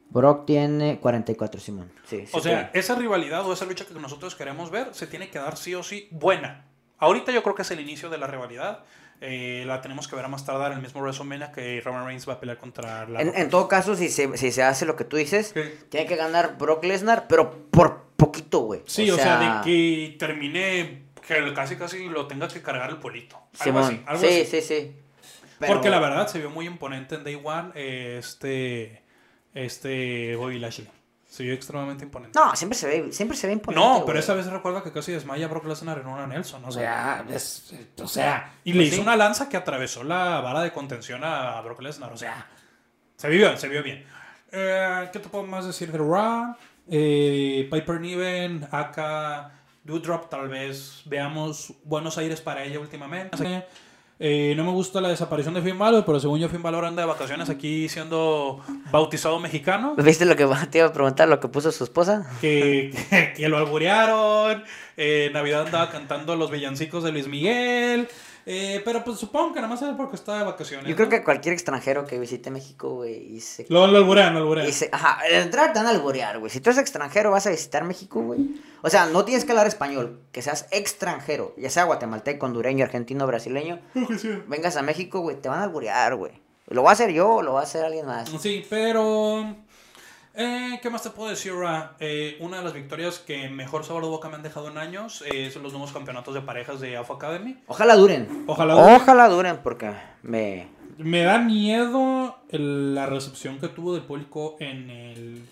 Brock 0.10 0.46
tiene 0.46 1.00
44, 1.00 1.60
Simón. 1.60 1.92
Sí, 2.06 2.26
sí, 2.28 2.32
O 2.34 2.40
sea, 2.40 2.70
esa 2.74 2.94
rivalidad 2.96 3.48
o 3.48 3.54
esa 3.54 3.66
lucha 3.66 3.86
que 3.86 3.94
nosotros 3.96 4.36
queremos 4.36 4.70
ver 4.70 4.94
se 4.94 5.08
tiene 5.08 5.30
que 5.30 5.40
dar 5.40 5.58
sí 5.58 5.74
o 5.74 5.82
sí 5.82 6.08
buena. 6.12 6.66
Ahorita 7.00 7.32
yo 7.32 7.42
creo 7.42 7.56
que 7.56 7.64
es 7.64 7.72
el 7.72 7.80
inicio 7.80 8.10
de 8.10 8.18
la 8.20 8.28
rivalidad. 8.28 8.84
Eh, 9.26 9.64
la 9.66 9.82
tenemos 9.82 10.10
que 10.10 10.18
ver 10.18 10.26
a 10.26 10.28
más 10.28 10.46
tardar 10.46 10.72
en 10.74 10.80
el 10.80 10.84
mismo 10.84 11.00
WrestleMania 11.02 11.54
que 11.54 11.80
Roman 11.80 12.06
Reigns 12.06 12.28
va 12.28 12.34
a 12.34 12.40
pelear 12.42 12.58
contra 12.58 13.08
la. 13.08 13.22
En, 13.22 13.32
en 13.36 13.50
todo 13.50 13.70
caso, 13.70 13.96
si 13.96 14.10
se, 14.10 14.36
si 14.38 14.52
se 14.52 14.64
hace 14.64 14.86
lo 14.86 14.98
que 14.98 15.06
tú 15.06 15.16
dices, 15.16 15.52
Sí. 15.54 15.62
tiene 15.90 16.06
que 16.08 16.18
ganar 16.18 16.58
Brock 16.58 16.84
Lesnar, 16.84 17.28
pero 17.30 17.68
por 17.72 18.04
poquito, 18.18 18.60
güey. 18.60 18.82
Sí, 18.86 19.10
o, 19.10 19.16
sea, 19.16 19.62
de 19.62 19.64
que 19.64 20.18
termine, 20.18 21.04
que 21.26 21.54
casi 21.54 21.78
casi 21.78 22.10
lo 22.10 22.28
tenga 22.28 22.50
que 22.50 22.62
cargar 22.62 22.90
el 22.90 22.98
polito. 22.98 23.40
Algo 23.60 23.80
así. 23.80 24.02
Algo 24.06 24.22
sí, 24.22 24.28
así. 24.42 24.46
sí, 24.46 24.62
sí. 24.62 24.92
Pero- 25.60 25.74
Porque 25.76 25.90
la 25.90 26.00
verdad 26.00 26.28
se 26.28 26.40
vio 26.40 26.50
muy 26.50 26.66
imponente 26.68 27.16
en 27.16 27.24
Day 27.24 27.40
One 27.42 27.72
eh, 27.76 28.18
este, 28.20 29.04
este 29.54 30.36
Bobby 30.36 30.60
Lashley. 30.60 30.90
Se 31.34 31.42
vio 31.42 31.54
extremadamente 31.56 32.04
imponente. 32.06 32.38
No, 32.38 32.56
siempre 32.56 32.78
se 32.78 32.86
ve, 32.88 33.12
siempre 33.12 33.36
se 33.36 33.48
ve 33.48 33.54
imponente. 33.54 33.84
No, 33.84 33.94
pero 34.02 34.06
güey. 34.14 34.20
esa 34.20 34.36
vez 34.36 34.46
recuerda 34.46 34.84
que 34.84 34.92
casi 34.92 35.12
desmaya 35.14 35.48
a 35.48 35.50
Brock 35.50 35.66
Lesnar 35.66 35.98
en 35.98 36.06
una 36.06 36.28
Nelson. 36.28 36.64
O 36.64 36.72
sea, 36.72 37.26
es- 37.28 37.74
o 38.00 38.08
sea, 38.08 38.54
y 38.64 38.74
le 38.74 38.78
Pues 38.82 38.88
hizo 38.90 38.96
sí. 38.98 39.02
una 39.02 39.16
lanza 39.16 39.50
que 39.50 39.58
atravesó 39.58 40.04
la 40.04 40.42
vara 40.42 40.62
de 40.62 40.72
contención 40.72 41.24
a 41.24 41.60
Brock 41.62 41.82
Lesnar. 41.82 42.14
O 42.14 42.18
sea, 42.18 42.46
se 43.16 43.30
vio 43.30 43.48
bien, 43.48 43.58
se 43.58 43.68
vio 43.68 43.82
bien. 43.82 44.06
Eh, 44.52 45.10
¿Qué 45.12 45.18
te 45.18 45.28
puedo 45.28 45.44
más 45.44 45.66
decir 45.66 45.92
de 45.92 45.98
Raw? 45.98 46.56
Eh, 46.88 47.68
Piper 47.72 48.00
Niven, 48.00 48.68
Aka, 48.70 49.54
Doudrop, 49.84 50.30
tal 50.30 50.48
vez 50.50 51.02
veamos 51.06 51.74
buenos 51.84 52.16
aires 52.20 52.42
para 52.42 52.64
ella 52.64 52.80
últimamente. 52.80 53.66
Eh, 54.20 54.54
no 54.56 54.64
me 54.64 54.72
gusta 54.72 55.02
la 55.02 55.10
desaparición 55.10 55.54
de 55.56 55.62
Finn 55.62 55.78
Balor, 55.78 56.06
pero 56.06 56.20
según 56.20 56.40
yo 56.40 56.48
Finn 56.48 56.62
Balor 56.62 56.86
anda 56.86 57.02
de 57.02 57.08
vacaciones 57.08 57.50
aquí 57.50 57.90
siendo 57.90 58.62
bautizado 58.92 59.40
mexicano. 59.40 59.96
¿Viste 59.98 60.26
lo 60.26 60.36
que 60.36 60.48
te 60.70 60.78
iba 60.78 60.88
a 60.88 60.94
preguntar, 60.94 61.28
lo 61.28 61.40
que 61.40 61.48
puso 61.48 61.72
su 61.72 61.84
esposa? 61.84 62.26
que, 62.40 62.94
que, 63.10 63.34
que 63.36 63.50
lo 63.50 63.58
alburearon. 63.58 64.64
eh, 64.98 65.30
Navidad 65.34 65.66
andaba 65.66 65.90
cantando 65.90 66.36
los 66.36 66.52
villancicos 66.52 67.04
de 67.04 67.12
Luis 67.12 67.28
Miguel. 67.28 68.08
Eh, 68.46 68.82
pero 68.84 69.04
pues 69.04 69.18
supongo 69.20 69.54
que 69.54 69.62
nada 69.62 69.68
más 69.74 69.82
es 69.82 69.90
porque 69.96 70.16
estaba 70.16 70.40
de 70.40 70.46
vacaciones. 70.46 70.88
Yo 70.88 70.96
creo 70.96 71.08
¿no? 71.08 71.12
que 71.12 71.24
cualquier 71.24 71.54
extranjero 71.54 72.06
que 72.06 72.20
visite 72.20 72.52
México, 72.52 72.90
güey, 72.96 73.36
y 73.36 73.40
se... 73.42 73.66
Lo, 73.70 73.88
lo 73.88 73.98
alburean, 73.98 74.34
lo 74.34 74.40
alburean. 74.42 74.68
y 74.68 74.72
se- 74.72 74.90
ajá, 74.92 75.20
de 75.30 75.40
entrada 75.42 75.74
te 75.74 75.80
van 75.80 75.88
a 75.88 75.92
alborear, 75.92 76.40
güey. 76.40 76.50
Si 76.52 76.60
tú 76.60 76.70
eres 76.70 76.80
extranjero, 76.82 77.32
vas 77.32 77.48
a 77.48 77.52
visitar 77.52 77.84
México, 77.84 78.22
güey. 78.22 78.62
O 78.82 78.90
sea, 78.90 79.06
no 79.06 79.24
tienes 79.26 79.46
que 79.46 79.52
hablar 79.54 79.68
español, 79.68 80.20
que 80.32 80.42
seas 80.42 80.68
extranjero, 80.72 81.54
ya 81.58 81.70
sea 81.70 81.86
guatemalteco, 81.86 82.46
hondureño, 82.46 82.84
argentino, 82.84 83.26
brasileño. 83.28 83.80
Vengas 84.48 84.76
a 84.78 84.82
México, 84.82 85.20
güey, 85.22 85.38
te 85.40 85.48
van 85.50 85.60
a 85.60 85.64
alborear, 85.64 86.16
güey. 86.16 86.34
¿Lo 86.68 86.84
va 86.84 86.92
a 86.92 86.94
hacer 86.94 87.12
yo 87.12 87.30
o 87.36 87.42
lo 87.42 87.54
va 87.54 87.60
a 87.62 87.64
hacer 87.64 87.84
alguien 87.86 88.06
más? 88.06 88.30
Sí, 88.40 88.66
pero. 88.70 89.56
Eh, 90.36 90.80
¿Qué 90.82 90.90
más 90.90 91.04
te 91.04 91.10
puedo 91.12 91.30
decir, 91.30 91.54
Ra? 91.54 91.96
Eh, 92.00 92.38
una 92.40 92.58
de 92.58 92.64
las 92.64 92.74
victorias 92.74 93.20
que 93.20 93.50
mejor 93.50 93.84
sabor 93.86 94.04
de 94.04 94.10
boca 94.10 94.30
me 94.30 94.36
han 94.36 94.44
dejado 94.44 94.70
en 94.70 94.78
años 94.78 95.24
eh, 95.32 95.52
son 95.52 95.64
los 95.64 95.72
nuevos 95.74 95.92
campeonatos 95.92 96.34
de 96.34 96.42
parejas 96.42 96.80
de 96.80 96.98
Alpha 96.98 97.16
Academy. 97.16 97.58
Ojalá 97.68 97.96
duren. 97.96 98.44
Ojalá. 98.48 98.74
dure. 98.74 98.96
Ojalá 98.96 99.28
duren, 99.30 99.58
porque 99.64 99.92
me... 100.24 100.68
Me 100.98 101.24
da 101.24 101.40
miedo 101.40 102.38
el- 102.50 102.94
la 102.94 103.06
recepción 103.08 103.60
que 103.60 103.68
tuvo 103.68 103.94
del 103.94 104.04
público 104.04 104.58
en 104.60 104.90
el, 104.92 105.46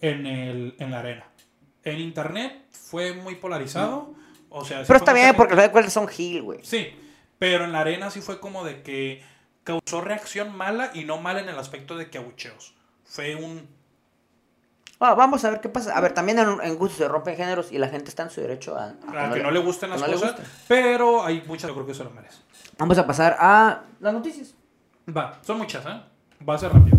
en 0.00 0.26
el 0.26 0.74
en 0.78 0.90
la 0.90 0.98
arena. 0.98 1.24
En 1.84 2.00
internet 2.00 2.64
fue 2.72 3.12
muy 3.14 3.36
polarizado. 3.36 4.12
O 4.50 4.64
sea, 4.64 4.78
sí 4.80 4.84
Pero 4.88 4.98
está 4.98 5.12
bien, 5.12 5.36
porque 5.36 5.54
de 5.54 5.90
son 5.90 6.08
Gil, 6.08 6.42
güey. 6.42 6.60
Sí, 6.62 6.88
pero 7.38 7.64
en 7.64 7.72
la 7.72 7.80
arena 7.80 8.10
sí 8.10 8.20
fue 8.20 8.40
como 8.40 8.64
de 8.64 8.82
que 8.82 9.22
causó 9.62 10.00
reacción 10.00 10.56
mala 10.56 10.90
y 10.94 11.04
no 11.04 11.18
mala 11.18 11.40
en 11.40 11.48
el 11.48 11.58
aspecto 11.58 11.96
de 11.96 12.10
que 12.10 12.18
abucheos. 12.18 12.74
Fue 13.04 13.36
un... 13.36 13.68
Ah, 15.00 15.14
vamos 15.14 15.44
a 15.44 15.50
ver 15.50 15.60
qué 15.60 15.68
pasa. 15.68 15.96
A 15.96 16.00
ver, 16.00 16.12
también 16.12 16.38
en, 16.40 16.60
en 16.60 16.76
gustos 16.76 16.98
se 16.98 17.08
rompen 17.08 17.36
géneros 17.36 17.70
y 17.70 17.78
la 17.78 17.88
gente 17.88 18.08
está 18.08 18.24
en 18.24 18.30
su 18.30 18.40
derecho 18.40 18.76
a... 18.76 18.94
A 19.06 19.32
que 19.32 19.42
no 19.42 19.50
le 19.52 19.60
gusten 19.60 19.90
las 19.90 20.00
no 20.00 20.06
cosas, 20.06 20.32
gusten. 20.32 20.44
pero 20.66 21.24
hay 21.24 21.42
muchas, 21.46 21.68
yo 21.68 21.74
creo 21.74 21.86
que 21.86 21.94
se 21.94 22.02
lo 22.02 22.10
merece. 22.10 22.38
Vamos 22.78 22.98
a 22.98 23.06
pasar 23.06 23.36
a 23.38 23.82
las 24.00 24.12
noticias. 24.12 24.54
Va, 25.16 25.38
son 25.42 25.58
muchas, 25.58 25.84
¿eh? 25.86 26.00
Va 26.48 26.54
a 26.54 26.58
ser 26.58 26.72
rápido. 26.72 26.98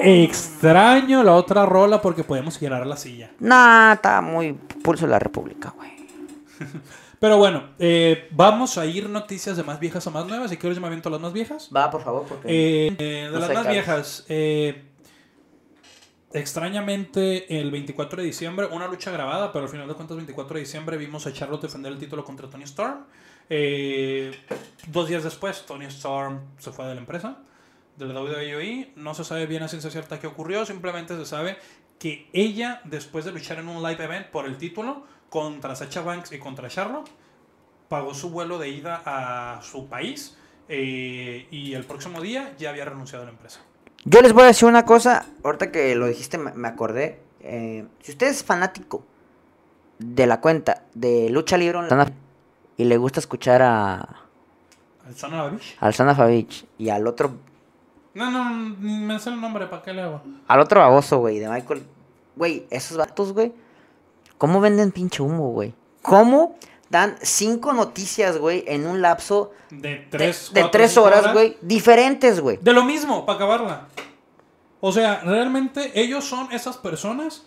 Extraño 0.00 1.22
la 1.22 1.34
otra 1.34 1.66
rola 1.66 2.00
porque 2.00 2.22
podemos 2.24 2.58
girar 2.58 2.86
la 2.86 2.96
silla. 2.96 3.30
Nah, 3.40 3.94
está 3.94 4.20
muy 4.20 4.52
pulso 4.52 5.06
de 5.06 5.10
la 5.10 5.18
República, 5.18 5.72
güey. 5.76 5.90
Pero 7.20 7.36
bueno, 7.36 7.70
eh, 7.78 8.28
vamos 8.30 8.78
a 8.78 8.86
ir 8.86 9.08
noticias 9.08 9.56
de 9.56 9.64
más 9.64 9.80
viejas 9.80 10.06
a 10.06 10.10
más 10.10 10.26
nuevas. 10.26 10.50
Si 10.50 10.56
quieres, 10.56 10.76
yo 10.76 10.80
me 10.80 10.86
aviento 10.86 11.10
las 11.10 11.20
más 11.20 11.32
viejas. 11.32 11.68
Va, 11.74 11.90
por 11.90 12.02
favor, 12.02 12.24
porque... 12.24 12.48
Eh, 12.48 12.96
eh, 12.98 13.24
de 13.24 13.30
No 13.30 13.40
las 13.40 13.52
más 13.52 13.68
viejas, 13.68 14.24
eh, 14.28 14.84
extrañamente 16.32 17.58
el 17.58 17.70
24 17.70 18.20
de 18.20 18.26
diciembre, 18.26 18.66
una 18.66 18.86
lucha 18.86 19.10
grabada, 19.10 19.52
pero 19.52 19.64
al 19.64 19.70
final 19.70 19.88
de 19.88 19.94
cuentas 19.94 20.16
24 20.16 20.54
de 20.54 20.60
diciembre 20.60 20.96
vimos 20.96 21.26
a 21.26 21.32
Charlotte 21.32 21.62
defender 21.62 21.92
el 21.92 21.98
título 21.98 22.24
contra 22.24 22.48
Tony 22.48 22.64
Storm. 22.64 23.04
Eh, 23.50 24.32
dos 24.88 25.08
días 25.08 25.24
después, 25.24 25.64
Tony 25.66 25.86
Storm 25.86 26.40
se 26.58 26.70
fue 26.70 26.86
de 26.86 26.94
la 26.94 27.00
empresa, 27.00 27.38
de 27.96 28.06
la 28.06 28.20
WWE. 28.20 28.92
No 28.96 29.14
se 29.14 29.24
sabe 29.24 29.46
bien 29.46 29.62
a 29.62 29.68
ciencia 29.68 29.90
cierta 29.90 30.20
qué 30.20 30.26
ocurrió, 30.26 30.66
simplemente 30.66 31.16
se 31.16 31.24
sabe 31.24 31.56
que 31.98 32.28
ella, 32.32 32.80
después 32.84 33.24
de 33.24 33.32
luchar 33.32 33.58
en 33.58 33.68
un 33.68 33.82
live 33.82 34.04
event 34.04 34.26
por 34.28 34.46
el 34.46 34.56
título 34.56 35.04
contra 35.28 35.74
Sacha 35.74 36.02
Banks 36.02 36.32
y 36.32 36.38
contra 36.38 36.68
Charlotte, 36.68 37.10
pagó 37.88 38.14
su 38.14 38.30
vuelo 38.30 38.58
de 38.58 38.68
ida 38.68 39.02
a 39.04 39.62
su 39.62 39.88
país 39.88 40.36
eh, 40.68 41.46
y 41.50 41.74
el 41.74 41.84
próximo 41.84 42.20
día 42.20 42.54
ya 42.58 42.70
había 42.70 42.84
renunciado 42.84 43.22
a 43.22 43.26
la 43.26 43.32
empresa. 43.32 43.60
Yo 44.04 44.20
les 44.20 44.32
voy 44.32 44.44
a 44.44 44.46
decir 44.46 44.68
una 44.68 44.84
cosa, 44.84 45.26
ahorita 45.42 45.72
que 45.72 45.94
lo 45.94 46.06
dijiste 46.06 46.38
me, 46.38 46.68
acordé. 46.68 47.20
Eh, 47.40 47.86
si 48.00 48.12
usted 48.12 48.28
es 48.28 48.44
fanático 48.44 49.04
de 49.98 50.26
la 50.26 50.40
cuenta 50.40 50.84
de 50.94 51.28
Lucha 51.30 51.56
Libre 51.56 51.78
Online 51.78 52.12
y 52.76 52.84
le 52.84 52.96
gusta 52.96 53.20
escuchar 53.20 53.62
a, 53.62 54.28
¿Al 55.08 55.16
Son 55.16 55.32
of 55.34 55.40
a 55.40 55.48
Bitch? 55.48 55.76
al 55.80 55.94
Sana 55.94 56.14
Favich 56.14 56.66
y 56.76 56.90
al 56.90 57.06
otro 57.06 57.32
No, 58.14 58.30
no, 58.30 58.50
ni 58.50 58.98
me 58.98 59.18
sé 59.18 59.30
el 59.30 59.40
nombre, 59.40 59.66
¿para 59.66 59.82
qué 59.82 59.92
le 59.92 60.02
hago? 60.02 60.22
al 60.46 60.60
otro 60.60 60.80
baboso, 60.80 61.18
güey, 61.18 61.38
de 61.38 61.48
Michael, 61.48 61.82
güey, 62.36 62.66
esos 62.70 62.96
vatos, 62.96 63.32
güey, 63.32 63.52
¿cómo 64.38 64.60
venden 64.60 64.92
pinche 64.92 65.22
humo, 65.22 65.50
güey? 65.50 65.74
¿Cómo 66.02 66.56
dan 66.90 67.16
cinco 67.20 67.72
noticias, 67.72 68.38
güey, 68.38 68.64
en 68.66 68.86
un 68.86 69.02
lapso 69.02 69.52
De 69.70 70.06
tres, 70.10 70.50
de 70.54 70.60
cuatro, 70.62 70.70
tres 70.70 70.92
cinco 70.92 71.06
horas, 71.06 71.32
güey, 71.32 71.58
diferentes, 71.60 72.40
güey? 72.40 72.58
De 72.62 72.72
lo 72.72 72.84
mismo, 72.84 73.26
para 73.26 73.36
acabarla. 73.36 73.88
O 74.80 74.92
sea, 74.92 75.20
realmente 75.20 76.00
ellos 76.00 76.24
son 76.24 76.50
esas 76.52 76.76
personas. 76.76 77.44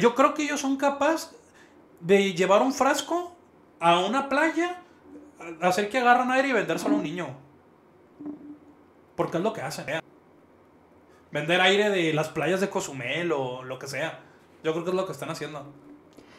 Yo 0.00 0.14
creo 0.14 0.34
que 0.34 0.44
ellos 0.44 0.60
son 0.60 0.76
capaces 0.76 1.34
de 2.00 2.34
llevar 2.34 2.62
un 2.62 2.72
frasco 2.72 3.34
a 3.80 4.00
una 4.00 4.28
playa, 4.28 4.80
hacer 5.60 5.88
que 5.88 5.98
agarran 5.98 6.30
aire 6.30 6.48
y 6.48 6.52
vendérselo 6.52 6.94
a 6.94 6.98
un 6.98 7.02
niño. 7.02 7.28
Porque 9.16 9.38
es 9.38 9.42
lo 9.42 9.52
que 9.52 9.62
hacen. 9.62 9.86
Vender 11.30 11.60
aire 11.60 11.90
de 11.90 12.12
las 12.12 12.28
playas 12.28 12.60
de 12.60 12.70
Cozumel 12.70 13.32
o 13.32 13.64
lo 13.64 13.78
que 13.78 13.88
sea. 13.88 14.20
Yo 14.62 14.72
creo 14.72 14.84
que 14.84 14.90
es 14.90 14.96
lo 14.96 15.06
que 15.06 15.12
están 15.12 15.30
haciendo. 15.30 15.64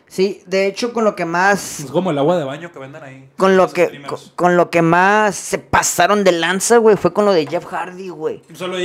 Sí, 0.09 0.41
de 0.47 0.65
hecho, 0.65 0.91
con 0.91 1.03
lo 1.03 1.15
que 1.15 1.23
más 1.23 1.81
Es 1.81 1.91
como 1.91 2.09
el 2.09 2.17
agua 2.17 2.35
de 2.35 2.43
baño 2.43 2.71
que 2.71 2.79
venden 2.79 3.03
ahí. 3.03 3.29
Con 3.37 3.55
lo 3.55 3.71
que 3.71 4.01
con, 4.07 4.19
con 4.35 4.57
lo 4.57 4.71
que 4.71 4.81
más 4.81 5.35
se 5.35 5.59
pasaron 5.59 6.23
de 6.23 6.31
lanza, 6.31 6.77
güey, 6.77 6.97
fue 6.97 7.13
con 7.13 7.25
lo 7.25 7.31
de 7.31 7.45
Jeff 7.45 7.63
Hardy, 7.65 8.09
güey. 8.09 8.41
Lo 8.59 8.77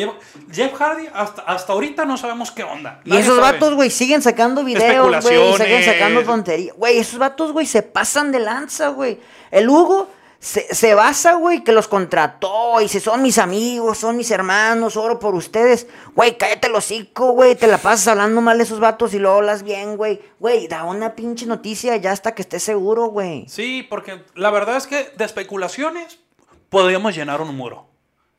Jeff 0.52 0.74
Hardy, 0.74 1.08
hasta, 1.14 1.40
hasta 1.42 1.72
ahorita 1.72 2.04
no 2.04 2.18
sabemos 2.18 2.50
qué 2.50 2.62
onda. 2.62 3.00
Y 3.04 3.16
esos 3.16 3.38
sabe. 3.38 3.52
vatos, 3.52 3.72
güey, 3.74 3.88
siguen 3.88 4.20
sacando 4.20 4.64
videos, 4.64 5.24
güey, 5.24 5.50
y 5.50 5.56
siguen 5.56 5.82
sacando 5.82 6.22
tonterías. 6.24 6.76
Güey, 6.76 6.98
esos 6.98 7.18
vatos, 7.18 7.52
güey, 7.52 7.64
se 7.64 7.82
pasan 7.82 8.30
de 8.30 8.40
lanza, 8.40 8.88
güey. 8.88 9.18
El 9.50 9.70
Hugo 9.70 10.10
se, 10.44 10.74
se 10.74 10.94
basa, 10.94 11.36
güey, 11.36 11.64
que 11.64 11.72
los 11.72 11.88
contrató 11.88 12.78
y 12.78 12.82
dice, 12.82 13.00
son 13.00 13.22
mis 13.22 13.38
amigos, 13.38 13.96
son 13.96 14.14
mis 14.14 14.30
hermanos, 14.30 14.94
oro 14.98 15.18
por 15.18 15.34
ustedes. 15.34 15.86
Güey, 16.14 16.36
cállate 16.36 16.68
el 16.68 16.74
hocico, 16.74 17.30
güey, 17.30 17.54
te 17.54 17.66
la 17.66 17.78
pasas 17.78 18.08
hablando 18.08 18.42
mal 18.42 18.58
de 18.58 18.64
esos 18.64 18.78
vatos 18.78 19.14
y 19.14 19.18
luego 19.18 19.38
hablas 19.38 19.62
bien, 19.62 19.96
güey. 19.96 20.20
Güey, 20.38 20.68
da 20.68 20.84
una 20.84 21.14
pinche 21.14 21.46
noticia 21.46 21.96
ya 21.96 22.12
hasta 22.12 22.34
que 22.34 22.42
estés 22.42 22.62
seguro, 22.62 23.06
güey. 23.06 23.46
Sí, 23.48 23.86
porque 23.88 24.22
la 24.34 24.50
verdad 24.50 24.76
es 24.76 24.86
que 24.86 25.14
de 25.16 25.24
especulaciones 25.24 26.18
podríamos 26.68 27.16
llenar 27.16 27.40
un 27.40 27.56
muro. 27.56 27.88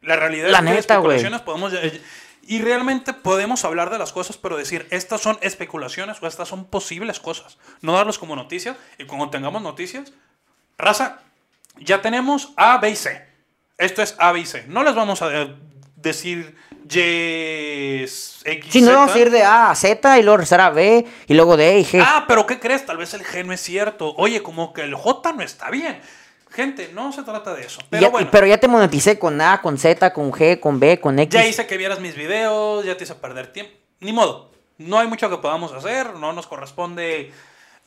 La 0.01 0.15
realidad 0.15 0.49
La 0.49 0.59
es 0.59 0.63
que 0.63 0.69
de 0.69 0.75
neta, 0.75 0.93
especulaciones 0.93 1.41
podemos... 1.41 1.73
Y 2.43 2.61
realmente 2.61 3.13
podemos 3.13 3.65
hablar 3.65 3.89
de 3.89 3.97
las 3.97 4.13
cosas, 4.13 4.37
pero 4.37 4.57
decir, 4.57 4.87
estas 4.91 5.21
son 5.21 5.39
especulaciones 5.41 6.21
o 6.21 6.27
estas 6.27 6.47
son 6.47 6.65
posibles 6.65 7.19
cosas. 7.19 7.57
No 7.81 7.93
darlos 7.93 8.19
como 8.19 8.35
noticias. 8.35 8.77
Y 8.99 9.05
cuando 9.05 9.31
tengamos 9.31 9.63
noticias, 9.63 10.13
raza, 10.77 11.21
ya 11.79 12.01
tenemos 12.01 12.53
A, 12.57 12.77
B 12.79 12.89
y 12.91 12.95
C. 12.95 13.25
Esto 13.77 14.01
es 14.01 14.15
A, 14.19 14.31
B 14.31 14.39
y 14.41 14.45
C. 14.45 14.65
No 14.67 14.83
les 14.83 14.95
vamos 14.95 15.21
a 15.21 15.41
eh, 15.41 15.55
decir 15.95 16.55
Y, 16.89 18.03
X, 18.03 18.71
Si 18.71 18.81
no 18.81 18.87
Z. 18.91 18.93
vamos 18.97 19.15
a 19.15 19.19
ir 19.19 19.31
de 19.31 19.43
A 19.43 19.71
a 19.71 19.75
Z 19.75 20.19
y 20.19 20.23
luego 20.23 20.37
rezar 20.37 20.61
a 20.61 20.69
B 20.69 21.05
y 21.27 21.33
luego 21.33 21.57
de 21.57 21.75
E 21.75 21.79
y 21.79 21.83
G. 21.85 22.03
Ah, 22.05 22.25
pero 22.27 22.45
¿qué 22.45 22.59
crees? 22.59 22.85
Tal 22.85 22.97
vez 22.97 23.13
el 23.13 23.23
G 23.23 23.43
no 23.45 23.53
es 23.53 23.61
cierto. 23.61 24.13
Oye, 24.17 24.41
como 24.43 24.73
que 24.73 24.81
el 24.81 24.93
J 24.95 25.33
no 25.33 25.41
está 25.43 25.69
bien. 25.69 25.99
Gente, 26.51 26.91
no 26.93 27.11
se 27.11 27.23
trata 27.23 27.53
de 27.53 27.63
eso. 27.65 27.81
Pero 27.89 28.01
ya- 28.03 28.09
bueno, 28.09 28.29
pero 28.31 28.47
ya 28.47 28.57
te 28.57 28.67
moneticé 28.69 29.19
con 29.19 29.41
A, 29.41 29.61
con 29.61 29.77
Z, 29.77 30.13
con 30.13 30.31
G, 30.31 30.59
con 30.59 30.79
B, 30.79 30.99
con 31.01 31.19
X. 31.19 31.33
ya 31.33 31.45
hice 31.45 31.67
que 31.67 31.75
vieras 31.77 31.99
mis 31.99 32.15
videos, 32.15 32.85
ya 32.85 32.95
te 32.95 33.03
hice 33.03 33.15
perder 33.15 33.51
tiempo. 33.51 33.73
Ni 33.99 34.13
modo. 34.13 34.51
No 34.77 34.99
hay 34.99 35.07
mucho 35.07 35.29
que 35.29 35.37
podamos 35.37 35.73
hacer, 35.73 36.13
no 36.15 36.33
nos 36.33 36.47
corresponde 36.47 37.31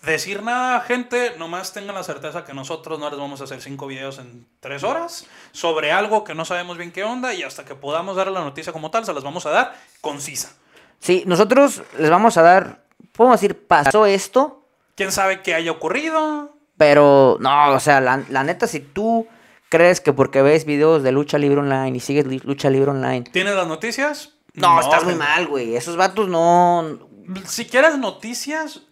decir 0.02 0.42
nada, 0.42 0.80
gente. 0.80 1.34
Nomás 1.38 1.72
tengan 1.72 1.94
la 1.94 2.02
certeza 2.02 2.44
que 2.44 2.54
nosotros 2.54 2.98
no 2.98 3.10
les 3.10 3.18
vamos 3.18 3.40
a 3.40 3.44
hacer 3.44 3.60
cinco 3.60 3.86
videos 3.86 4.18
en 4.18 4.46
tres 4.60 4.84
horas 4.84 5.26
sobre 5.52 5.92
algo 5.92 6.24
que 6.24 6.34
no 6.34 6.44
sabemos 6.44 6.76
bien 6.78 6.92
qué 6.92 7.04
onda 7.04 7.34
y 7.34 7.42
hasta 7.42 7.64
que 7.64 7.74
podamos 7.74 8.16
dar 8.16 8.30
la 8.30 8.40
noticia 8.40 8.72
como 8.72 8.90
tal, 8.90 9.04
se 9.04 9.12
las 9.12 9.24
vamos 9.24 9.46
a 9.46 9.50
dar 9.50 9.74
concisa. 10.00 10.52
Sí, 11.00 11.22
nosotros 11.26 11.82
les 11.98 12.10
vamos 12.10 12.36
a 12.36 12.42
dar 12.42 12.82
podemos 13.12 13.40
decir, 13.40 13.66
pasó 13.66 14.06
esto, 14.06 14.64
¿Quién 14.94 15.12
sabe 15.12 15.42
qué 15.42 15.54
haya 15.54 15.70
ocurrido? 15.72 16.54
pero 16.76 17.36
no, 17.40 17.70
o 17.72 17.80
sea, 17.80 18.00
la, 18.00 18.22
la 18.28 18.44
neta, 18.44 18.66
si 18.68 18.78
tú 18.80 19.26
crees 19.68 20.00
que 20.00 20.12
porque 20.12 20.42
ves 20.42 20.64
videos 20.64 21.02
de 21.02 21.10
lucha 21.12 21.36
libre 21.38 21.58
online 21.58 21.96
y 21.96 22.00
sigues 22.00 22.26
lucha 22.44 22.70
libre 22.70 22.92
online, 22.92 23.22
¿Tienes 23.22 23.54
las 23.56 23.66
noticias? 23.66 24.34
no, 24.54 24.80
estás 24.80 25.04
muy 25.04 25.14
mal, 25.16 25.46
güey. 25.48 25.76
Esos 25.76 25.96
vatos 25.96 26.28
no. 26.28 26.98
Si 27.46 27.66
quieres 27.66 27.98
noticias, 27.98 28.82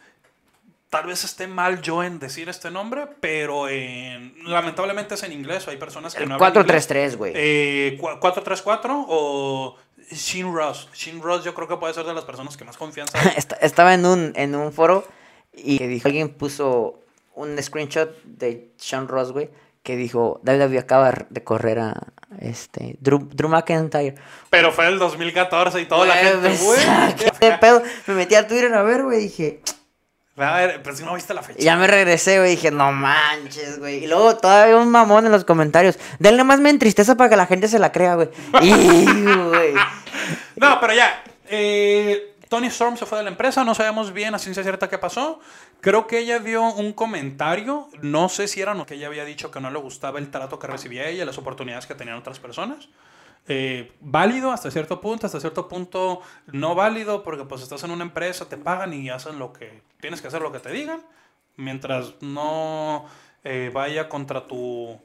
tal 0.90 1.06
vez 1.06 1.24
esté 1.24 1.46
mal 1.46 1.82
yo 1.82 2.02
en 2.02 2.18
decir 2.18 2.48
este 2.48 2.70
nombre, 2.70 3.06
pero 3.20 3.68
en- 3.68 4.34
lamentablemente 4.44 5.14
es 5.14 5.22
en 5.22 5.32
inglés. 5.32 5.66
Hay 5.68 5.76
personas 5.76 6.14
que 6.14 6.22
El 6.22 6.28
no 6.28 6.34
hablan 6.36 6.50
inglés. 6.50 6.64
433, 6.86 7.16
güey. 7.16 7.32
Eh, 7.34 7.98
cua- 8.00 8.18
434 8.20 9.04
o 9.08 9.76
Shin 10.12 10.54
Ross. 10.54 10.88
Shin 10.94 11.20
Ross 11.20 11.44
yo 11.44 11.54
creo 11.54 11.66
que 11.68 11.76
puede 11.76 11.92
ser 11.94 12.04
de 12.04 12.14
las 12.14 12.24
personas 12.24 12.56
que 12.56 12.64
más 12.64 12.76
confianza 12.76 13.18
Estaba 13.60 13.94
en 13.94 14.06
un, 14.06 14.32
en 14.36 14.54
un 14.54 14.72
foro 14.72 15.06
y 15.52 15.78
que 15.78 15.88
dijo, 15.88 16.08
alguien 16.08 16.28
puso 16.30 17.00
un 17.34 17.60
screenshot 17.62 18.22
de 18.24 18.70
Sean 18.76 19.08
Ross, 19.08 19.32
güey, 19.32 19.50
que 19.82 19.96
dijo, 19.96 20.40
WWE 20.44 20.78
acaba 20.78 21.12
de 21.28 21.44
correr 21.44 21.78
a 21.78 21.94
este, 22.40 22.96
Drew, 23.00 23.28
Drew 23.32 23.48
McIntyre. 23.48 24.14
Pero 24.50 24.72
fue 24.72 24.86
el 24.88 24.98
2014 24.98 25.80
y 25.80 25.86
toda 25.86 26.06
la 26.06 26.14
gente, 26.16 26.56
güey. 26.56 27.58
pedo. 27.60 27.82
Me 28.06 28.14
metí 28.14 28.34
a 28.34 28.46
Twitter 28.46 28.72
a 28.74 28.82
ver, 28.82 29.02
güey, 29.04 29.20
dije, 29.22 29.60
A 30.38 30.54
ver, 30.56 30.82
pero 30.82 30.94
si 30.94 31.02
no 31.02 31.14
viste 31.14 31.32
la 31.32 31.42
fecha. 31.42 31.58
ya 31.58 31.76
me 31.76 31.86
regresé, 31.86 32.38
güey, 32.38 32.50
dije, 32.50 32.70
no 32.70 32.92
manches, 32.92 33.78
güey. 33.78 34.04
Y 34.04 34.06
luego 34.06 34.36
todavía 34.36 34.76
un 34.76 34.90
mamón 34.90 35.24
en 35.26 35.32
los 35.32 35.44
comentarios. 35.44 35.98
Denle 36.18 36.44
más 36.44 36.60
me 36.60 36.68
entristeza 36.70 37.14
para 37.14 37.30
que 37.30 37.36
la 37.36 37.46
gente 37.46 37.68
se 37.68 37.78
la 37.78 37.90
crea, 37.90 38.14
güey. 38.16 38.28
No, 40.56 40.78
pero 40.80 40.94
ya. 40.94 41.22
eh, 41.48 42.34
Tony 42.48 42.68
Storm 42.68 42.96
se 42.96 43.06
fue 43.06 43.18
de 43.18 43.24
la 43.24 43.30
empresa, 43.30 43.64
no 43.64 43.74
sabemos 43.74 44.12
bien 44.12 44.34
a 44.34 44.38
ciencia 44.38 44.62
cierta 44.62 44.88
qué 44.88 44.98
pasó. 44.98 45.40
Creo 45.80 46.06
que 46.06 46.18
ella 46.18 46.38
dio 46.38 46.62
un 46.62 46.92
comentario, 46.92 47.88
no 48.02 48.28
sé 48.28 48.46
si 48.46 48.60
era 48.60 48.74
no, 48.74 48.86
que 48.86 48.94
ella 48.94 49.08
había 49.08 49.24
dicho 49.24 49.50
que 49.50 49.60
no 49.60 49.70
le 49.70 49.78
gustaba 49.78 50.18
el 50.18 50.30
trato 50.30 50.58
que 50.58 50.66
recibía 50.66 51.06
ella, 51.08 51.24
las 51.24 51.38
oportunidades 51.38 51.86
que 51.86 51.94
tenían 51.94 52.16
otras 52.18 52.38
personas. 52.38 52.88
Eh, 53.48 53.92
válido 54.00 54.50
hasta 54.50 54.70
cierto 54.70 55.00
punto, 55.00 55.26
hasta 55.26 55.38
cierto 55.40 55.68
punto 55.68 56.20
no 56.46 56.74
válido, 56.74 57.22
porque 57.22 57.44
pues 57.44 57.62
estás 57.62 57.82
en 57.84 57.92
una 57.92 58.02
empresa, 58.04 58.48
te 58.48 58.56
pagan 58.56 58.92
y 58.92 59.08
hacen 59.10 59.38
lo 59.38 59.52
que 59.52 59.82
tienes 60.00 60.20
que 60.20 60.28
hacer 60.28 60.42
lo 60.42 60.50
que 60.52 60.58
te 60.58 60.70
digan, 60.72 61.00
mientras 61.56 62.14
no 62.20 63.06
eh, 63.44 63.70
vaya 63.72 64.08
contra 64.08 64.46
tu 64.46 64.98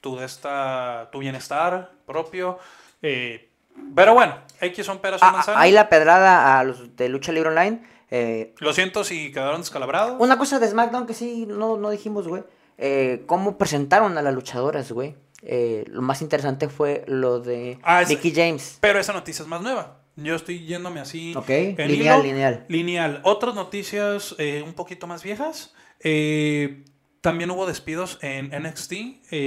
tu, 0.00 0.20
esta, 0.20 1.08
tu 1.10 1.18
bienestar 1.18 1.90
propio. 2.06 2.58
eh, 3.02 3.50
pero 3.94 4.14
bueno, 4.14 4.34
X 4.60 4.86
son 4.86 4.98
peras 4.98 5.20
Ah, 5.22 5.32
manzanas. 5.32 5.60
ahí 5.60 5.70
la 5.72 5.88
pedrada 5.88 6.58
a 6.58 6.64
los 6.64 6.96
de 6.96 7.08
lucha 7.08 7.32
libre 7.32 7.50
online. 7.50 7.82
eh, 8.10 8.54
Lo 8.60 8.72
siento 8.72 9.04
si 9.04 9.30
quedaron 9.32 9.60
descalabrados. 9.60 10.16
Una 10.20 10.38
cosa 10.38 10.58
de 10.58 10.68
SmackDown 10.68 11.06
que 11.06 11.14
sí 11.14 11.46
no, 11.46 11.76
no 11.76 11.90
dijimos, 11.90 12.26
güey. 12.26 12.42
eh, 12.78 13.24
cómo 13.26 13.58
presentaron 13.58 14.16
a 14.18 14.22
las 14.22 14.32
luchadoras, 14.34 14.90
güey. 14.92 15.16
Eh, 15.42 15.84
lo 15.88 16.02
más 16.02 16.20
interesante 16.22 16.68
fue 16.68 17.04
lo 17.06 17.40
de 17.40 17.78
Ah, 17.82 18.02
es- 18.02 18.18
James. 18.34 18.78
Pero 18.80 18.98
esa 18.98 19.12
noticia 19.12 19.42
es 19.42 19.48
más 19.48 19.62
nueva. 19.62 20.02
Yo 20.16 20.34
estoy 20.34 20.66
yéndome 20.66 20.98
así. 21.00 21.32
Ok, 21.36 21.48
lineal, 21.48 21.88
hilo. 21.90 22.22
lineal. 22.22 22.64
Lineal. 22.68 23.20
Otras 23.22 23.54
noticias 23.54 24.34
eh, 24.38 24.62
un 24.66 24.74
poquito 24.74 25.06
más 25.06 25.22
viejas. 25.22 25.74
Eh, 26.00 26.84
también 27.20 27.50
hubo 27.52 27.66
despidos 27.66 28.18
en 28.22 28.50
NXT 28.52 28.92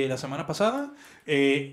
la 0.08 0.18
semana 0.18 0.48
pasada. 0.48 0.94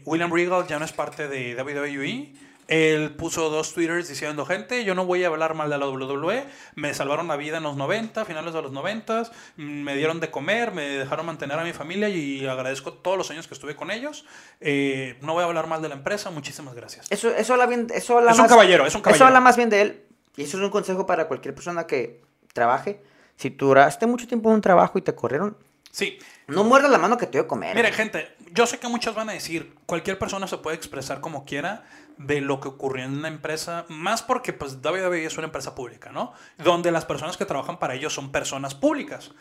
William 0.04 0.32
Regal 0.32 0.66
ya 0.66 0.78
no 0.78 0.84
es 0.84 0.92
parte 0.92 1.28
de 1.28 1.54
WWE. 1.54 2.32
Él 2.68 3.16
puso 3.16 3.48
dos 3.48 3.72
twitters 3.72 4.08
diciendo, 4.08 4.44
gente, 4.44 4.84
yo 4.84 4.94
no 4.94 5.06
voy 5.06 5.24
a 5.24 5.28
hablar 5.28 5.54
mal 5.54 5.70
de 5.70 5.78
la 5.78 5.88
WWE. 5.88 6.44
Me 6.74 6.92
salvaron 6.92 7.26
la 7.26 7.36
vida 7.36 7.56
en 7.56 7.62
los 7.62 7.76
90, 7.76 8.26
finales 8.26 8.52
de 8.52 8.60
los 8.60 8.72
90. 8.72 9.30
Me 9.56 9.96
dieron 9.96 10.20
de 10.20 10.30
comer, 10.30 10.72
me 10.72 10.82
dejaron 10.82 11.24
mantener 11.24 11.58
a 11.58 11.64
mi 11.64 11.72
familia 11.72 12.10
y 12.10 12.46
agradezco 12.46 12.92
todos 12.92 13.16
los 13.16 13.30
años 13.30 13.48
que 13.48 13.54
estuve 13.54 13.74
con 13.74 13.90
ellos. 13.90 14.26
Eh, 14.60 15.16
no 15.22 15.32
voy 15.32 15.44
a 15.44 15.46
hablar 15.46 15.66
mal 15.66 15.80
de 15.80 15.88
la 15.88 15.94
empresa. 15.94 16.30
Muchísimas 16.30 16.74
gracias. 16.74 17.06
Eso, 17.10 17.30
eso 17.30 17.54
habla 17.54 17.64
bien. 17.64 17.86
Eso 17.92 18.18
habla 18.18 18.32
Es 18.32 18.38
un 18.38 18.46
caballero, 18.46 18.86
es 18.86 18.94
un 18.94 19.02
Eso 19.08 19.24
habla 19.24 19.40
más 19.40 19.56
bien 19.56 19.70
de 19.70 19.80
él. 19.80 20.04
Y 20.36 20.42
eso 20.42 20.58
es 20.58 20.62
un 20.62 20.70
consejo 20.70 21.06
para 21.06 21.26
cualquier 21.26 21.54
persona 21.54 21.86
que 21.86 22.20
trabaje. 22.52 23.00
Si 23.36 23.50
tú 23.50 23.68
duraste 23.68 24.06
mucho 24.06 24.28
tiempo 24.28 24.50
en 24.50 24.56
un 24.56 24.60
trabajo 24.60 24.98
y 24.98 25.02
te 25.02 25.14
corrieron, 25.14 25.56
Sí, 25.98 26.16
no 26.46 26.62
muerdas 26.62 26.92
la 26.92 26.98
mano 26.98 27.18
que 27.18 27.26
te 27.26 27.32
dio 27.32 27.40
a 27.40 27.48
comer. 27.48 27.74
Mire, 27.74 27.90
gente, 27.90 28.36
yo 28.52 28.68
sé 28.68 28.78
que 28.78 28.86
muchos 28.86 29.16
van 29.16 29.30
a 29.30 29.32
decir, 29.32 29.74
cualquier 29.84 30.16
persona 30.16 30.46
se 30.46 30.56
puede 30.58 30.76
expresar 30.76 31.20
como 31.20 31.44
quiera 31.44 31.82
de 32.18 32.40
lo 32.40 32.60
que 32.60 32.68
ocurrió 32.68 33.04
en 33.04 33.18
una 33.18 33.26
empresa, 33.26 33.84
más 33.88 34.22
porque 34.22 34.52
pues 34.52 34.76
WWE 34.76 35.24
es 35.24 35.36
una 35.38 35.48
empresa 35.48 35.74
pública, 35.74 36.12
¿no? 36.12 36.34
Donde 36.56 36.92
las 36.92 37.04
personas 37.04 37.36
que 37.36 37.46
trabajan 37.46 37.80
para 37.80 37.96
ellos 37.96 38.14
son 38.14 38.30
personas 38.30 38.76
públicas. 38.76 39.32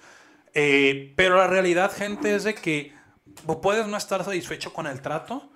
Eh, 0.56 1.14
pero 1.16 1.38
la 1.38 1.46
realidad, 1.46 1.92
gente, 1.96 2.34
es 2.34 2.44
de 2.44 2.56
que 2.56 2.92
puedes 3.62 3.86
no 3.86 3.96
estar 3.96 4.26
satisfecho 4.26 4.74
con 4.74 4.88
el 4.88 5.00
trato. 5.00 5.52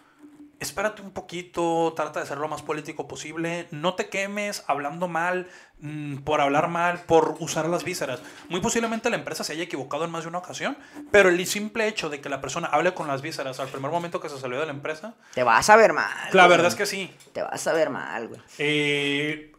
Espérate 0.62 1.02
un 1.02 1.10
poquito, 1.12 1.92
trata 1.96 2.20
de 2.20 2.26
ser 2.28 2.38
lo 2.38 2.48
más 2.48 2.62
político 2.62 3.08
posible. 3.08 3.68
No 3.72 3.96
te 3.96 4.10
quemes 4.10 4.64
hablando 4.68 5.08
mal, 5.08 5.48
mm, 5.80 6.18
por 6.18 6.40
hablar 6.40 6.68
mal, 6.70 7.00
por 7.08 7.36
usar 7.40 7.68
las 7.68 7.84
vísceras. 7.84 8.22
Muy 8.48 8.62
posiblemente 8.62 9.10
la 9.10 9.16
empresa 9.16 9.44
se 9.44 9.54
haya 9.54 9.64
equivocado 9.64 10.06
en 10.06 10.12
más 10.12 10.22
de 10.24 10.30
una 10.30 10.38
ocasión, 10.38 10.78
pero 11.12 11.30
el 11.30 11.48
simple 11.48 11.88
hecho 11.88 12.10
de 12.10 12.22
que 12.22 12.30
la 12.30 12.42
persona 12.42 12.68
hable 12.68 12.94
con 12.94 13.08
las 13.08 13.24
vísceras 13.24 13.60
al 13.60 13.70
primer 13.70 13.90
momento 13.90 14.22
que 14.22 14.30
se 14.30 14.40
salió 14.40 14.60
de 14.60 14.68
la 14.68 14.72
empresa, 14.72 15.16
Te 15.34 15.42
vas 15.44 15.68
a 15.70 15.76
ver 15.76 15.94
mal. 15.94 16.12
la 16.32 16.44
güey. 16.46 16.50
verdad 16.50 16.68
es 16.68 16.76
que 16.76 16.86
sí. 16.86 17.12
Te 17.34 17.42
vas 17.42 17.66
a 17.66 17.74
ver 17.74 17.90
mal, 17.90 18.28
güey. 18.28 18.42
Eh, 18.60 19.52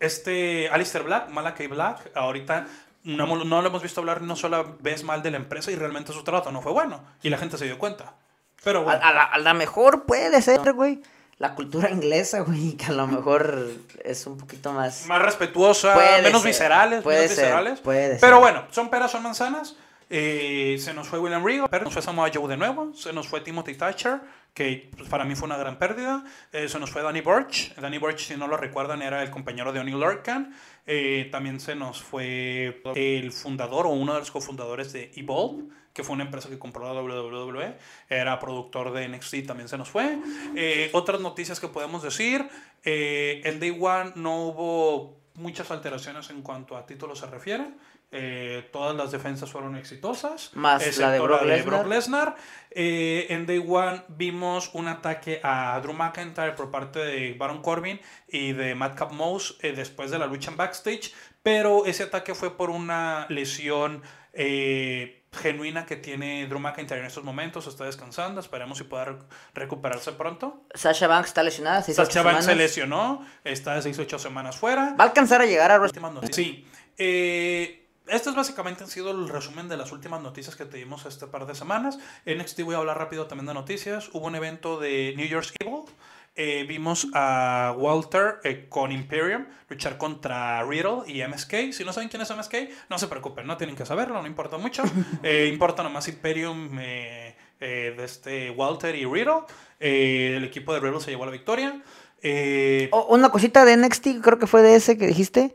este 0.00 0.68
Alistair 0.68 1.04
Black, 1.04 1.30
Malakai 1.30 1.66
Black, 1.68 2.10
ahorita 2.14 2.66
no, 3.04 3.44
no 3.44 3.62
lo 3.62 3.68
hemos 3.68 3.82
visto 3.82 4.00
hablar 4.00 4.20
no 4.20 4.36
solo 4.36 4.76
vez 4.80 5.02
mal 5.02 5.22
de 5.22 5.30
la 5.30 5.38
empresa 5.38 5.70
y 5.70 5.76
realmente 5.76 6.12
su 6.12 6.22
trato 6.24 6.52
no 6.52 6.60
fue 6.60 6.72
bueno. 6.72 7.02
Y 7.22 7.30
la 7.30 7.38
gente 7.38 7.56
se 7.56 7.64
dio 7.64 7.78
cuenta. 7.78 8.14
Pero 8.64 8.80
A, 8.80 8.82
bueno. 8.84 9.00
a 9.02 9.12
la, 9.12 9.22
a 9.24 9.38
la 9.38 9.54
mejor 9.54 10.04
puede 10.04 10.40
ser, 10.42 10.72
güey. 10.72 11.00
La 11.38 11.54
cultura 11.54 11.90
inglesa, 11.90 12.40
güey, 12.46 12.72
que 12.76 12.86
a 12.86 12.92
lo 12.92 13.06
mejor 13.06 13.68
es 14.04 14.26
un 14.26 14.38
poquito 14.38 14.72
más... 14.72 15.06
más 15.06 15.20
respetuosa, 15.22 15.94
Puede 15.94 16.22
menos 16.22 16.42
ser, 16.42 16.50
viscerales, 16.50 17.02
puede 17.02 17.18
menos 17.22 17.32
ser, 17.34 17.44
viscerales. 17.44 17.80
puede 17.80 18.16
Pero 18.20 18.36
ser. 18.36 18.40
bueno, 18.40 18.64
son 18.70 18.90
peras, 18.90 19.10
son 19.10 19.22
manzanas. 19.22 19.76
Eh, 20.14 20.76
se 20.78 20.92
nos 20.92 21.08
fue 21.08 21.18
William 21.18 21.42
Regal, 21.44 21.66
se 21.70 21.80
nos 21.80 21.92
fue 21.94 22.02
Samoa 22.02 22.30
Joe 22.32 22.46
de 22.46 22.58
nuevo, 22.58 22.92
se 22.94 23.14
nos 23.14 23.26
fue 23.28 23.40
Timothy 23.40 23.74
Thatcher, 23.74 24.20
que 24.52 24.90
pues, 24.94 25.08
para 25.08 25.24
mí 25.24 25.34
fue 25.34 25.46
una 25.46 25.56
gran 25.56 25.78
pérdida. 25.78 26.22
Eh, 26.52 26.68
se 26.68 26.78
nos 26.78 26.90
fue 26.90 27.00
Danny 27.02 27.22
Burch. 27.22 27.74
Danny 27.76 27.96
Burch, 27.96 28.18
si 28.26 28.36
no 28.36 28.46
lo 28.46 28.58
recuerdan, 28.58 29.00
era 29.00 29.22
el 29.22 29.30
compañero 29.30 29.72
de 29.72 29.80
O'Neill 29.80 29.98
Lorcan. 29.98 30.54
Eh, 30.86 31.28
también 31.32 31.60
se 31.60 31.74
nos 31.74 32.02
fue 32.02 32.82
el 32.94 33.32
fundador 33.32 33.86
o 33.86 33.90
uno 33.90 34.12
de 34.12 34.18
los 34.18 34.30
cofundadores 34.30 34.92
de 34.92 35.10
Evolve, 35.16 35.64
que 35.92 36.02
fue 36.02 36.14
una 36.14 36.24
empresa 36.24 36.48
que 36.48 36.58
compró 36.58 36.92
la 36.92 37.00
WWE. 37.00 37.76
Era 38.08 38.38
productor 38.38 38.92
de 38.92 39.08
NXT, 39.08 39.46
también 39.46 39.68
se 39.68 39.78
nos 39.78 39.88
fue. 39.88 40.18
Eh, 40.56 40.90
otras 40.92 41.20
noticias 41.20 41.60
que 41.60 41.68
podemos 41.68 42.02
decir. 42.02 42.48
eh, 42.84 43.40
en 43.44 43.60
Day 43.60 43.76
One 43.80 44.12
no 44.16 44.46
hubo 44.46 45.20
muchas 45.34 45.70
alteraciones 45.70 46.28
en 46.30 46.42
cuanto 46.42 46.76
a 46.76 46.86
títulos 46.86 47.18
se 47.18 47.26
refiere. 47.26 47.66
Eh, 48.14 48.68
todas 48.72 48.94
las 48.94 49.10
defensas 49.10 49.50
fueron 49.50 49.74
exitosas. 49.74 50.50
Más 50.52 50.98
la 50.98 51.10
de 51.10 51.20
Brock 51.20 51.44
Lesnar. 51.44 51.66
Brock 51.66 51.86
Lesnar. 51.86 52.36
Eh, 52.70 53.26
en 53.30 53.46
Day 53.46 53.64
One 53.66 54.02
vimos 54.08 54.70
un 54.74 54.88
ataque 54.88 55.40
a 55.42 55.80
Drew 55.82 55.94
McIntyre 55.94 56.52
por 56.52 56.70
parte 56.70 56.98
de 56.98 57.32
Baron 57.32 57.62
Corbin 57.62 57.98
y 58.28 58.52
de 58.52 58.74
Madcap 58.74 59.12
Mouse 59.12 59.56
eh, 59.62 59.72
después 59.72 60.10
de 60.10 60.18
la 60.18 60.26
lucha 60.26 60.50
en 60.50 60.58
backstage, 60.58 61.14
pero 61.42 61.86
ese 61.86 62.02
ataque 62.02 62.34
fue 62.34 62.54
por 62.54 62.68
una 62.68 63.26
lesión 63.30 64.02
genuina 65.32 65.86
que 65.86 65.96
tiene 65.96 66.46
Drew 66.46 66.58
McIntyre 66.60 67.00
en 67.00 67.06
estos 67.06 67.24
momentos. 67.24 67.66
Está 67.66 67.84
descansando, 67.84 68.40
esperemos 68.40 68.78
si 68.78 68.84
pueda 68.84 69.06
rec- 69.06 69.24
recuperarse 69.54 70.12
pronto. 70.12 70.64
Sasha 70.74 71.06
Banks 71.06 71.28
está 71.28 71.42
lesionada, 71.42 71.82
seis, 71.82 71.96
Sasha 71.96 72.22
Banks 72.22 72.44
se 72.44 72.54
lesionó, 72.54 73.24
está 73.44 73.74
de 73.80 73.80
6-8 73.90 74.18
semanas 74.18 74.56
fuera. 74.56 74.94
Va 74.98 75.04
a 75.04 75.08
alcanzar 75.08 75.40
a 75.40 75.46
llegar 75.46 75.70
a 75.70 75.80
Últimas 75.80 76.12
noticias. 76.12 76.36
Sí. 76.36 76.66
Eh, 76.98 77.78
estos 78.08 78.34
básicamente 78.34 78.82
han 78.84 78.90
sido 78.90 79.10
el 79.12 79.28
resumen 79.28 79.68
de 79.68 79.76
las 79.76 79.92
últimas 79.92 80.20
noticias 80.20 80.56
que 80.56 80.64
tuvimos 80.66 81.06
este 81.06 81.26
par 81.28 81.46
de 81.46 81.54
semanas. 81.54 81.98
En 82.26 82.38
NXT 82.38 82.62
voy 82.62 82.74
a 82.74 82.78
hablar 82.78 82.98
rápido 82.98 83.26
también 83.26 83.46
de 83.46 83.54
noticias. 83.54 84.10
Hubo 84.12 84.26
un 84.26 84.34
evento 84.34 84.78
de 84.80 85.14
New 85.16 85.26
Year's 85.26 85.52
Evil. 85.60 85.82
Eh, 86.34 86.64
vimos 86.66 87.08
a 87.12 87.74
Walter 87.76 88.36
eh, 88.42 88.66
con 88.70 88.90
Imperium 88.90 89.44
luchar 89.68 89.98
contra 89.98 90.62
Riddle 90.64 91.02
y 91.06 91.22
MSK. 91.22 91.72
Si 91.72 91.84
no 91.84 91.92
saben 91.92 92.08
quién 92.08 92.22
es 92.22 92.34
MSK, 92.34 92.54
no 92.88 92.98
se 92.98 93.06
preocupen, 93.06 93.46
no 93.46 93.56
tienen 93.58 93.76
que 93.76 93.84
saberlo, 93.84 94.20
no 94.20 94.26
importa 94.26 94.56
mucho. 94.58 94.82
Eh, 95.22 95.48
importa 95.52 95.82
nomás 95.82 96.08
Imperium 96.08 96.78
eh, 96.80 97.36
eh, 97.60 97.94
de 97.96 98.04
este 98.04 98.50
Walter 98.50 98.94
y 98.94 99.04
Riddle. 99.04 99.42
Eh, 99.78 100.34
el 100.36 100.44
equipo 100.44 100.72
de 100.72 100.80
Riddle 100.80 101.00
se 101.00 101.10
llevó 101.10 101.26
la 101.26 101.32
victoria. 101.32 101.82
Eh, 102.22 102.88
Oh, 102.92 103.06
una 103.14 103.28
cosita 103.30 103.64
de 103.64 103.76
NXT, 103.76 104.20
creo 104.22 104.38
que 104.38 104.46
fue 104.46 104.62
de 104.62 104.76
ese 104.76 104.96
que 104.96 105.06
dijiste. 105.06 105.54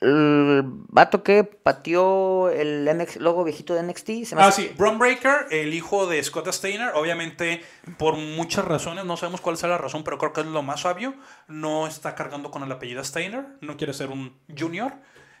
El 0.00 0.62
vato 0.64 1.22
que 1.22 1.44
pateó 1.44 2.48
el 2.48 2.88
NXT, 2.88 3.16
logo 3.20 3.44
viejito 3.44 3.74
de 3.74 3.82
NXT. 3.82 4.24
Se 4.24 4.34
me 4.34 4.42
Ah, 4.42 4.46
hace- 4.48 4.68
sí, 4.68 4.74
Braun 4.78 4.98
Breaker, 4.98 5.46
el 5.50 5.74
hijo 5.74 6.06
de 6.06 6.22
Scott 6.22 6.50
Steiner, 6.52 6.92
obviamente 6.94 7.62
por 7.98 8.16
muchas 8.16 8.64
razones, 8.64 9.04
no 9.04 9.16
sabemos 9.18 9.42
cuál 9.42 9.58
sea 9.58 9.68
la 9.68 9.76
razón, 9.78 10.02
pero 10.02 10.16
creo 10.16 10.32
que 10.32 10.40
es 10.40 10.46
lo 10.46 10.62
más 10.62 10.86
obvio, 10.86 11.14
no 11.48 11.86
está 11.86 12.14
cargando 12.14 12.50
con 12.50 12.62
el 12.62 12.72
apellido 12.72 13.04
Steiner, 13.04 13.44
no 13.60 13.76
quiere 13.76 13.92
ser 13.92 14.08
un 14.08 14.34
junior. 14.58 14.94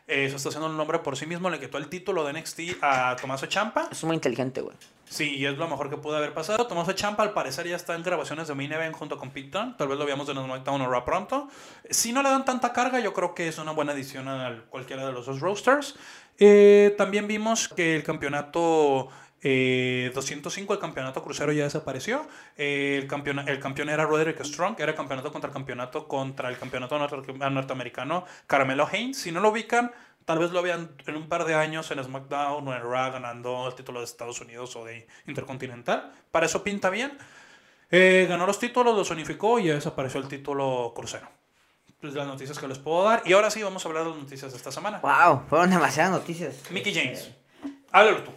Eh, 0.06 0.28
se 0.28 0.36
está 0.36 0.48
haciendo 0.48 0.68
un 0.68 0.76
nombre 0.76 0.98
por 1.00 1.16
sí 1.16 1.26
mismo. 1.26 1.50
Le 1.50 1.60
quitó 1.60 1.78
el 1.78 1.88
título 1.88 2.24
de 2.24 2.32
NXT 2.32 2.60
a 2.82 3.16
Tommaso 3.20 3.46
Champa. 3.46 3.88
Es 3.90 4.02
muy 4.04 4.14
inteligente, 4.14 4.60
güey. 4.60 4.76
Sí, 5.08 5.36
y 5.36 5.46
es 5.46 5.58
lo 5.58 5.66
mejor 5.66 5.90
que 5.90 5.96
pudo 5.96 6.16
haber 6.16 6.32
pasado. 6.32 6.66
Tommaso 6.66 6.92
Champa 6.92 7.24
al 7.24 7.32
parecer 7.32 7.66
ya 7.66 7.76
está 7.76 7.96
en 7.96 8.02
grabaciones 8.02 8.46
de 8.46 8.54
Main 8.54 8.72
Event 8.72 8.94
junto 8.94 9.18
con 9.18 9.30
Pete 9.30 9.50
Dunne. 9.50 9.74
Tal 9.76 9.88
vez 9.88 9.98
lo 9.98 10.06
veamos 10.06 10.28
en 10.28 10.36
SmackDown 10.36 10.82
o 10.82 10.88
Raw 10.88 11.04
pronto. 11.04 11.48
Si 11.90 12.12
no 12.12 12.22
le 12.22 12.28
dan 12.28 12.44
tanta 12.44 12.72
carga, 12.72 13.00
yo 13.00 13.12
creo 13.12 13.34
que 13.34 13.48
es 13.48 13.58
una 13.58 13.72
buena 13.72 13.92
adición 13.92 14.28
a 14.28 14.64
cualquiera 14.70 15.04
de 15.06 15.12
los 15.12 15.26
dos 15.26 15.40
roasters. 15.40 15.96
Eh, 16.38 16.94
también 16.96 17.26
vimos 17.26 17.68
que 17.68 17.96
el 17.96 18.02
campeonato 18.02 19.08
eh, 19.42 20.10
205, 20.14 20.74
el 20.74 20.78
campeonato 20.78 21.22
crucero 21.22 21.52
ya 21.52 21.64
desapareció. 21.64 22.26
Eh, 22.56 22.98
el, 23.02 23.06
campeón, 23.08 23.48
el 23.48 23.58
campeón 23.60 23.88
era 23.88 24.04
Roderick 24.04 24.42
Strong, 24.44 24.76
era 24.78 24.94
campeonato 24.94 25.32
contra 25.32 25.48
el 25.48 25.54
campeonato 25.54 26.06
contra 26.08 26.48
el 26.48 26.58
campeonato 26.58 26.98
norte- 26.98 27.32
norteamericano 27.50 28.24
Carmelo 28.46 28.86
Haynes. 28.90 29.18
Si 29.18 29.32
no 29.32 29.40
lo 29.40 29.48
ubican, 29.50 29.92
tal 30.24 30.38
vez 30.38 30.50
lo 30.50 30.62
vean 30.62 30.90
en 31.06 31.16
un 31.16 31.28
par 31.28 31.44
de 31.44 31.54
años 31.54 31.90
en 31.90 32.02
SmackDown 32.04 32.66
o 32.68 32.74
en 32.74 32.82
Raw 32.82 33.12
ganando 33.12 33.66
el 33.66 33.74
título 33.74 34.00
de 34.00 34.04
Estados 34.04 34.40
Unidos 34.40 34.76
o 34.76 34.84
de 34.84 35.06
Intercontinental. 35.26 36.12
Para 36.30 36.46
eso 36.46 36.62
pinta 36.62 36.90
bien. 36.90 37.16
Eh, 37.90 38.26
ganó 38.28 38.46
los 38.46 38.58
títulos, 38.58 38.96
los 38.96 39.10
unificó 39.10 39.58
y 39.58 39.64
ya 39.64 39.74
desapareció 39.74 40.20
el 40.20 40.28
título 40.28 40.92
crucero. 40.94 41.28
Es 42.02 42.14
las 42.14 42.26
noticias 42.26 42.58
que 42.58 42.68
les 42.68 42.78
puedo 42.78 43.04
dar. 43.04 43.22
Y 43.26 43.32
ahora 43.32 43.50
sí 43.50 43.62
vamos 43.62 43.84
a 43.84 43.88
hablar 43.88 44.04
de 44.04 44.10
las 44.10 44.18
noticias 44.18 44.52
de 44.52 44.56
esta 44.56 44.70
semana. 44.72 45.00
Wow, 45.00 45.42
fueron 45.48 45.70
demasiadas 45.70 46.12
noticias. 46.12 46.56
Mickey 46.70 46.94
James. 46.94 47.30
Háblalo 47.90 48.22
tú. 48.22 48.30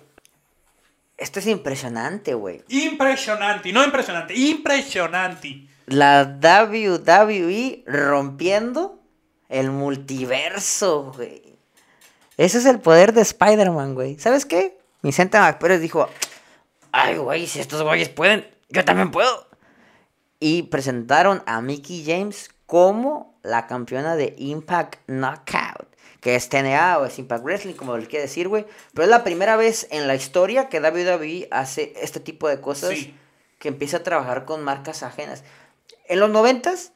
Esto 1.24 1.40
es 1.40 1.48
impresionante, 1.48 2.34
güey. 2.34 2.66
Impresionante, 2.68 3.72
no 3.72 3.82
impresionante, 3.82 4.36
impresionante. 4.36 5.70
La 5.86 6.38
WWE 6.44 7.86
rompiendo 7.88 9.00
el 9.48 9.72
multiverso, 9.72 11.14
güey. 11.16 11.58
Ese 12.36 12.58
es 12.58 12.66
el 12.66 12.82
poder 12.82 13.14
de 13.14 13.22
Spider-Man, 13.22 13.95
güey. 13.95 14.20
¿Sabes 14.20 14.45
qué? 14.45 14.78
Vicente 15.02 15.40
McPérez 15.40 15.80
dijo, 15.80 16.10
ay, 16.91 17.16
güey, 17.16 17.48
si 17.48 17.62
estos 17.62 17.82
güeyes 17.84 18.10
pueden, 18.10 18.45
yo 18.68 18.84
también 18.84 19.10
puedo. 19.10 19.48
Y 20.41 20.64
presentaron 20.64 21.41
a 21.45 21.62
Mickey 21.62 22.04
James 22.06 22.50
como 22.66 23.40
la 23.44 23.66
campeona 23.68 24.18
de 24.18 24.36
Impact 24.38 25.00
Knockout. 25.08 25.73
Que 26.24 26.36
es 26.36 26.50
TNA 26.50 27.00
o 27.00 27.06
es 27.06 27.20
Impact 27.20 27.44
Wrestling, 27.44 27.74
como 27.74 27.98
le 27.98 28.08
quiere 28.08 28.24
decir, 28.24 28.48
güey. 28.48 28.66
Pero 28.94 29.04
es 29.04 29.10
la 29.10 29.24
primera 29.24 29.58
vez 29.58 29.88
en 29.91 30.08
la 30.08 30.16
historia 30.16 30.70
que 30.70 30.80
WWE 30.80 31.50
hace 31.52 31.94
este 32.02 32.20
tipo 32.20 32.48
de 32.48 32.62
cosas. 32.62 32.91
Sí. 32.91 33.16
Que 33.60 33.68
empieza 33.68 33.98
a 33.98 34.04
trabajar 34.04 34.45
con 34.45 34.64
marcas 34.64 35.04
ajenas. 35.04 35.44
En 36.08 36.20
los 36.20 36.30
noventas, 36.30 36.94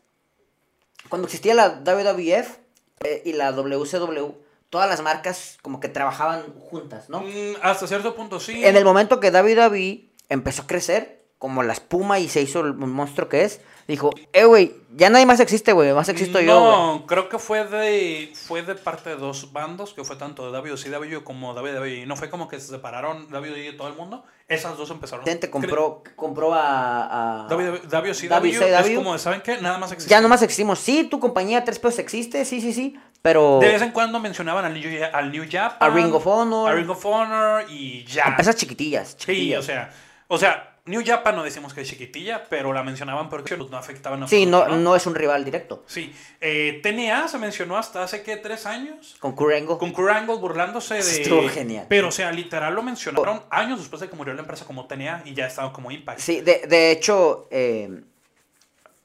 cuando 1.09 1.27
existía 1.27 1.53
la 1.53 1.81
WWF 1.81 2.57
eh, 3.03 3.21
y 3.25 3.33
la 3.33 3.51
WCW, 3.51 4.31
todas 4.69 4.89
las 4.89 5.01
marcas 5.01 5.57
como 5.61 5.79
que 5.79 5.89
trabajaban 5.89 6.43
juntas, 6.59 7.09
¿no? 7.09 7.21
Mm, 7.21 7.55
hasta 7.61 7.87
cierto 7.87 8.15
punto 8.15 8.39
sí. 8.39 8.65
En 8.65 8.75
el 8.75 8.85
momento 8.85 9.19
que 9.19 9.31
WWE 9.31 10.09
empezó 10.29 10.63
a 10.63 10.67
crecer, 10.67 11.16
como 11.37 11.61
la 11.61 11.73
espuma 11.73 12.19
y 12.19 12.27
se 12.29 12.41
hizo 12.41 12.61
el 12.61 12.73
monstruo 12.73 13.29
que 13.29 13.43
es, 13.43 13.61
dijo, 13.87 14.09
eh, 14.33 14.45
güey, 14.45 14.75
ya 14.95 15.09
nadie 15.11 15.27
más 15.27 15.39
existe, 15.39 15.71
güey, 15.71 15.93
más 15.93 16.09
existo 16.09 16.41
yo. 16.41 16.59
No, 16.59 17.05
creo 17.05 17.29
que 17.29 17.37
fue 17.37 17.63
de 17.65 18.31
fue 18.33 18.63
de 18.63 18.73
parte 18.73 19.11
de 19.11 19.17
dos 19.17 19.53
bandos, 19.53 19.93
que 19.93 20.03
fue 20.03 20.15
tanto 20.15 20.51
de 20.51 20.57
WCW 20.57 21.23
como 21.23 21.53
WWE. 21.53 22.05
No 22.07 22.15
fue 22.15 22.31
como 22.31 22.47
que 22.47 22.59
se 22.59 22.67
separaron 22.67 23.27
WWE 23.31 23.51
de 23.61 23.73
todo 23.73 23.87
el 23.87 23.93
mundo. 23.93 24.23
Esas 24.47 24.77
dos 24.77 24.89
empezaron. 24.89 25.25
Gente 25.25 25.49
compró, 25.51 26.01
compró 26.15 26.53
a... 26.53 27.43
a- 27.43 27.47
WCW 27.49 28.09
es 28.09 28.29
WCW. 28.29 28.95
como, 28.95 29.17
¿saben 29.19 29.41
qué? 29.41 29.61
Nada 29.61 29.77
más 29.77 29.91
existe. 29.91 30.09
Ya 30.09 30.21
nomás 30.21 30.41
existimos. 30.41 30.79
Sí, 30.79 31.03
tu 31.03 31.19
compañía 31.19 31.63
tres 31.63 31.77
pesos 31.77 31.99
existe, 31.99 32.45
sí, 32.45 32.61
sí, 32.61 32.73
sí, 32.73 32.97
pero... 33.21 33.59
De 33.59 33.67
vez 33.67 33.81
en 33.81 33.91
cuando 33.91 34.19
mencionaban 34.19 34.65
al 34.65 34.73
New, 34.73 34.89
al 35.13 35.31
New 35.31 35.45
Japan. 35.51 35.91
A 35.91 35.93
Ring 35.93 36.13
of 36.13 36.25
Honor. 36.25 36.71
A 36.71 36.73
Ring 36.73 36.89
of 36.89 37.05
Honor 37.05 37.65
y 37.69 38.05
ya. 38.05 38.23
Empresas 38.23 38.55
chiquitillas, 38.55 39.17
Sí, 39.19 39.53
o 39.53 39.61
sea, 39.61 39.91
o 40.29 40.37
sea, 40.37 40.76
New 40.87 41.03
Japan 41.05 41.35
no 41.35 41.43
decimos 41.43 41.73
que 41.73 41.81
es 41.81 41.89
chiquitilla, 41.89 42.45
pero 42.49 42.73
la 42.73 42.81
mencionaban 42.81 43.29
porque 43.29 43.57
no 43.57 43.77
afectaban 43.77 44.23
a 44.23 44.27
Sí, 44.27 44.45
no, 44.45 44.67
no 44.67 44.95
es 44.95 45.05
un 45.05 45.15
rival 45.15 45.45
directo. 45.45 45.83
Sí, 45.85 46.13
eh, 46.41 46.79
TNA 46.81 47.27
se 47.27 47.37
mencionó 47.37 47.77
hasta 47.77 48.03
hace, 48.03 48.23
¿qué? 48.23 48.37
¿Tres 48.37 48.65
años? 48.65 49.15
Con 49.19 49.33
Kurt 49.33 49.55
Angle. 49.55 49.77
Con 49.77 49.91
Kurt 49.91 50.09
Angle 50.09 50.37
burlándose 50.37 50.95
de... 50.95 50.99
Estuvo 50.99 51.47
genial. 51.49 51.85
Pero, 51.89 52.07
o 52.07 52.11
sea, 52.11 52.31
literal 52.31 52.73
lo 52.73 52.83
mencionaron 52.83 53.43
años 53.49 53.79
después 53.79 54.01
de 54.01 54.09
que 54.09 54.15
murió 54.15 54.33
la 54.33 54.41
empresa 54.41 54.65
como 54.65 54.87
TNA 54.87 55.23
y 55.25 55.33
ya 55.33 55.47
estaba 55.47 55.73
como 55.73 55.91
Impact. 55.91 56.19
Sí, 56.19 56.41
de, 56.41 56.65
de 56.67 56.91
hecho, 56.91 57.47
eh, 57.51 58.01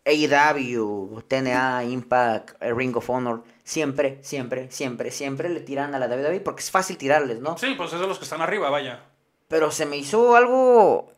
AEW, 0.05 1.23
TNA, 1.27 1.85
Impact, 1.85 2.63
eh, 2.63 2.73
Ring 2.73 2.97
of 2.97 3.11
Honor, 3.11 3.43
siempre, 3.65 4.19
siempre, 4.23 4.71
siempre, 4.71 5.11
siempre 5.11 5.49
le 5.49 5.61
tiran 5.61 5.95
a 5.95 5.99
la 5.99 6.07
WWE 6.07 6.41
porque 6.41 6.61
es 6.61 6.71
fácil 6.71 6.97
tirarles, 6.97 7.41
¿no? 7.41 7.59
Sí, 7.59 7.75
pues 7.77 7.93
es 7.93 8.01
de 8.01 8.07
los 8.07 8.19
que 8.19 8.25
están 8.25 8.41
arriba, 8.41 8.71
vaya. 8.71 9.05
Pero 9.49 9.71
se 9.71 9.87
me 9.87 9.97
hizo 9.97 10.35
algo... 10.35 11.13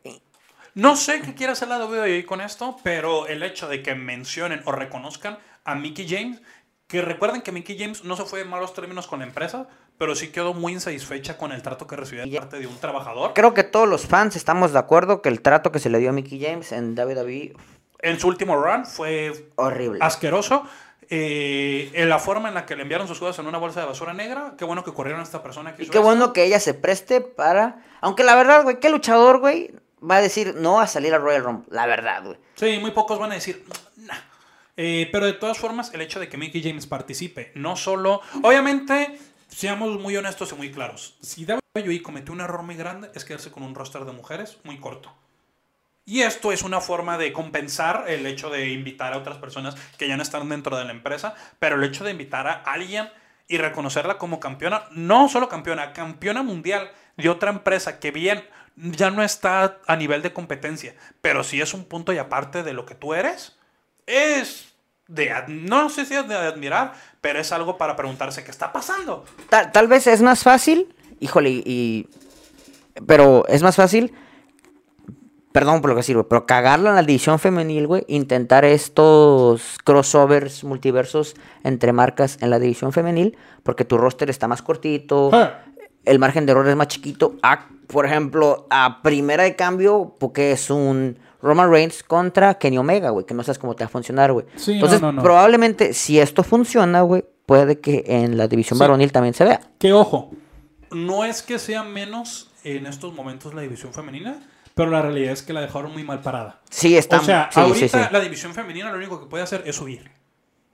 No 0.74 0.96
sé 0.96 1.20
qué 1.20 1.34
quiere 1.34 1.52
hacer 1.52 1.68
la 1.68 1.78
WWE 1.84 2.26
con 2.26 2.40
esto, 2.40 2.76
pero 2.82 3.28
el 3.28 3.42
hecho 3.44 3.68
de 3.68 3.82
que 3.82 3.94
mencionen 3.94 4.60
o 4.64 4.72
reconozcan 4.72 5.38
a 5.64 5.76
Mickey 5.76 6.06
James, 6.08 6.42
que 6.88 7.00
recuerden 7.00 7.42
que 7.42 7.52
Mickey 7.52 7.78
James 7.78 8.04
no 8.04 8.16
se 8.16 8.24
fue 8.24 8.40
en 8.40 8.48
malos 8.48 8.74
términos 8.74 9.06
con 9.06 9.20
la 9.20 9.26
empresa, 9.26 9.68
pero 9.98 10.16
sí 10.16 10.28
quedó 10.28 10.52
muy 10.52 10.72
insatisfecha 10.72 11.38
con 11.38 11.52
el 11.52 11.62
trato 11.62 11.86
que 11.86 11.94
recibió 11.94 12.26
de 12.26 12.36
parte 12.36 12.58
de 12.58 12.66
un 12.66 12.76
trabajador. 12.78 13.34
Creo 13.34 13.54
que 13.54 13.62
todos 13.62 13.88
los 13.88 14.06
fans 14.06 14.34
estamos 14.34 14.72
de 14.72 14.80
acuerdo 14.80 15.22
que 15.22 15.28
el 15.28 15.42
trato 15.42 15.70
que 15.70 15.78
se 15.78 15.90
le 15.90 16.00
dio 16.00 16.10
a 16.10 16.12
Mickey 16.12 16.42
James 16.42 16.72
en 16.72 16.98
WWE 16.98 17.54
En 18.00 18.18
su 18.18 18.26
último 18.26 18.56
run 18.56 18.84
fue 18.84 19.50
horrible. 19.54 20.00
asqueroso. 20.02 20.64
Eh, 21.10 21.90
en 21.92 22.08
la 22.08 22.18
forma 22.18 22.48
en 22.48 22.54
la 22.54 22.66
que 22.66 22.74
le 22.74 22.82
enviaron 22.82 23.06
sus 23.06 23.20
cosas 23.20 23.38
en 23.38 23.46
una 23.46 23.58
bolsa 23.58 23.80
de 23.80 23.86
basura 23.86 24.14
negra, 24.14 24.54
qué 24.58 24.64
bueno 24.64 24.82
que 24.82 24.92
corrieron 24.92 25.20
a 25.20 25.24
esta 25.24 25.42
persona 25.42 25.76
que 25.76 25.84
Y 25.84 25.88
qué 25.88 25.98
bueno 25.98 26.32
que 26.32 26.44
ella 26.44 26.58
se 26.58 26.74
preste 26.74 27.20
para... 27.20 27.82
Aunque 28.00 28.24
la 28.24 28.34
verdad, 28.34 28.62
güey, 28.64 28.80
¿qué 28.80 28.88
luchador, 28.88 29.38
güey, 29.38 29.70
va 30.08 30.16
a 30.16 30.22
decir 30.22 30.54
no 30.56 30.80
a 30.80 30.86
salir 30.86 31.14
al 31.14 31.22
Royal 31.22 31.44
Rumble? 31.44 31.66
La 31.70 31.86
verdad, 31.86 32.24
güey. 32.24 32.38
Sí, 32.54 32.78
muy 32.80 32.90
pocos 32.90 33.18
van 33.18 33.32
a 33.32 33.34
decir, 33.34 33.64
nah. 33.96 34.14
Eh, 34.76 35.08
pero 35.12 35.26
de 35.26 35.34
todas 35.34 35.58
formas, 35.58 35.92
el 35.94 36.00
hecho 36.00 36.18
de 36.18 36.28
que 36.28 36.36
Mickey 36.36 36.62
James 36.62 36.86
participe, 36.86 37.52
no 37.54 37.76
solo. 37.76 38.20
Obviamente, 38.42 39.18
seamos 39.48 40.00
muy 40.00 40.16
honestos 40.16 40.52
y 40.52 40.56
muy 40.56 40.70
claros. 40.72 41.16
Si 41.20 41.46
WWE 41.46 42.02
cometió 42.02 42.32
un 42.32 42.40
error 42.40 42.62
muy 42.62 42.74
grande, 42.74 43.10
es 43.14 43.24
quedarse 43.24 43.50
con 43.50 43.62
un 43.62 43.74
roster 43.74 44.04
de 44.04 44.12
mujeres 44.12 44.58
muy 44.64 44.78
corto. 44.78 45.12
Y 46.06 46.20
esto 46.20 46.52
es 46.52 46.62
una 46.62 46.80
forma 46.80 47.16
de 47.16 47.32
compensar 47.32 48.04
el 48.08 48.26
hecho 48.26 48.50
de 48.50 48.68
invitar 48.70 49.14
a 49.14 49.18
otras 49.18 49.38
personas 49.38 49.74
que 49.96 50.06
ya 50.06 50.16
no 50.16 50.22
están 50.22 50.46
dentro 50.48 50.76
de 50.76 50.84
la 50.84 50.90
empresa, 50.90 51.34
pero 51.58 51.76
el 51.76 51.84
hecho 51.84 52.04
de 52.04 52.10
invitar 52.10 52.46
a 52.46 52.52
alguien 52.52 53.08
y 53.48 53.56
reconocerla 53.58 54.18
como 54.18 54.40
campeona, 54.40 54.84
no 54.90 55.28
solo 55.28 55.48
campeona, 55.48 55.92
campeona 55.92 56.42
mundial 56.42 56.90
de 57.16 57.28
otra 57.30 57.50
empresa 57.50 58.00
que 58.00 58.10
bien 58.10 58.44
ya 58.76 59.10
no 59.10 59.22
está 59.22 59.78
a 59.86 59.96
nivel 59.96 60.22
de 60.22 60.32
competencia, 60.32 60.94
pero 61.20 61.44
sí 61.44 61.60
es 61.60 61.74
un 61.74 61.84
punto 61.84 62.12
y 62.12 62.18
aparte 62.18 62.62
de 62.62 62.72
lo 62.72 62.86
que 62.86 62.94
tú 62.94 63.14
eres, 63.14 63.56
es 64.06 64.74
de, 65.06 65.32
no 65.48 65.90
sé 65.90 66.06
si 66.06 66.14
es 66.14 66.26
de 66.26 66.34
admirar, 66.34 66.94
pero 67.20 67.38
es 67.38 67.52
algo 67.52 67.78
para 67.78 67.96
preguntarse 67.96 68.44
qué 68.44 68.50
está 68.50 68.72
pasando. 68.72 69.24
Tal, 69.48 69.70
tal 69.72 69.88
vez 69.88 70.06
es 70.06 70.22
más 70.22 70.42
fácil, 70.42 70.94
híjole, 71.20 71.50
y... 71.50 72.08
Pero 73.06 73.44
es 73.48 73.62
más 73.64 73.74
fácil, 73.74 74.14
perdón 75.54 75.80
por 75.80 75.90
lo 75.90 75.96
que 75.96 76.02
sirve, 76.02 76.24
pero 76.24 76.46
cagarla 76.46 76.90
en 76.90 76.96
la 76.96 77.02
división 77.02 77.38
femenil, 77.38 77.86
güey, 77.86 78.04
intentar 78.08 78.64
estos 78.64 79.78
crossovers, 79.84 80.64
multiversos 80.64 81.34
entre 81.64 81.92
marcas 81.92 82.38
en 82.40 82.50
la 82.50 82.58
división 82.58 82.92
femenil, 82.92 83.36
porque 83.62 83.84
tu 83.84 83.98
roster 83.98 84.30
está 84.30 84.48
más 84.48 84.62
cortito, 84.62 85.30
el 86.04 86.18
margen 86.18 86.46
de 86.46 86.52
error 86.52 86.68
es 86.68 86.76
más 86.76 86.88
chiquito. 86.88 87.34
A, 87.42 87.68
por 87.86 88.06
ejemplo, 88.06 88.66
a 88.70 89.02
primera 89.02 89.42
de 89.44 89.56
cambio, 89.56 90.14
porque 90.18 90.52
es 90.52 90.70
un 90.70 91.18
Roman 91.42 91.70
Reigns 91.70 92.02
contra 92.02 92.54
Kenny 92.54 92.78
Omega, 92.78 93.10
güey, 93.10 93.26
que 93.26 93.34
no 93.34 93.42
sabes 93.42 93.58
cómo 93.58 93.74
te 93.74 93.84
va 93.84 93.86
a 93.86 93.90
funcionar, 93.90 94.32
güey. 94.32 94.46
Sí, 94.56 94.70
no, 94.72 94.74
Entonces, 94.76 95.00
no, 95.02 95.12
no. 95.12 95.22
probablemente, 95.22 95.92
si 95.92 96.18
esto 96.18 96.42
funciona, 96.42 97.02
güey, 97.02 97.24
puede 97.46 97.80
que 97.80 98.04
en 98.06 98.36
la 98.38 98.48
división 98.48 98.78
Sí. 98.78 98.80
varonil 98.80 99.12
también 99.12 99.34
se 99.34 99.44
vea. 99.44 99.60
Que 99.78 99.92
ojo, 99.92 100.30
no 100.90 101.24
es 101.24 101.42
que 101.42 101.58
sea 101.58 101.82
menos 101.82 102.50
en 102.64 102.86
estos 102.86 103.12
momentos 103.14 103.52
la 103.52 103.60
división 103.62 103.92
femenina, 103.92 104.38
pero 104.74 104.90
la 104.90 105.02
realidad 105.02 105.32
es 105.32 105.42
que 105.42 105.52
la 105.52 105.60
dejaron 105.60 105.92
muy 105.92 106.02
mal 106.02 106.20
parada. 106.22 106.60
Sí, 106.70 106.96
está. 106.96 107.20
o 107.20 107.22
sea, 107.24 107.48
sí, 107.52 107.60
ahorita 107.60 108.10
la 108.10 108.20
división 108.20 108.54
femenina 108.54 108.90
lo 108.90 108.96
único 108.96 109.20
que 109.20 109.26
puede 109.26 109.44
hacer 109.44 109.62
es 109.66 109.76
subir. 109.76 110.10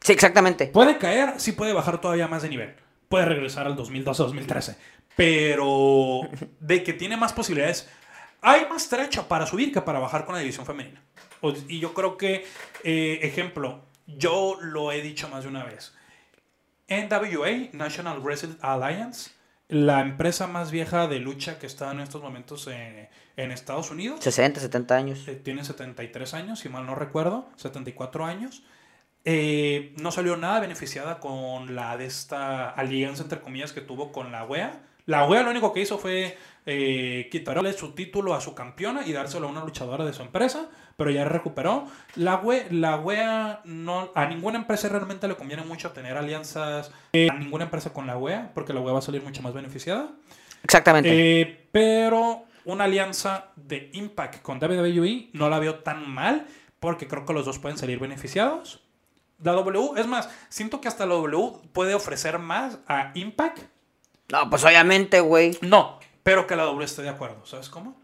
Sí, 0.01 0.13
exactamente. 0.13 0.69
Puede 0.69 0.97
caer, 0.99 1.35
sí 1.39 1.53
puede 1.53 1.73
bajar 1.73 2.01
todavía 2.01 2.27
más 2.29 2.43
de 2.43 2.49
nivel. 2.49 2.75
Puede 3.09 3.25
regresar 3.27 3.67
al 3.67 3.77
2012-2013. 3.77 4.77
Pero 5.17 6.23
de 6.61 6.83
que 6.83 6.93
tiene 6.93 7.17
más 7.17 7.33
posibilidades, 7.33 7.89
hay 8.41 8.67
más 8.69 8.89
trecho 8.89 9.29
para 9.29 9.47
subir 9.47 9.73
que 9.73 9.83
para 9.83 9.99
bajar 9.99 10.25
con 10.25 10.35
la 10.35 10.41
división 10.41 10.65
femenina. 10.67 11.03
Y 11.69 11.79
yo 11.81 11.95
creo 11.95 12.17
que, 12.17 12.47
eh, 12.85 13.21
ejemplo, 13.23 13.85
yo 14.07 14.59
lo 14.61 14.93
he 14.93 15.03
dicho 15.03 15.29
más 15.29 15.43
de 15.45 15.49
una 15.51 15.65
vez. 15.65 15.95
NWA, 16.89 17.71
National 17.73 18.21
Wrestling 18.21 18.57
Alliance, 18.61 19.31
la 19.69 20.01
empresa 20.01 20.47
más 20.49 20.71
vieja 20.71 21.07
de 21.07 21.21
lucha 21.21 21.59
que 21.59 21.67
está 21.67 21.93
en 21.93 22.01
estos 22.01 22.23
momentos 22.23 22.67
en, 22.67 23.09
en 23.37 23.53
Estados 23.53 23.91
Unidos, 23.91 24.21
60, 24.21 24.61
70 24.61 24.97
años. 24.97 25.29
eh, 25.29 25.37
tiene 25.37 25.65
73 25.65 26.35
años, 26.35 26.61
si 26.61 26.69
mal 26.69 26.87
no 26.87 26.95
recuerdo, 26.95 27.49
74 27.57 28.25
años. 28.25 28.65
eh, 29.25 29.95
no 29.99 30.11
salió 30.13 30.37
nada 30.37 30.61
beneficiada 30.61 31.21
con 31.21 31.75
la 31.77 31.97
de 31.97 32.07
esta 32.07 32.71
alianza, 32.71 33.23
entre 33.23 33.41
comillas, 33.41 33.73
que 33.73 33.81
tuvo 33.83 34.13
con 34.13 34.33
la 34.33 34.45
wea. 34.45 34.83
La 35.11 35.27
wea 35.27 35.43
lo 35.43 35.51
único 35.51 35.73
que 35.73 35.81
hizo 35.81 35.99
fue 35.99 36.39
eh, 36.67 37.29
quitarle 37.33 37.73
su 37.73 37.97
título 37.97 38.33
a 38.33 38.41
su 38.41 38.55
campeona 38.55 39.05
y 39.05 39.13
dárselo 39.13 39.49
a 39.49 39.51
una 39.51 39.65
luchadora 39.65 40.05
de 40.05 40.13
su 40.13 40.23
empresa, 40.23 40.69
pero 40.97 41.11
ya 41.11 41.25
recuperó. 41.25 41.89
La 42.15 42.37
wea, 42.37 42.67
la 42.71 42.97
wea 42.97 43.61
no, 43.65 44.13
a 44.15 44.27
ninguna 44.27 44.59
empresa 44.59 44.89
realmente 44.89 45.27
le 45.27 45.35
conviene 45.35 45.65
mucho 45.65 45.91
tener 45.91 46.17
alianzas, 46.17 46.93
eh, 47.13 47.27
a 47.29 47.35
ninguna 47.35 47.65
empresa 47.65 47.93
con 47.93 48.07
la 48.07 48.17
wea, 48.17 48.53
porque 48.55 48.73
la 48.73 48.79
wea 48.79 48.93
va 48.93 49.01
a 49.01 49.03
salir 49.03 49.21
mucho 49.25 49.43
más 49.43 49.53
beneficiada. 49.53 50.13
Exactamente. 50.63 51.11
Eh, 51.11 51.67
pero 51.73 52.45
una 52.65 52.85
alianza 52.85 53.47
de 53.57 53.91
Impact 53.95 54.43
con 54.43 54.63
WWE 54.63 55.31
no 55.33 55.49
la 55.49 55.59
veo 55.59 55.81
tan 55.81 56.09
mal 56.09 56.47
porque 56.79 57.09
creo 57.09 57.27
que 57.27 57.33
los 57.33 57.45
dos 57.45 57.59
pueden 57.59 57.79
salir 57.79 57.99
beneficiados. 57.99 58.81
La 59.43 59.55
W, 59.55 59.99
es 60.01 60.07
más, 60.07 60.31
siento 60.51 60.81
que 60.81 60.87
hasta 60.87 61.05
la 61.05 61.17
W 61.17 61.51
puede 61.73 61.95
ofrecer 61.95 62.39
más 62.39 62.79
a 62.87 63.11
Impact. 63.15 63.80
No, 64.33 64.51
pues 64.51 64.65
obviamente, 64.65 65.21
güey. 65.21 65.57
No, 65.63 65.99
pero 66.23 66.47
que 66.47 66.57
la 66.57 66.65
W 66.65 66.85
esté 66.85 67.03
de 67.03 67.09
acuerdo, 67.09 67.45
¿sabes 67.47 67.69
cómo? 67.69 67.99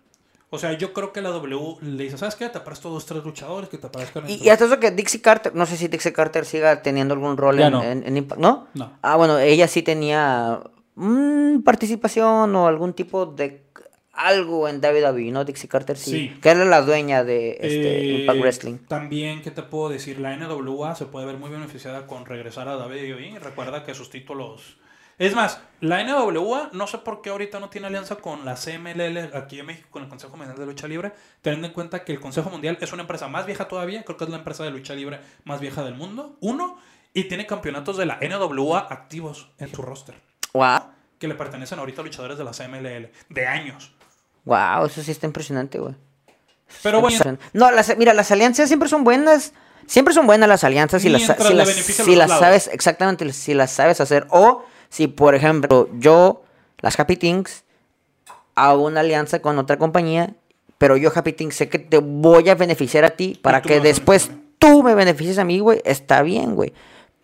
O 0.51 0.59
sea, 0.59 0.73
yo 0.75 0.93
creo 0.93 1.13
que 1.13 1.21
la 1.21 1.31
W 1.31 1.77
le 1.83 2.05
dice, 2.05 2.17
¿sabes 2.19 2.37
qué? 2.37 2.49
Te 2.49 2.61
presto 2.61 2.89
dos, 2.89 3.05
tres 3.05 3.23
luchadores 3.25 3.69
que 3.69 3.79
te 3.79 3.89
parezcan. 3.89 4.31
Y, 4.31 4.35
y 4.45 4.49
hasta 4.49 4.67
eso 4.67 4.79
que 4.79 4.93
Dixie 4.93 5.21
Carter, 5.21 5.55
no 5.55 5.67
sé 5.67 5.77
si 5.77 5.89
Dixie 5.89 6.13
Carter 6.13 6.45
siga 6.45 6.83
teniendo 6.83 7.15
algún 7.15 7.37
rol 7.37 7.59
en, 7.61 7.73
no. 7.73 7.83
en- 7.83 8.07
en 8.07 8.17
Impact, 8.17 8.41
¿no? 8.41 8.69
No. 8.75 8.93
Ah, 9.03 9.17
bueno, 9.17 9.39
ella 9.41 9.67
sí 9.67 9.83
tenía 9.83 10.61
mm, 10.95 11.63
participación 11.63 12.55
o 12.55 12.67
algún 12.69 12.95
tipo 12.95 13.27
de 13.27 13.67
algo 14.13 14.67
en 14.69 14.81
WWE, 14.81 15.31
¿no? 15.33 15.45
Dixie 15.45 15.69
Carter 15.69 15.99
sí. 15.99 16.11
Sí. 16.31 16.41
Que 16.41 16.51
era 16.51 16.65
la 16.65 16.81
dueña 16.81 17.23
de 17.25 17.51
este, 17.61 17.99
Eh, 18.01 18.21
Impact 18.21 18.41
Wrestling. 18.41 18.79
También, 18.89 19.43
¿qué 19.43 19.51
te 19.51 19.63
puedo 19.63 19.89
decir? 19.91 20.21
La 20.21 20.35
NWA 20.37 20.95
se 20.95 21.05
puede 21.07 21.27
ver 21.27 21.37
muy 21.37 21.51
beneficiada 21.51 22.07
con 22.07 22.25
regresar 22.25 22.69
a 22.69 22.77
WWE. 22.79 23.39
Recuerda 23.41 23.85
que 23.85 23.95
sus 23.95 24.09
títulos... 24.11 24.79
Es 25.19 25.35
más, 25.35 25.61
la 25.81 26.03
NWA, 26.05 26.71
no 26.73 26.87
sé 26.87 26.99
por 26.99 27.23
qué 27.23 27.31
ahorita 27.31 27.59
no 27.59 27.71
tiene 27.71 27.87
alianza 27.87 28.17
con 28.17 28.45
la 28.45 28.55
CMLL 28.55 29.35
aquí 29.35 29.61
en 29.61 29.67
México, 29.67 29.89
con 29.91 30.03
el 30.03 30.09
Consejo 30.09 30.37
Mundial 30.37 30.59
de 30.59 30.67
Lucha 30.67 30.87
Libre, 30.89 31.13
teniendo 31.41 31.69
en 31.69 31.73
cuenta 31.73 32.05
que 32.05 32.13
el 32.13 32.21
Consejo 32.21 32.51
Mundial 32.51 32.77
es 32.81 32.93
una 32.93 33.03
empresa 33.03 33.27
más 33.29 33.47
vieja 33.47 33.67
todavía, 33.67 34.05
creo 34.05 34.19
que 34.19 34.25
es 34.25 34.31
la 34.31 34.37
empresa 34.37 34.65
de 34.65 34.71
lucha 34.71 34.95
libre 34.95 35.21
más 35.45 35.61
vieja 35.61 35.83
del 35.83 35.95
mundo, 35.95 36.37
uno, 36.41 36.79
y 37.15 37.25
tiene 37.25 37.47
campeonatos 37.47 37.97
de 37.97 38.05
la 38.05 38.19
NWA 38.21 38.79
activos 38.91 39.49
en 39.59 39.75
su 39.75 39.81
roster, 39.81 40.21
Wow. 40.53 40.81
que 41.19 41.29
le 41.29 41.35
pertenecen 41.35 41.79
ahorita 41.79 42.03
a 42.03 42.05
luchadores 42.05 42.37
de 42.37 42.45
la 42.45 42.53
CMLL, 42.53 43.11
de 43.31 43.47
años. 43.47 43.95
Wow, 44.45 44.85
eso 44.87 45.03
sí 45.03 45.13
está 45.13 45.27
impresionante, 45.27 45.79
güey. 45.79 45.95
Pero 46.83 47.01
bueno, 47.01 47.39
No, 47.55 47.71
las, 47.71 47.97
mira, 47.97 48.13
las 48.13 48.31
alianzas 48.31 48.69
siempre 48.69 48.89
son 48.89 49.03
buenas. 49.03 49.53
Siempre 49.87 50.13
son 50.13 50.27
buenas 50.27 50.49
las 50.49 50.65
alianzas 50.65 51.01
si 51.01 51.09
las, 51.09 51.23
si 51.23 51.55
las, 51.55 51.69
si 51.69 52.17
las 52.17 52.29
sabes, 52.31 52.69
exactamente, 52.73 53.33
si 53.33 53.55
las 53.55 53.71
sabes 53.71 54.01
hacer. 54.01 54.27
O 54.31 54.65
si, 54.89 55.07
por 55.07 55.35
ejemplo, 55.35 55.89
yo, 55.95 56.43
las 56.79 56.99
Happy 56.99 57.17
Things, 57.17 57.65
hago 58.55 58.85
una 58.85 59.01
alianza 59.01 59.41
con 59.41 59.59
otra 59.59 59.79
compañía, 59.79 60.35
pero 60.79 60.97
yo, 60.97 61.11
Happy 61.15 61.33
Things, 61.33 61.57
sé 61.57 61.69
que 61.69 61.79
te 61.79 61.99
voy 61.99 62.49
a 62.49 62.55
beneficiar 62.55 63.05
a 63.05 63.11
ti 63.11 63.39
para 63.41 63.63
que 63.63 63.81
después 63.81 64.31
tú 64.59 64.83
me 64.83 64.95
beneficies 64.95 65.39
a 65.39 65.45
mí, 65.45 65.59
güey. 65.61 65.81
Está 65.85 66.23
bien, 66.23 66.55
güey. 66.55 66.73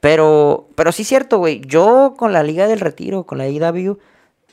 Pero, 0.00 0.68
pero 0.74 0.90
sí 0.90 1.02
es 1.02 1.08
cierto, 1.08 1.38
güey. 1.38 1.60
Yo 1.60 2.14
con 2.16 2.32
la 2.32 2.42
Liga 2.42 2.66
del 2.66 2.80
Retiro, 2.80 3.24
con 3.24 3.38
la 3.38 3.48
IW, 3.48 3.98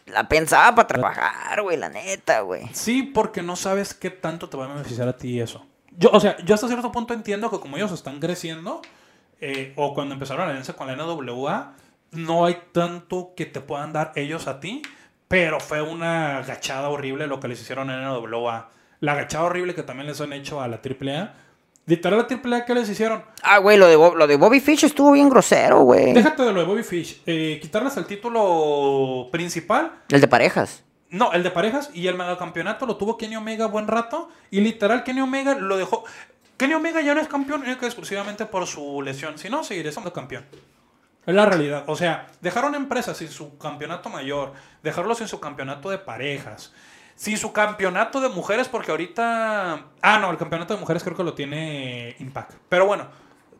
la 0.07 0.27
pensaba 0.27 0.75
para 0.75 0.87
trabajar, 0.87 1.61
güey, 1.61 1.77
la 1.77 1.89
neta, 1.89 2.41
güey. 2.41 2.63
Sí, 2.73 3.03
porque 3.03 3.41
no 3.41 3.55
sabes 3.55 3.93
qué 3.93 4.09
tanto 4.09 4.49
te 4.49 4.57
va 4.57 4.65
a 4.65 4.73
beneficiar 4.73 5.07
a 5.07 5.17
ti 5.17 5.39
eso. 5.39 5.65
Yo, 5.97 6.09
o 6.11 6.19
sea, 6.19 6.37
yo 6.45 6.55
hasta 6.55 6.67
cierto 6.67 6.91
punto 6.91 7.13
entiendo 7.13 7.49
que 7.49 7.59
como 7.59 7.77
ellos 7.77 7.91
están 7.91 8.19
creciendo, 8.19 8.81
eh, 9.41 9.73
o 9.75 9.93
cuando 9.93 10.13
empezaron 10.13 10.45
la 10.45 10.51
alianza 10.51 10.73
con 10.73 10.87
la 10.87 10.95
NWA, 10.95 11.73
no 12.11 12.45
hay 12.45 12.57
tanto 12.71 13.33
que 13.35 13.45
te 13.45 13.61
puedan 13.61 13.93
dar 13.93 14.11
ellos 14.15 14.47
a 14.47 14.59
ti, 14.59 14.81
pero 15.27 15.59
fue 15.59 15.81
una 15.81 16.41
gachada 16.41 16.89
horrible 16.89 17.27
lo 17.27 17.39
que 17.39 17.47
les 17.47 17.61
hicieron 17.61 17.89
en 17.89 18.03
NWA. 18.03 18.69
La 18.99 19.15
gachada 19.15 19.45
horrible 19.45 19.75
que 19.75 19.83
también 19.83 20.07
les 20.07 20.19
han 20.21 20.33
hecho 20.33 20.61
a 20.61 20.67
la 20.67 20.77
AAA. 20.83 21.33
Literal, 21.85 22.19
la 22.19 22.27
AAA, 22.55 22.65
¿qué 22.65 22.75
les 22.75 22.89
hicieron? 22.89 23.23
Ah, 23.41 23.57
güey, 23.57 23.77
lo 23.77 23.87
de, 23.87 23.95
Bob- 23.95 24.15
lo 24.15 24.27
de 24.27 24.35
Bobby 24.37 24.59
Fish 24.59 24.83
estuvo 24.83 25.11
bien 25.13 25.29
grosero, 25.29 25.79
güey. 25.81 26.13
Déjate 26.13 26.43
de 26.43 26.53
lo 26.53 26.59
de 26.59 26.65
Bobby 26.67 26.83
Fish. 26.83 27.21
eh, 27.25 27.57
quitarles 27.61 27.97
el 27.97 28.05
título 28.05 29.29
principal 29.31 29.91
El 30.09 30.21
de 30.21 30.27
parejas. 30.27 30.83
No, 31.09 31.31
el 31.33 31.41
de 31.41 31.49
parejas 31.49 31.89
y 31.93 32.05
el 32.07 32.15
megacampeonato 32.15 32.85
lo 32.85 32.95
tuvo 32.97 33.17
Kenny 33.17 33.35
Omega 33.35 33.65
buen 33.65 33.87
rato. 33.87 34.29
Y 34.51 34.61
literal, 34.61 35.03
Kenny 35.03 35.21
Omega 35.21 35.55
lo 35.55 35.77
dejó. 35.77 36.03
Kenny 36.57 36.73
Omega 36.75 37.01
ya 37.01 37.15
no 37.15 37.21
es 37.21 37.27
campeón 37.27 37.61
única 37.61 37.85
exclusivamente 37.87 38.45
por 38.45 38.67
su 38.67 39.01
lesión. 39.01 39.37
Si 39.39 39.49
no, 39.49 39.63
seguiré 39.63 39.91
siendo 39.91 40.13
campeón. 40.13 40.45
Es 41.25 41.35
la 41.35 41.45
realidad. 41.45 41.83
O 41.87 41.95
sea, 41.95 42.27
dejaron 42.41 42.75
empresas 42.75 43.17
sin 43.17 43.29
su 43.29 43.57
campeonato 43.57 44.09
mayor, 44.09 44.53
dejarlo 44.83 45.15
sin 45.15 45.27
su 45.27 45.39
campeonato 45.39 45.89
de 45.89 45.97
parejas, 45.97 46.73
sin 47.15 47.37
su 47.37 47.51
campeonato 47.51 48.21
de 48.21 48.29
mujeres, 48.29 48.67
porque 48.67 48.91
ahorita. 48.91 49.85
Ah, 50.01 50.19
no, 50.19 50.31
el 50.31 50.37
campeonato 50.37 50.73
de 50.73 50.79
mujeres 50.79 51.03
creo 51.03 51.15
que 51.15 51.23
lo 51.23 51.33
tiene 51.33 52.15
Impact. 52.19 52.53
Pero 52.69 52.85
bueno, 52.85 53.07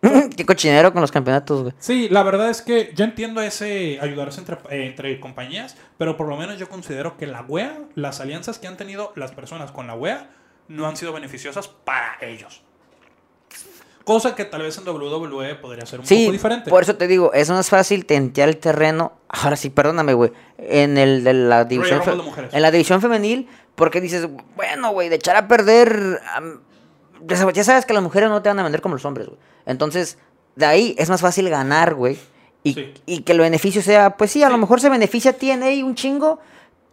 Qué 0.37 0.45
cochinero 0.45 0.93
con 0.93 1.01
los 1.01 1.11
campeonatos, 1.11 1.61
güey. 1.61 1.73
Sí, 1.79 2.07
la 2.09 2.23
verdad 2.23 2.49
es 2.49 2.61
que 2.61 2.91
yo 2.95 3.03
entiendo 3.03 3.41
ese 3.41 3.99
ayudarse 4.01 4.39
entre, 4.39 4.55
eh, 4.69 4.87
entre 4.87 5.19
compañías, 5.19 5.75
pero 5.97 6.15
por 6.15 6.27
lo 6.27 6.37
menos 6.37 6.57
yo 6.57 6.69
considero 6.69 7.17
que 7.17 7.27
la 7.27 7.41
wea, 7.41 7.77
las 7.95 8.21
alianzas 8.21 8.59
que 8.59 8.67
han 8.67 8.77
tenido 8.77 9.11
las 9.15 9.31
personas 9.31 9.71
con 9.71 9.87
la 9.87 9.95
wea, 9.95 10.29
no 10.67 10.87
han 10.87 10.95
sido 10.95 11.11
beneficiosas 11.11 11.67
para 11.67 12.17
ellos. 12.21 12.63
Cosa 14.03 14.33
que 14.35 14.45
tal 14.45 14.61
vez 14.63 14.77
en 14.77 14.87
WWE 14.87 15.55
podría 15.55 15.85
ser 15.85 15.99
un 15.99 16.05
Sí, 16.05 16.23
poco 16.25 16.31
diferente. 16.31 16.69
por 16.69 16.81
eso 16.81 16.95
te 16.95 17.07
digo, 17.07 17.31
es 17.33 17.49
más 17.49 17.69
fácil 17.69 18.05
tentear 18.05 18.49
el 18.49 18.57
terreno. 18.57 19.13
Ahora 19.27 19.55
sí, 19.55 19.69
perdóname, 19.69 20.13
güey. 20.13 20.31
En 20.57 20.97
el 20.97 21.23
de 21.23 21.33
la 21.33 21.65
división 21.65 22.01
fe- 22.03 22.11
de 22.15 22.49
en 22.51 22.61
la 22.61 22.71
división 22.71 23.01
femenil, 23.01 23.47
porque 23.75 24.01
dices, 24.01 24.27
bueno, 24.55 24.91
güey, 24.91 25.09
de 25.09 25.15
echar 25.15 25.35
a 25.35 25.47
perder 25.47 26.19
ya 27.25 27.63
sabes- 27.63 27.85
que 27.85 27.93
las 27.93 28.03
mujeres 28.03 28.29
no 28.29 28.41
te 28.41 28.49
van 28.49 28.59
a 28.59 28.63
vender 28.63 28.81
como 28.81 28.95
los 28.95 29.05
hombres, 29.05 29.27
güey. 29.27 29.39
Entonces, 29.65 30.17
de 30.55 30.65
ahí 30.65 30.95
es 30.97 31.09
más 31.09 31.21
fácil 31.21 31.49
ganar, 31.49 31.93
güey. 31.93 32.17
Y, 32.63 32.73
Sí. 32.73 32.93
y 33.05 33.21
que 33.21 33.31
el 33.33 33.39
beneficio 33.39 33.81
sea, 33.81 34.17
pues 34.17 34.31
sí, 34.31 34.43
a 34.43 34.49
lo 34.49 34.57
mejor 34.57 34.81
se 34.81 34.89
beneficia 34.89 35.31
a 35.31 35.33
ti 35.35 35.51
en 35.51 35.63
ahí 35.63 35.83
un 35.83 35.95
chingo, 35.95 36.39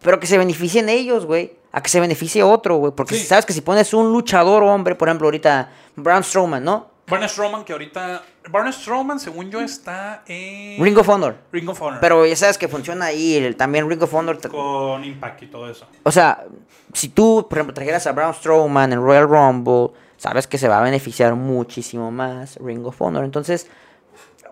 pero 0.03 0.21
que 0.21 0.27
se 0.27 0.39
beneficien 0.39 0.89
ellos, 0.89 1.27
güey. 1.27 1.55
A 1.73 1.83
que 1.83 1.89
se 1.89 2.01
beneficie 2.01 2.43
otro, 2.43 2.77
güey. 2.77 2.93
Porque 2.95 3.15
Sí. 3.17 3.25
sabes 3.27 3.45
que 3.47 3.53
si 3.53 3.61
pones 3.61 3.93
un 3.95 4.13
luchador 4.13 4.63
hombre, 4.63 4.95
por 4.95 5.09
ejemplo, 5.09 5.27
ahorita 5.27 5.71
Braun 5.97 6.23
Strowman, 6.25 6.63
¿no? 6.65 6.89
Braun 7.07 7.29
Strowman, 7.29 7.65
que 7.65 7.73
ahorita. 7.73 8.23
Braun 8.51 8.73
Strowman, 8.73 9.21
según 9.21 9.51
yo, 9.51 9.61
está 9.61 10.23
en. 10.27 10.83
Ring 10.83 10.99
of 10.99 11.09
Honor. 11.09 11.37
Ring 11.53 11.69
of 11.69 11.81
Honor. 11.81 12.01
Pero 12.01 12.27
ya 12.27 12.35
sabes 12.37 12.59
que 12.59 12.67
funciona 12.69 13.07
ahí, 13.07 13.37
el- 13.37 13.57
también 13.57 13.89
Ring 13.89 14.03
of 14.03 14.13
Honor. 14.13 14.39
Con 14.49 15.05
Impact 15.05 15.43
y 15.45 15.47
todo 15.47 15.71
eso. 15.71 15.87
O 16.03 16.11
sea, 16.11 16.45
si 16.93 17.09
tú, 17.11 17.47
por 17.49 17.59
ejemplo, 17.59 17.75
trajeras 17.75 18.07
a 18.07 18.13
Braun 18.13 18.35
Strowman 18.35 18.93
en 18.93 19.01
Royal 19.01 19.29
Rumble, 19.29 19.91
sabes 20.17 20.47
que 20.47 20.59
se 20.59 20.67
va 20.69 20.79
a 20.81 20.83
beneficiar 20.83 21.35
muchísimo 21.35 22.11
más 22.11 22.57
Ring 22.57 22.85
of 22.87 23.01
Honor. 23.01 23.25
Entonces, 23.25 23.69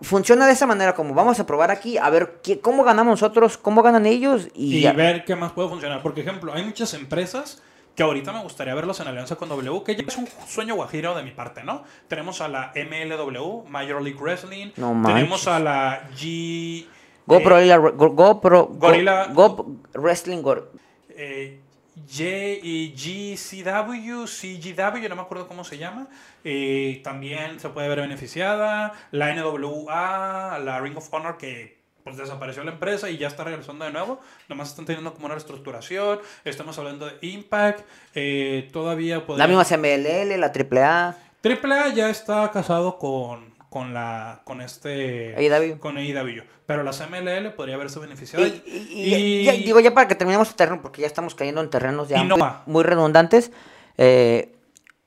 funciona 0.01 0.45
de 0.47 0.53
esa 0.53 0.65
manera, 0.65 0.93
como 0.95 1.13
vamos 1.13 1.39
a 1.39 1.45
probar 1.45 1.71
aquí, 1.71 1.97
a 1.97 2.09
ver 2.09 2.39
qué, 2.43 2.59
cómo 2.59 2.83
ganamos 2.83 3.11
nosotros, 3.21 3.57
cómo 3.57 3.81
ganan 3.81 4.05
ellos 4.05 4.47
y, 4.53 4.85
y 4.87 4.91
ver 4.93 5.25
qué 5.25 5.35
más 5.35 5.51
puede 5.51 5.69
funcionar. 5.69 6.01
Por 6.01 6.17
ejemplo, 6.17 6.53
hay 6.53 6.63
muchas 6.63 6.93
empresas 6.93 7.61
que 7.95 8.03
ahorita 8.03 8.33
me 8.33 8.41
gustaría 8.43 8.75
verlos 8.75 8.99
en 8.99 9.07
alianza 9.07 9.35
con 9.37 9.47
W, 9.49 9.83
que 9.85 9.95
ya 9.95 10.03
es 10.07 10.17
un 10.17 10.27
sueño 10.47 10.75
guajiro 10.75 11.15
de 11.15 11.23
mi 11.23 11.31
parte, 11.31 11.63
¿no? 11.63 11.83
Tenemos 12.07 12.41
a 12.41 12.47
la 12.49 12.73
MLW, 12.75 13.63
Major 13.69 14.01
League 14.01 14.19
Wrestling. 14.19 14.71
No 14.77 15.01
Tenemos 15.05 15.47
a 15.47 15.59
la 15.59 16.09
G... 16.15 16.85
GoPro, 17.27 17.57
eh, 17.57 17.67
Gorilla- 17.69 17.77
Go, 17.95 18.09
GoPro, 18.11 18.65
Go- 18.67 18.77
Gorilla- 18.89 19.27
Go- 19.33 19.77
Wrestling, 19.93 20.41
Go- 20.41 20.67
eh, 21.09 21.59
J 22.07 22.23
y 22.61 22.93
GCW, 22.93 24.25
CGW, 24.27 25.07
no 25.09 25.15
me 25.15 25.21
acuerdo 25.21 25.47
cómo 25.47 25.63
se 25.63 25.77
llama. 25.77 26.07
eh, 26.43 26.99
también 27.03 27.59
se 27.59 27.69
puede 27.69 27.87
ver 27.87 28.01
beneficiada. 28.01 28.91
La 29.11 29.33
NWA, 29.33 30.59
la 30.59 30.79
Ring 30.81 30.97
of 30.97 31.11
Honor, 31.13 31.37
que 31.37 31.74
pues 32.05 32.17
desapareció 32.17 32.63
la 32.63 32.71
empresa 32.71 33.09
y 33.09 33.17
ya 33.17 33.27
está 33.27 33.43
regresando 33.43 33.83
de 33.83 33.91
nuevo. 33.91 34.21
Nomás 34.47 34.69
están 34.69 34.85
teniendo 34.85 35.13
como 35.13 35.25
una 35.25 35.33
reestructuración. 35.35 36.19
Estamos 36.45 36.77
hablando 36.77 37.07
de 37.07 37.13
Impact. 37.21 37.81
eh, 38.13 38.69
todavía 38.71 39.17
la 39.17 39.25
podría- 39.25 39.47
misma 39.47 39.65
CMLL, 39.65 40.37
la 40.39 40.51
AAA, 40.51 41.17
AAA 41.43 41.89
ya 41.95 42.09
está 42.09 42.49
casado 42.51 42.97
con, 42.99 43.55
con 43.69 43.93
la 43.93 44.41
con 44.45 44.61
este 44.61 45.35
AEW. 45.35 45.79
con 45.79 45.97
AEW, 45.97 46.43
pero 46.67 46.83
la 46.83 46.93
CMLL 46.93 47.51
podría 47.55 47.75
haberse 47.75 47.99
beneficiado. 47.99 48.45
Y, 48.45 48.61
y- 48.65 49.15
y- 49.15 49.43
ya- 49.43 49.53
digo, 49.53 49.79
ya 49.79 49.93
para 49.93 50.07
que 50.07 50.15
terminemos 50.15 50.47
el 50.49 50.55
terreno, 50.55 50.81
porque 50.83 51.01
ya 51.01 51.07
estamos 51.07 51.33
cayendo 51.35 51.59
en 51.61 51.69
terrenos 51.71 52.07
ya 52.07 52.23
muy, 52.23 52.39
muy 52.67 52.83
redundantes. 52.83 53.51
eh, 53.97 54.54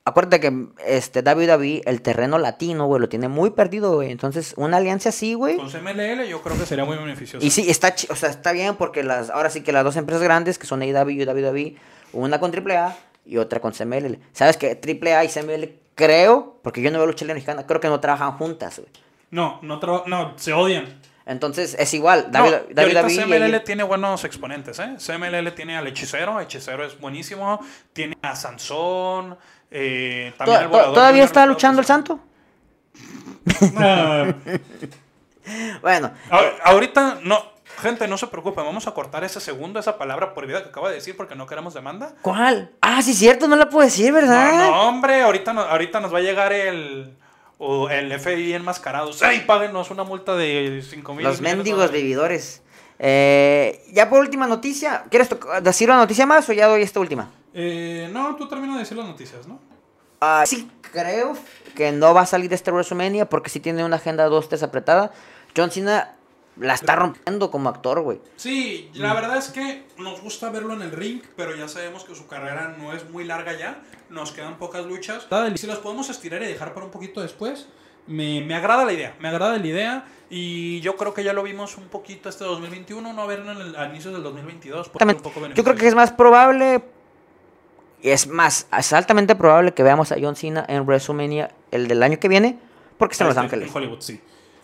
acuérdate 0.09 0.39
que 0.39 0.67
este 0.85 1.21
WWE, 1.21 1.81
el 1.85 2.01
terreno 2.01 2.37
latino, 2.37 2.85
güey, 2.85 3.01
lo 3.01 3.09
tiene 3.09 3.27
muy 3.27 3.51
perdido, 3.51 3.95
güey. 3.95 4.11
Entonces, 4.11 4.53
una 4.57 4.77
alianza 4.77 5.09
así, 5.09 5.33
güey. 5.33 5.57
con 5.57 5.69
CMLL 5.69 6.27
yo 6.27 6.41
creo 6.41 6.57
que 6.57 6.65
sería 6.65 6.85
muy 6.85 6.97
beneficioso. 6.97 7.45
Y 7.45 7.49
sí, 7.49 7.69
está, 7.69 7.95
o 8.09 8.15
sea, 8.15 8.29
está 8.29 8.51
bien 8.51 8.75
porque 8.75 9.03
las, 9.03 9.29
ahora 9.29 9.49
sí 9.49 9.61
que 9.61 9.71
las 9.71 9.83
dos 9.83 9.95
empresas 9.95 10.23
grandes, 10.23 10.59
que 10.59 10.67
son 10.67 10.81
AEW 10.81 11.09
y 11.09 11.25
WWE, 11.25 11.75
una 12.13 12.39
con 12.39 12.51
AAA 12.53 12.97
y 13.25 13.37
otra 13.37 13.59
con 13.59 13.73
CMLL. 13.73 14.19
¿Sabes 14.33 14.57
que 14.57 14.79
AAA 14.79 15.25
y 15.25 15.27
CMLL, 15.29 15.69
creo, 15.95 16.59
porque 16.63 16.81
yo 16.81 16.91
no 16.91 16.97
veo 16.97 17.07
lucha 17.07 17.25
libre 17.25 17.35
mexicana, 17.35 17.65
creo 17.65 17.79
que 17.79 17.87
no 17.87 17.99
trabajan 17.99 18.37
juntas, 18.37 18.79
güey. 18.79 18.91
No, 19.31 19.59
no, 19.61 19.79
no, 20.07 20.33
se 20.37 20.53
odian. 20.53 20.99
Entonces 21.29 21.75
es 21.77 21.93
igual. 21.93 22.29
No, 22.31 22.49
David, 22.49 22.71
y 22.71 22.73
David, 22.73 22.93
David 22.95 23.21
CMLL 23.21 23.63
tiene 23.63 23.83
buenos 23.83 24.23
exponentes, 24.23 24.79
¿eh? 24.79 24.95
CMLL 24.97 25.51
tiene 25.53 25.77
al 25.77 25.85
Hechicero, 25.85 26.39
Hechicero 26.39 26.83
es 26.83 26.99
buenísimo, 26.99 27.59
tiene 27.93 28.17
a 28.23 28.35
Sansón, 28.35 29.37
eh, 29.71 30.33
¿To- 30.37 30.37
también 30.37 30.61
el 30.61 30.65
to- 30.65 30.69
Volador 30.71 30.93
¿Todavía 30.93 31.23
está 31.23 31.45
luchando 31.45 31.79
el 31.81 31.85
santo? 31.87 32.19
Bueno, 35.81 36.11
a- 36.29 36.69
ahorita, 36.69 37.19
no, 37.23 37.41
gente, 37.81 38.07
no 38.07 38.17
se 38.19 38.27
preocupen, 38.27 38.63
vamos 38.65 38.85
a 38.87 38.91
cortar 38.93 39.23
ese 39.23 39.39
segundo, 39.39 39.79
esa 39.79 39.97
palabra 39.97 40.33
por 40.35 40.45
vida 40.45 40.61
que 40.61 40.69
acaba 40.69 40.89
de 40.89 40.95
decir 40.95 41.17
porque 41.17 41.33
no 41.35 41.47
queremos 41.47 41.73
demanda. 41.73 42.13
¿cuál? 42.21 42.71
Ah, 42.81 43.01
sí, 43.01 43.13
cierto, 43.15 43.47
no 43.47 43.55
la 43.55 43.67
puedo 43.69 43.83
decir, 43.85 44.13
¿verdad? 44.13 44.51
No, 44.51 44.71
no, 44.71 44.81
hombre, 44.89 45.23
ahorita, 45.23 45.53
no- 45.53 45.61
ahorita 45.61 45.99
nos 46.01 46.13
va 46.13 46.19
a 46.19 46.21
llegar 46.21 46.53
el, 46.53 47.15
o 47.57 47.89
el 47.89 48.11
FBI 48.19 48.53
enmascarado. 48.53 49.09
¡Ey, 49.27 49.39
páguenos 49.41 49.89
una 49.89 50.03
multa 50.03 50.35
de 50.35 50.83
5 50.87 51.15
mil! 51.15 51.23
Los 51.25 51.41
mendigos 51.41 51.91
vividores. 51.91 52.61
Eh, 52.99 53.83
ya 53.91 54.07
por 54.09 54.19
última 54.19 54.45
noticia, 54.45 55.05
¿quieres 55.09 55.29
decir 55.63 55.89
una 55.89 55.97
noticia 55.99 56.25
más 56.27 56.47
o 56.49 56.53
ya 56.53 56.67
doy 56.67 56.83
esta 56.83 56.99
última? 56.99 57.29
Eh, 57.53 58.09
no, 58.11 58.35
tú 58.35 58.47
termina 58.47 58.73
de 58.73 58.79
decir 58.79 58.97
las 58.97 59.07
noticias, 59.07 59.47
¿no? 59.47 59.59
Ah, 60.21 60.43
sí, 60.45 60.69
creo 60.81 61.33
que 61.75 61.91
no 61.91 62.13
va 62.13 62.21
a 62.21 62.25
salir 62.25 62.49
de 62.49 62.55
este 62.55 62.71
WrestleMania 62.71 63.29
porque 63.29 63.49
sí 63.49 63.59
tiene 63.59 63.85
una 63.85 63.95
agenda 63.95 64.27
2-3 64.27 64.63
apretada. 64.63 65.11
John 65.55 65.71
Cena 65.71 66.15
la 66.57 66.73
está 66.73 66.95
rompiendo 66.95 67.49
como 67.49 67.69
actor, 67.69 68.01
güey. 68.01 68.19
Sí, 68.35 68.91
la 68.93 69.13
verdad 69.13 69.37
es 69.37 69.49
que 69.49 69.85
nos 69.97 70.21
gusta 70.21 70.49
verlo 70.49 70.73
en 70.73 70.81
el 70.81 70.91
ring, 70.91 71.21
pero 71.37 71.55
ya 71.55 71.67
sabemos 71.67 72.03
que 72.03 72.15
su 72.15 72.27
carrera 72.27 72.75
no 72.77 72.93
es 72.93 73.09
muy 73.09 73.23
larga 73.23 73.57
ya. 73.57 73.81
Nos 74.09 74.31
quedan 74.33 74.57
pocas 74.57 74.85
luchas. 74.85 75.27
Si 75.55 75.67
las 75.67 75.77
podemos 75.77 76.09
estirar 76.09 76.43
y 76.43 76.47
dejar 76.47 76.73
para 76.73 76.85
un 76.85 76.91
poquito 76.91 77.21
después, 77.21 77.67
me, 78.07 78.41
me 78.41 78.55
agrada 78.55 78.83
la 78.83 78.91
idea. 78.91 79.15
Me 79.19 79.29
agrada 79.29 79.57
la 79.57 79.65
idea. 79.65 80.05
Y 80.29 80.81
yo 80.81 80.97
creo 80.97 81.13
que 81.13 81.23
ya 81.23 81.33
lo 81.33 81.43
vimos 81.43 81.77
un 81.77 81.87
poquito 81.87 82.29
este 82.29 82.43
2021, 82.43 83.13
no 83.13 83.27
verlo 83.27 83.51
en 83.51 83.61
el, 83.61 83.75
a 83.75 83.85
inicios 83.85 84.13
del 84.13 84.21
2022. 84.23 84.89
puede 84.89 85.05
ser 85.05 85.15
un 85.15 85.21
poco 85.21 85.47
Yo 85.47 85.63
creo 85.63 85.75
que 85.75 85.87
es 85.87 85.95
más 85.95 86.11
probable, 86.11 86.83
es 88.03 88.27
más, 88.27 88.67
es 88.77 88.93
altamente 88.93 89.35
probable 89.35 89.73
que 89.73 89.83
veamos 89.83 90.11
a 90.11 90.15
John 90.21 90.35
Cena 90.35 90.65
en 90.67 90.83
WrestleMania 90.85 91.51
el 91.71 91.87
del 91.87 92.01
año 92.03 92.19
que 92.19 92.27
viene, 92.27 92.57
porque 92.97 93.13
está 93.13 93.23
en 93.25 93.29
Los 93.29 93.37
Este, 93.37 93.45
Ángeles. 93.45 93.69
En 93.69 93.75
Hollywood, 93.77 94.01
sí. 94.01 94.21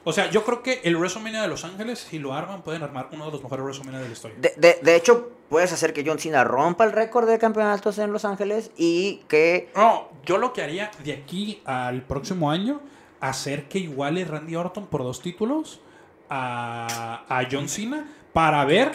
O 0.07 0.13
sea, 0.13 0.29
yo 0.29 0.43
creo 0.45 0.61
que 0.61 0.81
el 0.83 0.95
WrestleMania 0.97 1.41
de 1.41 1.47
Los 1.47 1.65
Ángeles, 1.65 1.99
si 2.09 2.19
lo 2.19 2.33
arman, 2.33 2.61
pueden 2.61 2.83
armar 2.83 3.09
uno 3.11 3.25
de 3.25 3.31
los 3.31 3.41
mejores 3.41 3.63
WrestleMania 3.63 4.01
de 4.01 4.07
la 4.07 4.13
historia. 4.13 4.37
De, 4.39 4.53
de- 4.57 4.79
de 4.81 4.95
hecho, 4.95 5.31
puedes 5.49 5.73
hacer 5.73 5.93
que 5.93 6.03
John 6.05 6.19
Cena 6.19 6.43
rompa 6.43 6.83
el 6.85 6.91
récord 6.91 7.27
de 7.27 7.39
campeonatos 7.39 7.97
en 7.97 8.11
Los 8.13 8.23
Ángeles 8.23 8.69
y 8.77 9.21
que 9.27 9.69
No, 9.75 10.09
yo 10.25 10.37
lo 10.37 10.53
que 10.53 10.61
haría 10.61 10.91
de 11.03 11.13
aquí 11.13 11.61
al 11.65 12.03
próximo 12.03 12.51
año, 12.51 12.81
hacer 13.19 13.67
que 13.67 13.79
iguale 13.79 14.23
Randy 14.25 14.55
Orton 14.55 14.85
por 14.85 15.01
dos 15.01 15.21
títulos 15.21 15.81
a, 16.29 17.23
a 17.27 17.47
John 17.51 17.67
Cena 17.69 18.07
para 18.33 18.63
ver 18.65 18.91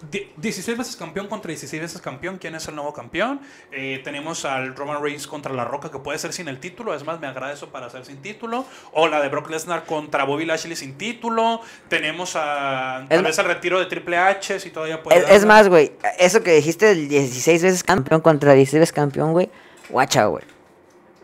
16 0.00 0.78
veces 0.78 0.94
campeón 0.94 1.26
contra 1.26 1.48
16 1.48 1.82
veces 1.82 2.00
campeón, 2.00 2.38
quién 2.38 2.54
es 2.54 2.68
el 2.68 2.76
nuevo 2.76 2.92
campeón. 2.92 3.40
Eh, 3.72 4.00
tenemos 4.04 4.44
al 4.44 4.76
Roman 4.76 5.02
Reigns 5.02 5.26
contra 5.26 5.52
La 5.52 5.64
Roca, 5.64 5.90
que 5.90 5.98
puede 5.98 6.18
ser 6.18 6.32
sin 6.32 6.46
el 6.48 6.60
título, 6.60 6.94
es 6.94 7.04
más, 7.04 7.18
me 7.20 7.26
agrada 7.26 7.52
eso 7.52 7.70
para 7.70 7.86
hacer 7.86 8.04
sin 8.04 8.18
título. 8.18 8.64
O 8.92 9.08
la 9.08 9.20
de 9.20 9.28
Brock 9.28 9.50
Lesnar 9.50 9.84
contra 9.86 10.24
Bobby 10.24 10.44
Lashley 10.44 10.76
sin 10.76 10.96
título. 10.96 11.60
Tenemos 11.88 12.36
a 12.36 13.06
tal 13.08 13.24
vez 13.24 13.38
el 13.38 13.44
retiro 13.46 13.80
de 13.80 13.86
Triple 13.86 14.18
H, 14.18 14.60
si 14.60 14.70
todavía 14.70 15.02
puede. 15.02 15.18
Es, 15.18 15.30
es 15.30 15.44
más, 15.44 15.68
güey, 15.68 15.92
eso 16.18 16.42
que 16.42 16.52
dijiste 16.52 16.86
del 16.86 17.08
16 17.08 17.62
veces 17.62 17.82
campeón 17.82 18.20
contra 18.20 18.52
16 18.54 18.80
veces 18.80 18.92
campeón, 18.92 19.32
güey. 19.32 19.50
Guacha, 19.88 20.26
güey. 20.26 20.44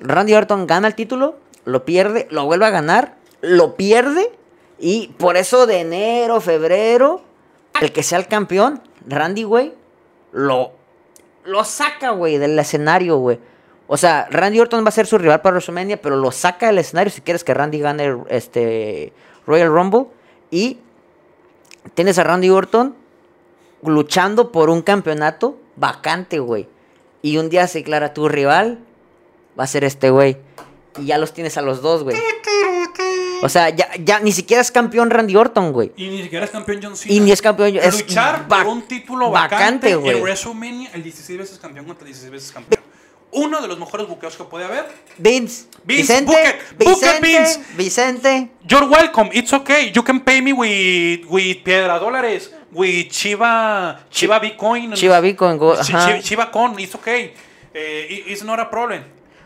Randy 0.01 0.35
Orton 0.35 0.67
gana 0.67 0.89
el 0.89 0.95
título, 0.95 1.39
lo 1.65 1.85
pierde, 1.85 2.27
lo 2.31 2.45
vuelve 2.45 2.67
a 2.67 2.71
ganar, 2.71 3.17
lo 3.41 3.77
pierde. 3.77 4.33
Y 4.79 5.09
por 5.19 5.37
eso 5.37 5.67
de 5.67 5.81
enero, 5.81 6.41
febrero, 6.41 7.23
el 7.81 7.93
que 7.93 8.03
sea 8.03 8.19
el 8.19 8.29
campeón, 8.29 8.83
Randy, 9.07 9.43
güey, 9.45 9.75
lo, 10.33 10.73
lo 11.45 11.65
saca, 11.65 12.11
güey, 12.11 12.39
del 12.39 12.59
escenario, 12.59 13.17
güey. 13.19 13.39
O 13.87 13.97
sea, 13.97 14.27
Randy 14.31 14.61
Orton 14.61 14.85
va 14.85 14.89
a 14.89 14.93
ser 14.93 15.07
su 15.07 15.19
rival 15.19 15.43
para 15.43 15.55
WrestleMania, 15.55 16.01
pero 16.01 16.17
lo 16.17 16.33
saca 16.33 16.67
del 16.67 16.79
escenario 16.79 17.13
si 17.13 17.21
quieres 17.21 17.45
que 17.45 17.53
Randy 17.53 17.81
gane 17.81 18.17
este 18.29 19.13
Royal 19.47 19.69
Rumble. 19.69 20.07
Y 20.51 20.79
tienes 21.95 22.19
a 22.19 22.25
Randy 22.25 22.49
Orton 22.49 22.97
luchando 23.83 24.53
por 24.53 24.71
un 24.71 24.81
campeonato 24.81 25.59
vacante, 25.77 26.39
güey. 26.39 26.69
Y 27.21 27.37
un 27.37 27.51
día 27.51 27.67
se 27.69 27.81
declara 27.81 28.15
tu 28.15 28.29
rival, 28.29 28.79
va 29.59 29.65
a 29.65 29.67
ser 29.67 29.85
este 29.85 30.11
güey. 30.11 30.39
Y 30.99 31.07
ya 31.07 31.19
los 31.19 31.35
tienes 31.35 31.59
a 31.59 31.63
los 31.63 31.83
dos, 31.83 32.05
güey. 32.05 32.17
O 33.45 33.49
sea, 33.51 33.69
ya, 33.69 33.91
ya 34.03 34.21
ni 34.21 34.33
siquiera 34.33 34.63
es 34.63 34.71
campeón 34.71 35.11
Randy 35.11 35.37
Orton, 35.37 35.71
güey. 35.71 35.93
Y 35.97 36.09
ni 36.09 36.23
siquiera 36.23 36.47
es 36.47 36.51
campeón 36.51 36.81
John 36.83 36.97
Cena. 36.97 37.15
Y 37.15 37.21
ni 37.21 37.31
es 37.31 37.43
campeón, 37.43 37.77
es 37.77 38.01
luchar 38.01 38.49
por 38.49 38.67
un 38.67 38.81
título 38.89 39.31
vacante, 39.31 39.95
güey. 39.97 40.17
en 40.17 40.23
WrestleMania, 40.23 40.91
el 40.95 41.03
16 41.03 41.39
veces 41.39 41.59
campeón 41.59 41.85
contra 41.85 42.07
16 42.07 42.33
veces 42.33 42.51
campeón. 42.53 42.83
Uno 43.33 43.61
de 43.61 43.69
los 43.69 43.79
mejores 43.79 44.09
buqueos 44.09 44.35
que 44.37 44.45
puede 44.45 44.65
haber. 44.65 44.87
Vince, 45.19 45.67
Vince, 45.85 46.23
Vicente, 46.23 46.33
it, 46.33 46.79
Vicente, 46.79 47.21
Vince. 47.21 47.61
Vicente. 47.77 48.51
You're 48.67 48.87
welcome, 48.87 49.29
it's 49.35 49.53
okay. 49.53 49.93
You 49.95 50.03
can 50.03 50.21
pay 50.21 50.41
me 50.41 50.55
with, 50.55 51.27
with 51.29 51.63
piedra 51.65 51.99
dólares, 51.99 52.51
with 52.73 53.09
Chiva, 53.11 54.07
Chiva 54.11 54.39
Bitcoin. 54.41 54.95
Chiva 54.95 55.21
Bitcoin, 55.21 55.59
Chiva 56.23 56.51
Con, 56.51 56.79
it's 56.79 56.95
okay. 56.95 57.35
Eh, 57.75 58.07
it- 58.09 58.25
it's 58.29 58.43
not 58.43 58.59
a 58.59 58.71
problem. 58.71 59.03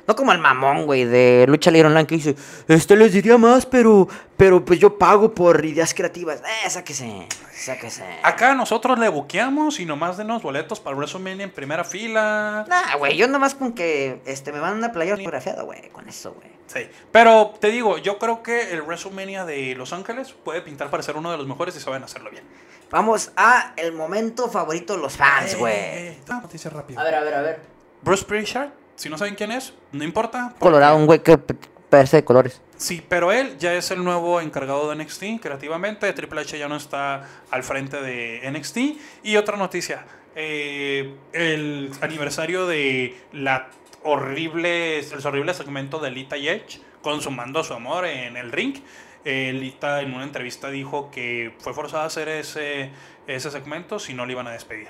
No 0.09 0.17
como 0.17 0.33
el 0.33 0.39
mamón, 0.39 0.87
güey, 0.87 1.05
de 1.05 1.45
Lucha 1.47 1.71
Libre 1.71 1.89
Online 1.89 2.07
que 2.07 2.15
dice, 2.15 2.35
este 2.67 2.97
les 2.97 3.13
diría 3.13 3.37
más, 3.37 3.67
pero, 3.67 4.09
pero 4.39 4.65
pues 4.65 4.81
yo 4.81 4.97
pago 4.97 5.35
por 5.35 5.63
ideas 5.63 5.93
creativas. 5.93 6.41
Eh, 6.41 6.71
sáquese, 6.71 7.29
sáquese. 7.53 8.05
Acá 8.23 8.55
nosotros 8.55 8.99
le 8.99 9.11
buqueamos 9.11 9.81
y 9.81 9.85
nomás 9.85 10.17
denos 10.17 10.43
boletos 10.43 10.81
para 10.81 10.97
WrestleMania 10.97 11.45
en 11.45 11.51
primera 11.51 11.85
fila. 11.85 12.65
Nah, 12.67 12.97
güey, 12.97 13.19
yo 13.19 13.29
nomás 13.29 13.55
con 13.55 13.75
que 13.75 14.23
este, 14.25 14.51
me 14.51 14.61
van 14.61 14.79
una 14.79 14.93
playera 14.93 15.19
fotografiada, 15.19 15.63
güey, 15.65 15.91
con 15.91 16.09
eso, 16.09 16.33
güey. 16.33 16.49
Sí, 16.69 16.89
pero 17.13 17.53
te 17.61 17.69
digo, 17.69 17.99
yo 17.99 18.19
creo 18.19 18.43
que 18.43 18.73
el 18.73 18.81
WrestleMania 18.81 19.45
de 19.45 19.75
Los 19.75 19.93
Ángeles 19.93 20.33
puede 20.33 20.63
pintar 20.63 20.89
para 20.89 21.03
ser 21.03 21.19
uno 21.19 21.31
de 21.31 21.37
los 21.37 21.47
mejores 21.47 21.77
y 21.77 21.81
saben 21.81 22.03
hacerlo 22.03 22.31
bien. 22.31 22.45
Vamos 22.91 23.31
a 23.37 23.75
el 23.77 23.93
momento 23.93 24.49
favorito 24.49 24.95
de 24.95 25.03
los 25.03 25.19
fans, 25.19 25.55
güey. 25.59 25.75
Eh, 25.77 26.19
noticia 26.29 26.71
rápida. 26.71 26.99
A 26.99 27.05
ver, 27.05 27.15
a 27.15 27.21
ver, 27.21 27.35
a 27.35 27.43
ver. 27.43 27.61
Bruce 28.01 28.25
Prichard, 28.25 28.71
si 28.99 29.09
no 29.09 29.17
saben 29.17 29.35
quién 29.37 29.53
es, 29.53 29.73
no 29.93 30.05
importa. 30.05 30.49
porque- 30.51 30.59
Colorado, 30.61 30.97
un 30.97 31.07
güey 31.07 31.21
que 31.21 31.39
parece 31.89 32.19
de 32.19 32.25
colores. 32.25 32.61
Sí, 32.77 33.03
pero 33.09 33.33
él 33.33 33.57
ya 33.59 33.73
es 33.75 33.91
el 33.91 34.05
nuevo 34.05 34.41
encargado 34.41 34.89
de 34.91 34.97
NXT 34.97 35.41
creativamente. 35.41 36.13
Triple 36.13 36.43
H 36.43 36.59
ya 36.59 36.69
no 36.69 36.77
está 36.77 37.27
al 37.51 37.63
frente 37.63 38.01
de 38.03 38.41
NXT. 38.51 38.99
Y 39.23 39.37
otra 39.37 39.57
noticia, 39.57 40.05
eh, 40.37 41.15
el 41.33 41.91
aniversario 42.01 42.67
de 42.67 43.17
la 43.33 43.69
horrible, 44.05 44.99
el 44.99 45.27
horrible 45.27 45.55
segmento 45.55 45.99
de 45.99 46.11
Lita 46.11 46.37
y 46.37 46.49
Edge 46.49 46.81
consumando 47.03 47.65
su 47.65 47.75
amor 47.75 48.05
en 48.07 48.37
el 48.37 48.53
ring. 48.53 48.77
Eh, 49.25 49.53
Lita 49.53 50.01
en 50.03 50.15
una 50.15 50.25
entrevista 50.25 50.71
dijo 50.71 51.11
que 51.11 51.55
fue 51.59 51.75
forzada 51.75 52.05
a 52.05 52.07
hacer 52.07 52.29
ese, 52.29 52.91
ese 53.27 53.51
segmento 53.51 53.99
si 53.99 54.15
no 54.15 54.27
le 54.27 54.33
iban 54.33 54.47
a 54.47 54.53
despedir. 54.53 54.89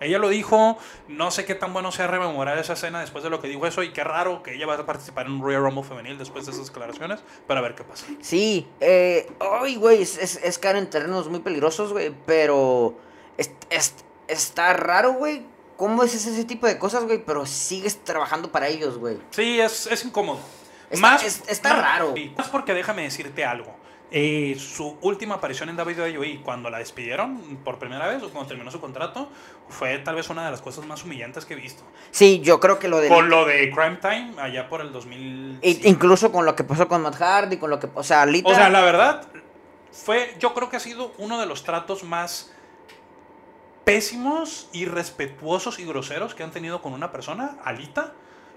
Ella 0.00 0.18
lo 0.18 0.28
dijo, 0.28 0.76
no 1.08 1.30
sé 1.30 1.44
qué 1.46 1.54
tan 1.54 1.72
bueno 1.72 1.90
sea 1.90 2.06
rememorar 2.06 2.58
esa 2.58 2.74
escena 2.74 3.00
después 3.00 3.24
de 3.24 3.30
lo 3.30 3.40
que 3.40 3.48
dijo 3.48 3.66
eso 3.66 3.82
y 3.82 3.92
qué 3.92 4.04
raro 4.04 4.42
que 4.42 4.54
ella 4.54 4.66
va 4.66 4.74
a 4.74 4.84
participar 4.86 5.26
en 5.26 5.32
un 5.32 5.42
Royal 5.42 5.62
Rumble 5.62 5.84
femenil 5.84 6.18
después 6.18 6.44
de 6.46 6.52
esas 6.52 6.66
declaraciones 6.66 7.20
para 7.46 7.60
ver 7.62 7.74
qué 7.74 7.84
pasa. 7.84 8.06
Sí, 8.20 8.68
eh, 8.80 9.30
ay, 9.40 9.76
güey, 9.76 10.02
es, 10.02 10.18
es, 10.18 10.36
es 10.42 10.58
caer 10.58 10.76
en 10.76 10.90
terrenos 10.90 11.28
muy 11.30 11.40
peligrosos, 11.40 11.92
güey, 11.92 12.14
pero 12.26 12.94
es- 13.38 13.50
es- 13.70 13.94
está 14.28 14.72
raro, 14.74 15.12
güey. 15.14 15.44
¿Cómo 15.78 16.02
es 16.02 16.14
ese, 16.14 16.30
ese 16.30 16.44
tipo 16.44 16.66
de 16.66 16.78
cosas, 16.78 17.04
güey? 17.04 17.22
Pero 17.24 17.44
sigues 17.46 18.02
trabajando 18.02 18.50
para 18.50 18.68
ellos, 18.68 18.96
güey. 18.98 19.18
Sí, 19.30 19.60
es, 19.60 19.86
es 19.86 20.04
incómodo. 20.06 20.40
Está- 20.90 21.00
más, 21.00 21.22
es- 21.22 21.42
está 21.48 21.74
más- 21.74 21.82
raro. 21.82 22.14
Más 22.36 22.48
porque 22.48 22.72
déjame 22.74 23.02
decirte 23.02 23.44
algo. 23.44 23.75
Eh, 24.12 24.56
su 24.58 24.96
última 25.00 25.34
aparición 25.34 25.68
en 25.68 25.76
WWE, 25.76 26.40
cuando 26.44 26.70
la 26.70 26.78
despidieron 26.78 27.58
por 27.64 27.78
primera 27.80 28.06
vez 28.06 28.22
o 28.22 28.30
cuando 28.30 28.46
terminó 28.48 28.70
su 28.70 28.80
contrato, 28.80 29.28
fue 29.68 29.98
tal 29.98 30.14
vez 30.14 30.30
una 30.30 30.44
de 30.44 30.52
las 30.52 30.62
cosas 30.62 30.86
más 30.86 31.02
humillantes 31.04 31.44
que 31.44 31.54
he 31.54 31.56
visto. 31.56 31.82
Sí, 32.12 32.40
yo 32.40 32.60
creo 32.60 32.78
que 32.78 32.86
lo 32.86 32.98
de... 33.00 33.08
Con 33.08 33.28
lo 33.28 33.44
de 33.44 33.68
Crime 33.72 33.96
Time, 33.96 34.34
allá 34.40 34.68
por 34.68 34.80
el 34.80 34.92
2000. 34.92 35.58
I- 35.60 35.88
Incluso 35.88 36.30
con 36.30 36.44
lo 36.46 36.54
que 36.54 36.62
pasó 36.62 36.86
con 36.86 37.02
Matt 37.02 37.16
Hardy, 37.16 37.56
con 37.56 37.68
lo 37.68 37.80
que... 37.80 37.88
O 37.94 38.04
sea, 38.04 38.24
Lita... 38.26 38.48
O 38.48 38.54
sea, 38.54 38.68
la 38.70 38.82
verdad, 38.82 39.26
fue, 39.90 40.36
yo 40.38 40.54
creo 40.54 40.68
que 40.70 40.76
ha 40.76 40.80
sido 40.80 41.12
uno 41.18 41.40
de 41.40 41.46
los 41.46 41.64
tratos 41.64 42.04
más 42.04 42.52
pésimos, 43.84 44.68
irrespetuosos 44.72 45.78
y 45.78 45.84
groseros 45.84 46.34
que 46.34 46.42
han 46.42 46.50
tenido 46.50 46.82
con 46.82 46.92
una 46.92 47.12
persona, 47.12 47.56
Alita. 47.64 48.12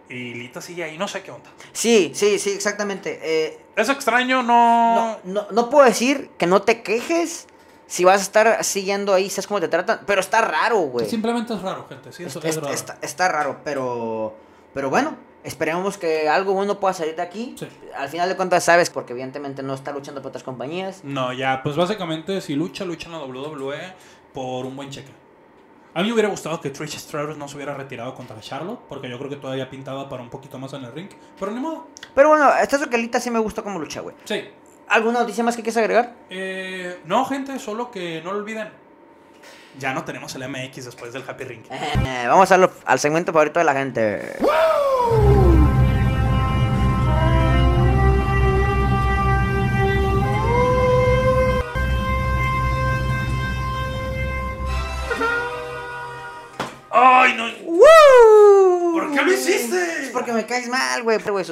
Y 0.10 0.34
Lita 0.34 0.60
sigue 0.61 0.84
ahí, 0.84 0.98
no 0.98 1.07
sé 1.07 1.22
qué 1.22 1.31
onda. 1.31 1.49
Sí, 1.72 2.11
sí, 2.15 2.40
sí, 2.40 2.49
exactamente. 2.52 3.19
Eh, 3.22 3.60
Es 3.76 3.90
extraño, 3.90 4.41
no... 4.44 4.95
no, 4.95 5.19
no, 5.23 5.48
no 5.52 5.69
puedo 5.69 5.86
decir 5.86 6.31
que 6.38 6.48
no 6.48 6.61
te 6.64 6.81
quejes 6.81 7.48
si 7.86 8.03
vas 8.06 8.19
a 8.19 8.23
estar 8.23 8.64
siguiendo 8.64 9.14
ahí, 9.14 9.30
sabes 9.30 9.48
cómo 9.48 9.60
te 9.60 9.68
tratan, 9.68 10.02
pero 10.06 10.22
está 10.22 10.41
raro, 10.41 10.80
güey. 10.80 11.07
Simplemente 11.10 11.53
es 11.53 11.61
raro, 11.61 11.86
gente. 11.88 12.11
Sí, 12.11 12.23
Está, 12.23 12.48
está- 12.48 12.72
está- 12.73 12.98
está 13.02 13.27
raro, 13.27 13.61
pero. 13.64 14.36
Pero 14.73 14.90
bueno, 14.90 15.15
Esperemos 15.41 15.98
que 15.98 16.27
algo 16.27 16.52
bueno 16.53 16.81
pueda 16.81 16.94
salir 16.94 17.15
de 17.15 17.22
aquí. 17.22 17.56
Sí. 17.57 17.65
Al 17.95 18.10
final 18.10 18.27
de 18.27 18.36
cuentas 18.36 18.61
sabes, 18.65 18.90
porque 18.90 19.14
evidentemente 19.14 19.64
no 19.64 19.73
está 19.73 19.94
luchando 19.94 20.22
por 20.22 20.30
otras 20.30 20.44
compañías. 20.44 20.99
No, 21.06 21.31
ya, 21.31 21.61
pues 21.64 21.77
básicamente 21.77 22.41
si 22.41 22.56
lucha, 22.56 22.84
lucha 22.84 23.06
en 23.07 23.14
la 23.14 23.19
WWE 23.23 23.77
por 24.34 24.65
un 24.65 24.76
buen 24.76 24.90
cheque. 24.90 25.10
A 25.94 26.02
mí 26.02 26.07
me 26.07 26.14
hubiera 26.14 26.30
gustado 26.30 26.61
que 26.61 26.70
Trish 26.70 26.98
Stratus 26.98 27.36
no 27.38 27.48
se 27.48 27.56
hubiera 27.56 27.74
retirado 27.74 28.14
contra 28.14 28.40
Charlotte, 28.40 28.80
porque 28.88 29.10
yo 29.10 29.18
creo 29.18 29.30
que 29.30 29.36
todavía 29.38 29.70
pintaba 29.70 30.07
para 30.07 30.22
un 30.22 30.30
poquito 30.30 30.60
más 30.60 30.72
en 30.74 30.84
el 30.86 30.94
ring. 30.94 31.10
Pero 31.40 31.52
ni 31.52 31.60
modo. 31.60 31.88
Pero 32.14 32.30
bueno, 32.30 32.52
esta 32.61 32.78
Zoquelita 32.78 33.20
sí 33.20 33.32
me 33.32 33.40
gusta 33.40 33.61
como 33.64 33.80
lucha, 33.80 34.02
güey. 34.02 34.16
Sí. 34.26 34.49
¿Alguna 34.88 35.20
noticia 35.20 35.44
más 35.44 35.56
que 35.56 35.61
quieras 35.64 35.78
agregar? 35.78 36.16
Eh, 36.30 36.99
no, 37.06 37.26
gente, 37.26 37.57
solo 37.60 37.90
que 37.91 38.22
no 38.24 38.32
lo 38.34 38.40
olviden. 38.40 38.70
Ya 39.78 39.94
no 39.94 40.03
tenemos 40.03 40.34
el 40.36 40.48
MX 40.49 40.86
después 40.86 41.14
del 41.14 41.24
Happy 41.28 41.44
Ring. 41.44 41.64
Eh, 41.70 42.26
vamos 42.28 42.52
a 42.52 42.57
lo- 42.57 42.72
al 42.86 42.99
segmento 42.99 43.32
favorito 43.32 43.60
de 43.60 43.66
la 43.66 43.74
gente. 43.74 44.36
¡Ay, 56.91 57.34
no! 57.36 57.45
¿Por 58.94 59.11
qué 59.14 59.22
lo 59.22 59.34
hiciste? 59.34 60.03
Es 60.03 60.10
porque 60.10 60.34
me 60.34 60.45
caes 60.45 60.68
mal, 60.68 61.03
güey. 61.03 61.20
¿Sabes? 61.20 61.49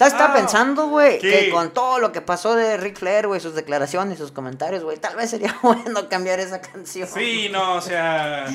Estaba 0.00 0.34
pensando, 0.34 0.88
güey, 0.88 1.18
que 1.18 1.50
con 1.50 1.70
todo 1.72 1.98
lo 1.98 2.12
que 2.12 2.20
pasó 2.20 2.54
de 2.54 2.76
Ric 2.76 2.98
Flair, 2.98 3.26
güey, 3.26 3.40
sus 3.40 3.54
declaraciones, 3.54 4.18
sus 4.18 4.32
comentarios, 4.32 4.82
güey, 4.84 4.98
tal 4.98 5.16
vez 5.16 5.30
sería 5.30 5.56
bueno 5.62 6.08
cambiar 6.08 6.40
esa 6.40 6.60
canción. 6.60 7.08
Sí, 7.12 7.48
no, 7.50 7.74
o 7.74 7.80
sea. 7.80 8.46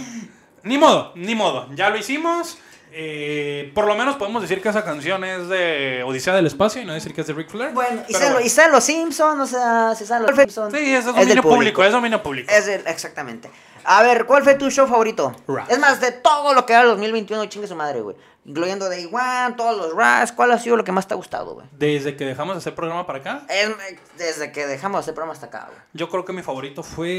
Ni 0.64 0.78
modo, 0.78 1.12
ni 1.16 1.34
modo. 1.36 1.68
Ya 1.74 1.90
lo 1.90 1.98
hicimos. 1.98 2.58
Eh, 2.94 3.72
por 3.74 3.86
lo 3.88 3.96
menos 3.96 4.18
podemos 4.18 4.42
decir 4.42 4.62
que 4.62 4.68
esa 4.68 4.84
canción 4.84 5.24
es 5.24 5.48
de 5.48 6.04
Odisea 6.06 6.36
del 6.36 6.46
Espacio 6.46 6.82
y 6.82 6.86
no 6.86 6.94
decir 6.94 7.14
que 7.14 7.22
es 7.22 7.28
de 7.28 7.34
Ric 7.34 7.50
Flair. 7.50 7.72
Bueno, 7.72 8.04
y 8.08 8.14
salen 8.14 8.34
bueno. 8.34 8.46
y 8.46 8.72
los 8.72 8.84
Simpsons, 8.84 9.40
o 9.42 9.48
sea, 9.48 9.96
si 9.96 10.06
salen 10.06 10.28
los 10.28 10.38
Simpsons. 10.38 10.74
Sí, 10.78 10.94
es 10.94 11.06
dominio 11.06 11.42
público, 11.42 11.84
es 11.86 11.92
dominio 11.94 12.22
público. 12.22 12.52
Es 12.52 12.68
el- 12.68 12.86
exactamente. 12.86 13.50
A 13.84 14.04
ver, 14.04 14.26
¿cuál 14.26 14.44
fue 14.44 14.56
tu 14.56 14.70
show 14.70 14.88
favorito? 14.88 15.36
Raw. 15.48 15.66
Es 15.70 15.80
más, 15.80 16.00
de 16.02 16.12
todo 16.12 16.54
lo 16.54 16.66
que 16.66 16.74
era 16.74 16.84
el 16.84 16.88
2021, 16.90 17.46
chingue 17.48 17.68
su 17.68 17.76
madre, 17.76 18.02
güey. 18.02 18.16
Incluyendo 18.44 18.90
Day 18.90 19.06
One, 19.06 19.56
todos 19.56 19.78
los 19.78 19.94
Raws, 19.96 20.32
¿cuál 20.32 20.52
ha 20.52 20.58
sido 20.58 20.76
lo 20.76 20.84
que 20.84 20.92
más 20.92 21.08
te 21.08 21.14
ha 21.14 21.18
gustado, 21.18 21.54
güey? 21.54 21.68
Desde 21.74 22.16
que 22.18 22.26
dejamos 22.26 22.56
de 22.56 22.58
hacer 22.60 22.74
programa 22.74 23.06
para 23.06 23.20
acá, 23.20 23.44
Es- 23.48 23.70
desde 24.18 24.52
que 24.52 24.66
dejamos 24.66 24.98
de 24.98 25.02
hacer 25.02 25.14
programa 25.14 25.34
hasta 25.34 25.46
acá, 25.46 25.68
güey. 25.68 25.80
yo 25.94 26.10
creo 26.10 26.26
que 26.26 26.34
mi 26.34 26.42
favorito 26.42 26.82
fue. 26.82 27.10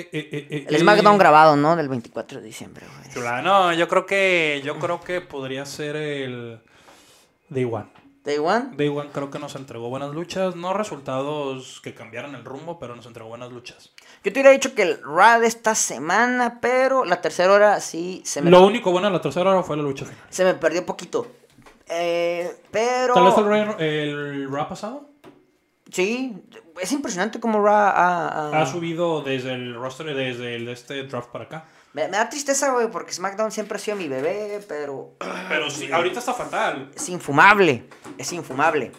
eh, 0.00 0.08
eh, 0.12 0.46
eh, 0.50 0.66
El 0.68 0.74
eh, 0.74 0.78
SmackDown 0.78 1.16
grabado, 1.16 1.56
¿no? 1.56 1.74
Del 1.74 1.88
24 1.88 2.40
de 2.40 2.46
diciembre, 2.46 2.84
güey. 3.14 3.42
No, 3.42 3.72
yo 3.72 3.88
creo 3.88 4.04
que. 4.04 4.60
Yo 4.62 4.78
creo 4.78 5.00
que 5.00 5.22
podría 5.22 5.64
ser 5.64 5.96
el. 5.96 6.60
Day 7.48 7.64
One. 7.64 7.86
Day 8.28 8.38
One. 8.38 8.76
Day 8.76 8.88
One 8.88 9.08
creo 9.12 9.30
que 9.30 9.38
nos 9.38 9.54
entregó 9.56 9.88
buenas 9.88 10.12
luchas. 10.14 10.54
No 10.54 10.72
resultados 10.74 11.80
que 11.82 11.94
cambiaran 11.94 12.34
el 12.34 12.44
rumbo, 12.44 12.78
pero 12.78 12.94
nos 12.94 13.06
entregó 13.06 13.28
buenas 13.28 13.50
luchas. 13.50 13.90
Yo 14.22 14.32
te 14.32 14.40
hubiera 14.40 14.50
dicho 14.50 14.74
que 14.74 14.82
el 14.82 15.00
Raw 15.02 15.40
de 15.40 15.46
esta 15.46 15.74
semana, 15.74 16.58
pero 16.60 17.04
la 17.04 17.20
tercera 17.20 17.52
hora 17.52 17.80
sí 17.80 18.22
se 18.24 18.42
me, 18.42 18.50
Lo 18.50 18.64
único 18.66 18.90
bueno 18.92 19.08
de 19.08 19.14
la 19.14 19.20
tercera 19.20 19.50
hora 19.50 19.62
fue 19.62 19.76
la 19.76 19.82
lucha 19.82 20.04
final. 20.04 20.20
se 20.30 20.44
me 20.44 20.54
perdió 20.54 20.84
poquito. 20.86 21.26
Eh, 21.88 22.54
pero... 22.70 23.14
Tal 23.14 23.24
vez 23.24 23.38
el, 23.38 23.44
Raw- 23.44 23.76
el 23.80 24.50
Raw 24.50 24.68
pasado 24.68 25.08
Sí, 25.90 26.36
es 26.82 26.92
impresionante 26.92 27.40
cómo 27.40 27.62
Raw 27.64 27.74
ha... 27.74 28.28
ha- 28.50 28.62
ha 28.62 28.66
subido 28.66 29.22
desde 29.22 29.54
el 29.54 29.74
roster, 29.74 30.14
desde 30.14 30.56
el, 30.56 30.68
este 30.68 31.02
draft 31.04 31.30
para 31.30 31.44
acá. 31.44 31.64
Me, 31.98 32.04
me 32.08 32.16
da 32.16 32.28
tristeza, 32.28 32.70
güey, 32.72 32.88
porque 32.90 33.12
SmackDown 33.12 33.50
siempre 33.50 33.76
ha 33.76 33.78
sido 33.80 33.96
mi 33.96 34.06
bebé, 34.08 34.60
pero 34.68 35.14
Pero 35.48 35.68
sí, 35.70 35.90
ahorita 35.90 36.20
está 36.20 36.32
fatal. 36.32 36.90
es 36.94 37.08
infumable. 37.08 37.84
Es 38.16 38.32
infumable. 38.32 38.92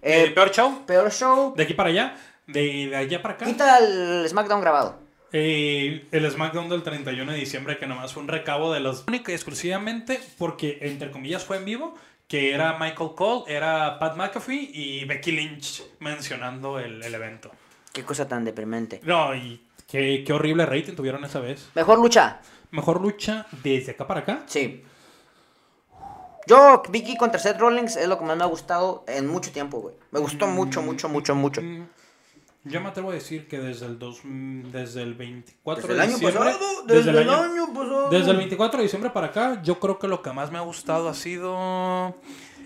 Eh, 0.00 0.26
Eh, 0.26 0.30
peor 0.30 0.50
show, 0.52 0.84
peor 0.86 1.10
show. 1.10 1.54
de 1.56 1.62
aquí 1.64 1.74
para 1.74 1.88
allá, 1.88 2.16
de, 2.46 2.88
de 2.90 2.96
allá 2.96 3.20
para 3.20 3.34
acá. 3.34 3.44
Quita 3.44 3.78
el 3.78 4.24
SmackDown 4.28 4.60
grabado. 4.60 5.00
Eh, 5.32 6.06
el 6.12 6.30
SmackDown 6.30 6.68
del 6.68 6.82
31 6.84 7.32
de 7.32 7.38
diciembre, 7.38 7.76
que 7.76 7.86
nomás 7.88 8.12
fue 8.14 8.22
un 8.22 8.28
recabo 8.28 8.72
de 8.72 8.80
los. 8.80 9.04
Única 9.08 9.32
y 9.32 9.34
exclusivamente 9.34 10.20
porque, 10.38 10.78
entre 10.82 11.10
comillas, 11.10 11.44
fue 11.44 11.56
en 11.56 11.64
vivo. 11.64 11.94
Que 12.28 12.52
era 12.54 12.78
Michael 12.78 13.10
Cole, 13.16 13.44
era 13.48 13.98
Pat 13.98 14.14
McAfee 14.16 14.70
y 14.72 15.04
Becky 15.06 15.32
Lynch 15.32 15.82
mencionando 15.98 16.78
el, 16.78 17.02
el 17.02 17.14
evento. 17.14 17.50
Qué 17.92 18.04
cosa 18.04 18.28
tan 18.28 18.44
deprimente. 18.44 19.00
No, 19.02 19.34
y 19.34 19.60
qué, 19.88 20.22
qué 20.24 20.32
horrible 20.32 20.64
rating 20.66 20.94
tuvieron 20.94 21.24
esa 21.24 21.40
vez. 21.40 21.68
Mejor 21.74 21.98
lucha. 21.98 22.40
Mejor 22.70 23.00
lucha 23.00 23.46
desde 23.64 23.92
acá 23.92 24.06
para 24.06 24.20
acá. 24.20 24.42
Sí. 24.46 24.84
Yo, 26.46 26.82
Vicky 26.88 27.16
contra 27.16 27.38
Seth 27.38 27.58
Rollins 27.58 27.96
es 27.96 28.08
lo 28.08 28.18
que 28.18 28.24
más 28.24 28.36
me 28.36 28.42
ha 28.44 28.46
gustado 28.46 29.04
en 29.06 29.26
mucho 29.26 29.50
tiempo, 29.52 29.80
güey. 29.80 29.94
Me 30.12 30.20
gustó 30.20 30.46
mucho, 30.46 30.80
mucho, 30.80 31.08
mucho, 31.08 31.34
mucho. 31.34 31.60
Mm, 31.60 31.86
Yo 32.64 32.80
me 32.80 32.88
atrevo 32.88 33.10
a 33.10 33.14
decir 33.14 33.46
que 33.48 33.58
desde 33.58 33.84
el, 33.86 33.98
dos, 33.98 34.20
mm, 34.24 34.70
desde 34.70 35.02
el 35.02 35.12
24 35.14 35.82
Desde 35.82 35.92
el 35.92 35.98
de 35.98 36.04
año 36.04 36.12
diciembre. 36.18 36.52
pasado, 36.52 36.82
desde 36.86 37.10
el 37.10 37.28
año 37.28 37.66
pasado. 37.74 38.08
Desde 38.10 38.30
el 38.30 38.36
24 38.38 38.78
de 38.78 38.82
diciembre 38.84 39.10
para 39.10 39.26
acá, 39.26 39.60
yo 39.62 39.78
creo 39.78 39.98
que 39.98 40.08
lo 40.08 40.22
que 40.22 40.32
más 40.32 40.50
me 40.50 40.56
ha 40.58 40.62
gustado 40.62 41.08
ha 41.10 41.14
sido. 41.14 42.14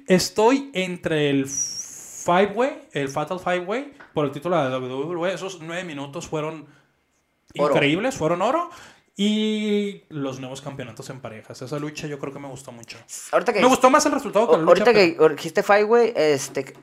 Estoy 0.07 0.71
entre 0.75 1.31
el 1.31 1.47
Five 1.49 2.53
Way, 2.55 2.89
el 2.93 3.09
Fatal 3.09 3.41
Five 3.41 3.61
Way, 3.61 3.95
por 4.15 4.27
el 4.27 4.31
título 4.31 4.63
de 4.63 4.77
WWE. 4.77 5.33
Esos 5.35 5.61
nueve 5.61 5.83
minutos 5.83 6.29
fueron 6.29 6.67
Oro. 7.59 7.75
increíbles, 7.75 8.15
fueron 8.15 8.43
oro. 8.43 8.71
Y 9.17 10.05
los 10.09 10.41
nuevos 10.41 10.63
campeonatos 10.63 11.11
en 11.11 11.21
parejas. 11.21 11.61
Esa 11.61 11.79
lucha 11.79 12.07
yo 12.07 12.19
creo 12.19 12.33
que 12.33 12.39
me 12.39 12.49
gustó 12.49 12.73
mucho. 12.73 12.97
Ahorita 13.31 13.53
que, 13.53 13.61
Me 13.61 13.67
gustó 13.67 13.91
más 13.91 14.07
el 14.07 14.13
resultado 14.13 14.51
que 14.51 14.57
la 14.57 14.63
lucha. 14.63 14.85
ahorita 14.85 14.93
que 14.95 15.29
dijiste 15.35 15.63
Fight, 15.63 15.87
güey, 15.87 16.13
este... 16.17 16.75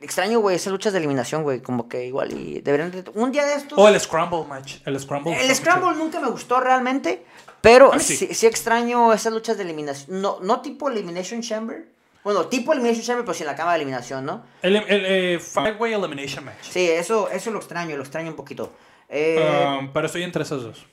Extraño, 0.00 0.40
güey, 0.40 0.56
esas 0.56 0.70
luchas 0.70 0.92
de 0.92 0.98
eliminación, 0.98 1.42
güey. 1.42 1.60
Como 1.60 1.88
que 1.88 2.04
igual 2.04 2.32
y 2.32 2.60
deberían 2.60 2.90
de... 2.90 3.04
Un 3.14 3.32
día 3.32 3.44
de 3.46 3.54
estos... 3.54 3.78
O 3.78 3.88
el 3.88 3.98
Scramble 3.98 4.44
match. 4.46 4.76
El 4.84 5.00
Scramble. 5.00 5.32
El 5.42 5.54
Scramble 5.54 5.90
mucho. 5.90 5.98
nunca 5.98 6.20
me 6.20 6.28
gustó 6.28 6.60
realmente, 6.60 7.24
pero 7.60 7.98
sí. 7.98 8.16
sí. 8.16 8.34
sí 8.34 8.46
extraño 8.46 9.12
esas 9.12 9.32
luchas 9.32 9.56
de 9.56 9.62
eliminación. 9.62 10.20
No, 10.20 10.38
no 10.42 10.60
tipo 10.60 10.90
Elimination 10.90 11.40
Chamber. 11.40 11.88
Bueno, 12.22 12.46
tipo 12.46 12.72
Elimination 12.72 13.04
Chamber, 13.04 13.24
pero 13.24 13.34
sin 13.34 13.46
la 13.46 13.56
cama 13.56 13.72
de 13.72 13.76
eliminación, 13.76 14.24
¿no? 14.24 14.44
El, 14.62 14.76
el, 14.76 14.84
eh, 14.88 15.38
Five 15.40 15.76
Way 15.78 15.94
Elimination 15.94 16.44
Match. 16.44 16.70
Sí, 16.70 16.88
eso, 16.88 17.28
eso 17.30 17.50
lo 17.50 17.58
extraño, 17.58 17.96
lo 17.96 18.02
extraño 18.02 18.30
un 18.30 18.36
poquito. 18.36 18.72
Eh, 19.08 19.78
Um, 19.80 19.88
pero 19.92 20.06
estoy 20.06 20.22
entre 20.22 20.42
esas 20.42 20.62
dos. 20.62 20.86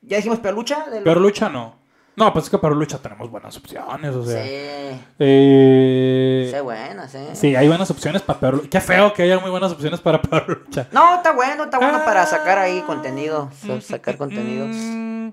¿Ya 0.00 0.16
dijimos 0.16 0.38
peor 0.40 0.54
lucha? 0.54 0.88
Del- 0.90 1.02
Peor 1.04 1.18
lucha 1.20 1.48
no. 1.48 1.80
No, 2.14 2.30
pues 2.32 2.44
es 2.44 2.50
que 2.50 2.58
peor 2.58 2.76
lucha 2.76 2.98
tenemos 2.98 3.30
buenas 3.30 3.56
opciones, 3.56 4.14
o 4.14 4.24
sea. 4.26 4.42
Sí, 4.44 5.00
Eh, 5.18 6.50
sí, 6.54 6.60
buenas, 6.60 7.14
¿eh? 7.14 7.30
sí, 7.34 7.56
hay 7.56 7.68
buenas 7.68 7.90
opciones 7.90 8.20
para 8.20 8.38
peor 8.38 8.54
lucha. 8.54 8.68
Qué 8.68 8.80
feo 8.80 9.12
que 9.14 9.22
haya 9.22 9.38
muy 9.38 9.50
buenas 9.50 9.72
opciones 9.72 10.00
para 10.00 10.20
peor 10.20 10.46
lucha. 10.48 10.88
No, 10.92 11.14
está 11.16 11.32
bueno, 11.32 11.64
está 11.64 11.78
bueno 11.78 12.04
para 12.04 12.22
Ah. 12.22 12.26
sacar 12.26 12.58
ahí 12.58 12.80
contenido. 12.82 13.50
sacar 13.80 14.18
contenidos. 14.18 14.68
Mm, 14.76 15.28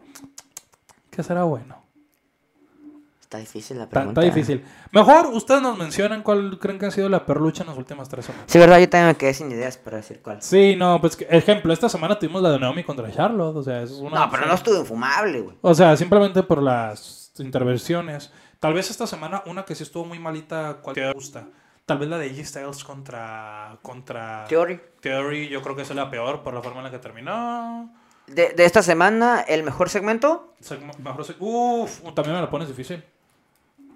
¿Qué 1.12 1.22
será 1.24 1.44
bueno? 1.44 1.79
Está 3.30 3.38
difícil 3.38 3.78
la 3.78 3.88
pregunta. 3.88 4.22
está 4.22 4.34
difícil. 4.36 4.66
Mejor 4.92 5.28
ustedes 5.28 5.62
nos 5.62 5.78
mencionan 5.78 6.24
cuál 6.24 6.58
creen 6.58 6.80
que 6.80 6.88
ha 6.88 6.92
sido 6.92 7.10
la 7.10 7.28
peor 7.28 7.40
lucha 7.42 7.62
en 7.62 7.70
las 7.70 7.78
últimas 7.78 8.10
tres 8.10 8.26
semanas. 8.26 8.46
Sí, 8.50 8.58
verdad, 8.58 8.80
yo 8.80 8.90
también 8.90 9.10
me 9.10 9.16
quedé 9.18 9.36
sin 9.36 9.52
ideas 9.52 9.78
para 9.78 9.98
decir 9.98 10.20
cuál. 10.24 10.42
Sí, 10.42 10.76
no, 10.76 11.00
pues 11.00 11.16
que- 11.16 11.28
ejemplo, 11.30 11.72
esta 11.72 11.88
semana 11.90 12.18
tuvimos 12.18 12.42
la 12.42 12.50
de 12.50 12.58
Naomi 12.60 12.84
contra 12.84 13.12
Charlotte, 13.12 13.56
o 13.56 13.62
sea, 13.62 13.84
es 13.84 13.92
una 13.92 14.22
No, 14.26 14.32
pero 14.32 14.48
no 14.48 14.54
estuvo 14.56 14.80
infumable, 14.80 15.42
güey. 15.42 15.58
O 15.62 15.76
sea, 15.76 15.96
simplemente 15.96 16.42
por 16.42 16.60
las 16.64 17.32
intervenciones. 17.38 18.32
Tal 18.60 18.74
vez 18.74 18.90
esta 18.90 19.06
semana 19.06 19.44
una 19.46 19.64
que 19.64 19.76
sí 19.76 19.84
estuvo 19.84 20.06
muy 20.06 20.18
malita, 20.18 20.78
cual 20.82 20.96
te 20.96 21.14
gusta. 21.14 21.46
Tal 21.86 22.00
vez 22.00 22.10
la 22.10 22.18
de 22.18 22.32
AJ 22.32 22.46
Styles 22.48 22.84
contra 22.84 23.78
contra 23.84 24.46
Theory. 24.50 24.82
Theory, 25.02 25.50
yo 25.50 25.62
creo 25.62 25.76
que 25.76 25.84
es 25.84 25.94
la 25.94 26.10
peor 26.10 26.42
por 26.42 26.56
la 26.56 26.64
forma 26.64 26.80
en 26.80 26.86
la 26.86 26.90
que 26.92 26.98
terminó. 26.98 27.94
De, 28.26 28.54
de 28.54 28.66
esta 28.66 28.82
semana, 28.82 29.42
el 29.48 29.62
mejor 29.62 29.90
segmento. 29.90 30.56
Mejor 31.04 31.26
seg- 31.26 31.36
Uf, 31.40 32.02
también 32.16 32.36
me 32.36 32.42
la 32.42 32.50
pones 32.50 32.68
difícil. 32.68 33.04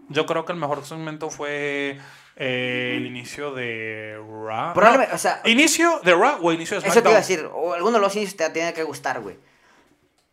Yo 0.09 0.25
creo 0.25 0.45
que 0.45 0.51
el 0.51 0.59
mejor 0.59 0.85
segmento 0.85 1.29
fue 1.29 1.97
eh, 2.35 2.93
el 2.97 3.05
inicio 3.05 3.53
de 3.53 4.15
Raw. 4.17 4.73
Probablemente, 4.73 5.11
No, 5.11 5.15
o 5.15 5.19
sea, 5.19 5.41
¿Inicio 5.45 5.99
de 6.03 6.13
Raw 6.13 6.39
o 6.41 6.51
inicio 6.51 6.79
de 6.79 6.87
eso 6.87 7.01
te 7.01 7.09
SmackDown? 7.09 7.11
iba 7.11 7.17
a 7.17 7.21
decir. 7.21 7.49
O 7.53 7.73
alguno 7.73 7.93
de 7.97 8.01
los 8.01 8.15
inicios 8.15 8.35
te 8.35 8.49
tiene 8.49 8.73
que 8.73 8.83
gustar, 8.83 9.21
güey. 9.21 9.37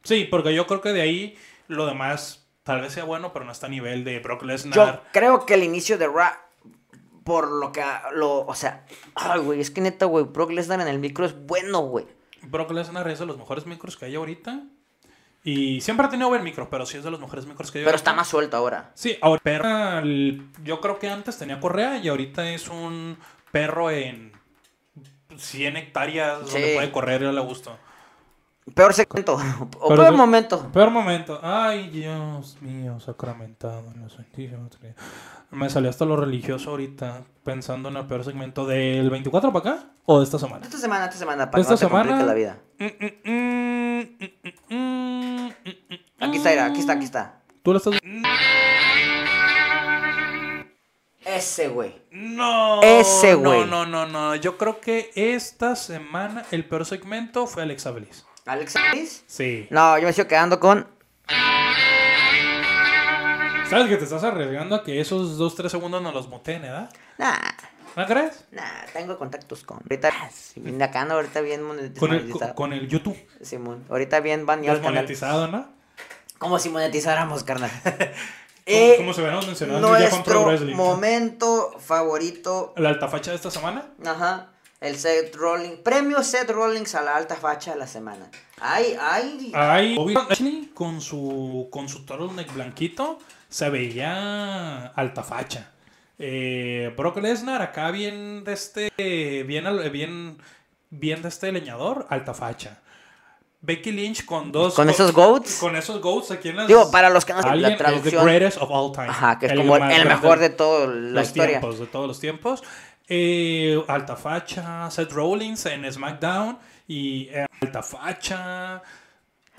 Sí, 0.03 0.27
porque 0.31 0.55
yo 0.55 0.67
creo 0.67 0.81
que 0.81 0.91
de 0.93 1.03
ahí 1.03 1.39
lo 1.69 1.87
demás 1.87 2.47
tal 2.63 2.81
vez 2.81 2.93
sea 2.93 3.05
bueno, 3.05 3.33
pero 3.33 3.45
no 3.45 3.53
está 3.53 3.67
a 3.67 3.71
nivel 3.71 4.05
de 4.05 4.19
Brock 4.21 4.43
Yo 4.43 4.47
Lesnar. 4.47 5.03
creo 5.13 5.47
que 5.47 5.55
el 5.55 5.63
inicio 5.63 5.99
de 5.99 6.07
Raw, 6.09 6.33
por 7.25 7.51
lo 7.51 7.71
que, 7.73 7.83
lo, 8.13 8.41
o 8.47 8.55
sea, 8.55 8.85
ay, 9.15 9.41
güey, 9.41 9.61
es 9.61 9.71
que 9.71 9.81
neta, 9.81 10.07
güey, 10.07 10.25
Brock 10.25 10.51
Lesnar 10.51 10.81
en 10.81 10.89
el 10.89 10.99
micro 10.99 11.25
es 11.25 11.35
bueno, 11.47 11.81
güey. 11.81 12.07
Brock 12.43 12.71
Lesnar 12.71 13.07
es 13.09 13.19
de 13.19 13.27
los 13.27 13.37
mejores 13.39 13.67
micros 13.67 13.97
que 13.97 14.07
hay 14.07 14.15
ahorita. 14.15 14.63
Y 15.43 15.81
siempre 15.81 16.07
ha 16.07 16.11
tenido 16.11 16.29
buen 16.29 16.45
micro, 16.45 16.69
pero 16.69 16.85
sí 16.85 16.99
es 16.99 17.05
de 17.05 17.11
los 17.11 17.19
mejores 17.19 17.47
micros 17.47 17.71
que 17.71 17.79
hay 17.79 17.85
Pero 17.85 17.97
está 17.97 18.13
más 18.13 18.29
suelto 18.29 18.57
ahora. 18.57 18.91
Sí, 18.95 19.17
ahora 19.23 20.03
yo 20.63 20.81
creo 20.81 20.99
que 20.99 21.09
antes 21.09 21.39
tenía 21.39 21.61
correa 21.61 21.99
y 21.99 22.09
ahorita 22.09 22.51
es 22.51 22.69
un 22.69 23.17
perro 23.51 23.91
en 23.91 24.33
100 25.37 25.77
hectáreas 25.77 26.41
donde 26.41 26.75
puede 26.75 26.93
correr 26.93 27.23
y 27.23 27.33
le 27.33 27.41
gusto. 27.41 27.77
Peor 28.75 28.93
segmento. 28.93 29.39
O 29.81 29.89
peor 29.89 30.13
momento. 30.13 30.71
Peor 30.73 30.91
momento. 30.91 31.41
Ay, 31.43 31.89
Dios 31.89 32.59
mío, 32.61 33.01
sacramentado. 33.01 33.91
en 33.95 34.09
Santísima 34.11 34.69
Trinidad. 34.69 34.97
Me 35.51 35.69
salió 35.69 35.91
hasta 35.91 36.05
lo 36.05 36.17
religioso 36.17 36.71
ahorita, 36.71 37.25
pensando 37.43 37.89
en 37.89 37.97
el 37.97 38.07
peor 38.07 38.25
segmento 38.25 38.67
del 38.67 39.11
24 39.11 39.53
para 39.53 39.71
acá 39.75 39.85
o 40.07 40.19
de 40.19 40.25
esta 40.25 40.39
semana. 40.39 40.65
Esta 40.65 40.79
semana, 40.79 41.07
esta 41.07 41.17
semana, 41.19 41.51
para 41.51 41.61
Esta 41.61 41.75
que 41.77 41.83
no 41.85 41.89
te 41.89 42.05
semana- 42.05 42.25
la 42.25 42.35
vida. 42.35 42.59
Mm, 42.79 42.85
mm, 43.31 44.03
mm, 44.69 45.51
Aquí 46.21 46.37
está, 46.37 46.51
mira, 46.51 46.67
aquí 46.67 46.81
está, 46.81 46.93
aquí 46.93 47.05
está. 47.05 47.41
¿Tú 47.63 47.75
estás 47.75 47.95
Ese, 51.25 51.69
güey. 51.69 51.95
No. 52.11 52.81
Ese 52.83 53.35
güey. 53.35 53.61
No, 53.61 53.67
no, 53.67 53.87
no, 53.87 54.07
no. 54.07 54.35
Yo 54.37 54.57
creo 54.57 54.81
que 54.81 55.11
esta 55.15 55.77
semana 55.77 56.45
el 56.51 56.65
peor 56.65 56.85
segmento 56.87 57.47
fue 57.47 57.63
Alexa 57.63 57.91
Bliss. 57.91 58.25
¿Alex 58.47 58.75
Bliss? 58.93 59.25
Sí. 59.27 59.67
No, 59.71 59.99
yo 59.99 60.07
me 60.07 60.13
sigo 60.13 60.27
quedando 60.29 60.59
con. 60.61 60.87
¿Sabes 63.71 63.89
que 63.89 63.97
te 63.97 64.05
estás 64.05 64.25
arriesgando 64.25 64.75
a 64.75 64.83
que 64.85 65.01
esos 65.01 65.39
2-3 65.39 65.69
segundos 65.69 66.03
nos 66.03 66.13
los 66.15 66.29
muteen, 66.29 66.63
¿verdad? 66.63 66.91
Nah, 67.19 67.37
¿No 67.97 68.07
crees? 68.07 68.45
nah, 68.53 68.63
tengo 68.93 69.17
contactos 69.19 69.63
con. 69.65 69.79
Ahorita, 69.79 70.11
sí, 70.33 70.63
acá 70.83 71.03
ando 71.03 71.15
ahorita 71.15 71.41
bien 71.41 71.63
monet- 71.63 71.99
Con 71.99 72.13
el, 72.13 72.21
con, 72.21 72.29
monetizado. 72.29 72.55
con 72.55 72.73
el 72.73 72.89
YouTube. 72.89 73.17
Simón, 73.43 73.85
ahorita 73.89 74.21
bien 74.21 74.47
baneado. 74.47 74.79
Desmonetizado, 74.79 75.49
¿no? 75.49 75.69
Como 76.39 76.59
si 76.59 76.69
monetizáramos, 76.69 77.45
carnal. 77.45 77.71
Eh, 78.67 78.95
como 78.99 79.13
se 79.15 79.23
verán 79.23 79.45
mencionando 79.45 79.89
Nuestro 79.89 80.45
Wrestling. 80.45 80.77
momento 80.77 81.73
favorito. 81.81 82.73
La 82.77 82.91
alta 82.91 83.09
facha 83.09 83.31
de 83.33 83.37
esta 83.37 83.51
semana. 83.51 83.87
Ajá. 84.07 84.51
El 84.81 84.97
Seth 84.97 85.35
Rollins. 85.35 85.81
Premio 85.81 86.23
Seth 86.23 86.51
Rollins 86.51 86.95
a 86.95 87.03
la 87.03 87.17
alta 87.17 87.35
facha 87.35 87.73
de 87.73 87.79
la 87.79 87.89
semana. 87.89 88.31
Ay, 88.61 88.97
ay. 89.01 89.97
Bobby 89.97 90.15
Lashley 90.15 90.71
con 90.73 91.01
su, 91.01 91.69
con 91.73 91.89
su 91.89 92.05
turtleneck 92.05 92.53
blanquito 92.55 93.19
se 93.51 93.69
veía 93.69 94.87
alta 94.87 95.23
facha. 95.23 95.73
Eh, 96.19 96.93
Brock 96.97 97.19
Lesnar 97.19 97.61
acá 97.63 97.91
bien 97.91 98.45
de 98.45 98.53
este, 98.55 98.91
bien, 99.47 99.65
bien, 99.93 100.39
bien 100.91 101.21
de 101.23 101.29
este 101.29 101.53
leñador, 101.53 102.07
alta 102.09 102.33
facha. 102.33 102.79
Becky 103.63 103.93
Lynch 103.93 104.25
con 104.25 104.51
dos... 104.53 104.75
¿Con 104.75 104.89
esos 104.89 105.13
goats? 105.13 105.59
Con 105.59 105.77
esos 105.77 106.01
goats 106.01 106.31
aquí 106.31 106.49
en 106.49 106.57
las... 106.57 106.67
Digo, 106.69 106.91
para 106.91 107.11
los 107.11 107.27
que 107.27 107.35
no 107.35 107.43
saben, 107.43 107.61
la 107.61 107.69
es 107.69 107.75
the 107.77 107.85
traducción. 107.85 108.25
greatest 108.25 108.57
of 108.59 108.71
all 108.71 108.91
time. 108.93 109.09
Ajá, 109.09 109.39
que 109.39 109.47
es 109.47 109.53
como 109.53 109.75
el, 109.77 109.81
más 109.83 109.99
el 109.99 110.09
mejor 110.09 110.39
de 110.39 110.49
toda 110.49 110.87
la 110.87 110.95
los 111.21 111.27
historia. 111.27 111.61
tiempos, 111.61 111.79
de 111.79 111.87
todos 111.87 112.07
los 112.09 112.19
tiempos. 112.21 112.63
Eh, 113.07 113.83
alta 113.89 114.17
facha, 114.17 114.91
Seth 114.91 115.13
Rollins 115.13 115.67
en 115.67 115.93
SmackDown 115.93 116.59
y 116.89 117.29
eh, 117.29 117.45
alta 117.61 117.83
facha. 117.83 118.81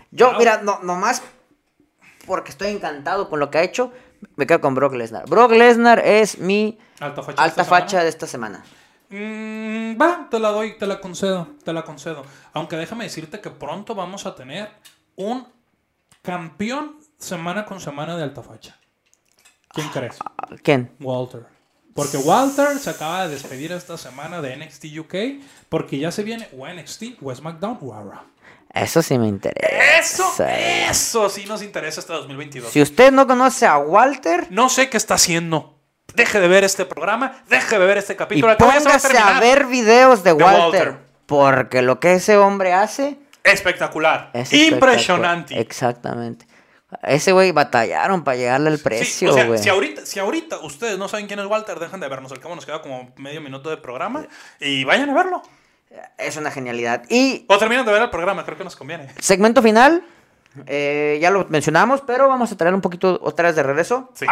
Yo, 0.10 0.30
Wow. 0.32 0.40
mira, 0.40 0.62
no, 0.64 0.80
nomás 0.82 1.22
porque 2.26 2.52
estoy 2.52 2.70
encantado 2.70 3.30
con 3.30 3.40
lo 3.40 3.50
que 3.50 3.58
ha 3.58 3.64
hecho, 3.64 3.92
me 4.36 4.46
quedo 4.48 4.62
con 4.62 4.76
Brock 4.76 4.94
Lesnar. 4.94 5.28
Brock 5.28 5.52
Lesnar 5.52 6.00
es 6.00 6.38
mi 6.40 6.78
Alta 7.00 7.24
facha. 7.24 7.42
alta 7.42 7.62
esta 7.62 7.64
facha 7.66 7.88
semana. 7.90 8.04
de 8.04 8.10
esta 8.10 8.28
semana. 8.28 8.64
Mm, 9.10 10.02
va, 10.02 10.28
te 10.30 10.40
la 10.40 10.50
doy, 10.50 10.78
te 10.78 10.88
la 10.88 11.02
concedo, 11.02 11.48
te 11.64 11.74
la 11.74 11.84
concedo. 11.84 12.24
Aunque 12.54 12.78
déjame 12.78 13.04
decirte 13.06 13.42
que 13.42 13.50
pronto 13.50 13.94
vamos 13.96 14.26
a 14.26 14.36
tener 14.36 14.70
un 15.16 15.48
campeón 16.22 16.98
semana 17.18 17.66
con 17.66 17.80
semana 17.82 18.16
de 18.16 18.24
alta 18.24 18.42
facha. 18.42 18.78
¿Quién 19.74 19.90
crees? 19.90 20.18
¿Quién? 20.64 20.92
Walter. 21.00 21.46
Porque 21.94 22.18
Walter 22.18 22.78
se 22.78 22.90
acaba 22.90 23.24
de 23.24 23.34
despedir 23.34 23.72
esta 23.74 23.98
semana 23.98 24.42
de 24.42 24.56
NXT 24.56 24.86
UK 25.00 25.16
porque 25.68 25.98
ya 26.00 26.12
se 26.12 26.24
viene 26.24 26.48
o 26.58 26.66
NXT 26.68 27.22
o 27.22 27.34
SmackDown 27.36 27.80
o 27.82 27.94
Raw. 27.94 28.22
Eso 28.74 29.02
sí 29.02 29.18
me 29.18 29.28
interesa. 29.28 30.00
Eso, 30.00 30.34
eso 30.48 31.30
sí 31.30 31.46
nos 31.46 31.62
interesa 31.62 32.00
este 32.00 32.14
2022. 32.14 32.72
Si 32.72 32.82
usted 32.82 33.12
no 33.12 33.28
conoce 33.28 33.66
a 33.66 33.78
Walter, 33.78 34.48
No 34.50 34.70
sé 34.70 34.90
qué 34.90 34.98
está 34.98 35.16
haciendo. 35.16 35.78
Deje 36.16 36.40
de 36.40 36.48
ver 36.48 36.64
este 36.64 36.86
programa, 36.86 37.44
deje 37.50 37.78
de 37.80 37.86
ver 37.86 37.98
este 37.98 38.14
y 38.14 38.16
capítulo. 38.18 38.48
Va 38.48 38.58
póngase 38.58 39.18
a 39.18 39.40
ver 39.40 39.66
videos 39.68 40.24
de 40.24 40.34
De 40.34 40.44
Walter. 40.44 40.98
Porque 41.26 41.82
lo 41.82 42.00
que 42.00 42.14
ese 42.14 42.38
hombre 42.38 42.74
hace 42.74 43.18
Espectacular. 43.44 44.30
es 44.34 44.52
Impresionante. 44.54 45.54
espectacular. 45.54 45.62
Exactamente. 45.62 46.48
Ese 47.04 47.32
güey 47.32 47.54
batallaron 47.54 48.24
para 48.26 48.36
llegarle 48.36 48.70
al 48.70 48.78
Sí, 48.78 48.84
precio, 48.84 49.32
o 49.32 49.34
sea, 49.34 49.46
güey. 49.46 49.58
si 49.60 49.70
ahorita, 49.70 50.06
si 50.06 50.20
ahorita 50.20 50.60
ustedes 50.60 50.98
no 50.98 51.08
saben 51.08 51.28
quién 51.28 51.40
es 51.40 51.46
Walter, 51.46 51.80
dejen 51.80 52.02
de 52.02 52.10
vernos. 52.10 52.32
Al 52.34 52.40
cabo 52.42 52.54
nos 52.56 52.66
queda 52.66 52.82
como 52.82 53.14
medio 53.16 53.40
minuto 53.40 53.70
de 53.70 53.78
programa 53.78 54.28
y 54.60 54.84
vayan 54.84 55.10
a 55.10 55.14
verlo. 55.14 55.42
Es 56.18 56.38
una 56.38 56.52
genialidad. 56.52 57.04
Y 57.10 57.46
O 57.50 57.58
terminan 57.58 57.86
de 57.86 57.92
ver 57.92 58.02
el 58.04 58.10
programa, 58.10 58.46
creo 58.46 58.58
que 58.58 58.64
nos 58.64 58.76
conviene. 58.76 59.10
segmento 59.20 59.62
final, 59.62 60.04
eh, 60.68 61.18
ya 61.22 61.30
lo 61.32 61.46
mencionamos, 61.50 62.02
pero 62.02 62.28
vamos 62.28 62.52
a 62.52 62.58
traer 62.58 62.74
un 62.74 62.82
poquito 62.82 63.20
otra 63.22 63.48
vez 63.48 63.56
de 63.56 63.64
regreso. 63.64 64.10
Sí. 64.14 64.26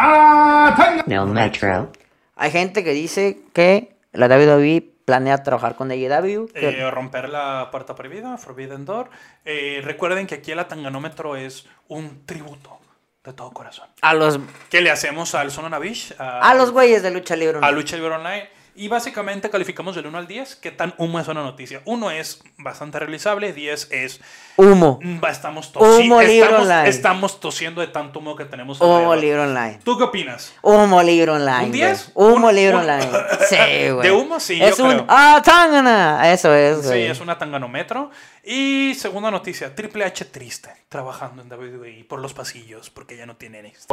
No 1.06 1.26
Metro. 1.26 1.90
Hay 2.36 2.50
gente 2.50 2.82
que 2.84 2.92
dice 2.92 3.40
que 3.52 3.96
la 4.12 4.26
WWE 4.26 4.82
planea 5.04 5.42
trabajar 5.42 5.76
con 5.76 5.90
AEW. 5.90 6.48
que- 6.52 6.68
Eh, 6.68 6.90
romper 6.90 7.28
la 7.28 7.68
puerta 7.70 7.94
prohibida, 7.94 8.36
Forbidden 8.38 8.84
Door. 8.84 9.10
Eh, 9.44 9.80
recuerden 9.84 10.26
que 10.26 10.36
aquí 10.36 10.52
el 10.52 10.58
atanganómetro 10.60 11.36
es 11.36 11.66
un 11.88 12.24
tributo 12.26 12.78
de 13.24 13.32
todo 13.34 13.50
corazón. 13.52 13.88
a 14.00 14.14
los 14.14 14.38
Que 14.70 14.80
le 14.80 14.90
hacemos 14.90 15.34
al 15.34 15.50
Son 15.50 15.70
Navish, 15.70 16.14
a 16.18 16.54
los 16.54 16.70
güeyes 16.70 17.02
de 17.02 17.10
lucha 17.10 17.36
libre. 17.36 17.58
a 17.60 17.70
Lucha 17.70 17.96
Libre 17.96 18.14
Online. 18.14 18.48
Y 18.74 18.88
básicamente 18.88 19.50
calificamos 19.50 19.94
del 19.96 20.06
1 20.06 20.16
al 20.18 20.26
10 20.26 20.56
qué 20.56 20.70
tan 20.70 20.94
humo 20.96 21.20
es 21.20 21.28
una 21.28 21.42
noticia. 21.42 21.82
1 21.84 22.10
es 22.12 22.42
bastante 22.56 22.98
realizable, 22.98 23.52
10 23.52 23.88
es 23.90 24.20
Humo. 24.56 24.98
mm, 25.02 25.24
estamos, 25.26 25.72
tosi- 25.72 26.04
Humo 26.04 26.20
estamos, 26.20 26.60
online. 26.62 26.88
estamos 26.88 27.40
tosiendo 27.40 27.80
de 27.80 27.88
tanto 27.88 28.20
humo 28.20 28.36
que 28.36 28.44
tenemos. 28.46 28.80
Humo 28.80 28.94
alrededor. 29.12 29.18
libre 29.18 29.40
online. 29.40 29.80
¿Tú 29.84 29.98
qué 29.98 30.04
opinas? 30.04 30.54
Humo 30.62 31.02
libre 31.02 31.30
online. 31.32 31.64
¿Un 31.66 31.72
10? 31.72 32.10
güey. 32.14 32.28
Humo 32.32 32.48
Un- 32.48 32.54
libre 32.54 32.74
un- 32.76 32.80
online. 32.82 33.08
Sí, 33.48 33.56
güey. 33.90 34.02
¿De 34.08 34.12
humo? 34.12 34.40
Sí, 34.40 34.58
Es 34.62 34.76
yo 34.78 34.84
un. 34.84 34.90
creo. 34.92 35.04
¡Ah, 35.08 35.42
tangana! 35.44 36.32
Eso 36.32 36.54
es, 36.54 36.78
Sí, 36.82 36.86
güey. 36.86 37.06
es 37.06 37.20
una 37.20 37.36
tanganómetro. 37.38 38.10
Y 38.44 38.94
segunda 38.94 39.30
noticia, 39.30 39.74
Triple 39.74 40.04
H 40.04 40.24
triste, 40.26 40.70
trabajando 40.88 41.42
en 41.42 41.48
WWE 41.50 42.04
por 42.08 42.20
los 42.20 42.32
pasillos, 42.32 42.88
porque 42.90 43.16
ya 43.16 43.26
no 43.26 43.36
tiene 43.36 43.58
NXT. 43.62 43.90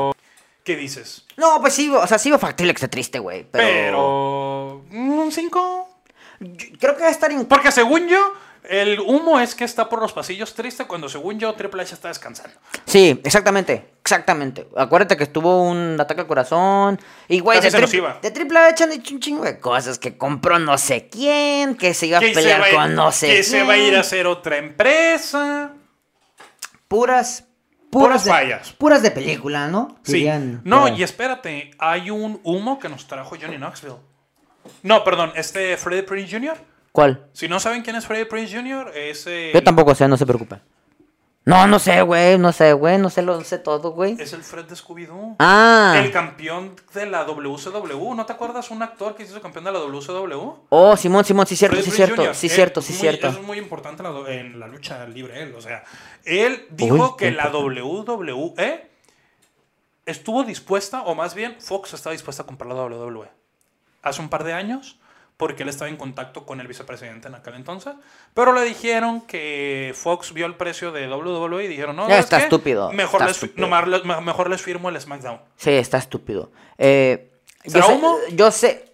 ¿Qué 0.67 0.75
dices? 0.75 1.23
No, 1.37 1.61
pues 1.61 1.73
sí, 1.75 1.89
o 1.89 2.05
sea, 2.05 2.19
sí 2.19 2.29
veo 2.29 2.37
factible 2.37 2.73
que 2.73 2.77
esté 2.79 2.89
triste, 2.89 3.19
güey. 3.19 3.47
Pero. 3.49 4.83
Pero... 4.91 4.99
¿Un 4.99 5.31
5? 5.31 5.89
Yo- 6.41 6.67
creo 6.77 6.93
que 6.97 7.03
va 7.03 7.07
a 7.07 7.11
estar 7.11 7.31
en. 7.31 7.45
Porque 7.45 7.71
según 7.71 8.09
yo, 8.09 8.33
el 8.67 8.99
humo 8.99 9.39
es 9.39 9.55
que 9.55 9.63
está 9.63 9.87
por 9.87 10.01
los 10.01 10.11
pasillos 10.11 10.53
triste, 10.55 10.83
cuando 10.83 11.07
según 11.07 11.39
yo 11.39 11.53
Triple 11.53 11.83
H 11.83 11.93
está 11.93 12.09
descansando. 12.09 12.53
Sí, 12.85 13.17
exactamente. 13.23 13.91
Exactamente. 14.01 14.67
Acuérdate 14.75 15.15
que 15.15 15.23
estuvo 15.23 15.63
un 15.63 15.97
ataque 16.01 16.19
al 16.19 16.27
corazón. 16.27 16.99
Y, 17.29 17.39
güey, 17.39 17.61
de, 17.61 17.71
tri- 17.71 18.33
Triple 18.33 18.59
H 18.59 18.83
han 18.83 18.89
dicho 18.89 19.13
un 19.13 19.21
chingo 19.21 19.45
de 19.45 19.61
cosas. 19.61 19.97
Que 19.97 20.17
compró 20.17 20.59
no 20.59 20.77
sé 20.77 21.07
quién. 21.07 21.75
Que 21.75 21.93
se 21.93 22.07
iba 22.07 22.17
a 22.17 22.19
Que 22.19 22.31
pelear 22.31 22.59
va 22.59 22.69
ir- 22.69 22.75
con 22.75 22.93
no 22.93 23.13
sé 23.13 23.27
que 23.27 23.33
quién. 23.35 23.43
se 23.45 23.63
va 23.63 23.71
a 23.71 23.77
ir 23.77 23.95
a 23.95 24.01
hacer 24.01 24.27
otra 24.27 24.57
empresa. 24.57 25.71
Puras. 26.89 27.45
Puras 27.99 28.23
de, 28.25 28.31
fallas. 28.31 28.71
Puras 28.73 29.01
de 29.01 29.11
película, 29.11 29.67
¿no? 29.67 29.97
Sí. 30.03 30.13
Dirían, 30.13 30.61
No, 30.63 30.85
pero- 30.85 30.97
y 30.97 31.03
espérate, 31.03 31.71
hay 31.79 32.09
un 32.09 32.39
humo 32.43 32.79
que 32.79 32.89
nos 32.89 33.07
trajo 33.07 33.35
Johnny 33.39 33.57
Knoxville. 33.57 33.97
No, 34.83 35.03
perdón, 35.03 35.31
este 35.35 35.77
Freddie 35.77 36.03
Prinze 36.03 36.37
Jr. 36.37 36.57
¿Cuál? 36.91 37.27
Si 37.33 37.47
no 37.47 37.59
saben 37.59 37.83
quién 37.83 37.95
es 37.95 38.05
Freddie 38.05 38.25
Prinze 38.25 38.55
Jr., 38.57 38.91
es 38.95 39.27
el, 39.27 39.53
Yo 39.53 39.63
tampoco 39.63 39.93
sé, 39.95 40.07
no 40.07 40.17
se 40.17 40.25
preocupe. 40.25 40.59
No, 41.47 41.65
no 41.65 41.79
sé, 41.79 42.01
güey. 42.01 42.37
No 42.37 42.51
sé, 42.51 42.73
güey. 42.73 42.97
No 42.97 43.09
sé, 43.09 43.21
lo 43.21 43.41
sé 43.43 43.57
todo, 43.59 43.91
güey. 43.91 44.17
es 44.19 44.33
el 44.33 44.43
Fred 44.43 44.65
de 44.65 44.75
Scooby-Doo. 44.75 45.37
Ah. 45.39 45.95
El 45.97 46.11
campeón 46.11 46.75
de 46.93 47.05
la 47.05 47.23
WCW. 47.23 48.13
¿No 48.15 48.25
te 48.25 48.33
acuerdas 48.33 48.69
un 48.69 48.83
actor 48.83 49.15
que 49.15 49.23
hizo 49.23 49.41
campeón 49.41 49.63
de 49.63 49.71
la 49.71 49.79
WCW? 49.79 50.53
Oh, 50.69 50.97
Simón, 50.97 51.23
Simón, 51.23 51.47
sí 51.47 51.55
cierto, 51.55 51.81
sí 51.81 51.89
cierto, 51.89 52.21
Jr. 52.21 52.35
sí 52.35 52.47
Él 52.47 52.53
cierto, 52.53 52.81
sí 52.81 52.91
muy- 52.91 52.99
cierto. 52.99 53.27
Es 53.29 53.41
muy 53.41 53.57
importante 53.57 54.03
en 54.03 54.13
la, 54.13 54.31
en 54.33 54.59
la 54.59 54.67
lucha 54.67 55.05
libre 55.07 55.41
él. 55.41 55.55
O 55.55 55.61
sea, 55.61 55.83
él 56.25 56.67
dijo 56.71 57.11
Uy, 57.11 57.17
que 57.17 57.31
la 57.31 57.49
WWE 57.49 58.89
estuvo 60.05 60.43
dispuesta, 60.43 61.03
o 61.03 61.15
más 61.15 61.33
bien 61.33 61.55
Fox 61.59 61.93
está 61.93 62.11
dispuesta 62.11 62.43
a 62.43 62.45
comprar 62.45 62.67
la 62.73 62.75
WWE. 62.83 63.29
Hace 64.03 64.21
un 64.21 64.27
par 64.29 64.43
de 64.43 64.53
años, 64.53 64.99
porque 65.37 65.63
él 65.63 65.69
estaba 65.69 65.89
en 65.89 65.97
contacto 65.97 66.45
con 66.45 66.59
el 66.59 66.67
vicepresidente 66.67 67.27
en 67.27 67.35
aquel 67.35 67.53
entonces. 67.53 67.93
Pero 68.33 68.53
le 68.53 68.63
dijeron 68.63 69.21
que 69.21 69.93
Fox 69.95 70.33
vio 70.33 70.47
el 70.47 70.55
precio 70.55 70.91
de 70.91 71.07
WWE 71.07 71.65
y 71.65 71.67
dijeron, 71.67 71.95
no, 71.95 72.03
¿sabes 72.07 72.19
está 72.19 72.39
estúpido, 72.39 72.91
Mejor, 72.91 73.21
está 73.21 73.27
les, 73.27 73.43
estúpido. 73.43 73.67
nomás 73.67 74.23
mejor 74.23 74.49
les 74.49 74.61
firmo 74.61 74.89
el 74.89 74.99
SmackDown. 74.99 75.39
Sí, 75.55 75.71
está 75.71 75.99
estúpido. 75.99 76.51
Eh, 76.77 77.31
yo 77.63 77.71
¿Será 77.71 77.85
sé, 77.85 77.93
humo? 77.93 78.17
Yo 78.33 78.51
sé. 78.51 78.85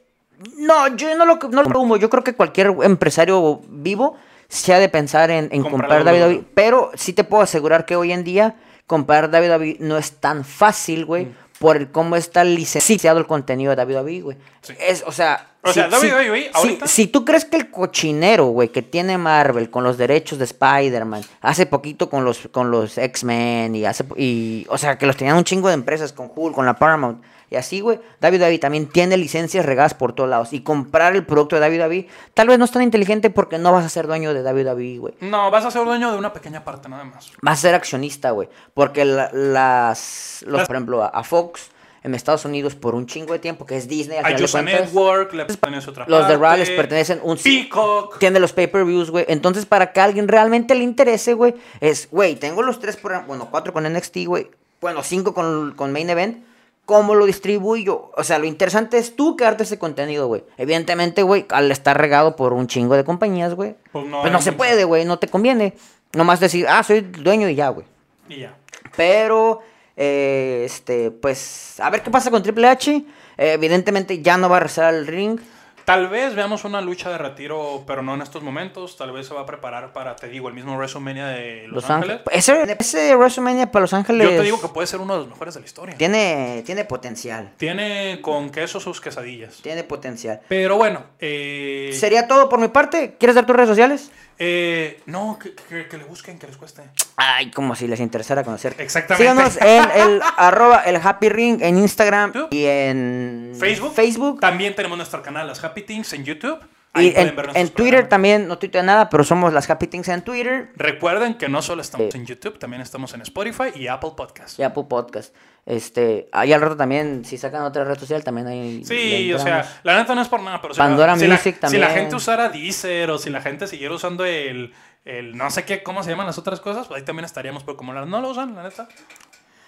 No, 0.57 0.93
yo 0.95 1.15
no 1.15 1.25
lo, 1.25 1.39
no 1.49 1.63
lo 1.63 1.79
humo. 1.79 1.95
Yo 1.95 2.09
creo 2.09 2.23
que 2.23 2.35
cualquier 2.35 2.75
empresario 2.83 3.61
vivo 3.69 4.17
se 4.49 4.73
ha 4.73 4.79
de 4.79 4.89
pensar 4.89 5.31
en, 5.31 5.47
en 5.51 5.63
Comprar 5.63 6.01
comprar 6.01 6.03
WWE. 6.03 6.35
WWE. 6.35 6.45
Pero 6.53 6.91
sí 6.95 7.13
te 7.13 7.23
puedo 7.23 7.41
asegurar 7.41 7.85
que 7.85 7.95
hoy 7.95 8.11
en 8.11 8.25
día 8.25 8.55
comprar 8.85 9.29
WWE 9.31 9.77
no 9.79 9.97
es 9.97 10.19
tan 10.19 10.43
fácil, 10.43 11.05
güey. 11.05 11.25
Mm. 11.25 11.35
Por 11.63 11.77
el 11.77 11.89
cómo 11.91 12.15
está 12.17 12.43
licenciado 12.43 13.17
el 13.19 13.25
contenido 13.25 13.75
de 13.75 13.83
WWE, 13.83 14.21
güey. 14.21 14.37
Es, 14.79 15.03
o 15.07 15.11
sea... 15.11 15.47
O 15.65 15.71
sea, 15.71 15.87
WWE 15.87 16.43
si- 16.43 16.49
ahorita- 16.53 16.87
si 16.87 17.07
tú 17.07 17.23
crees 17.23 17.45
que 17.45 17.55
el 17.55 17.71
cochinero, 17.71 18.47
güey, 18.47 18.67
que 18.67 18.81
tiene 18.81 19.17
Marvel 19.17 19.69
con 19.69 19.85
los 19.85 19.97
derechos 19.97 20.37
de 20.37 20.43
Spider-Man, 20.43 21.21
hace 21.39 21.65
poquito 21.65 22.09
con 22.09 22.25
los, 22.25 22.49
con 22.51 22.69
los 22.69 22.97
X-Men 22.97 23.73
y 23.75 23.85
hace... 23.85 24.03
Y, 24.17 24.65
o 24.69 24.77
sea, 24.77 24.97
que 24.97 25.05
los 25.05 25.15
tenían 25.15 25.37
un 25.37 25.45
chingo 25.45 25.69
de 25.69 25.75
empresas 25.75 26.11
con 26.11 26.29
Hulk, 26.35 26.53
con 26.53 26.65
la 26.65 26.73
Paramount. 26.75 27.23
Y 27.53 27.55
así, 27.55 27.81
güey, 27.81 27.99
WWE 28.21 28.57
también 28.57 28.87
tiene 28.87 29.15
licencias 29.15 29.63
regadas 29.63 29.93
por 29.93 30.13
todos 30.13 30.27
lados. 30.27 30.53
Y 30.53 30.61
comprar 30.61 31.15
el 31.15 31.23
producto 31.23 31.59
de 31.59 31.69
WWE 31.69 32.07
tal 32.33 32.47
vez 32.47 32.57
no 32.57 32.65
es 32.65 32.71
tan 32.71 32.81
inteligente 32.81 33.29
porque 33.29 33.59
no 33.59 33.71
vas 33.71 33.85
a 33.85 33.89
ser 33.89 34.07
dueño 34.07 34.33
de 34.33 34.41
WWE, 34.41 34.97
güey. 34.97 35.13
No, 35.21 35.51
vas 35.51 35.63
a 35.63 35.69
ser 35.71 35.85
dueño 35.85 36.11
de 36.11 36.17
una 36.17 36.33
pequeña 36.33 36.63
parte 36.63 36.89
nada 36.89 37.03
más. 37.03 37.31
Vas 37.43 37.59
a 37.59 37.61
ser 37.61 37.75
accionista, 37.75 38.31
güey. 38.31 38.49
Porque 38.73 39.05
la- 39.05 39.29
las, 39.31 40.43
los, 40.47 40.57
Las- 40.59 40.67
por 40.67 40.75
ejemplo, 40.75 41.03
a, 41.03 41.07
a 41.07 41.23
Fox 41.23 41.69
en 42.01 42.15
Estados 42.15 42.43
Unidos 42.43 42.75
por 42.75 42.95
un 42.95 43.05
chingo 43.05 43.31
de 43.33 43.39
tiempo, 43.39 43.65
que 43.65 43.77
es 43.77 43.87
Disney, 43.87 44.17
al 44.17 44.25
A 44.25 44.35
final 44.37 44.65
de 44.65 44.71
Network 44.73 45.33
le 45.33 45.45
pertenece 45.45 45.89
otra 45.89 46.05
los 46.07 46.27
de 46.27 46.33
parte. 46.37 46.43
Raw 46.43 46.57
les 46.57 46.69
pertenecen 46.71 47.19
un 47.23 47.37
Peacock. 47.37 48.17
Tiene 48.19 48.39
los 48.41 48.51
pay-per-views, 48.51 49.09
güey. 49.09 49.25
Entonces, 49.29 49.65
para 49.65 49.93
que 49.93 50.01
a 50.01 50.03
alguien 50.03 50.27
realmente 50.27 50.75
le 50.75 50.83
interese, 50.83 51.33
güey, 51.33 51.53
es, 51.79 52.09
güey, 52.11 52.35
tengo 52.35 52.61
los 52.61 52.79
tres 52.79 52.97
programas, 52.97 53.27
bueno, 53.27 53.47
cuatro 53.49 53.71
con 53.71 53.83
NXT, 53.85 54.25
güey. 54.25 54.49
Bueno, 54.81 55.01
cinco 55.03 55.33
con, 55.33 55.73
con 55.75 55.93
Main 55.93 56.09
Event. 56.09 56.43
¿Cómo 56.85 57.15
lo 57.15 57.25
distribuyo? 57.25 58.11
O 58.17 58.23
sea, 58.25 58.39
lo 58.39 58.45
interesante 58.45 58.97
es 58.97 59.15
tú 59.15 59.37
crearte 59.37 59.63
ese 59.63 59.79
contenido, 59.79 60.27
güey. 60.27 60.43
Evidentemente, 60.57 61.23
güey, 61.23 61.45
al 61.49 61.71
estar 61.71 61.97
regado 61.97 62.35
por 62.35 62.51
un 62.53 62.67
chingo 62.67 62.95
de 62.95 63.05
compañías, 63.05 63.53
güey. 63.55 63.75
Pues 63.91 64.05
no 64.05 64.19
Pues 64.21 64.33
no 64.33 64.41
se 64.41 64.51
mucho. 64.51 64.57
puede, 64.57 64.83
güey, 64.83 65.05
no 65.05 65.17
te 65.17 65.27
conviene. 65.29 65.75
Nomás 66.11 66.39
decir, 66.41 66.67
ah, 66.67 66.83
soy 66.83 66.99
dueño 67.01 67.47
y 67.47 67.55
ya, 67.55 67.69
güey. 67.69 67.87
Y 68.27 68.41
ya. 68.41 68.57
Pero, 68.97 69.61
eh, 69.95 70.63
este, 70.65 71.09
pues, 71.11 71.79
a 71.79 71.89
ver 71.89 72.03
qué 72.03 72.11
pasa 72.11 72.29
con 72.31 72.43
Triple 72.43 72.67
H. 72.67 72.91
Eh, 73.37 73.53
evidentemente 73.53 74.21
ya 74.21 74.37
no 74.37 74.49
va 74.49 74.57
a 74.57 74.59
regresar 74.59 74.85
al 74.85 75.07
ring. 75.07 75.39
Tal 75.85 76.07
vez 76.07 76.35
veamos 76.35 76.63
una 76.63 76.81
lucha 76.81 77.09
de 77.09 77.17
retiro, 77.17 77.83
pero 77.85 78.01
no 78.01 78.13
en 78.13 78.21
estos 78.21 78.41
momentos. 78.41 78.95
Tal 78.97 79.11
vez 79.11 79.27
se 79.27 79.33
va 79.33 79.41
a 79.41 79.45
preparar 79.45 79.93
para, 79.93 80.15
te 80.15 80.27
digo, 80.27 80.47
el 80.47 80.53
mismo 80.53 80.75
WrestleMania 80.75 81.27
de 81.27 81.63
Los, 81.67 81.83
Los 81.83 81.89
Ángeles. 81.89 82.21
Ángeles. 82.25 82.47
Ese, 82.47 82.77
ese 82.79 83.15
WrestleMania 83.15 83.71
para 83.71 83.81
Los 83.81 83.93
Ángeles 83.93 84.29
Yo 84.29 84.37
te 84.37 84.43
digo 84.43 84.61
que 84.61 84.69
puede 84.69 84.87
ser 84.87 85.01
uno 85.01 85.13
de 85.13 85.19
los 85.19 85.29
mejores 85.29 85.53
de 85.53 85.59
la 85.59 85.65
historia. 85.65 85.97
tiene, 85.97 86.63
tiene 86.65 86.85
potencial. 86.85 87.51
Tiene 87.57 88.19
con 88.21 88.49
queso 88.49 88.79
sus 88.79 89.01
quesadillas. 89.01 89.57
Tiene 89.61 89.83
potencial. 89.83 90.41
Pero 90.47 90.77
bueno, 90.77 91.03
eh, 91.19 91.91
Sería 91.93 92.27
todo 92.27 92.49
por 92.49 92.59
mi 92.59 92.69
parte. 92.69 93.15
¿Quieres 93.19 93.35
dar 93.35 93.45
tus 93.45 93.55
redes 93.55 93.69
sociales? 93.69 94.11
Eh, 94.39 95.01
no, 95.05 95.37
que, 95.39 95.53
que- 95.53 95.87
que 95.87 95.97
le 95.97 96.03
busquen, 96.03 96.37
que 96.39 96.47
les 96.47 96.57
cueste. 96.57 96.81
Ay, 97.17 97.51
como 97.51 97.75
si 97.75 97.87
les 97.87 97.99
interesara 97.99 98.43
conocer. 98.43 98.75
Exactamente. 98.79 99.23
Síganos 99.23 99.57
en 99.61 99.91
el 100.01 100.21
arroba 100.37 100.81
el 100.83 100.95
Happy 100.97 101.29
Ring 101.29 101.61
en 101.61 101.77
Instagram 101.77 102.31
YouTube. 102.33 102.47
y 102.51 102.65
en 102.65 103.53
Facebook. 103.59 103.93
Facebook. 103.93 104.39
También 104.39 104.75
tenemos 104.75 104.97
nuestro 104.97 105.21
canal, 105.21 105.47
las 105.47 105.63
Happy 105.63 105.83
Things, 105.83 106.11
en 106.13 106.25
YouTube. 106.25 106.59
Ahí 106.95 107.07
Y 107.07 107.19
en, 107.19 107.33
en 107.55 107.69
Twitter 107.69 108.07
también, 108.07 108.47
no 108.47 108.59
tuiteo 108.59 108.83
nada, 108.83 109.09
pero 109.09 109.23
somos 109.23 109.51
las 109.51 109.67
Happy 109.67 109.87
Things 109.87 110.07
en 110.09 110.21
Twitter 110.21 110.69
Recuerden 110.75 111.39
que 111.39 111.49
no 111.49 111.63
solo 111.63 111.81
estamos 111.81 112.13
en 112.13 112.27
YouTube, 112.27 112.59
también 112.59 112.83
estamos 112.83 113.15
en 113.15 113.21
Spotify 113.21 113.71
y 113.73 113.87
Apple 113.87 114.11
Podcast. 114.15 114.59
y 114.59 114.63
Apple 114.63 114.83
Podcast. 114.87 115.33
Este, 115.65 116.27
ahí 116.33 116.51
al 116.51 116.59
rato 116.61 116.75
también, 116.75 117.23
si 117.23 117.37
sacan 117.37 117.63
otra 117.63 117.85
red 117.85 117.97
social, 117.97 118.21
también 118.23 118.47
le 118.79 118.85
Sí, 118.85 119.33
o 119.33 119.39
sea, 119.39 119.79
la 119.83 119.97
neta 119.97 120.13
no 120.13 120.21
es 120.21 120.27
por 120.27 120.41
nada, 120.41 120.61
pero 120.61 120.73
si, 120.73 120.77
Pandora 120.77 121.13
la, 121.13 121.19
si, 121.19 121.27
la- 121.27 121.35
Music 121.35 121.55
si 121.55 121.61
también. 121.61 121.81
la 121.81 121.89
gente 121.89 122.15
usara 122.15 122.49
Deezer 122.49 123.09
o 123.11 123.17
si 123.17 123.29
la 123.29 123.41
gente 123.41 123.65
siguiera 123.67 123.93
usando 123.95 124.25
el, 124.25 124.73
el 125.05 125.37
no 125.37 125.49
sé 125.51 125.63
qué, 125.63 125.81
¿cómo 125.81 126.03
se 126.03 126.09
llaman 126.09 126.25
las 126.25 126.37
otras 126.37 126.59
cosas? 126.59 126.87
Pues 126.87 126.99
ahí 126.99 127.05
también 127.05 127.23
estaríamos, 127.23 127.63
pero 127.63 127.77
como 127.77 127.93
las 127.93 128.05
no 128.07 128.19
lo 128.19 128.29
usan, 128.31 128.55
la 128.55 128.63
neta. 128.63 128.89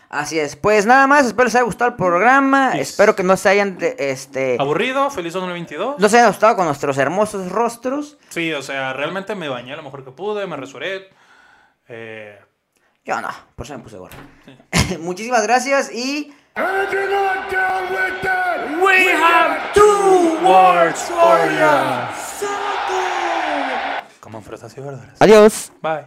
Así 0.09 0.37
es. 0.37 0.55
Pues 0.57 0.85
nada 0.85 1.07
más, 1.07 1.25
espero 1.25 1.45
les 1.45 1.55
haya 1.55 1.63
gustado 1.63 1.89
el 1.91 1.95
programa. 1.97 2.73
Espero 2.77 3.15
que 3.15 3.23
no 3.23 3.35
se 3.37 3.49
hayan, 3.49 3.77
este, 3.97 4.57
Aburrido, 4.59 5.09
feliz 5.09 5.33
2022. 5.33 5.95
no 5.97 6.09
se 6.09 6.17
hayan 6.17 6.29
gustado 6.29 6.55
con 6.57 6.65
nuestros 6.65 6.97
hermosos 6.97 7.49
rostros. 7.51 8.17
Sí, 8.29 8.51
o 8.53 8.61
sea, 8.61 8.91
realmente 8.93 9.33
me 9.33 9.47
bañé 9.49 9.75
lo 9.77 9.81
mejor 9.83 10.03
que 10.03 10.11
pude, 10.11 10.45
me 10.45 10.57
resuré. 10.57 11.09
Eh, 11.87 12.37
Yo 13.05 13.21
no, 13.21 13.29
por 13.55 13.65
eso 13.65 13.77
me 13.77 13.83
puse 13.83 13.97
gorro. 13.97 14.15
Muchísimas 14.99 15.43
gracias 15.43 15.91
y 15.93 16.33
And 16.55 16.91
you're 16.91 17.09
not 17.09 17.51
down 17.51 17.91
with 17.91 18.21
that, 18.23 18.81
We 18.81 19.07
have 19.11 19.73
two 19.73 20.39
words 20.43 21.01
for 21.01 21.37
you. 21.51 22.49
Coman 24.21 24.41
frutas 24.41 24.75
y 24.77 24.81
verduras. 24.81 25.21
adiós. 25.21 25.71
Bye. 25.81 26.05